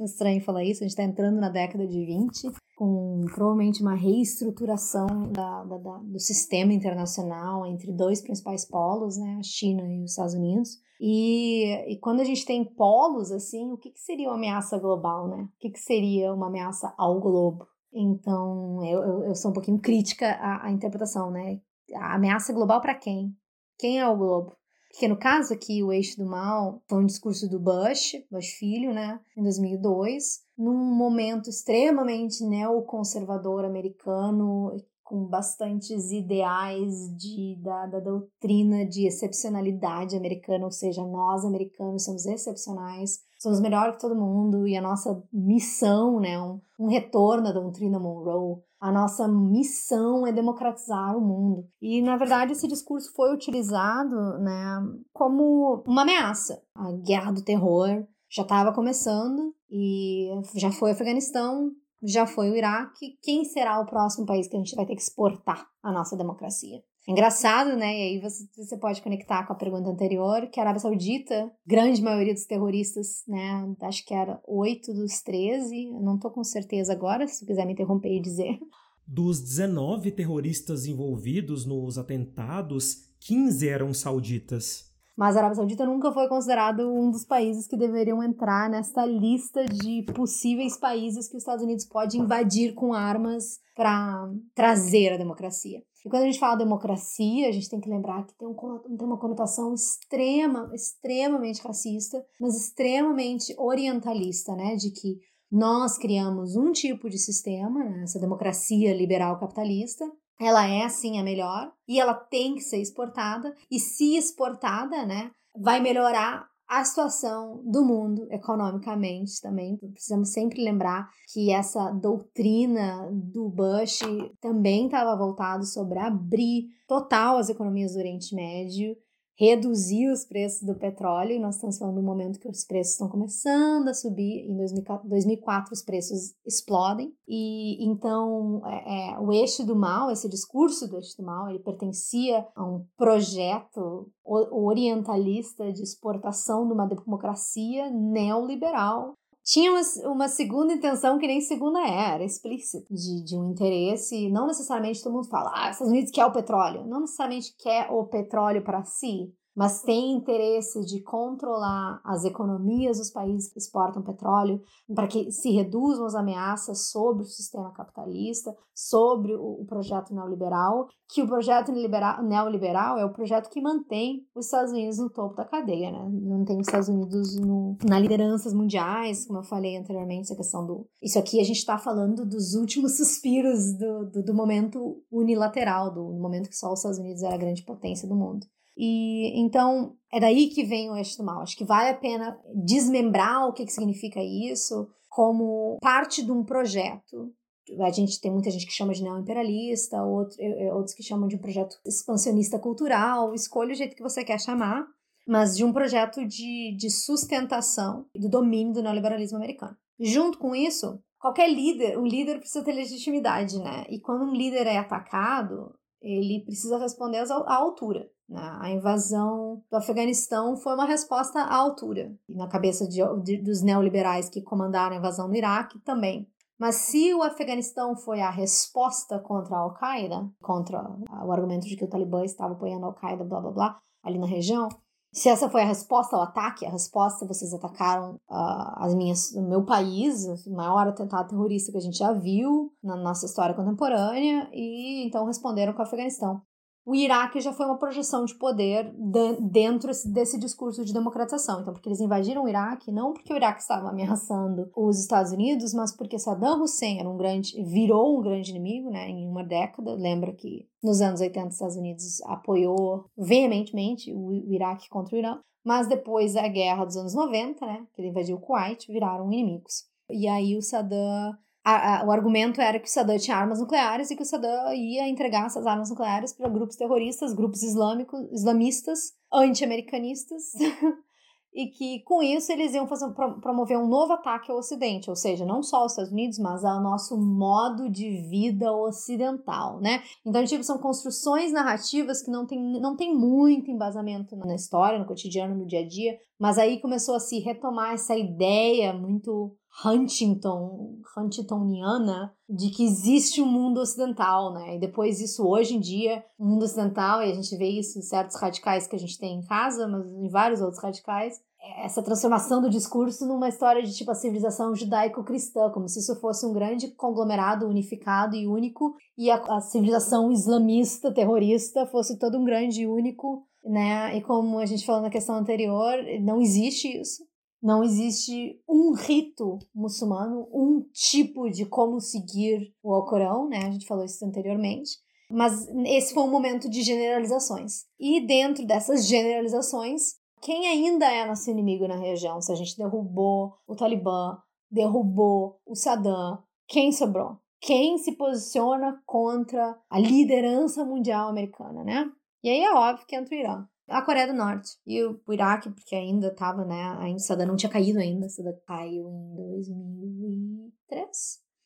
é 0.00 0.04
estranho 0.04 0.44
falar 0.44 0.62
isso, 0.62 0.82
a 0.82 0.86
gente 0.86 0.90
está 0.90 1.04
entrando 1.04 1.40
na 1.40 1.48
década 1.48 1.86
de 1.86 2.04
20, 2.04 2.50
com 2.76 3.24
provavelmente 3.34 3.80
uma 3.80 3.94
reestruturação 3.94 5.06
da, 5.30 5.64
da, 5.64 5.78
da, 5.78 5.98
do 5.98 6.18
sistema 6.18 6.72
internacional 6.72 7.66
entre 7.66 7.92
dois 7.92 8.20
principais 8.20 8.68
polos, 8.68 9.16
né? 9.16 9.36
A 9.38 9.42
China 9.42 9.82
e 9.88 10.02
os 10.02 10.10
Estados 10.10 10.34
Unidos. 10.34 10.70
E, 11.00 11.92
e 11.92 11.98
quando 11.98 12.20
a 12.20 12.24
gente 12.24 12.44
tem 12.44 12.64
polos, 12.64 13.32
assim, 13.32 13.72
o 13.72 13.76
que, 13.76 13.90
que 13.90 14.00
seria 14.00 14.28
uma 14.28 14.36
ameaça 14.36 14.78
global, 14.78 15.26
né? 15.28 15.48
O 15.56 15.58
que, 15.58 15.70
que 15.70 15.80
seria 15.80 16.32
uma 16.32 16.46
ameaça 16.46 16.94
ao 16.96 17.18
globo? 17.18 17.66
Então, 17.92 18.84
eu, 18.84 19.02
eu, 19.02 19.24
eu 19.26 19.34
sou 19.34 19.50
um 19.50 19.54
pouquinho 19.54 19.78
crítica 19.78 20.30
à, 20.32 20.66
à 20.66 20.70
interpretação, 20.70 21.30
né? 21.30 21.60
A 21.94 22.14
ameaça 22.14 22.52
global 22.52 22.80
para 22.80 22.94
quem? 22.94 23.36
Quem 23.78 24.00
é 24.00 24.08
o 24.08 24.16
globo? 24.16 24.56
Porque 24.92 25.08
no 25.08 25.16
caso 25.16 25.54
aqui, 25.54 25.82
o 25.82 25.90
eixo 25.90 26.18
do 26.18 26.26
mal 26.26 26.82
foi 26.86 27.02
um 27.02 27.06
discurso 27.06 27.48
do 27.48 27.58
Bush, 27.58 28.12
Bush 28.30 28.50
filho, 28.58 28.92
né, 28.92 29.18
em 29.36 29.42
2002, 29.42 30.40
num 30.56 30.94
momento 30.94 31.48
extremamente 31.48 32.44
neoconservador 32.44 33.64
americano, 33.64 34.76
com 35.02 35.24
bastantes 35.26 36.10
ideais 36.10 37.14
de, 37.16 37.56
da, 37.62 37.86
da 37.86 38.00
doutrina 38.00 38.84
de 38.86 39.06
excepcionalidade 39.06 40.14
americana, 40.14 40.66
ou 40.66 40.70
seja, 40.70 41.02
nós 41.04 41.44
americanos 41.44 42.04
somos 42.04 42.26
excepcionais, 42.26 43.18
somos 43.42 43.60
melhor 43.60 43.92
que 43.92 44.00
todo 44.00 44.14
mundo 44.14 44.66
e 44.66 44.76
a 44.76 44.80
nossa 44.80 45.22
missão, 45.32 46.20
né, 46.20 46.40
um, 46.40 46.60
um 46.78 46.86
retorno 46.86 47.48
à 47.48 47.52
doutrina 47.52 47.98
Monroe, 47.98 48.62
a 48.80 48.92
nossa 48.92 49.26
missão 49.26 50.26
é 50.26 50.32
democratizar 50.32 51.16
o 51.16 51.20
mundo. 51.20 51.66
E, 51.80 52.00
na 52.02 52.16
verdade, 52.16 52.52
esse 52.52 52.68
discurso 52.68 53.12
foi 53.14 53.34
utilizado 53.34 54.38
né, 54.38 54.80
como 55.12 55.82
uma 55.86 56.02
ameaça. 56.02 56.62
A 56.74 56.92
guerra 56.92 57.32
do 57.32 57.44
terror 57.44 58.06
já 58.30 58.42
estava 58.42 58.72
começando 58.72 59.54
e 59.70 60.30
já 60.54 60.70
foi 60.70 60.90
o 60.90 60.94
Afeganistão, 60.94 61.70
já 62.02 62.26
foi 62.26 62.50
o 62.50 62.56
Iraque. 62.56 63.18
Quem 63.22 63.44
será 63.44 63.80
o 63.80 63.86
próximo 63.86 64.26
país 64.26 64.48
que 64.48 64.56
a 64.56 64.58
gente 64.58 64.74
vai 64.74 64.86
ter 64.86 64.94
que 64.94 65.02
exportar 65.02 65.66
a 65.82 65.92
nossa 65.92 66.16
democracia? 66.16 66.82
Engraçado, 67.06 67.76
né? 67.76 67.98
E 67.98 68.02
aí 68.02 68.20
você, 68.20 68.44
você 68.56 68.76
pode 68.76 69.02
conectar 69.02 69.44
com 69.44 69.52
a 69.52 69.56
pergunta 69.56 69.90
anterior, 69.90 70.48
que 70.48 70.60
a 70.60 70.62
Arábia 70.62 70.80
Saudita, 70.80 71.50
grande 71.66 72.00
maioria 72.00 72.32
dos 72.32 72.46
terroristas, 72.46 73.24
né? 73.26 73.74
Acho 73.82 74.04
que 74.04 74.14
era 74.14 74.40
oito 74.46 74.94
dos 74.94 75.20
13, 75.20 75.86
eu 75.86 76.00
não 76.00 76.18
tô 76.18 76.30
com 76.30 76.44
certeza 76.44 76.92
agora, 76.92 77.26
se 77.26 77.40
tu 77.40 77.46
quiser 77.46 77.66
me 77.66 77.72
interromper 77.72 78.16
e 78.16 78.20
dizer. 78.20 78.58
Dos 79.04 79.40
19 79.40 80.12
terroristas 80.12 80.86
envolvidos 80.86 81.66
nos 81.66 81.98
atentados, 81.98 83.08
15 83.18 83.68
eram 83.68 83.92
sauditas. 83.92 84.91
Mas 85.16 85.36
a 85.36 85.40
Arábia 85.40 85.56
Saudita 85.56 85.84
nunca 85.84 86.10
foi 86.10 86.26
considerado 86.28 86.90
um 86.90 87.10
dos 87.10 87.24
países 87.24 87.66
que 87.66 87.76
deveriam 87.76 88.22
entrar 88.22 88.70
nesta 88.70 89.04
lista 89.04 89.64
de 89.66 90.04
possíveis 90.14 90.78
países 90.78 91.28
que 91.28 91.36
os 91.36 91.42
Estados 91.42 91.62
Unidos 91.62 91.84
pode 91.84 92.18
invadir 92.18 92.74
com 92.74 92.94
armas 92.94 93.60
para 93.74 94.30
trazer 94.54 95.12
a 95.12 95.16
democracia. 95.18 95.82
E 96.04 96.08
quando 96.08 96.22
a 96.22 96.26
gente 96.26 96.38
fala 96.38 96.56
democracia, 96.56 97.48
a 97.48 97.52
gente 97.52 97.68
tem 97.68 97.80
que 97.80 97.88
lembrar 97.88 98.26
que 98.26 98.34
tem, 98.36 98.48
um, 98.48 98.54
tem 98.54 99.06
uma 99.06 99.18
conotação 99.18 99.72
extrema, 99.72 100.70
extremamente 100.74 101.62
racista, 101.62 102.24
mas 102.40 102.56
extremamente 102.56 103.54
orientalista, 103.56 104.56
né? 104.56 104.74
De 104.74 104.90
que 104.90 105.18
nós 105.50 105.98
criamos 105.98 106.56
um 106.56 106.72
tipo 106.72 107.08
de 107.08 107.18
sistema, 107.18 107.84
né? 107.84 108.02
essa 108.02 108.18
democracia 108.18 108.96
liberal 108.96 109.38
capitalista, 109.38 110.10
ela 110.40 110.66
é 110.66 110.88
sim 110.88 111.18
a 111.18 111.22
melhor 111.22 111.72
e 111.86 112.00
ela 112.00 112.14
tem 112.14 112.54
que 112.54 112.62
ser 112.62 112.78
exportada 112.78 113.54
e 113.70 113.78
se 113.78 114.16
exportada, 114.16 115.04
né, 115.06 115.30
vai 115.56 115.80
melhorar 115.80 116.46
a 116.68 116.84
situação 116.84 117.62
do 117.66 117.84
mundo 117.84 118.26
economicamente 118.30 119.42
também. 119.42 119.76
Precisamos 119.76 120.32
sempre 120.32 120.64
lembrar 120.64 121.06
que 121.30 121.52
essa 121.52 121.90
doutrina 121.90 123.10
do 123.12 123.50
Bush 123.50 124.00
também 124.40 124.86
estava 124.86 125.14
voltado 125.14 125.66
sobre 125.66 125.98
abrir 125.98 126.68
total 126.88 127.36
as 127.36 127.50
economias 127.50 127.92
do 127.92 127.98
Oriente 127.98 128.34
Médio 128.34 128.96
reduzir 129.42 130.08
os 130.08 130.24
preços 130.24 130.62
do 130.62 130.76
petróleo, 130.76 131.32
e 131.32 131.40
nós 131.40 131.56
estamos 131.56 131.76
falando 131.76 131.96
do 131.96 132.02
momento 132.02 132.38
que 132.38 132.48
os 132.48 132.64
preços 132.64 132.92
estão 132.92 133.08
começando 133.08 133.88
a 133.88 133.94
subir, 133.94 134.48
em 134.48 134.56
2004 134.56 135.72
os 135.72 135.82
preços 135.82 136.32
explodem, 136.46 137.12
e 137.26 137.84
então 137.84 138.62
é, 138.64 139.14
é, 139.14 139.18
o 139.18 139.32
eixo 139.32 139.66
do 139.66 139.74
mal, 139.74 140.12
esse 140.12 140.28
discurso 140.28 140.86
do 140.86 140.96
eixo 140.96 141.16
do 141.16 141.24
mal, 141.24 141.48
ele 141.48 141.58
pertencia 141.58 142.46
a 142.54 142.64
um 142.64 142.86
projeto 142.96 144.08
orientalista 144.24 145.72
de 145.72 145.82
exportação 145.82 146.68
de 146.68 146.72
uma 146.72 146.86
democracia 146.86 147.90
neoliberal 147.90 149.14
tinha 149.44 149.72
uma, 149.72 149.80
uma, 150.12 150.28
segunda 150.28 150.72
intenção 150.72 151.18
que 151.18 151.26
nem 151.26 151.40
segunda 151.40 151.80
é, 151.80 152.14
era 152.14 152.24
explícita, 152.24 152.86
de, 152.88 153.24
de 153.24 153.36
um 153.36 153.50
interesse, 153.50 154.30
não 154.30 154.46
necessariamente 154.46 155.02
todo 155.02 155.12
mundo 155.12 155.28
fala, 155.28 155.50
ah, 155.54 155.70
Estados 155.70 155.92
Unidos 155.92 156.12
quer 156.12 156.24
o 156.24 156.32
petróleo, 156.32 156.86
não 156.86 157.00
necessariamente 157.00 157.54
quer 157.58 157.90
o 157.90 158.04
petróleo 158.04 158.62
para 158.62 158.84
si, 158.84 159.34
mas 159.54 159.82
tem 159.82 160.12
interesse 160.12 160.80
de 160.84 161.02
controlar 161.02 162.00
as 162.04 162.24
economias 162.24 162.98
dos 162.98 163.10
países 163.10 163.52
que 163.52 163.58
exportam 163.58 164.02
petróleo 164.02 164.60
para 164.94 165.06
que 165.06 165.30
se 165.30 165.50
reduzam 165.50 166.06
as 166.06 166.14
ameaças 166.14 166.90
sobre 166.90 167.22
o 167.22 167.26
sistema 167.26 167.72
capitalista, 167.72 168.54
sobre 168.74 169.34
o, 169.34 169.64
projeto 169.66 170.14
neoliberal, 170.14 170.88
que 171.08 171.22
o 171.22 171.26
projeto 171.26 171.70
neoliberal 171.72 172.98
é 172.98 173.04
o 173.04 173.12
projeto 173.12 173.50
que 173.50 173.60
mantém 173.60 174.26
os 174.34 174.46
Estados 174.46 174.72
Unidos 174.72 174.98
no 174.98 175.10
topo 175.10 175.36
da 175.36 175.44
cadeia, 175.44 175.90
né? 175.90 176.08
Mantém 176.10 176.58
os 176.58 176.66
Estados 176.66 176.88
Unidos 176.88 177.38
no, 177.38 177.76
na 177.84 177.98
lideranças 177.98 178.54
mundiais, 178.54 179.26
como 179.26 179.40
eu 179.40 179.44
falei 179.44 179.76
anteriormente, 179.76 180.22
essa 180.22 180.36
questão 180.36 180.66
do... 180.66 180.86
Isso 181.02 181.18
aqui 181.18 181.40
a 181.40 181.44
gente 181.44 181.58
está 181.58 181.76
falando 181.76 182.24
dos 182.24 182.54
últimos 182.54 182.96
suspiros 182.98 183.76
do, 183.76 184.06
do, 184.10 184.22
do 184.22 184.34
momento 184.34 185.02
unilateral, 185.10 185.92
do 185.92 186.02
momento 186.14 186.48
que 186.48 186.56
só 186.56 186.72
os 186.72 186.78
Estados 186.78 186.98
Unidos 186.98 187.22
era 187.22 187.34
a 187.34 187.38
grande 187.38 187.62
potência 187.62 188.08
do 188.08 188.16
mundo. 188.16 188.46
E 188.84 189.40
então 189.40 189.94
é 190.12 190.18
daí 190.18 190.48
que 190.48 190.64
vem 190.64 190.90
o 190.90 190.96
eixo 190.96 191.16
do 191.16 191.22
mal. 191.22 191.40
Acho 191.40 191.56
que 191.56 191.64
vale 191.64 191.90
a 191.90 191.94
pena 191.94 192.36
desmembrar 192.52 193.46
o 193.46 193.52
que, 193.52 193.64
que 193.64 193.72
significa 193.72 194.20
isso 194.20 194.88
como 195.08 195.78
parte 195.80 196.20
de 196.20 196.32
um 196.32 196.42
projeto. 196.42 197.32
A 197.80 197.92
gente 197.92 198.20
tem 198.20 198.32
muita 198.32 198.50
gente 198.50 198.66
que 198.66 198.72
chama 198.72 198.92
de 198.92 199.04
neoimperialista, 199.04 200.02
outro, 200.02 200.36
outros 200.74 200.96
que 200.96 201.02
chamam 201.04 201.28
de 201.28 201.36
um 201.36 201.38
projeto 201.38 201.76
expansionista 201.86 202.58
cultural. 202.58 203.32
Escolha 203.32 203.70
o 203.70 203.76
jeito 203.76 203.94
que 203.94 204.02
você 204.02 204.24
quer 204.24 204.40
chamar, 204.40 204.84
mas 205.28 205.56
de 205.56 205.64
um 205.64 205.72
projeto 205.72 206.26
de, 206.26 206.76
de 206.76 206.90
sustentação 206.90 208.06
do 208.16 208.28
domínio 208.28 208.72
do 208.72 208.82
neoliberalismo 208.82 209.36
americano. 209.36 209.76
Junto 210.00 210.38
com 210.38 210.56
isso, 210.56 210.98
qualquer 211.20 211.48
líder, 211.48 211.96
um 211.96 212.04
líder 212.04 212.40
precisa 212.40 212.64
ter 212.64 212.72
legitimidade, 212.72 213.60
né? 213.60 213.84
E 213.88 214.00
quando 214.00 214.24
um 214.24 214.34
líder 214.34 214.66
é 214.66 214.76
atacado, 214.76 215.72
ele 216.02 216.42
precisa 216.44 216.78
responder 216.78 217.18
à 217.18 217.54
altura. 217.54 218.10
Né? 218.32 218.58
A 218.60 218.70
invasão 218.70 219.62
do 219.70 219.76
Afeganistão 219.76 220.56
foi 220.56 220.74
uma 220.74 220.86
resposta 220.86 221.40
à 221.40 221.54
altura. 221.54 222.10
E 222.28 222.34
na 222.34 222.48
cabeça 222.48 222.88
de, 222.88 223.00
de, 223.22 223.36
dos 223.36 223.62
neoliberais 223.62 224.30
que 224.30 224.40
comandaram 224.40 224.96
a 224.96 224.98
invasão 224.98 225.28
do 225.28 225.36
Iraque 225.36 225.78
também. 225.80 226.26
Mas 226.58 226.76
se 226.76 227.12
o 227.12 227.22
Afeganistão 227.22 227.94
foi 227.94 228.20
a 228.20 228.30
resposta 228.30 229.18
contra 229.18 229.56
a 229.56 229.60
Al-Qaeda, 229.60 230.30
contra 230.40 230.80
o 231.24 231.32
argumento 231.32 231.66
de 231.66 231.76
que 231.76 231.84
o 231.84 231.88
Talibã 231.88 232.24
estava 232.24 232.54
apoiando 232.54 232.84
a 232.84 232.88
Al-Qaeda, 232.88 233.24
blá 233.24 233.40
blá 233.40 233.50
blá, 233.50 233.76
ali 234.02 234.18
na 234.18 234.26
região, 234.26 234.68
se 235.12 235.28
essa 235.28 235.50
foi 235.50 235.62
a 235.62 235.66
resposta 235.66 236.16
ao 236.16 236.22
ataque, 236.22 236.64
a 236.64 236.70
resposta 236.70 237.26
vocês 237.26 237.52
atacaram 237.52 238.14
uh, 238.30 238.72
as 238.76 238.94
minhas, 238.94 239.32
o 239.32 239.42
meu 239.42 239.64
país, 239.64 240.24
o 240.46 240.54
maior 240.54 240.86
atentado 240.86 241.28
terrorista 241.28 241.70
que 241.70 241.78
a 241.78 241.82
gente 241.82 241.98
já 241.98 242.12
viu 242.12 242.72
na 242.82 242.96
nossa 242.96 243.26
história 243.26 243.54
contemporânea, 243.54 244.48
e 244.52 245.06
então 245.06 245.26
responderam 245.26 245.74
com 245.74 245.80
o 245.80 245.82
Afeganistão 245.82 246.40
o 246.84 246.94
Iraque 246.94 247.40
já 247.40 247.52
foi 247.52 247.66
uma 247.66 247.78
projeção 247.78 248.24
de 248.24 248.34
poder 248.34 248.92
dentro 249.40 249.90
desse 250.06 250.38
discurso 250.38 250.84
de 250.84 250.92
democratização. 250.92 251.60
Então, 251.60 251.72
porque 251.72 251.88
eles 251.88 252.00
invadiram 252.00 252.44
o 252.44 252.48
Iraque, 252.48 252.90
não 252.90 253.12
porque 253.12 253.32
o 253.32 253.36
Iraque 253.36 253.60
estava 253.60 253.90
ameaçando 253.90 254.70
os 254.76 254.98
Estados 254.98 255.32
Unidos, 255.32 255.72
mas 255.72 255.94
porque 255.94 256.18
Saddam 256.18 256.60
Hussein 256.62 256.98
era 256.98 257.08
um 257.08 257.16
grande, 257.16 257.62
virou 257.62 258.18
um 258.18 258.22
grande 258.22 258.50
inimigo, 258.50 258.90
né, 258.90 259.08
em 259.08 259.28
uma 259.28 259.44
década. 259.44 259.94
Lembra 259.94 260.32
que 260.32 260.66
nos 260.82 261.00
anos 261.00 261.20
80 261.20 261.48
os 261.48 261.54
Estados 261.54 261.76
Unidos 261.76 262.20
apoiou 262.22 263.04
veementemente 263.16 264.12
o, 264.12 264.32
Iraque 264.32 264.88
contra 264.88 265.14
o 265.14 265.18
Irã, 265.18 265.38
mas 265.64 265.86
depois 265.86 266.34
da 266.34 266.48
guerra 266.48 266.84
dos 266.84 266.96
anos 266.96 267.14
90, 267.14 267.64
né, 267.64 267.86
que 267.94 268.00
ele 268.00 268.08
invadiu 268.08 268.36
o 268.36 268.40
Kuwait, 268.40 268.90
viraram 268.90 269.32
inimigos. 269.32 269.84
E 270.10 270.26
aí 270.26 270.56
o 270.56 270.62
Saddam 270.62 271.32
a, 271.64 272.00
a, 272.00 272.04
o 272.04 272.10
argumento 272.10 272.60
era 272.60 272.78
que 272.78 272.88
o 272.88 272.90
Saddam 272.90 273.18
tinha 273.18 273.36
armas 273.36 273.60
nucleares 273.60 274.10
e 274.10 274.16
que 274.16 274.22
o 274.22 274.26
Saddam 274.26 274.72
ia 274.74 275.08
entregar 275.08 275.46
essas 275.46 275.66
armas 275.66 275.90
nucleares 275.90 276.32
para 276.32 276.48
grupos 276.48 276.76
terroristas, 276.76 277.32
grupos 277.32 277.62
islâmicos, 277.62 278.20
islamistas, 278.32 279.12
anti-americanistas, 279.32 280.52
e 281.54 281.68
que 281.68 282.00
com 282.04 282.22
isso 282.22 282.50
eles 282.50 282.74
iam 282.74 282.88
fazer, 282.88 283.08
promover 283.40 283.78
um 283.78 283.86
novo 283.86 284.14
ataque 284.14 284.50
ao 284.50 284.58
Ocidente, 284.58 285.08
ou 285.08 285.14
seja, 285.14 285.44
não 285.44 285.62
só 285.62 285.78
aos 285.78 285.92
Estados 285.92 286.10
Unidos, 286.10 286.38
mas 286.38 286.64
ao 286.64 286.82
nosso 286.82 287.16
modo 287.16 287.88
de 287.88 288.10
vida 288.28 288.72
ocidental, 288.72 289.78
né? 289.80 290.02
Então, 290.26 290.44
tipo, 290.44 290.64
são 290.64 290.78
construções 290.78 291.52
narrativas 291.52 292.22
que 292.22 292.30
não 292.30 292.44
tem, 292.44 292.58
não 292.80 292.96
tem 292.96 293.14
muito 293.14 293.70
embasamento 293.70 294.34
na 294.34 294.54
história, 294.54 294.98
no 294.98 295.06
cotidiano, 295.06 295.54
no 295.54 295.66
dia 295.66 295.80
a 295.80 295.86
dia, 295.86 296.18
mas 296.40 296.58
aí 296.58 296.80
começou 296.80 297.14
a 297.14 297.20
se 297.20 297.38
retomar 297.38 297.92
essa 297.92 298.16
ideia 298.16 298.92
muito 298.92 299.54
Huntington, 299.84 301.00
Huntingtoniana, 301.16 302.34
de 302.48 302.70
que 302.70 302.84
existe 302.84 303.40
um 303.40 303.46
mundo 303.46 303.80
ocidental, 303.80 304.52
né? 304.52 304.76
E 304.76 304.78
depois 304.78 305.20
isso 305.20 305.46
hoje 305.46 305.76
em 305.76 305.80
dia, 305.80 306.22
o 306.38 306.44
mundo 306.44 306.64
ocidental, 306.64 307.22
e 307.22 307.30
a 307.30 307.34
gente 307.34 307.56
vê 307.56 307.68
isso 307.68 307.98
em 307.98 308.02
certos 308.02 308.38
radicais 308.38 308.86
que 308.86 308.94
a 308.94 308.98
gente 308.98 309.18
tem 309.18 309.38
em 309.38 309.46
casa, 309.46 309.88
mas 309.88 310.06
em 310.06 310.28
vários 310.28 310.60
outros 310.60 310.82
radicais, 310.82 311.40
é 311.58 311.84
essa 311.86 312.02
transformação 312.02 312.60
do 312.60 312.68
discurso 312.68 313.24
numa 313.26 313.48
história 313.48 313.82
de 313.82 313.94
tipo 313.94 314.10
a 314.10 314.14
civilização 314.14 314.74
judaico-cristã, 314.74 315.70
como 315.70 315.88
se 315.88 316.00
isso 316.00 316.16
fosse 316.20 316.44
um 316.44 316.52
grande 316.52 316.88
conglomerado 316.88 317.66
unificado 317.66 318.36
e 318.36 318.46
único, 318.46 318.94
e 319.16 319.30
a, 319.30 319.36
a 319.36 319.60
civilização 319.60 320.30
islamista, 320.30 321.14
terrorista, 321.14 321.86
fosse 321.86 322.18
todo 322.18 322.36
um 322.36 322.44
grande 322.44 322.82
e 322.82 322.86
único, 322.86 323.46
né? 323.64 324.16
E 324.16 324.22
como 324.22 324.58
a 324.58 324.66
gente 324.66 324.84
falou 324.84 325.02
na 325.02 325.10
questão 325.10 325.36
anterior, 325.36 325.94
não 326.20 326.40
existe 326.40 326.88
isso. 327.00 327.22
Não 327.62 327.84
existe 327.84 328.60
um 328.68 328.92
rito 328.92 329.58
muçulmano, 329.74 330.48
um 330.52 330.84
tipo 330.92 331.48
de 331.48 331.64
como 331.64 332.00
seguir 332.00 332.74
o 332.82 332.92
Alcorão, 332.92 333.48
né? 333.48 333.58
A 333.66 333.70
gente 333.70 333.86
falou 333.86 334.04
isso 334.04 334.24
anteriormente. 334.24 334.98
Mas 335.30 335.66
esse 335.86 336.12
foi 336.12 336.22
um 336.24 336.30
momento 336.30 336.68
de 336.68 336.82
generalizações. 336.82 337.84
E 337.98 338.26
dentro 338.26 338.66
dessas 338.66 339.06
generalizações, 339.06 340.16
quem 340.42 340.66
ainda 340.66 341.10
é 341.10 341.24
nosso 341.24 341.50
inimigo 341.50 341.86
na 341.86 341.96
região? 341.96 342.40
Se 342.40 342.52
a 342.52 342.54
gente 342.54 342.76
derrubou 342.76 343.54
o 343.66 343.76
Talibã, 343.76 344.36
derrubou 344.70 345.60
o 345.64 345.74
Saddam, 345.74 346.42
quem 346.66 346.90
sobrou? 346.90 347.38
quem 347.62 347.96
se 347.96 348.16
posiciona 348.16 349.00
contra 349.06 349.78
a 349.88 349.98
liderança 349.98 350.84
mundial 350.84 351.28
americana, 351.28 351.84
né? 351.84 352.10
E 352.42 352.50
aí 352.50 352.60
é 352.60 352.74
óbvio 352.74 353.06
que 353.06 353.14
entra 353.14 353.34
o 353.34 353.38
Irã. 353.38 353.68
A 353.88 354.02
Coreia 354.02 354.26
do 354.26 354.32
Norte 354.32 354.70
e 354.86 355.02
o 355.04 355.20
Iraque, 355.30 355.70
porque 355.70 355.94
ainda 355.94 356.28
estava, 356.28 356.64
né? 356.64 356.82
A 356.82 357.18
Saddam 357.18 357.46
não 357.46 357.56
tinha 357.56 357.70
caído 357.70 357.98
ainda, 357.98 358.28
Saddam 358.28 358.54
caiu 358.66 359.08
em 359.08 359.36
2003. 359.36 361.10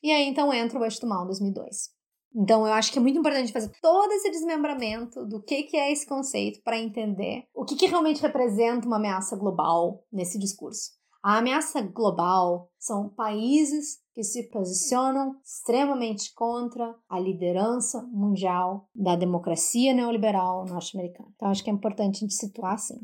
E 0.02 0.10
aí 0.10 0.28
então 0.28 0.52
entra 0.52 0.78
o 0.78 0.82
West 0.82 1.02
em 1.02 1.08
2002. 1.08 1.96
Então, 2.38 2.66
eu 2.66 2.72
acho 2.74 2.92
que 2.92 2.98
é 2.98 3.00
muito 3.00 3.18
importante 3.18 3.50
fazer 3.50 3.70
todo 3.80 4.12
esse 4.12 4.30
desmembramento 4.30 5.24
do 5.24 5.42
que, 5.42 5.62
que 5.62 5.76
é 5.76 5.90
esse 5.90 6.06
conceito 6.06 6.60
para 6.62 6.78
entender 6.78 7.44
o 7.54 7.64
que, 7.64 7.74
que 7.74 7.86
realmente 7.86 8.20
representa 8.20 8.86
uma 8.86 8.96
ameaça 8.96 9.34
global 9.36 10.04
nesse 10.12 10.38
discurso. 10.38 10.90
A 11.26 11.38
ameaça 11.38 11.82
global 11.82 12.70
são 12.78 13.08
países 13.08 13.98
que 14.14 14.22
se 14.22 14.48
posicionam 14.48 15.34
extremamente 15.44 16.32
contra 16.32 16.94
a 17.08 17.18
liderança 17.18 18.00
mundial 18.12 18.88
da 18.94 19.16
democracia 19.16 19.92
neoliberal 19.92 20.64
norte-americana. 20.66 21.28
Então, 21.34 21.48
acho 21.48 21.64
que 21.64 21.68
é 21.68 21.72
importante 21.72 22.18
a 22.18 22.20
gente 22.20 22.34
situar 22.34 22.74
assim. 22.74 23.00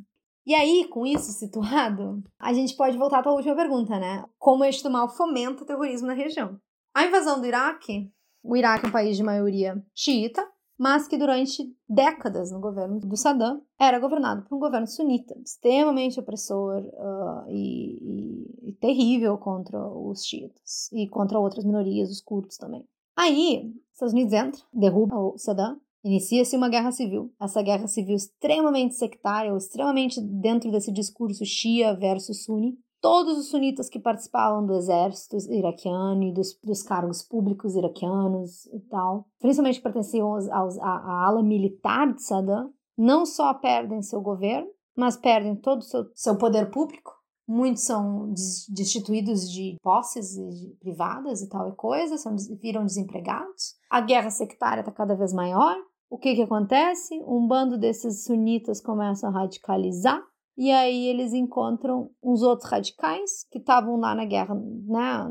E 0.46 0.54
aí, 0.54 0.86
com 0.88 1.04
isso 1.04 1.32
situado, 1.32 2.22
a 2.38 2.52
gente 2.52 2.76
pode 2.76 2.96
voltar 2.96 3.22
para 3.22 3.32
a 3.32 3.34
última 3.34 3.56
pergunta, 3.56 3.98
né? 3.98 4.24
Como 4.38 4.62
este 4.62 4.88
mal 4.88 5.08
fomenta 5.08 5.64
o 5.64 5.66
terrorismo 5.66 6.06
na 6.06 6.14
região? 6.14 6.60
A 6.94 7.04
invasão 7.04 7.40
do 7.40 7.46
Iraque 7.48 8.08
o 8.42 8.56
Iraque 8.56 8.86
é 8.86 8.88
um 8.88 8.92
país 8.92 9.16
de 9.16 9.22
maioria 9.22 9.80
xiita, 9.94 10.44
mas 10.82 11.06
que 11.06 11.16
durante 11.16 11.72
décadas 11.88 12.50
no 12.50 12.58
governo 12.58 12.98
do 12.98 13.16
Saddam 13.16 13.62
era 13.78 14.00
governado 14.00 14.42
por 14.42 14.56
um 14.56 14.58
governo 14.58 14.88
sunita, 14.88 15.32
extremamente 15.38 16.18
opressor 16.18 16.82
uh, 16.82 17.48
e, 17.48 18.00
e, 18.02 18.70
e, 18.70 18.72
terrível 18.80 19.38
contra 19.38 19.78
os 19.78 20.24
xiitas 20.24 20.90
e 20.92 21.06
contra 21.06 21.38
outras 21.38 21.64
minorias, 21.64 22.10
os 22.10 22.20
curdos 22.20 22.56
também. 22.56 22.84
Aí, 23.16 23.72
os 23.72 23.92
Estados 23.92 24.12
Unidos 24.12 24.32
entra, 24.32 24.60
derruba 24.72 25.16
o 25.16 25.38
Saddam, 25.38 25.80
inicia-se 26.02 26.56
uma 26.56 26.68
guerra 26.68 26.90
civil. 26.90 27.32
Essa 27.40 27.62
guerra 27.62 27.86
civil 27.86 28.16
extremamente 28.16 28.96
sectária, 28.96 29.52
ou 29.52 29.58
extremamente 29.58 30.20
dentro 30.20 30.72
desse 30.72 30.90
discurso 30.90 31.44
Shia 31.44 31.94
versus 31.94 32.42
Sunni, 32.42 32.76
todos 33.02 33.36
os 33.36 33.48
sunitas 33.48 33.90
que 33.90 33.98
participavam 33.98 34.64
do 34.64 34.74
exército 34.74 35.36
iraquiano 35.52 36.22
e 36.22 36.32
dos, 36.32 36.56
dos 36.62 36.82
cargos 36.84 37.20
públicos 37.20 37.74
iraquianos 37.74 38.66
e 38.66 38.78
tal, 38.88 39.26
principalmente 39.40 39.82
pertenciam 39.82 40.32
aos, 40.32 40.48
aos, 40.48 40.78
à, 40.78 40.84
à 40.84 41.26
ala 41.26 41.42
militar 41.42 42.14
de 42.14 42.22
Saddam, 42.22 42.72
não 42.96 43.26
só 43.26 43.52
perdem 43.54 44.00
seu 44.00 44.22
governo, 44.22 44.68
mas 44.96 45.16
perdem 45.16 45.56
todo 45.56 45.80
o 45.80 45.84
seu, 45.84 46.04
seu 46.14 46.38
poder 46.38 46.70
público. 46.70 47.12
Muitos 47.46 47.82
são 47.82 48.32
destituídos 48.68 49.50
de 49.50 49.76
posses 49.82 50.36
privadas 50.78 51.42
e 51.42 51.48
tal 51.48 51.68
e 51.70 51.74
coisa, 51.74 52.16
são, 52.16 52.36
viram 52.60 52.84
desempregados. 52.84 53.74
A 53.90 54.00
guerra 54.00 54.30
sectária 54.30 54.80
está 54.80 54.92
cada 54.92 55.16
vez 55.16 55.32
maior. 55.32 55.76
O 56.08 56.18
que, 56.18 56.36
que 56.36 56.42
acontece? 56.42 57.20
Um 57.26 57.48
bando 57.48 57.76
desses 57.76 58.24
sunitas 58.24 58.80
começa 58.80 59.26
a 59.26 59.30
radicalizar 59.30 60.22
e 60.56 60.70
aí 60.70 61.06
eles 61.06 61.32
encontram 61.32 62.10
uns 62.22 62.42
outros 62.42 62.70
radicais 62.70 63.44
que 63.50 63.58
estavam 63.58 63.96
lá 63.96 64.14
na 64.14 64.24
guerra, 64.24 64.54
né, 64.54 65.28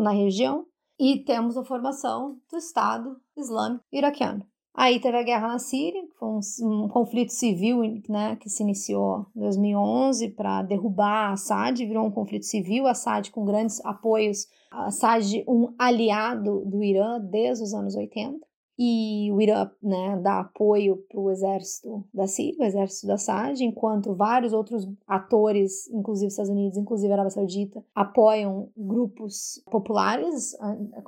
na 0.00 0.10
região, 0.10 0.66
e 0.98 1.18
temos 1.18 1.56
a 1.56 1.64
formação 1.64 2.38
do 2.50 2.58
Estado 2.58 3.16
Islâmico 3.36 3.84
Iraquiano. 3.92 4.46
Aí 4.74 4.98
teve 5.00 5.18
a 5.18 5.22
guerra 5.22 5.48
na 5.48 5.58
Síria, 5.58 6.02
foi 6.18 6.28
um, 6.28 6.40
um 6.62 6.88
conflito 6.88 7.30
civil 7.30 7.82
né, 8.08 8.36
que 8.36 8.48
se 8.48 8.62
iniciou 8.62 9.26
em 9.36 9.40
2011 9.40 10.30
para 10.30 10.62
derrubar 10.62 11.32
Assad, 11.32 11.78
virou 11.84 12.06
um 12.06 12.10
conflito 12.10 12.46
civil, 12.46 12.86
Assad 12.86 13.30
com 13.30 13.44
grandes 13.44 13.84
apoios, 13.84 14.46
Assad 14.70 15.44
um 15.46 15.74
aliado 15.78 16.64
do 16.64 16.82
Irã 16.82 17.20
desde 17.20 17.64
os 17.64 17.74
anos 17.74 17.94
80 17.94 18.51
e 18.84 19.30
o 19.30 19.40
Irã 19.40 19.70
né, 19.80 20.18
dá 20.20 20.40
apoio 20.40 20.96
para 21.08 21.20
o 21.20 21.30
exército 21.30 22.04
da 22.12 22.26
Síria, 22.26 22.64
o 22.64 22.64
exército 22.64 23.06
da 23.06 23.14
Assad, 23.14 23.62
enquanto 23.62 24.12
vários 24.12 24.52
outros 24.52 24.88
atores, 25.06 25.88
inclusive 25.92 26.26
Estados 26.26 26.50
Unidos, 26.50 26.76
inclusive 26.76 27.12
Arábia 27.12 27.30
Saudita, 27.30 27.80
apoiam 27.94 28.70
grupos 28.76 29.62
populares 29.70 30.56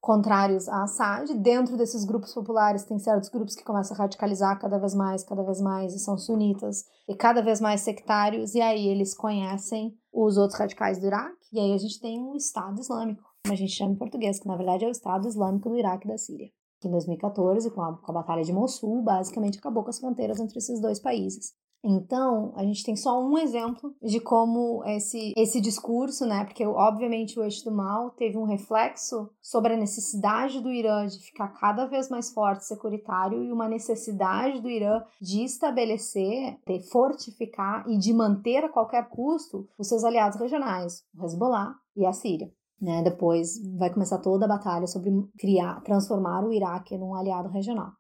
contrários 0.01 0.69
a 0.69 0.85
Assad. 0.85 1.35
Dentro 1.35 1.77
desses 1.77 2.05
grupos 2.05 2.33
populares 2.33 2.85
tem 2.85 2.97
certos 3.01 3.29
grupos 3.29 3.57
que 3.57 3.65
começam 3.65 3.97
a 3.97 3.99
radicalizar 3.99 4.57
cada 4.61 4.79
vez 4.79 4.95
mais, 4.95 5.25
cada 5.25 5.43
vez 5.43 5.61
mais, 5.61 5.95
e 5.95 5.99
são 5.99 6.17
sunitas 6.17 6.85
e 7.09 7.17
cada 7.17 7.43
vez 7.43 7.61
mais 7.61 7.81
sectários, 7.81 8.55
e 8.55 8.61
aí 8.61 8.87
eles 8.87 9.17
conhecem 9.17 9.93
os 10.13 10.37
outros 10.37 10.61
radicais 10.61 11.01
do 11.01 11.07
Iraque, 11.07 11.35
e 11.53 11.59
aí 11.59 11.73
a 11.73 11.79
gente 11.79 12.01
tem 12.01 12.23
o 12.23 12.37
Estado 12.37 12.81
Islâmico, 12.81 13.25
como 13.43 13.53
a 13.53 13.57
gente 13.57 13.73
chama 13.73 13.95
em 13.95 13.97
português, 13.97 14.39
que 14.39 14.47
na 14.47 14.57
verdade 14.57 14.85
é 14.85 14.89
o 14.89 14.93
Estado 14.93 15.27
Islâmico 15.27 15.69
do 15.69 15.77
Iraque 15.77 16.07
e 16.07 16.11
da 16.11 16.17
Síria 16.17 16.49
que 16.81 16.89
em 16.89 16.91
2014, 16.91 17.71
com 17.71 17.83
a, 17.83 17.97
com 17.97 18.11
a 18.11 18.15
Batalha 18.15 18.43
de 18.43 18.53
Mossul, 18.53 19.03
basicamente 19.03 19.59
acabou 19.59 19.83
com 19.83 19.91
as 19.91 19.99
fronteiras 19.99 20.41
entre 20.41 20.59
esses 20.59 20.81
dois 20.81 21.01
países. 21.01 21.55
Então, 21.87 22.55
a 22.57 22.65
gente 22.65 22.83
tem 22.83 22.97
só 22.97 23.23
um 23.23 23.37
exemplo 23.37 23.95
de 24.03 24.19
como 24.19 24.83
esse, 24.87 25.35
esse 25.37 25.61
discurso, 25.61 26.25
né? 26.25 26.43
Porque, 26.47 26.65
obviamente, 26.65 27.39
o 27.39 27.45
eixo 27.45 27.63
do 27.63 27.71
mal 27.71 28.11
teve 28.13 28.39
um 28.39 28.45
reflexo 28.45 29.29
sobre 29.43 29.75
a 29.75 29.77
necessidade 29.77 30.63
do 30.63 30.73
Irã 30.73 31.07
de 31.07 31.19
ficar 31.19 31.49
cada 31.49 31.85
vez 31.85 32.09
mais 32.09 32.33
forte, 32.33 32.65
securitário, 32.65 33.45
e 33.45 33.53
uma 33.53 33.69
necessidade 33.69 34.63
do 34.63 34.71
Irã 34.71 35.03
de 35.21 35.45
estabelecer, 35.45 36.57
de 36.67 36.81
fortificar 36.91 37.85
e 37.87 37.99
de 37.99 38.15
manter 38.15 38.65
a 38.65 38.71
qualquer 38.71 39.07
custo 39.11 39.69
os 39.77 39.87
seus 39.87 40.05
aliados 40.05 40.41
regionais, 40.41 41.05
o 41.15 41.23
Hezbollah 41.23 41.75
e 41.95 42.07
a 42.07 42.15
Síria. 42.15 42.51
Né? 42.81 43.03
Depois 43.03 43.61
vai 43.77 43.93
começar 43.93 44.19
toda 44.19 44.45
a 44.45 44.49
batalha 44.49 44.87
sobre 44.87 45.11
criar, 45.39 45.81
transformar 45.83 46.45
o 46.45 46.53
Iraque 46.53 46.99
num 46.99 47.15
aliado 47.15 47.49
regional. 47.49 47.93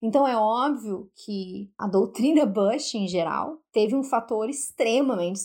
Então 0.00 0.26
é 0.26 0.36
óbvio 0.36 1.10
que 1.24 1.70
a 1.76 1.88
doutrina 1.88 2.46
Bush, 2.46 2.94
em 2.94 3.08
geral, 3.08 3.58
teve 3.72 3.96
um 3.96 4.04
fator 4.04 4.48
extremamente 4.48 5.40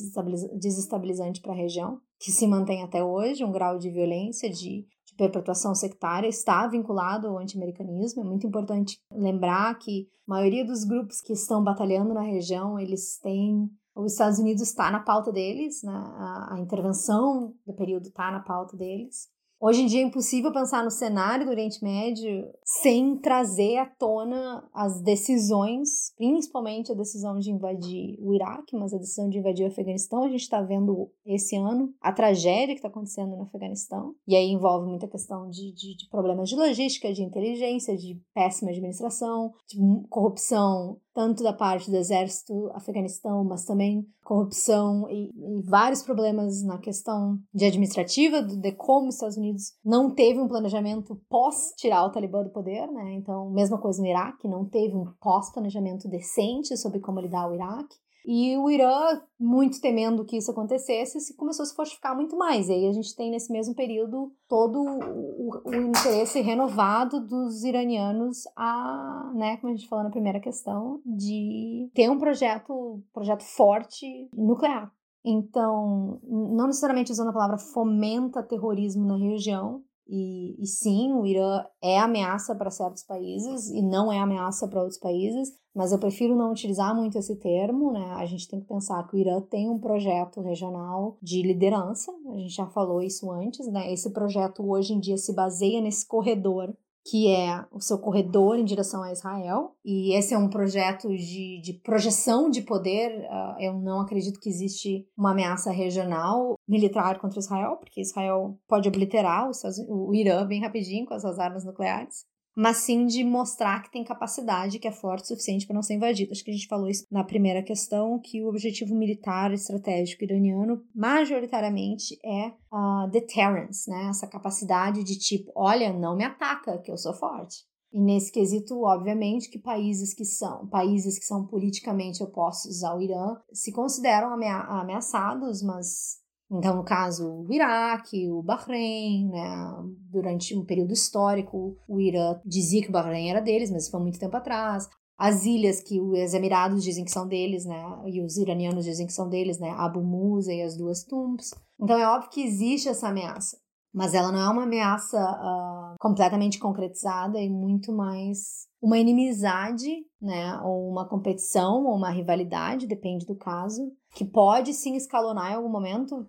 desestabilizante 0.60 1.42
para 1.42 1.54
a 1.54 1.56
região, 1.56 2.00
que 2.20 2.32
se 2.32 2.46
mantém 2.46 2.84
até 2.84 3.04
hoje, 3.04 3.44
um 3.44 3.52
grau 3.52 3.80
de 3.80 3.90
violência, 3.90 4.50
de, 4.50 4.86
de 4.86 5.16
perpetuação 5.18 5.74
sectária, 5.74 6.28
está 6.28 6.68
vinculado 6.68 7.28
ao 7.28 7.40
anti-americanismo. 7.40 8.22
É 8.22 8.26
muito 8.26 8.46
importante 8.46 9.00
lembrar 9.12 9.76
que 9.80 10.08
a 10.28 10.32
maioria 10.36 10.64
dos 10.64 10.84
grupos 10.84 11.20
que 11.20 11.34
estão 11.34 11.64
batalhando 11.64 12.14
na 12.14 12.22
região, 12.22 12.80
eles 12.80 13.18
têm 13.20 13.68
os 13.96 14.14
Estados 14.14 14.40
Unidos 14.40 14.64
está 14.64 14.90
na 14.90 15.00
pauta 15.00 15.32
deles, 15.32 15.84
né? 15.84 15.94
a, 15.94 16.56
a 16.56 16.60
intervenção 16.60 17.54
do 17.66 17.74
período 17.74 18.08
está 18.08 18.32
na 18.32 18.40
pauta 18.40 18.76
deles. 18.76 19.32
Hoje 19.66 19.82
em 19.82 19.86
dia 19.86 20.02
é 20.02 20.04
impossível 20.04 20.52
pensar 20.52 20.84
no 20.84 20.92
cenário 20.92 21.46
do 21.46 21.52
Oriente 21.52 21.82
Médio 21.82 22.52
sem 22.66 23.16
trazer 23.16 23.78
à 23.78 23.86
tona 23.86 24.62
as 24.74 25.02
decisões, 25.02 26.14
principalmente 26.18 26.92
a 26.92 26.96
decisão 26.96 27.40
de 27.40 27.50
invadir 27.50 28.18
o 28.20 28.34
Iraque, 28.34 28.76
mas 28.76 28.94
a 28.94 28.98
decisão 28.98 29.30
de 29.30 29.38
invadir 29.38 29.64
o 29.64 29.70
Afeganistão. 29.70 30.26
A 30.26 30.28
gente 30.28 30.42
está 30.42 30.62
vendo 30.62 31.10
esse 31.26 31.56
ano 31.56 31.94
a 32.02 32.12
tragédia 32.12 32.76
que 32.76 32.80
está 32.80 32.90
acontecendo 32.90 33.38
no 33.38 33.44
Afeganistão, 33.44 34.14
e 34.28 34.36
aí 34.36 34.50
envolve 34.50 34.90
muita 34.90 35.08
questão 35.08 35.50
de, 35.50 35.72
de, 35.72 35.96
de 35.96 36.10
problemas 36.10 36.50
de 36.50 36.58
logística, 36.58 37.14
de 37.14 37.24
inteligência, 37.24 37.96
de 37.96 38.20
péssima 38.34 38.70
administração, 38.70 39.54
de 39.66 39.78
corrupção 40.10 41.00
tanto 41.14 41.44
da 41.44 41.54
parte 41.54 41.92
do 41.92 41.98
exército 41.98 42.70
afeganistão, 42.74 43.44
mas 43.44 43.66
também 43.66 44.06
corrupção 44.24 45.08
e, 45.10 45.30
e, 45.36 45.62
vários 45.62 46.02
problemas 46.02 46.64
na 46.64 46.78
questão 46.78 47.38
de 47.54 47.66
administrativa, 47.66 48.42
de 48.42 48.72
como 48.72 49.10
os 49.10 49.16
Estados 49.16 49.38
Unidos 49.38 49.74
não 49.84 50.10
teve 50.10 50.40
um 50.40 50.48
planejamento 50.48 51.22
pós 51.30 51.74
tirar 51.78 52.06
o 52.06 52.10
Talibã 52.10 52.44
do 52.44 52.50
poder, 52.50 52.88
né? 52.88 53.14
Então, 53.14 53.50
mesma 53.52 53.78
coisa 53.78 54.02
no 54.02 54.08
Iraque, 54.08 54.48
não 54.48 54.66
teve 54.66 54.96
um 54.96 55.06
pós-planejamento 55.22 56.08
decente 56.08 56.76
sobre 56.78 57.00
como 57.00 57.20
lidar 57.20 57.50
o 57.50 57.54
Iraque. 57.54 57.96
E 58.26 58.58
o 58.58 58.70
Irã, 58.70 59.22
muito 59.38 59.82
temendo 59.82 60.24
que 60.24 60.38
isso 60.38 60.50
acontecesse, 60.50 61.20
se 61.20 61.36
começou 61.36 61.64
a 61.64 61.66
se 61.66 61.76
fortificar 61.76 62.16
muito 62.16 62.38
mais. 62.38 62.70
E 62.70 62.74
aí 62.74 62.88
a 62.88 62.94
gente 62.94 63.16
tem 63.16 63.30
nesse 63.30 63.52
mesmo 63.52 63.76
período 63.76 64.32
todo 64.48 64.80
o, 64.80 65.62
o, 65.66 65.76
interesse 65.76 66.40
renovado 66.40 67.20
dos 67.20 67.64
iranianos 67.64 68.44
a, 68.56 69.32
né, 69.36 69.58
como 69.58 69.74
a 69.74 69.76
gente 69.76 69.90
falou 69.90 70.06
na 70.06 70.12
primeira 70.12 70.40
questão, 70.40 71.02
de 71.06 71.90
ter 71.94 72.10
um 72.10 72.18
projeto, 72.18 73.04
projeto 73.14 73.44
forte 73.44 74.30
nuclear. 74.34 74.90
Então, 75.26 76.20
não 76.24 76.68
necessariamente 76.68 77.12
usando 77.12 77.30
a 77.30 77.34
palavra 77.34 77.58
fomenta 77.58 78.44
terrorismo 78.44 79.06
na 79.06 79.18
região, 79.18 79.82
e, 80.08 80.62
e, 80.62 80.68
sim, 80.68 81.14
o 81.14 81.26
Irã 81.26 81.64
é 81.82 81.98
ameaça 81.98 82.54
para 82.54 82.70
certos 82.70 83.04
países 83.04 83.70
e 83.70 83.82
não 83.82 84.12
é 84.12 84.20
ameaça 84.20 84.68
para 84.68 84.82
outros 84.82 85.00
países, 85.00 85.50
mas 85.74 85.92
eu 85.92 85.98
prefiro 85.98 86.36
não 86.36 86.52
utilizar 86.52 86.96
muito 86.96 87.18
esse 87.18 87.36
termo, 87.38 87.92
né? 87.92 88.14
A 88.16 88.26
gente 88.26 88.48
tem 88.48 88.60
que 88.60 88.68
pensar 88.68 89.02
que 89.08 89.16
o 89.16 89.20
Irã 89.20 89.42
tem 89.42 89.70
um 89.70 89.80
projeto 89.80 90.42
regional 90.42 91.18
de 91.22 91.42
liderança, 91.42 92.12
a 92.12 92.38
gente 92.38 92.54
já 92.54 92.68
falou 92.68 93.02
isso 93.02 93.32
antes, 93.32 93.66
né? 93.68 93.92
Esse 93.92 94.12
projeto 94.12 94.64
hoje 94.70 94.94
em 94.94 95.00
dia 95.00 95.18
se 95.18 95.34
baseia 95.34 95.82
nesse 95.82 96.06
corredor 96.06 96.76
que 97.06 97.30
é 97.30 97.66
o 97.72 97.82
seu 97.82 97.98
corredor 98.00 98.58
em 98.58 98.64
direção 98.64 99.04
a 99.04 99.12
Israel. 99.12 99.76
E 99.84 100.16
esse 100.18 100.34
é 100.34 100.38
um 100.38 100.50
projeto 100.50 101.10
de, 101.10 101.62
de 101.62 101.74
projeção 101.84 102.50
de 102.50 102.62
poder. 102.62 103.12
Uh, 103.12 103.60
eu 103.60 103.74
não 103.74 104.00
acredito 104.02 104.40
que 104.40 104.50
existe 104.50 105.06
uma 105.18 105.32
ameaça 105.32 105.72
regional 105.72 106.56
militar 106.68 107.20
contra 107.20 107.40
Israel, 107.40 107.78
porque 107.78 108.02
Israel 108.02 108.58
pode 108.68 108.88
obliterar 108.88 109.50
o, 109.50 110.10
o 110.10 110.16
Irã 110.16 110.46
bem 110.46 110.62
rapidinho 110.62 111.06
com 111.06 111.14
as 111.14 111.22
suas 111.22 111.40
armas 111.40 111.66
nucleares 111.66 112.26
mas 112.56 112.78
sim 112.78 113.06
de 113.06 113.24
mostrar 113.24 113.82
que 113.82 113.92
tem 113.92 114.04
capacidade, 114.04 114.80
que 114.80 114.88
é 114.88 114.92
forte 114.92 115.24
o 115.24 115.28
suficiente 115.28 115.66
para 115.66 115.76
não 115.76 115.82
ser 115.82 115.96
invadido. 115.96 116.32
Acho 116.32 116.44
que 116.44 116.52
a 116.52 116.54
gente 116.54 116.68
falou 116.68 116.90
isso 116.90 117.06
na 117.12 117.24
primeira 117.24 117.64
questão, 117.64 118.20
que 118.20 118.44
o 118.44 118.48
objetivo 118.48 118.96
militar 118.96 119.52
estratégico 119.54 120.24
iraniano 120.24 120.84
majoritariamente 120.96 122.18
é 122.24 122.54
a 122.72 123.06
uh, 123.06 123.12
deterrence, 123.12 123.90
né? 123.90 124.08
Essa 124.10 124.28
capacidade 124.28 125.04
de 125.04 125.18
tipo, 125.18 125.52
olha, 125.56 125.92
não 125.92 126.16
me 126.16 126.24
ataca, 126.24 126.78
que 126.80 126.92
eu 126.92 126.98
sou 126.98 127.14
forte. 127.14 127.66
E 127.92 128.02
nesse 128.02 128.32
quesito, 128.32 128.82
obviamente, 128.82 129.50
que 129.50 129.60
países 129.60 130.16
que 130.16 130.26
são 130.26 130.68
países 130.68 131.20
que 131.20 131.26
são 131.26 131.46
politicamente 131.46 132.24
opostos 132.24 132.84
ao 132.84 133.00
Irã 133.00 133.38
se 133.54 133.72
consideram 133.72 134.34
ameaçados, 134.34 135.62
mas 135.62 136.23
então, 136.54 136.76
no 136.76 136.84
caso, 136.84 137.46
o 137.48 137.52
Iraque, 137.52 138.30
o 138.30 138.44
Bahrein, 138.44 139.30
né? 139.30 139.74
Durante 140.12 140.56
um 140.56 140.64
período 140.64 140.94
histórico, 140.94 141.76
o 141.88 142.00
Irã 142.00 142.40
dizia 142.46 142.82
que 142.82 142.90
o 142.90 142.92
Bahrein 142.92 143.30
era 143.30 143.42
deles, 143.42 143.72
mas 143.72 143.90
foi 143.90 144.00
muito 144.00 144.20
tempo 144.20 144.38
atrás. 144.38 144.88
As 145.18 145.46
ilhas 145.46 145.82
que 145.82 146.00
os 146.00 146.34
Emirados 146.34 146.84
dizem 146.84 147.06
que 147.06 147.12
são 147.12 147.28
deles, 147.28 147.66
né? 147.66 147.84
E 148.06 148.22
os 148.22 148.38
iranianos 148.38 148.86
dizem 148.86 149.08
que 149.08 149.14
são 149.14 149.30
deles, 149.30 149.60
né? 149.60 149.70
Abu 149.72 150.04
Musa 150.04 150.54
e 150.54 150.62
as 150.62 150.78
duas 150.78 151.04
Tums. 151.04 151.54
Então, 151.80 151.98
é 151.98 152.08
óbvio 152.08 152.30
que 152.30 152.44
existe 152.44 152.88
essa 152.88 153.08
ameaça. 153.08 153.58
Mas 153.94 154.16
ela 154.16 154.32
não 154.32 154.40
é 154.40 154.50
uma 154.50 154.64
ameaça 154.64 155.20
uh, 155.20 155.96
completamente 156.00 156.58
concretizada 156.58 157.40
e 157.40 157.48
muito 157.48 157.94
mais 157.94 158.68
uma 158.82 158.98
inimizade, 158.98 159.88
né, 160.20 160.60
ou 160.64 160.90
uma 160.90 161.08
competição, 161.08 161.86
ou 161.86 161.96
uma 161.96 162.10
rivalidade, 162.10 162.88
depende 162.88 163.26
do 163.26 163.36
caso, 163.36 163.94
que 164.16 164.26
pode 164.26 164.74
sim 164.74 164.96
escalonar 164.96 165.52
em 165.52 165.56
algum 165.56 165.70
momento 165.70 166.28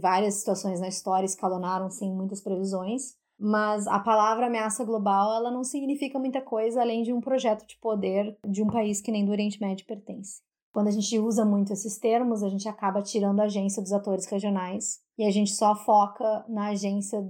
várias 0.00 0.34
situações 0.34 0.80
na 0.80 0.88
história 0.88 1.26
escalonaram 1.26 1.90
sem 1.90 2.12
muitas 2.12 2.40
previsões, 2.40 3.14
mas 3.38 3.86
a 3.86 3.98
palavra 3.98 4.46
ameaça 4.46 4.84
global 4.84 5.34
ela 5.34 5.50
não 5.50 5.64
significa 5.64 6.18
muita 6.18 6.40
coisa 6.40 6.80
além 6.80 7.02
de 7.02 7.12
um 7.12 7.20
projeto 7.20 7.66
de 7.66 7.76
poder 7.78 8.36
de 8.46 8.62
um 8.62 8.66
país 8.66 9.00
que 9.00 9.10
nem 9.12 9.24
do 9.24 9.32
Oriente 9.32 9.60
Médio 9.60 9.86
pertence. 9.86 10.40
Quando 10.72 10.88
a 10.88 10.92
gente 10.92 11.18
usa 11.18 11.44
muito 11.44 11.72
esses 11.72 11.98
termos, 11.98 12.42
a 12.42 12.48
gente 12.48 12.66
acaba 12.66 13.02
tirando 13.02 13.40
a 13.40 13.44
agência 13.44 13.82
dos 13.82 13.92
atores 13.92 14.24
regionais 14.26 15.00
e 15.18 15.24
a 15.26 15.30
gente 15.30 15.52
só 15.52 15.74
foca 15.74 16.44
na 16.48 16.68
agência 16.68 17.22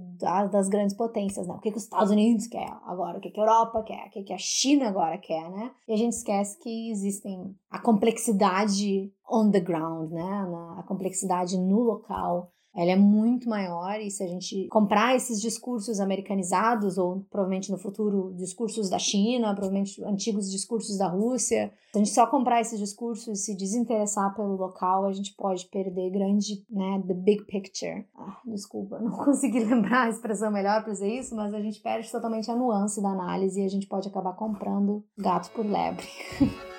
das 0.51 0.69
grandes 0.69 0.95
potências, 0.95 1.47
né? 1.47 1.53
O 1.53 1.59
que, 1.59 1.71
que 1.71 1.77
os 1.77 1.83
Estados 1.83 2.11
Unidos 2.11 2.47
quer 2.47 2.69
agora, 2.85 3.17
o 3.17 3.21
que, 3.21 3.29
que 3.29 3.39
a 3.39 3.43
Europa 3.43 3.83
quer, 3.83 4.07
o 4.07 4.09
que, 4.09 4.23
que 4.23 4.33
a 4.33 4.37
China 4.37 4.87
agora 4.87 5.17
quer, 5.17 5.49
né? 5.49 5.71
E 5.87 5.93
a 5.93 5.97
gente 5.97 6.13
esquece 6.13 6.57
que 6.59 6.89
existem 6.91 7.55
a 7.69 7.79
complexidade 7.79 9.11
on 9.29 9.51
the 9.51 9.59
ground, 9.59 10.11
né? 10.11 10.47
A 10.77 10.83
complexidade 10.83 11.57
no 11.57 11.81
local 11.81 12.51
ela 12.75 12.91
é 12.91 12.95
muito 12.95 13.47
maior 13.47 13.99
e 13.99 14.09
se 14.09 14.23
a 14.23 14.27
gente 14.27 14.67
comprar 14.67 15.15
esses 15.15 15.39
discursos 15.39 15.99
americanizados 15.99 16.97
ou 16.97 17.23
provavelmente 17.29 17.71
no 17.71 17.77
futuro 17.77 18.33
discursos 18.35 18.89
da 18.89 18.97
China, 18.97 19.53
provavelmente 19.53 20.03
antigos 20.03 20.49
discursos 20.49 20.97
da 20.97 21.07
Rússia, 21.07 21.71
se 21.91 21.97
a 21.97 21.99
gente 21.99 22.09
só 22.09 22.25
comprar 22.25 22.61
esses 22.61 22.79
discursos 22.79 23.39
e 23.39 23.41
se 23.43 23.55
desinteressar 23.55 24.33
pelo 24.35 24.55
local, 24.55 25.05
a 25.05 25.13
gente 25.13 25.35
pode 25.35 25.65
perder 25.65 26.09
grande, 26.09 26.65
né, 26.69 27.03
the 27.05 27.13
big 27.13 27.45
picture. 27.45 28.05
Ah, 28.17 28.39
desculpa, 28.45 28.97
não 29.01 29.11
consegui 29.11 29.63
lembrar 29.63 30.07
a 30.07 30.09
expressão 30.09 30.51
melhor 30.51 30.83
para 30.83 30.93
dizer 30.93 31.13
isso, 31.13 31.35
mas 31.35 31.53
a 31.53 31.61
gente 31.61 31.79
perde 31.79 32.11
totalmente 32.11 32.49
a 32.49 32.55
nuance 32.55 33.01
da 33.01 33.09
análise 33.09 33.61
e 33.61 33.65
a 33.65 33.69
gente 33.69 33.85
pode 33.85 34.07
acabar 34.07 34.33
comprando 34.33 35.03
gato 35.15 35.51
por 35.51 35.65
lebre. 35.65 36.07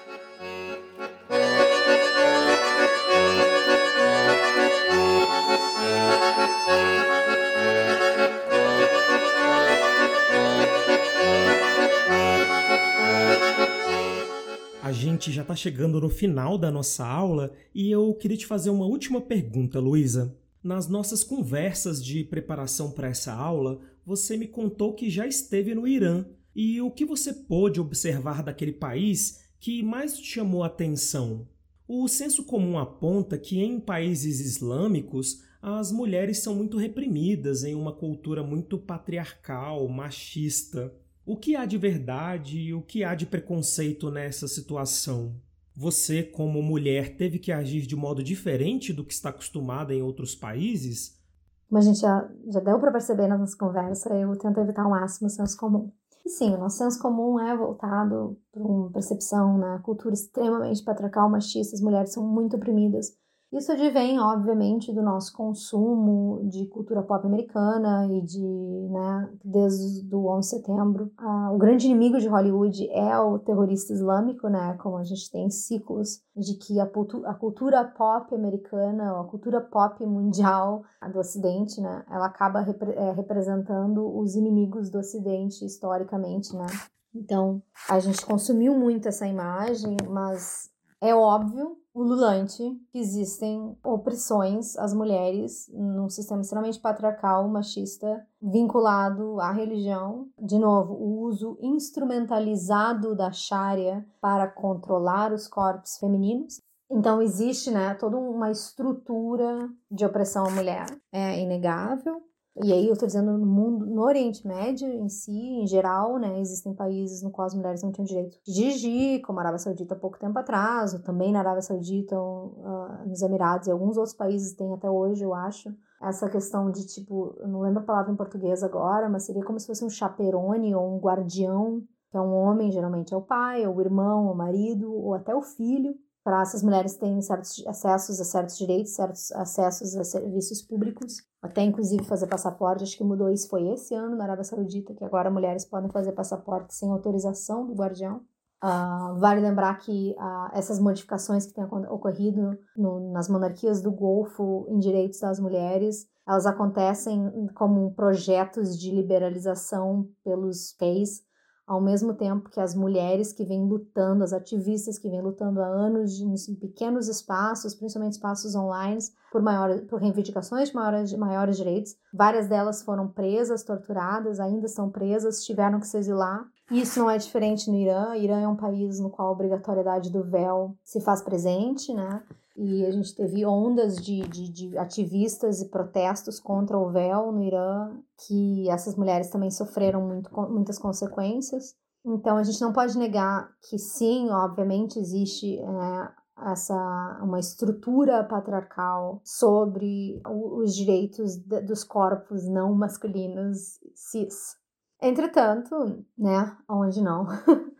gente 14.94 15.30
já 15.32 15.42
está 15.42 15.54
chegando 15.54 16.00
no 16.00 16.08
final 16.08 16.56
da 16.56 16.70
nossa 16.70 17.04
aula 17.04 17.52
e 17.74 17.90
eu 17.90 18.14
queria 18.14 18.36
te 18.36 18.46
fazer 18.46 18.70
uma 18.70 18.86
última 18.86 19.20
pergunta, 19.20 19.80
Luísa. 19.80 20.34
Nas 20.62 20.88
nossas 20.88 21.22
conversas 21.22 22.02
de 22.02 22.24
preparação 22.24 22.90
para 22.90 23.08
essa 23.08 23.34
aula, 23.34 23.80
você 24.06 24.36
me 24.36 24.46
contou 24.46 24.94
que 24.94 25.10
já 25.10 25.26
esteve 25.26 25.74
no 25.74 25.86
Irã. 25.86 26.24
E 26.54 26.80
o 26.80 26.90
que 26.90 27.04
você 27.04 27.32
pôde 27.32 27.80
observar 27.80 28.42
daquele 28.42 28.72
país 28.72 29.40
que 29.58 29.82
mais 29.82 30.16
te 30.16 30.24
chamou 30.24 30.62
a 30.62 30.68
atenção? 30.68 31.46
O 31.86 32.08
senso 32.08 32.44
comum 32.44 32.78
aponta 32.78 33.36
que 33.36 33.60
em 33.60 33.78
países 33.78 34.40
islâmicos 34.40 35.42
as 35.60 35.90
mulheres 35.90 36.38
são 36.38 36.54
muito 36.54 36.78
reprimidas 36.78 37.64
em 37.64 37.74
uma 37.74 37.92
cultura 37.92 38.42
muito 38.42 38.78
patriarcal, 38.78 39.86
machista. 39.88 40.94
O 41.26 41.38
que 41.38 41.56
há 41.56 41.64
de 41.64 41.78
verdade 41.78 42.58
e 42.58 42.74
o 42.74 42.82
que 42.82 43.02
há 43.02 43.14
de 43.14 43.24
preconceito 43.24 44.10
nessa 44.10 44.46
situação? 44.46 45.34
Você, 45.74 46.22
como 46.22 46.62
mulher, 46.62 47.16
teve 47.16 47.38
que 47.38 47.50
agir 47.50 47.86
de 47.86 47.96
modo 47.96 48.22
diferente 48.22 48.92
do 48.92 49.02
que 49.02 49.14
está 49.14 49.30
acostumada 49.30 49.94
em 49.94 50.02
outros 50.02 50.34
países? 50.34 51.18
Como 51.66 51.78
a 51.78 51.80
gente 51.80 51.98
já, 51.98 52.30
já 52.48 52.60
deu 52.60 52.78
para 52.78 52.92
perceber 52.92 53.26
na 53.26 53.38
nossa 53.38 53.56
conversa, 53.56 54.14
eu 54.14 54.36
tento 54.36 54.60
evitar 54.60 54.82
ao 54.82 54.90
máximo 54.90 55.26
o 55.26 55.30
senso 55.30 55.56
comum. 55.56 55.90
E 56.26 56.28
sim, 56.28 56.54
o 56.54 56.58
nosso 56.58 56.76
senso 56.76 57.00
comum 57.00 57.40
é 57.40 57.56
voltado 57.56 58.38
para 58.52 58.62
uma 58.62 58.90
percepção 58.90 59.56
na 59.56 59.76
né, 59.76 59.82
cultura 59.82 60.12
extremamente 60.12 60.84
patriarcal, 60.84 61.30
machista, 61.30 61.74
as 61.74 61.80
mulheres 61.80 62.12
são 62.12 62.22
muito 62.26 62.56
oprimidas 62.56 63.16
isso 63.56 63.70
advém, 63.70 64.18
obviamente, 64.18 64.92
do 64.92 65.00
nosso 65.00 65.32
consumo 65.32 66.44
de 66.48 66.66
cultura 66.66 67.02
pop 67.02 67.24
americana 67.24 68.08
e 68.10 68.20
de, 68.20 68.40
né, 68.40 69.30
desde 69.44 70.14
o 70.14 70.26
11 70.26 70.40
de 70.40 70.46
setembro. 70.46 71.12
Ah, 71.16 71.52
o 71.52 71.58
grande 71.58 71.86
inimigo 71.86 72.18
de 72.18 72.26
Hollywood 72.26 72.90
é 72.90 73.16
o 73.18 73.38
terrorista 73.38 73.92
islâmico, 73.92 74.48
né, 74.48 74.76
como 74.82 74.96
a 74.96 75.04
gente 75.04 75.30
tem 75.30 75.48
ciclos 75.50 76.20
de 76.36 76.54
que 76.54 76.80
a, 76.80 76.84
a 77.26 77.34
cultura 77.34 77.84
pop 77.84 78.34
americana, 78.34 79.20
a 79.20 79.24
cultura 79.24 79.60
pop 79.60 80.04
mundial 80.04 80.82
do 81.12 81.20
Ocidente, 81.20 81.80
né, 81.80 82.04
ela 82.10 82.26
acaba 82.26 82.60
repre 82.60 82.90
é, 82.92 83.12
representando 83.12 84.04
os 84.18 84.34
inimigos 84.34 84.90
do 84.90 84.98
Ocidente 84.98 85.64
historicamente, 85.64 86.56
né. 86.56 86.66
Então, 87.14 87.62
a 87.88 88.00
gente 88.00 88.26
consumiu 88.26 88.76
muito 88.76 89.06
essa 89.06 89.26
imagem, 89.28 89.96
mas 90.08 90.68
é 91.00 91.14
óbvio 91.14 91.83
ululante 91.94 92.62
que 92.90 92.98
existem 92.98 93.76
opressões 93.84 94.76
às 94.76 94.92
mulheres 94.92 95.70
num 95.72 96.10
sistema 96.10 96.40
extremamente 96.40 96.80
patriarcal, 96.80 97.48
machista, 97.48 98.26
vinculado 98.42 99.40
à 99.40 99.52
religião. 99.52 100.28
De 100.38 100.58
novo, 100.58 100.94
o 100.94 101.20
uso 101.20 101.56
instrumentalizado 101.62 103.14
da 103.14 103.30
Sharia 103.30 104.04
para 104.20 104.48
controlar 104.48 105.32
os 105.32 105.46
corpos 105.46 105.96
femininos. 105.98 106.60
Então 106.90 107.22
existe, 107.22 107.70
né, 107.70 107.94
toda 107.94 108.16
uma 108.16 108.50
estrutura 108.50 109.70
de 109.90 110.04
opressão 110.04 110.44
à 110.46 110.50
mulher, 110.50 110.86
é 111.12 111.40
inegável. 111.40 112.22
E 112.62 112.72
aí 112.72 112.86
eu 112.86 112.92
estou 112.92 113.06
dizendo 113.06 113.36
no 113.36 113.44
mundo, 113.44 113.84
no 113.84 114.02
Oriente 114.02 114.46
Médio 114.46 114.86
em 114.86 115.08
si, 115.08 115.32
em 115.32 115.66
geral, 115.66 116.18
né, 116.18 116.38
existem 116.40 116.72
países 116.72 117.20
no 117.20 117.30
qual 117.30 117.46
as 117.46 117.54
mulheres 117.54 117.82
não 117.82 117.90
tinham 117.90 118.04
direito 118.04 118.38
de 118.44 118.54
dirigir, 118.54 119.22
como 119.22 119.40
a 119.40 119.42
Arábia 119.42 119.58
Saudita 119.58 119.94
há 119.94 119.98
pouco 119.98 120.18
tempo 120.20 120.38
atrás, 120.38 120.94
ou 120.94 121.00
também 121.00 121.32
na 121.32 121.40
Arábia 121.40 121.62
Saudita, 121.62 122.16
uh, 122.16 123.08
nos 123.08 123.22
Emirados 123.22 123.66
e 123.66 123.72
alguns 123.72 123.96
outros 123.96 124.14
países 124.14 124.54
têm 124.54 124.72
até 124.72 124.88
hoje, 124.88 125.24
eu 125.24 125.34
acho, 125.34 125.74
essa 126.00 126.28
questão 126.28 126.70
de 126.70 126.86
tipo, 126.86 127.34
não 127.44 127.60
lembro 127.60 127.80
a 127.80 127.86
palavra 127.86 128.12
em 128.12 128.16
português 128.16 128.62
agora, 128.62 129.08
mas 129.08 129.24
seria 129.24 129.44
como 129.44 129.58
se 129.58 129.66
fosse 129.66 129.84
um 129.84 129.90
chaperone 129.90 130.76
ou 130.76 130.94
um 130.94 131.00
guardião, 131.00 131.82
que 132.08 132.16
é 132.16 132.20
um 132.20 132.32
homem, 132.34 132.70
geralmente 132.70 133.12
é 133.12 133.16
o 133.16 133.22
pai, 133.22 133.66
ou 133.66 133.74
o 133.74 133.80
irmão, 133.80 134.26
ou 134.26 134.32
o 134.32 134.36
marido, 134.36 134.94
ou 134.94 135.14
até 135.14 135.34
o 135.34 135.42
filho, 135.42 135.92
para 136.24 136.40
essas 136.40 136.62
mulheres 136.62 136.96
terem 136.96 137.20
certos 137.20 137.62
acessos 137.66 138.18
a 138.18 138.24
certos 138.24 138.56
direitos, 138.56 138.94
certos 138.94 139.30
acessos 139.32 139.94
a 139.94 140.02
serviços 140.02 140.62
públicos, 140.62 141.22
até 141.42 141.60
inclusive 141.62 142.02
fazer 142.04 142.26
passaporte. 142.26 142.82
Acho 142.82 142.96
que 142.96 143.04
mudou 143.04 143.28
isso 143.28 143.50
foi 143.50 143.68
esse 143.68 143.94
ano 143.94 144.16
na 144.16 144.24
Arábia 144.24 144.42
Saudita, 144.42 144.94
que 144.94 145.04
agora 145.04 145.30
mulheres 145.30 145.66
podem 145.66 145.90
fazer 145.90 146.12
passaporte 146.12 146.74
sem 146.74 146.90
autorização 146.90 147.66
do 147.66 147.74
guardião. 147.74 148.22
Uh, 148.64 149.18
vale 149.18 149.42
lembrar 149.42 149.78
que 149.78 150.16
uh, 150.18 150.48
essas 150.54 150.80
modificações 150.80 151.44
que 151.44 151.52
têm 151.52 151.64
ocorrido 151.64 152.58
no, 152.74 153.12
nas 153.12 153.28
monarquias 153.28 153.82
do 153.82 153.92
Golfo 153.92 154.64
em 154.70 154.78
direitos 154.78 155.20
das 155.20 155.38
mulheres, 155.38 156.08
elas 156.26 156.46
acontecem 156.46 157.30
como 157.54 157.92
projetos 157.92 158.78
de 158.78 158.90
liberalização 158.90 160.08
pelos 160.24 160.74
reis 160.80 161.20
ao 161.66 161.80
mesmo 161.80 162.14
tempo 162.14 162.50
que 162.50 162.60
as 162.60 162.74
mulheres 162.74 163.32
que 163.32 163.44
vêm 163.44 163.66
lutando, 163.66 164.22
as 164.22 164.32
ativistas 164.32 164.98
que 164.98 165.08
vêm 165.08 165.22
lutando 165.22 165.62
há 165.62 165.66
anos 165.66 166.20
em 166.20 166.54
pequenos 166.54 167.08
espaços, 167.08 167.74
principalmente 167.74 168.12
espaços 168.12 168.54
online, 168.54 168.98
por, 169.32 169.42
maior, 169.42 169.80
por 169.86 170.00
reivindicações 170.00 170.68
de 170.68 170.74
maiores, 170.74 171.12
maiores 171.14 171.56
direitos. 171.56 171.96
Várias 172.12 172.48
delas 172.48 172.82
foram 172.82 173.08
presas, 173.08 173.64
torturadas, 173.64 174.38
ainda 174.40 174.66
estão 174.66 174.90
presas, 174.90 175.44
tiveram 175.44 175.80
que 175.80 175.86
se 175.86 175.96
exilar. 175.96 176.46
Isso 176.70 176.98
não 176.98 177.10
é 177.10 177.16
diferente 177.16 177.70
no 177.70 177.76
Irã. 177.76 178.10
O 178.10 178.14
Irã 178.14 178.40
é 178.40 178.48
um 178.48 178.56
país 178.56 179.00
no 179.00 179.10
qual 179.10 179.28
a 179.28 179.32
obrigatoriedade 179.32 180.10
do 180.10 180.22
véu 180.22 180.76
se 180.84 181.00
faz 181.00 181.22
presente, 181.22 181.92
né? 181.92 182.22
E 182.56 182.86
a 182.86 182.90
gente 182.90 183.14
teve 183.16 183.44
ondas 183.44 183.96
de, 183.96 184.20
de, 184.28 184.48
de, 184.52 184.78
ativistas 184.78 185.60
e 185.60 185.68
protestos 185.68 186.38
contra 186.38 186.78
o 186.78 186.90
véu 186.90 187.32
no 187.32 187.42
Irã, 187.42 187.98
que 188.26 188.68
essas 188.70 188.94
mulheres 188.94 189.28
também 189.28 189.50
sofreram 189.50 190.00
muito, 190.06 190.30
muitas 190.50 190.78
consequências. 190.78 191.74
Então 192.06 192.36
a 192.36 192.44
gente 192.44 192.60
não 192.60 192.72
pode 192.72 192.96
negar 192.96 193.50
que 193.68 193.78
sim, 193.78 194.30
obviamente 194.30 195.00
existe 195.00 195.58
é, 195.58 196.08
essa 196.50 197.20
uma 197.22 197.40
estrutura 197.40 198.22
patriarcal 198.22 199.20
sobre 199.24 200.20
os 200.24 200.76
direitos 200.76 201.36
de, 201.36 201.60
dos 201.62 201.82
corpos 201.82 202.46
não 202.48 202.74
masculinos 202.74 203.80
cis. 203.96 204.56
Entretanto, 205.02 206.04
né, 206.16 206.56
onde 206.68 207.02
não? 207.02 207.26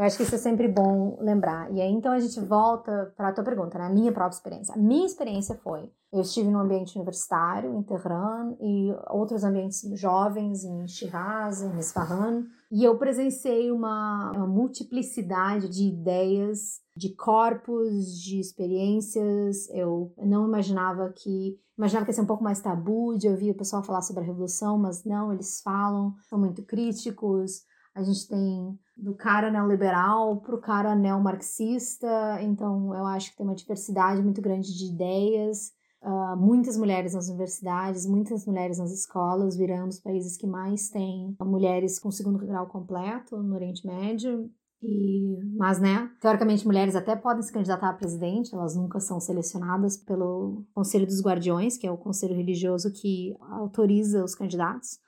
Eu 0.00 0.06
acho 0.06 0.16
que 0.16 0.22
isso 0.22 0.34
é 0.34 0.38
sempre 0.38 0.66
bom 0.66 1.18
lembrar. 1.20 1.70
E 1.74 1.78
aí, 1.78 1.92
então, 1.92 2.10
a 2.10 2.18
gente 2.18 2.40
volta 2.40 3.12
para 3.14 3.28
a 3.28 3.32
tua 3.34 3.44
pergunta, 3.44 3.78
né? 3.78 3.84
A 3.84 3.90
minha 3.90 4.10
própria 4.10 4.34
experiência. 4.34 4.74
A 4.74 4.78
minha 4.78 5.04
experiência 5.04 5.54
foi: 5.56 5.90
eu 6.10 6.22
estive 6.22 6.48
no 6.48 6.58
ambiente 6.58 6.96
universitário, 6.96 7.74
em 7.74 7.82
Tehran, 7.82 8.56
e 8.62 8.94
outros 9.10 9.44
ambientes 9.44 9.82
jovens, 10.00 10.64
em 10.64 10.88
Shiraz, 10.88 11.60
em 11.60 11.78
Isfahan, 11.78 12.46
e 12.72 12.82
eu 12.82 12.96
presenciei 12.96 13.70
uma, 13.70 14.32
uma 14.34 14.46
multiplicidade 14.46 15.68
de 15.68 15.88
ideias, 15.88 16.80
de 16.96 17.14
corpos, 17.14 18.18
de 18.22 18.40
experiências. 18.40 19.68
Eu 19.68 20.14
não 20.16 20.48
imaginava 20.48 21.12
que 21.14 21.60
imaginava 21.76 22.06
que 22.06 22.10
ia 22.12 22.14
ser 22.14 22.22
um 22.22 22.26
pouco 22.26 22.42
mais 22.42 22.62
tabu 22.62 23.18
de 23.18 23.28
ouvir 23.28 23.50
o 23.50 23.56
pessoal 23.56 23.82
falar 23.82 24.00
sobre 24.00 24.22
a 24.22 24.26
revolução, 24.26 24.78
mas 24.78 25.04
não, 25.04 25.30
eles 25.30 25.60
falam, 25.60 26.14
são 26.26 26.38
muito 26.38 26.62
críticos. 26.64 27.68
A 27.94 28.02
gente 28.02 28.26
tem 28.28 28.78
do 29.02 29.14
cara 29.14 29.50
neoliberal 29.50 30.40
para 30.40 30.54
o 30.54 30.60
cara 30.60 30.94
neomarxista, 30.94 32.38
então 32.42 32.94
eu 32.94 33.04
acho 33.06 33.30
que 33.30 33.36
tem 33.36 33.46
uma 33.46 33.54
diversidade 33.54 34.22
muito 34.22 34.40
grande 34.40 34.76
de 34.76 34.92
ideias. 34.92 35.72
Uh, 36.02 36.34
muitas 36.36 36.78
mulheres 36.78 37.12
nas 37.12 37.28
universidades, 37.28 38.06
muitas 38.06 38.46
mulheres 38.46 38.78
nas 38.78 38.90
escolas, 38.90 39.54
virando 39.54 39.90
os 39.90 40.00
países 40.00 40.36
que 40.36 40.46
mais 40.46 40.88
têm 40.88 41.36
mulheres 41.42 41.98
com 41.98 42.10
segundo 42.10 42.38
grau 42.38 42.66
completo 42.66 43.36
no 43.42 43.54
Oriente 43.54 43.86
Médio. 43.86 44.50
E, 44.82 45.38
mas, 45.56 45.78
né, 45.78 46.10
teoricamente, 46.20 46.66
mulheres 46.66 46.96
até 46.96 47.14
podem 47.14 47.42
se 47.42 47.52
candidatar 47.52 47.90
a 47.90 47.94
presidente, 47.94 48.54
elas 48.54 48.74
nunca 48.74 48.98
são 48.98 49.20
selecionadas 49.20 49.98
pelo 49.98 50.64
Conselho 50.72 51.06
dos 51.06 51.22
Guardiões, 51.22 51.76
que 51.76 51.86
é 51.86 51.90
o 51.90 51.98
conselho 51.98 52.34
religioso 52.34 52.90
que 52.90 53.36
autoriza 53.50 54.24
os 54.24 54.34
candidatos. 54.34 54.98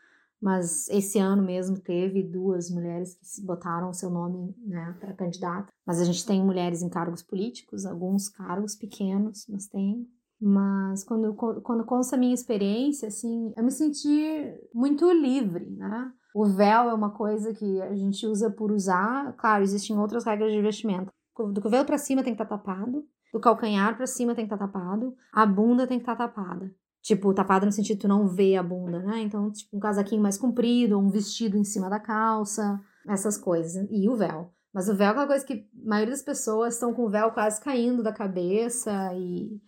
Mas 0.43 0.89
esse 0.89 1.21
ano 1.21 1.41
mesmo 1.41 1.79
teve 1.79 2.21
duas 2.21 2.69
mulheres 2.69 3.15
que 3.15 3.25
se 3.25 3.47
botaram 3.47 3.91
o 3.91 3.95
seu 3.95 4.11
nome 4.11 4.53
né, 4.59 4.97
para 4.99 5.15
candidata. 5.15 5.69
Mas 5.87 6.01
a 6.01 6.05
gente 6.05 6.27
tem 6.27 6.45
mulheres 6.45 6.83
em 6.83 6.89
cargos 6.89 7.23
políticos, 7.23 7.87
alguns 7.87 8.29
cargos 8.29 8.75
pequenos, 8.75 9.47
mas 9.49 9.69
tem. 9.69 10.05
Mas 10.41 11.05
quando, 11.05 11.33
quando 11.35 11.85
consta 11.85 12.17
a 12.17 12.19
minha 12.19 12.35
experiência, 12.35 13.07
assim, 13.07 13.53
eu 13.57 13.63
me 13.63 13.71
senti 13.71 14.53
muito 14.75 15.09
livre, 15.13 15.71
né? 15.71 16.13
O 16.35 16.45
véu 16.47 16.91
é 16.91 16.95
uma 16.95 17.11
coisa 17.11 17.55
que 17.55 17.81
a 17.81 17.95
gente 17.95 18.27
usa 18.27 18.51
por 18.51 18.73
usar. 18.73 19.35
Claro, 19.37 19.63
existem 19.63 19.97
outras 19.97 20.25
regras 20.25 20.51
de 20.51 20.61
vestimenta. 20.61 21.13
Do 21.39 21.61
cotovelo 21.61 21.85
para 21.85 21.99
cima 21.99 22.25
tem 22.25 22.35
que 22.35 22.43
estar 22.43 22.57
tá 22.57 22.63
tapado, 22.63 23.07
do 23.33 23.41
calcanhar 23.41 23.97
para 23.97 24.07
cima 24.07 24.35
tem 24.35 24.47
que 24.47 24.53
estar 24.53 24.67
tá 24.67 24.71
tapado, 24.71 25.15
a 25.33 25.47
bunda 25.47 25.87
tem 25.87 25.99
que 25.99 26.03
estar 26.03 26.17
tá 26.17 26.29
tapada. 26.29 26.75
Tipo, 27.03 27.35
tapada 27.35 27.67
no 27.67 27.73
sentido 27.73 28.03
tu 28.03 28.09
não 28.09 28.29
vê 28.29 28.57
a 28.57 28.63
bunda, 28.63 29.01
né? 29.01 29.21
Então, 29.23 29.51
tipo, 29.51 29.77
um 29.77 29.81
casaquinho 29.81 30.23
mais 30.23 30.39
comprido, 30.39 30.99
um 30.99 31.11
vestido 31.11 31.57
em 31.57 31.65
cima 31.65 31.91
da 31.91 31.99
calça, 31.99 32.81
essas 33.09 33.37
coisas. 33.37 33.89
E 33.91 34.09
o 34.09 34.15
véu. 34.15 34.53
Mas 34.73 34.89
o 34.89 34.95
véu 34.95 35.09
é 35.09 35.11
aquela 35.11 35.27
coisa 35.27 35.45
que 35.45 35.69
a 35.85 35.89
maioria 35.89 36.13
das 36.13 36.23
pessoas 36.23 36.75
estão 36.75 36.95
com 36.95 37.03
o 37.03 37.11
véu 37.11 37.33
quase 37.33 37.61
caindo 37.61 38.03
da 38.03 38.13
cabeça 38.13 39.13
e... 39.15 39.61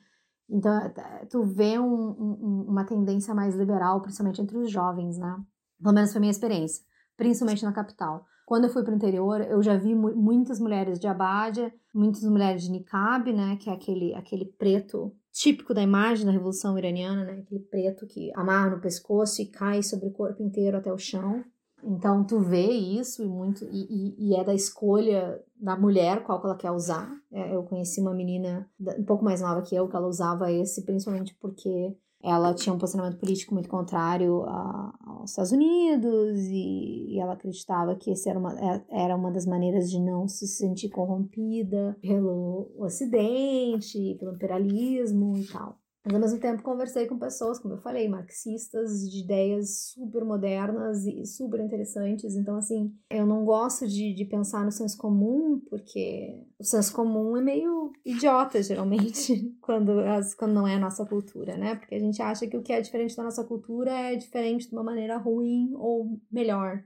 Então, 0.48 0.72
é, 0.76 1.26
tu 1.30 1.42
vê 1.42 1.78
um, 1.78 2.10
um, 2.10 2.66
uma 2.68 2.84
tendência 2.84 3.34
mais 3.34 3.56
liberal, 3.56 4.00
principalmente 4.00 4.40
entre 4.40 4.58
os 4.58 4.70
jovens, 4.70 5.18
né? 5.18 5.36
Pelo 5.82 5.94
menos 5.94 6.12
foi 6.12 6.18
a 6.18 6.20
minha 6.20 6.30
experiência, 6.30 6.84
principalmente 7.16 7.64
na 7.64 7.72
capital. 7.72 8.24
Quando 8.46 8.64
eu 8.64 8.70
fui 8.70 8.84
para 8.84 8.92
o 8.92 8.96
interior, 8.96 9.40
eu 9.40 9.62
já 9.62 9.76
vi 9.76 9.94
mu 9.94 10.14
muitas 10.14 10.60
mulheres 10.60 11.00
de 11.00 11.06
abádia, 11.06 11.72
muitas 11.94 12.22
mulheres 12.24 12.62
de 12.62 12.70
niqab, 12.70 13.32
né, 13.32 13.56
que 13.56 13.70
é 13.70 13.72
aquele, 13.72 14.14
aquele 14.14 14.44
preto 14.44 15.16
típico 15.34 15.74
da 15.74 15.82
imagem 15.82 16.24
da 16.24 16.30
Revolução 16.30 16.78
Iraniana, 16.78 17.24
né? 17.24 17.42
Aquele 17.44 17.60
preto 17.60 18.06
que 18.06 18.30
amarra 18.36 18.70
no 18.70 18.80
pescoço 18.80 19.42
e 19.42 19.46
cai 19.46 19.82
sobre 19.82 20.06
o 20.06 20.12
corpo 20.12 20.40
inteiro 20.40 20.76
até 20.76 20.92
o 20.92 20.96
chão. 20.96 21.44
Então 21.82 22.24
tu 22.24 22.40
vê 22.40 22.66
isso 22.70 23.22
e 23.22 23.26
muito 23.26 23.64
e, 23.64 24.14
e, 24.16 24.28
e 24.28 24.36
é 24.36 24.44
da 24.44 24.54
escolha 24.54 25.42
da 25.56 25.76
mulher 25.76 26.22
qual 26.22 26.40
que 26.40 26.46
ela 26.46 26.56
quer 26.56 26.70
usar. 26.70 27.10
É, 27.32 27.54
eu 27.54 27.64
conheci 27.64 28.00
uma 28.00 28.14
menina 28.14 28.70
um 28.96 29.04
pouco 29.04 29.24
mais 29.24 29.40
nova 29.40 29.60
que 29.60 29.74
eu 29.74 29.88
que 29.88 29.96
ela 29.96 30.06
usava 30.06 30.50
esse 30.52 30.84
principalmente 30.84 31.36
porque 31.40 31.94
ela 32.24 32.54
tinha 32.54 32.74
um 32.74 32.78
posicionamento 32.78 33.18
político 33.18 33.52
muito 33.52 33.68
contrário 33.68 34.42
a, 34.44 34.94
aos 35.06 35.30
Estados 35.30 35.52
Unidos 35.52 36.38
e, 36.38 37.14
e, 37.14 37.20
ela 37.20 37.34
acreditava 37.34 37.94
que 37.94 38.10
esse 38.10 38.28
era 38.30 38.38
uma, 38.38 38.52
é, 38.58 38.84
era 38.88 39.14
uma 39.14 39.30
das 39.30 39.44
maneiras 39.44 39.90
de 39.90 40.00
não 40.00 40.26
se 40.26 40.46
sentir 40.48 40.88
corrompida 40.88 41.96
pelo 42.00 42.72
Ocidente, 42.78 44.16
pelo 44.18 44.34
imperialismo 44.34 45.36
e 45.36 45.46
tal. 45.46 45.78
Mas 46.04 46.14
ao 46.14 46.20
mesmo 46.20 46.38
tempo 46.38 46.62
conversei 46.62 47.06
com 47.06 47.18
pessoas, 47.18 47.58
como 47.58 47.74
eu 47.74 47.78
falei, 47.78 48.06
marxistas 48.08 49.10
de 49.10 49.24
ideias 49.24 49.92
super 49.94 50.22
modernas 50.22 51.06
e 51.06 51.24
super 51.24 51.60
interessantes. 51.60 52.36
Então, 52.36 52.56
assim, 52.56 52.94
eu 53.08 53.24
não 53.24 53.42
gosto 53.42 53.88
de, 53.88 54.12
de 54.12 54.24
pensar 54.26 54.64
no 54.64 54.70
senso 54.70 54.98
comum, 54.98 55.62
porque 55.70 56.44
o 56.58 56.64
senso 56.64 56.94
comum 56.94 57.36
é 57.38 57.40
meio 57.40 57.90
idiota, 58.04 58.62
geralmente, 58.62 59.50
quando, 59.62 59.94
quando 60.36 60.52
não 60.52 60.68
é 60.68 60.74
a 60.74 60.80
nossa 60.80 61.06
cultura, 61.06 61.56
né? 61.56 61.74
Porque 61.74 61.94
a 61.94 62.00
gente 62.00 62.20
acha 62.20 62.46
que 62.46 62.56
o 62.56 62.62
que 62.62 62.72
é 62.72 62.82
diferente 62.82 63.16
da 63.16 63.24
nossa 63.24 63.42
cultura 63.42 63.90
é 63.90 64.14
diferente 64.14 64.68
de 64.68 64.74
uma 64.74 64.84
maneira 64.84 65.16
ruim 65.16 65.72
ou 65.74 66.20
melhor. 66.30 66.84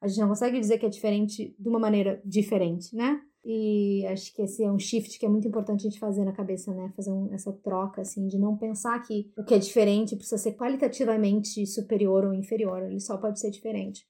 A 0.00 0.06
gente 0.06 0.20
não 0.20 0.28
consegue 0.28 0.60
dizer 0.60 0.78
que 0.78 0.86
é 0.86 0.88
diferente 0.88 1.54
de 1.58 1.68
uma 1.68 1.78
maneira 1.78 2.22
diferente, 2.24 2.94
né? 2.94 3.20
E 3.44 4.06
acho 4.06 4.34
que 4.34 4.42
esse 4.42 4.62
é 4.62 4.70
um 4.70 4.78
shift 4.78 5.18
que 5.18 5.24
é 5.24 5.28
muito 5.28 5.48
importante 5.48 5.86
a 5.86 5.90
gente 5.90 5.98
fazer 5.98 6.24
na 6.24 6.32
cabeça, 6.32 6.74
né? 6.74 6.92
Fazer 6.94 7.10
um, 7.10 7.32
essa 7.32 7.52
troca, 7.52 8.02
assim, 8.02 8.26
de 8.26 8.38
não 8.38 8.56
pensar 8.56 9.00
que 9.02 9.32
o 9.36 9.44
que 9.44 9.54
é 9.54 9.58
diferente 9.58 10.14
precisa 10.14 10.38
ser 10.38 10.52
qualitativamente 10.52 11.66
superior 11.66 12.24
ou 12.24 12.34
inferior, 12.34 12.82
ele 12.82 13.00
só 13.00 13.16
pode 13.16 13.40
ser 13.40 13.50
diferente. 13.50 14.06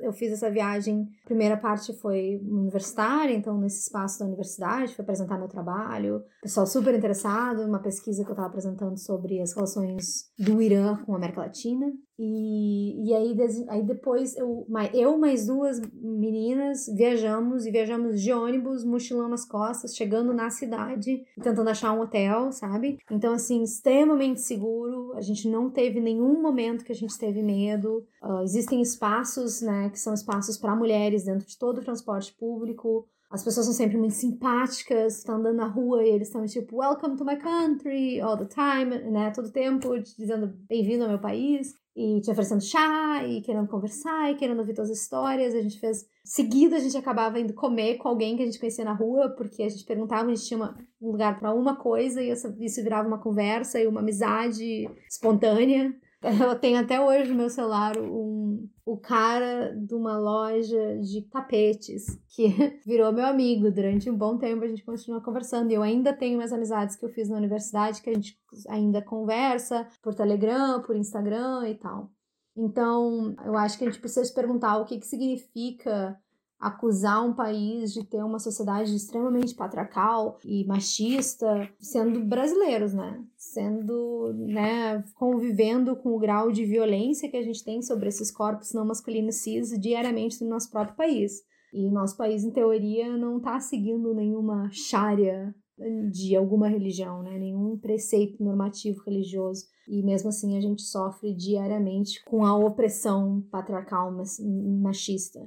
Eu 0.00 0.12
fiz 0.12 0.32
essa 0.32 0.50
viagem, 0.50 1.08
a 1.22 1.26
primeira 1.26 1.56
parte 1.56 1.92
foi 1.92 2.40
universitária, 2.42 3.32
então 3.32 3.56
nesse 3.56 3.82
espaço 3.82 4.18
da 4.18 4.26
universidade, 4.26 4.94
fui 4.94 5.02
apresentar 5.02 5.38
meu 5.38 5.46
trabalho. 5.46 6.24
Pessoal 6.42 6.66
super 6.66 6.92
interessado, 6.92 7.62
uma 7.62 7.78
pesquisa 7.78 8.24
que 8.24 8.30
eu 8.30 8.32
estava 8.32 8.48
apresentando 8.48 8.98
sobre 8.98 9.40
as 9.40 9.54
relações 9.54 10.28
do 10.36 10.60
Irã 10.60 10.96
com 11.04 11.12
a 11.12 11.16
América 11.16 11.42
Latina. 11.42 11.92
E, 12.18 13.08
e 13.08 13.14
aí, 13.14 13.36
aí 13.68 13.82
depois 13.82 14.36
eu, 14.36 14.66
eu 14.92 15.18
mais 15.18 15.46
duas 15.46 15.80
meninas 15.94 16.86
viajamos 16.94 17.66
e 17.66 17.70
viajamos 17.70 18.20
de 18.20 18.32
ônibus, 18.32 18.84
mochilão 18.84 19.28
nas 19.28 19.44
costas, 19.44 19.96
chegando 19.96 20.32
na 20.32 20.50
cidade, 20.50 21.24
tentando 21.42 21.68
achar 21.68 21.92
um 21.92 22.00
hotel, 22.00 22.52
sabe? 22.52 22.98
Então, 23.10 23.32
assim, 23.32 23.62
extremamente 23.62 24.40
seguro. 24.40 25.14
A 25.16 25.20
gente 25.20 25.48
não 25.48 25.70
teve 25.70 26.00
nenhum 26.00 26.40
momento 26.40 26.84
que 26.84 26.92
a 26.92 26.94
gente 26.94 27.18
teve 27.18 27.42
medo. 27.42 28.06
Uh, 28.22 28.42
existem 28.42 28.80
espaços, 28.80 29.60
né, 29.62 29.90
que 29.90 29.98
são 29.98 30.14
espaços 30.14 30.58
para 30.58 30.76
mulheres 30.76 31.24
dentro 31.24 31.46
de 31.46 31.58
todo 31.58 31.78
o 31.78 31.84
transporte 31.84 32.32
público. 32.34 33.08
As 33.32 33.42
pessoas 33.42 33.64
são 33.64 33.74
sempre 33.74 33.96
muito 33.96 34.12
simpáticas, 34.12 35.16
estão 35.16 35.36
andando 35.36 35.56
na 35.56 35.66
rua 35.66 36.04
e 36.04 36.10
eles 36.10 36.28
estão 36.28 36.44
tipo, 36.44 36.76
welcome 36.76 37.16
to 37.16 37.24
my 37.24 37.36
country, 37.36 38.20
all 38.20 38.36
the 38.36 38.44
time, 38.44 39.10
né? 39.10 39.30
Todo 39.30 39.50
tempo, 39.50 39.98
dizendo 39.98 40.52
bem-vindo 40.68 41.04
ao 41.04 41.08
meu 41.08 41.18
país 41.18 41.74
e 41.96 42.20
te 42.20 42.30
oferecendo 42.30 42.60
chá 42.60 43.26
e 43.26 43.40
querendo 43.40 43.68
conversar 43.68 44.30
e 44.30 44.34
querendo 44.34 44.58
ouvir 44.58 44.74
todas 44.74 44.90
as 44.90 44.98
histórias. 44.98 45.54
A 45.54 45.62
gente 45.62 45.80
fez. 45.80 46.06
Seguido, 46.22 46.74
a 46.74 46.78
gente 46.78 46.94
acabava 46.94 47.40
indo 47.40 47.54
comer 47.54 47.96
com 47.96 48.08
alguém 48.08 48.36
que 48.36 48.42
a 48.42 48.44
gente 48.46 48.58
conhecia 48.58 48.84
na 48.84 48.92
rua, 48.92 49.30
porque 49.30 49.62
a 49.62 49.68
gente 49.68 49.86
perguntava, 49.86 50.30
a 50.30 50.34
gente 50.34 50.46
tinha 50.46 50.58
uma, 50.58 50.76
um 51.00 51.10
lugar 51.10 51.40
para 51.40 51.54
uma 51.54 51.74
coisa 51.74 52.22
e 52.22 52.30
isso 52.30 52.82
virava 52.82 53.08
uma 53.08 53.18
conversa 53.18 53.80
e 53.80 53.86
uma 53.86 54.00
amizade 54.00 54.90
espontânea. 55.08 55.96
Eu 56.22 56.54
tenho 56.60 56.78
até 56.78 57.00
hoje 57.00 57.30
no 57.30 57.36
meu 57.36 57.48
celular 57.48 57.98
um, 57.98 58.68
o 58.84 58.96
cara 58.96 59.74
de 59.76 59.94
uma 59.94 60.18
loja 60.18 60.98
de 60.98 61.22
tapetes 61.22 62.18
que 62.28 62.48
virou 62.84 63.12
meu 63.12 63.26
amigo 63.26 63.70
durante 63.70 64.10
um 64.10 64.16
bom 64.16 64.36
tempo. 64.36 64.64
A 64.64 64.68
gente 64.68 64.84
continua 64.84 65.20
conversando 65.20 65.70
e 65.70 65.74
eu 65.74 65.82
ainda 65.82 66.12
tenho 66.12 66.36
minhas 66.36 66.52
amizades 66.52 66.96
que 66.96 67.04
eu 67.04 67.10
fiz 67.10 67.28
na 67.28 67.36
universidade 67.36 68.02
que 68.02 68.10
a 68.10 68.14
gente 68.14 68.36
ainda 68.68 69.00
conversa 69.00 69.86
por 70.02 70.14
Telegram, 70.14 70.82
por 70.82 70.96
Instagram 70.96 71.68
e 71.68 71.74
tal. 71.76 72.10
Então, 72.56 73.34
eu 73.44 73.56
acho 73.56 73.78
que 73.78 73.84
a 73.84 73.86
gente 73.86 74.00
precisa 74.00 74.24
se 74.24 74.34
perguntar 74.34 74.76
o 74.78 74.84
que, 74.84 74.98
que 74.98 75.06
significa 75.06 76.18
acusar 76.62 77.26
um 77.26 77.34
país 77.34 77.92
de 77.92 78.04
ter 78.04 78.22
uma 78.22 78.38
sociedade 78.38 78.94
extremamente 78.94 79.52
patriarcal 79.52 80.38
e 80.44 80.64
machista, 80.64 81.68
sendo 81.80 82.24
brasileiros, 82.24 82.94
né? 82.94 83.20
Sendo, 83.36 84.32
né, 84.32 85.02
convivendo 85.16 85.96
com 85.96 86.10
o 86.10 86.20
grau 86.20 86.52
de 86.52 86.64
violência 86.64 87.28
que 87.28 87.36
a 87.36 87.42
gente 87.42 87.64
tem 87.64 87.82
sobre 87.82 88.08
esses 88.08 88.30
corpos 88.30 88.72
não 88.72 88.86
masculinos 88.86 89.42
cis 89.42 89.70
diariamente 89.70 90.42
no 90.44 90.50
nosso 90.50 90.70
próprio 90.70 90.96
país. 90.96 91.42
E 91.72 91.90
nosso 91.90 92.16
país, 92.16 92.44
em 92.44 92.52
teoria, 92.52 93.16
não 93.16 93.38
está 93.38 93.58
seguindo 93.58 94.14
nenhuma 94.14 94.70
chária 94.70 95.52
de 96.12 96.36
alguma 96.36 96.68
religião, 96.68 97.24
né? 97.24 97.36
nenhum 97.38 97.76
preceito 97.76 98.40
normativo 98.44 99.02
religioso. 99.04 99.64
E 99.88 100.00
mesmo 100.00 100.28
assim 100.28 100.56
a 100.56 100.60
gente 100.60 100.82
sofre 100.82 101.34
diariamente 101.34 102.24
com 102.24 102.44
a 102.44 102.56
opressão 102.56 103.42
patriarcal 103.50 104.14
machista. 104.80 105.40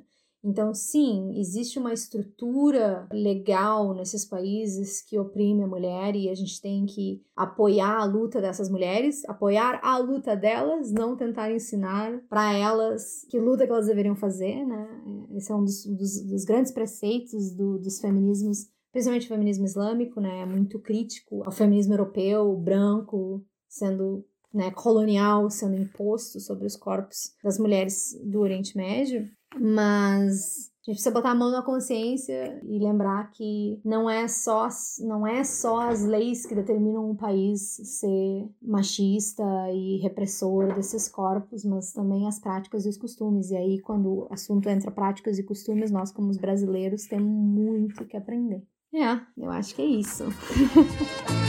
Então, 0.45 0.75
sim, 0.75 1.39
existe 1.39 1.79
uma 1.79 1.91
estrutura 1.91 3.07
legal 3.11 3.95
nesses 3.95 4.23
países 4.23 5.01
que 5.01 5.17
oprime 5.17 5.63
a 5.63 5.67
mulher 5.67 6.15
e 6.15 6.29
a 6.29 6.35
gente 6.35 6.61
tem 6.61 6.85
que 6.85 7.23
apoiar 7.35 7.97
a 7.97 8.05
luta 8.05 8.39
dessas 8.39 8.69
mulheres, 8.69 9.27
apoiar 9.27 9.79
a 9.83 9.97
luta 9.97 10.35
delas, 10.35 10.91
não 10.91 11.17
tentar 11.17 11.51
ensinar 11.51 12.21
para 12.29 12.53
elas 12.53 13.25
que 13.27 13.39
luta 13.39 13.65
que 13.65 13.71
elas 13.71 13.87
deveriam 13.87 14.15
fazer, 14.15 14.63
né? 14.63 14.87
Esse 15.35 15.51
é 15.51 15.55
um 15.55 15.63
dos, 15.63 15.83
dos, 15.83 16.21
dos 16.21 16.45
grandes 16.45 16.71
preceitos 16.71 17.51
do, 17.55 17.79
dos 17.79 17.99
feminismos, 17.99 18.69
principalmente 18.91 19.25
o 19.25 19.29
feminismo 19.29 19.65
islâmico, 19.65 20.21
né? 20.21 20.41
É 20.41 20.45
muito 20.45 20.79
crítico 20.79 21.41
ao 21.43 21.51
feminismo 21.51 21.95
europeu, 21.95 22.55
branco, 22.55 23.43
sendo 23.67 24.23
né, 24.55 24.71
colonial 24.71 25.49
sendo 25.49 25.75
imposto 25.75 26.39
sobre 26.39 26.65
os 26.65 26.77
corpos 26.77 27.35
das 27.43 27.59
mulheres 27.59 28.17
do 28.23 28.39
Oriente 28.39 28.77
Médio. 28.77 29.29
Mas 29.59 30.71
a 30.87 30.91
gente 30.91 30.97
precisa 30.97 31.11
botar 31.11 31.31
a 31.31 31.35
mão 31.35 31.51
na 31.51 31.63
consciência 31.63 32.61
e 32.63 32.77
lembrar 32.77 33.31
que 33.31 33.79
não 33.83 34.07
é 34.07 34.27
só 34.27 34.67
não 34.99 35.25
é 35.25 35.43
só 35.43 35.89
as 35.89 36.05
leis 36.05 36.45
que 36.45 36.53
determinam 36.53 37.09
um 37.09 37.15
país 37.15 37.61
ser 37.83 38.47
machista 38.61 39.43
e 39.73 39.97
repressor 39.97 40.75
desses 40.75 41.09
corpos, 41.09 41.65
mas 41.65 41.91
também 41.91 42.27
as 42.27 42.39
práticas 42.39 42.85
e 42.85 42.89
os 42.89 42.97
costumes. 42.97 43.49
E 43.49 43.57
aí 43.57 43.79
quando 43.81 44.09
o 44.09 44.27
assunto 44.31 44.69
entra 44.69 44.91
práticas 44.91 45.39
e 45.39 45.43
costumes, 45.43 45.89
nós 45.89 46.11
como 46.11 46.29
os 46.29 46.37
brasileiros 46.37 47.07
temos 47.07 47.31
muito 47.31 48.05
que 48.05 48.15
aprender. 48.15 48.61
É, 48.93 49.19
eu 49.37 49.49
acho 49.49 49.75
que 49.75 49.81
é 49.81 49.85
isso. 49.85 50.25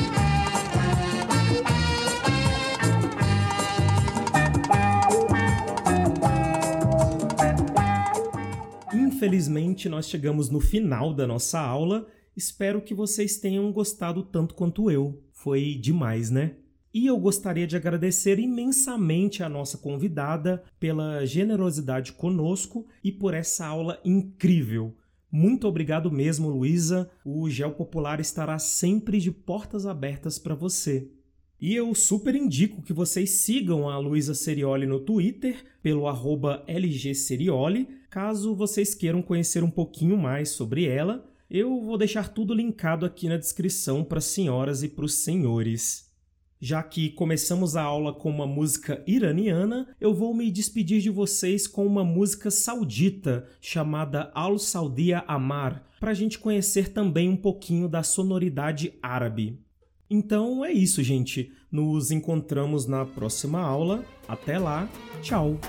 Infelizmente, 9.16 9.88
nós 9.88 10.10
chegamos 10.10 10.50
no 10.50 10.60
final 10.60 11.14
da 11.14 11.26
nossa 11.26 11.58
aula. 11.58 12.06
Espero 12.36 12.82
que 12.82 12.92
vocês 12.92 13.38
tenham 13.38 13.72
gostado 13.72 14.22
tanto 14.22 14.54
quanto 14.54 14.90
eu. 14.90 15.22
Foi 15.32 15.74
demais, 15.74 16.30
né? 16.30 16.56
E 16.92 17.06
eu 17.06 17.18
gostaria 17.18 17.66
de 17.66 17.76
agradecer 17.76 18.38
imensamente 18.38 19.42
a 19.42 19.48
nossa 19.48 19.78
convidada 19.78 20.62
pela 20.78 21.24
generosidade 21.24 22.12
conosco 22.12 22.86
e 23.02 23.10
por 23.10 23.32
essa 23.32 23.66
aula 23.66 23.98
incrível. 24.04 24.94
Muito 25.32 25.66
obrigado 25.66 26.12
mesmo, 26.12 26.50
Luísa. 26.50 27.10
O 27.24 27.48
Gel 27.48 27.72
Popular 27.72 28.20
estará 28.20 28.58
sempre 28.58 29.18
de 29.18 29.32
portas 29.32 29.86
abertas 29.86 30.38
para 30.38 30.54
você. 30.54 31.10
E 31.58 31.74
eu 31.74 31.94
super 31.94 32.34
indico 32.34 32.82
que 32.82 32.92
vocês 32.92 33.30
sigam 33.30 33.88
a 33.88 33.96
Luísa 33.96 34.34
Serioli 34.34 34.84
no 34.84 35.00
Twitter 35.00 35.64
pelo 35.82 36.06
arroba 36.06 36.62
lgserioli, 36.68 37.88
caso 38.16 38.54
vocês 38.54 38.94
queiram 38.94 39.20
conhecer 39.20 39.62
um 39.62 39.70
pouquinho 39.70 40.16
mais 40.16 40.48
sobre 40.48 40.86
ela. 40.86 41.22
Eu 41.50 41.82
vou 41.82 41.98
deixar 41.98 42.30
tudo 42.30 42.54
linkado 42.54 43.04
aqui 43.04 43.28
na 43.28 43.36
descrição 43.36 44.02
para 44.02 44.16
as 44.16 44.24
senhoras 44.24 44.82
e 44.82 44.88
para 44.88 45.04
os 45.04 45.16
senhores. 45.16 46.10
Já 46.58 46.82
que 46.82 47.10
começamos 47.10 47.76
a 47.76 47.82
aula 47.82 48.14
com 48.14 48.30
uma 48.30 48.46
música 48.46 49.04
iraniana, 49.06 49.94
eu 50.00 50.14
vou 50.14 50.34
me 50.34 50.50
despedir 50.50 51.02
de 51.02 51.10
vocês 51.10 51.66
com 51.66 51.84
uma 51.84 52.02
música 52.02 52.50
saudita 52.50 53.46
chamada 53.60 54.30
Al 54.34 54.58
Saudia 54.58 55.22
Amar, 55.28 55.86
para 56.00 56.12
a 56.12 56.14
gente 56.14 56.38
conhecer 56.38 56.94
também 56.94 57.28
um 57.28 57.36
pouquinho 57.36 57.86
da 57.86 58.02
sonoridade 58.02 58.94
árabe. 59.02 59.60
Então 60.08 60.64
é 60.64 60.72
isso, 60.72 61.02
gente. 61.02 61.52
Nos 61.70 62.10
encontramos 62.10 62.86
na 62.86 63.04
próxima 63.04 63.60
aula. 63.60 64.02
Até 64.26 64.58
lá. 64.58 64.88
Tchau. 65.20 65.60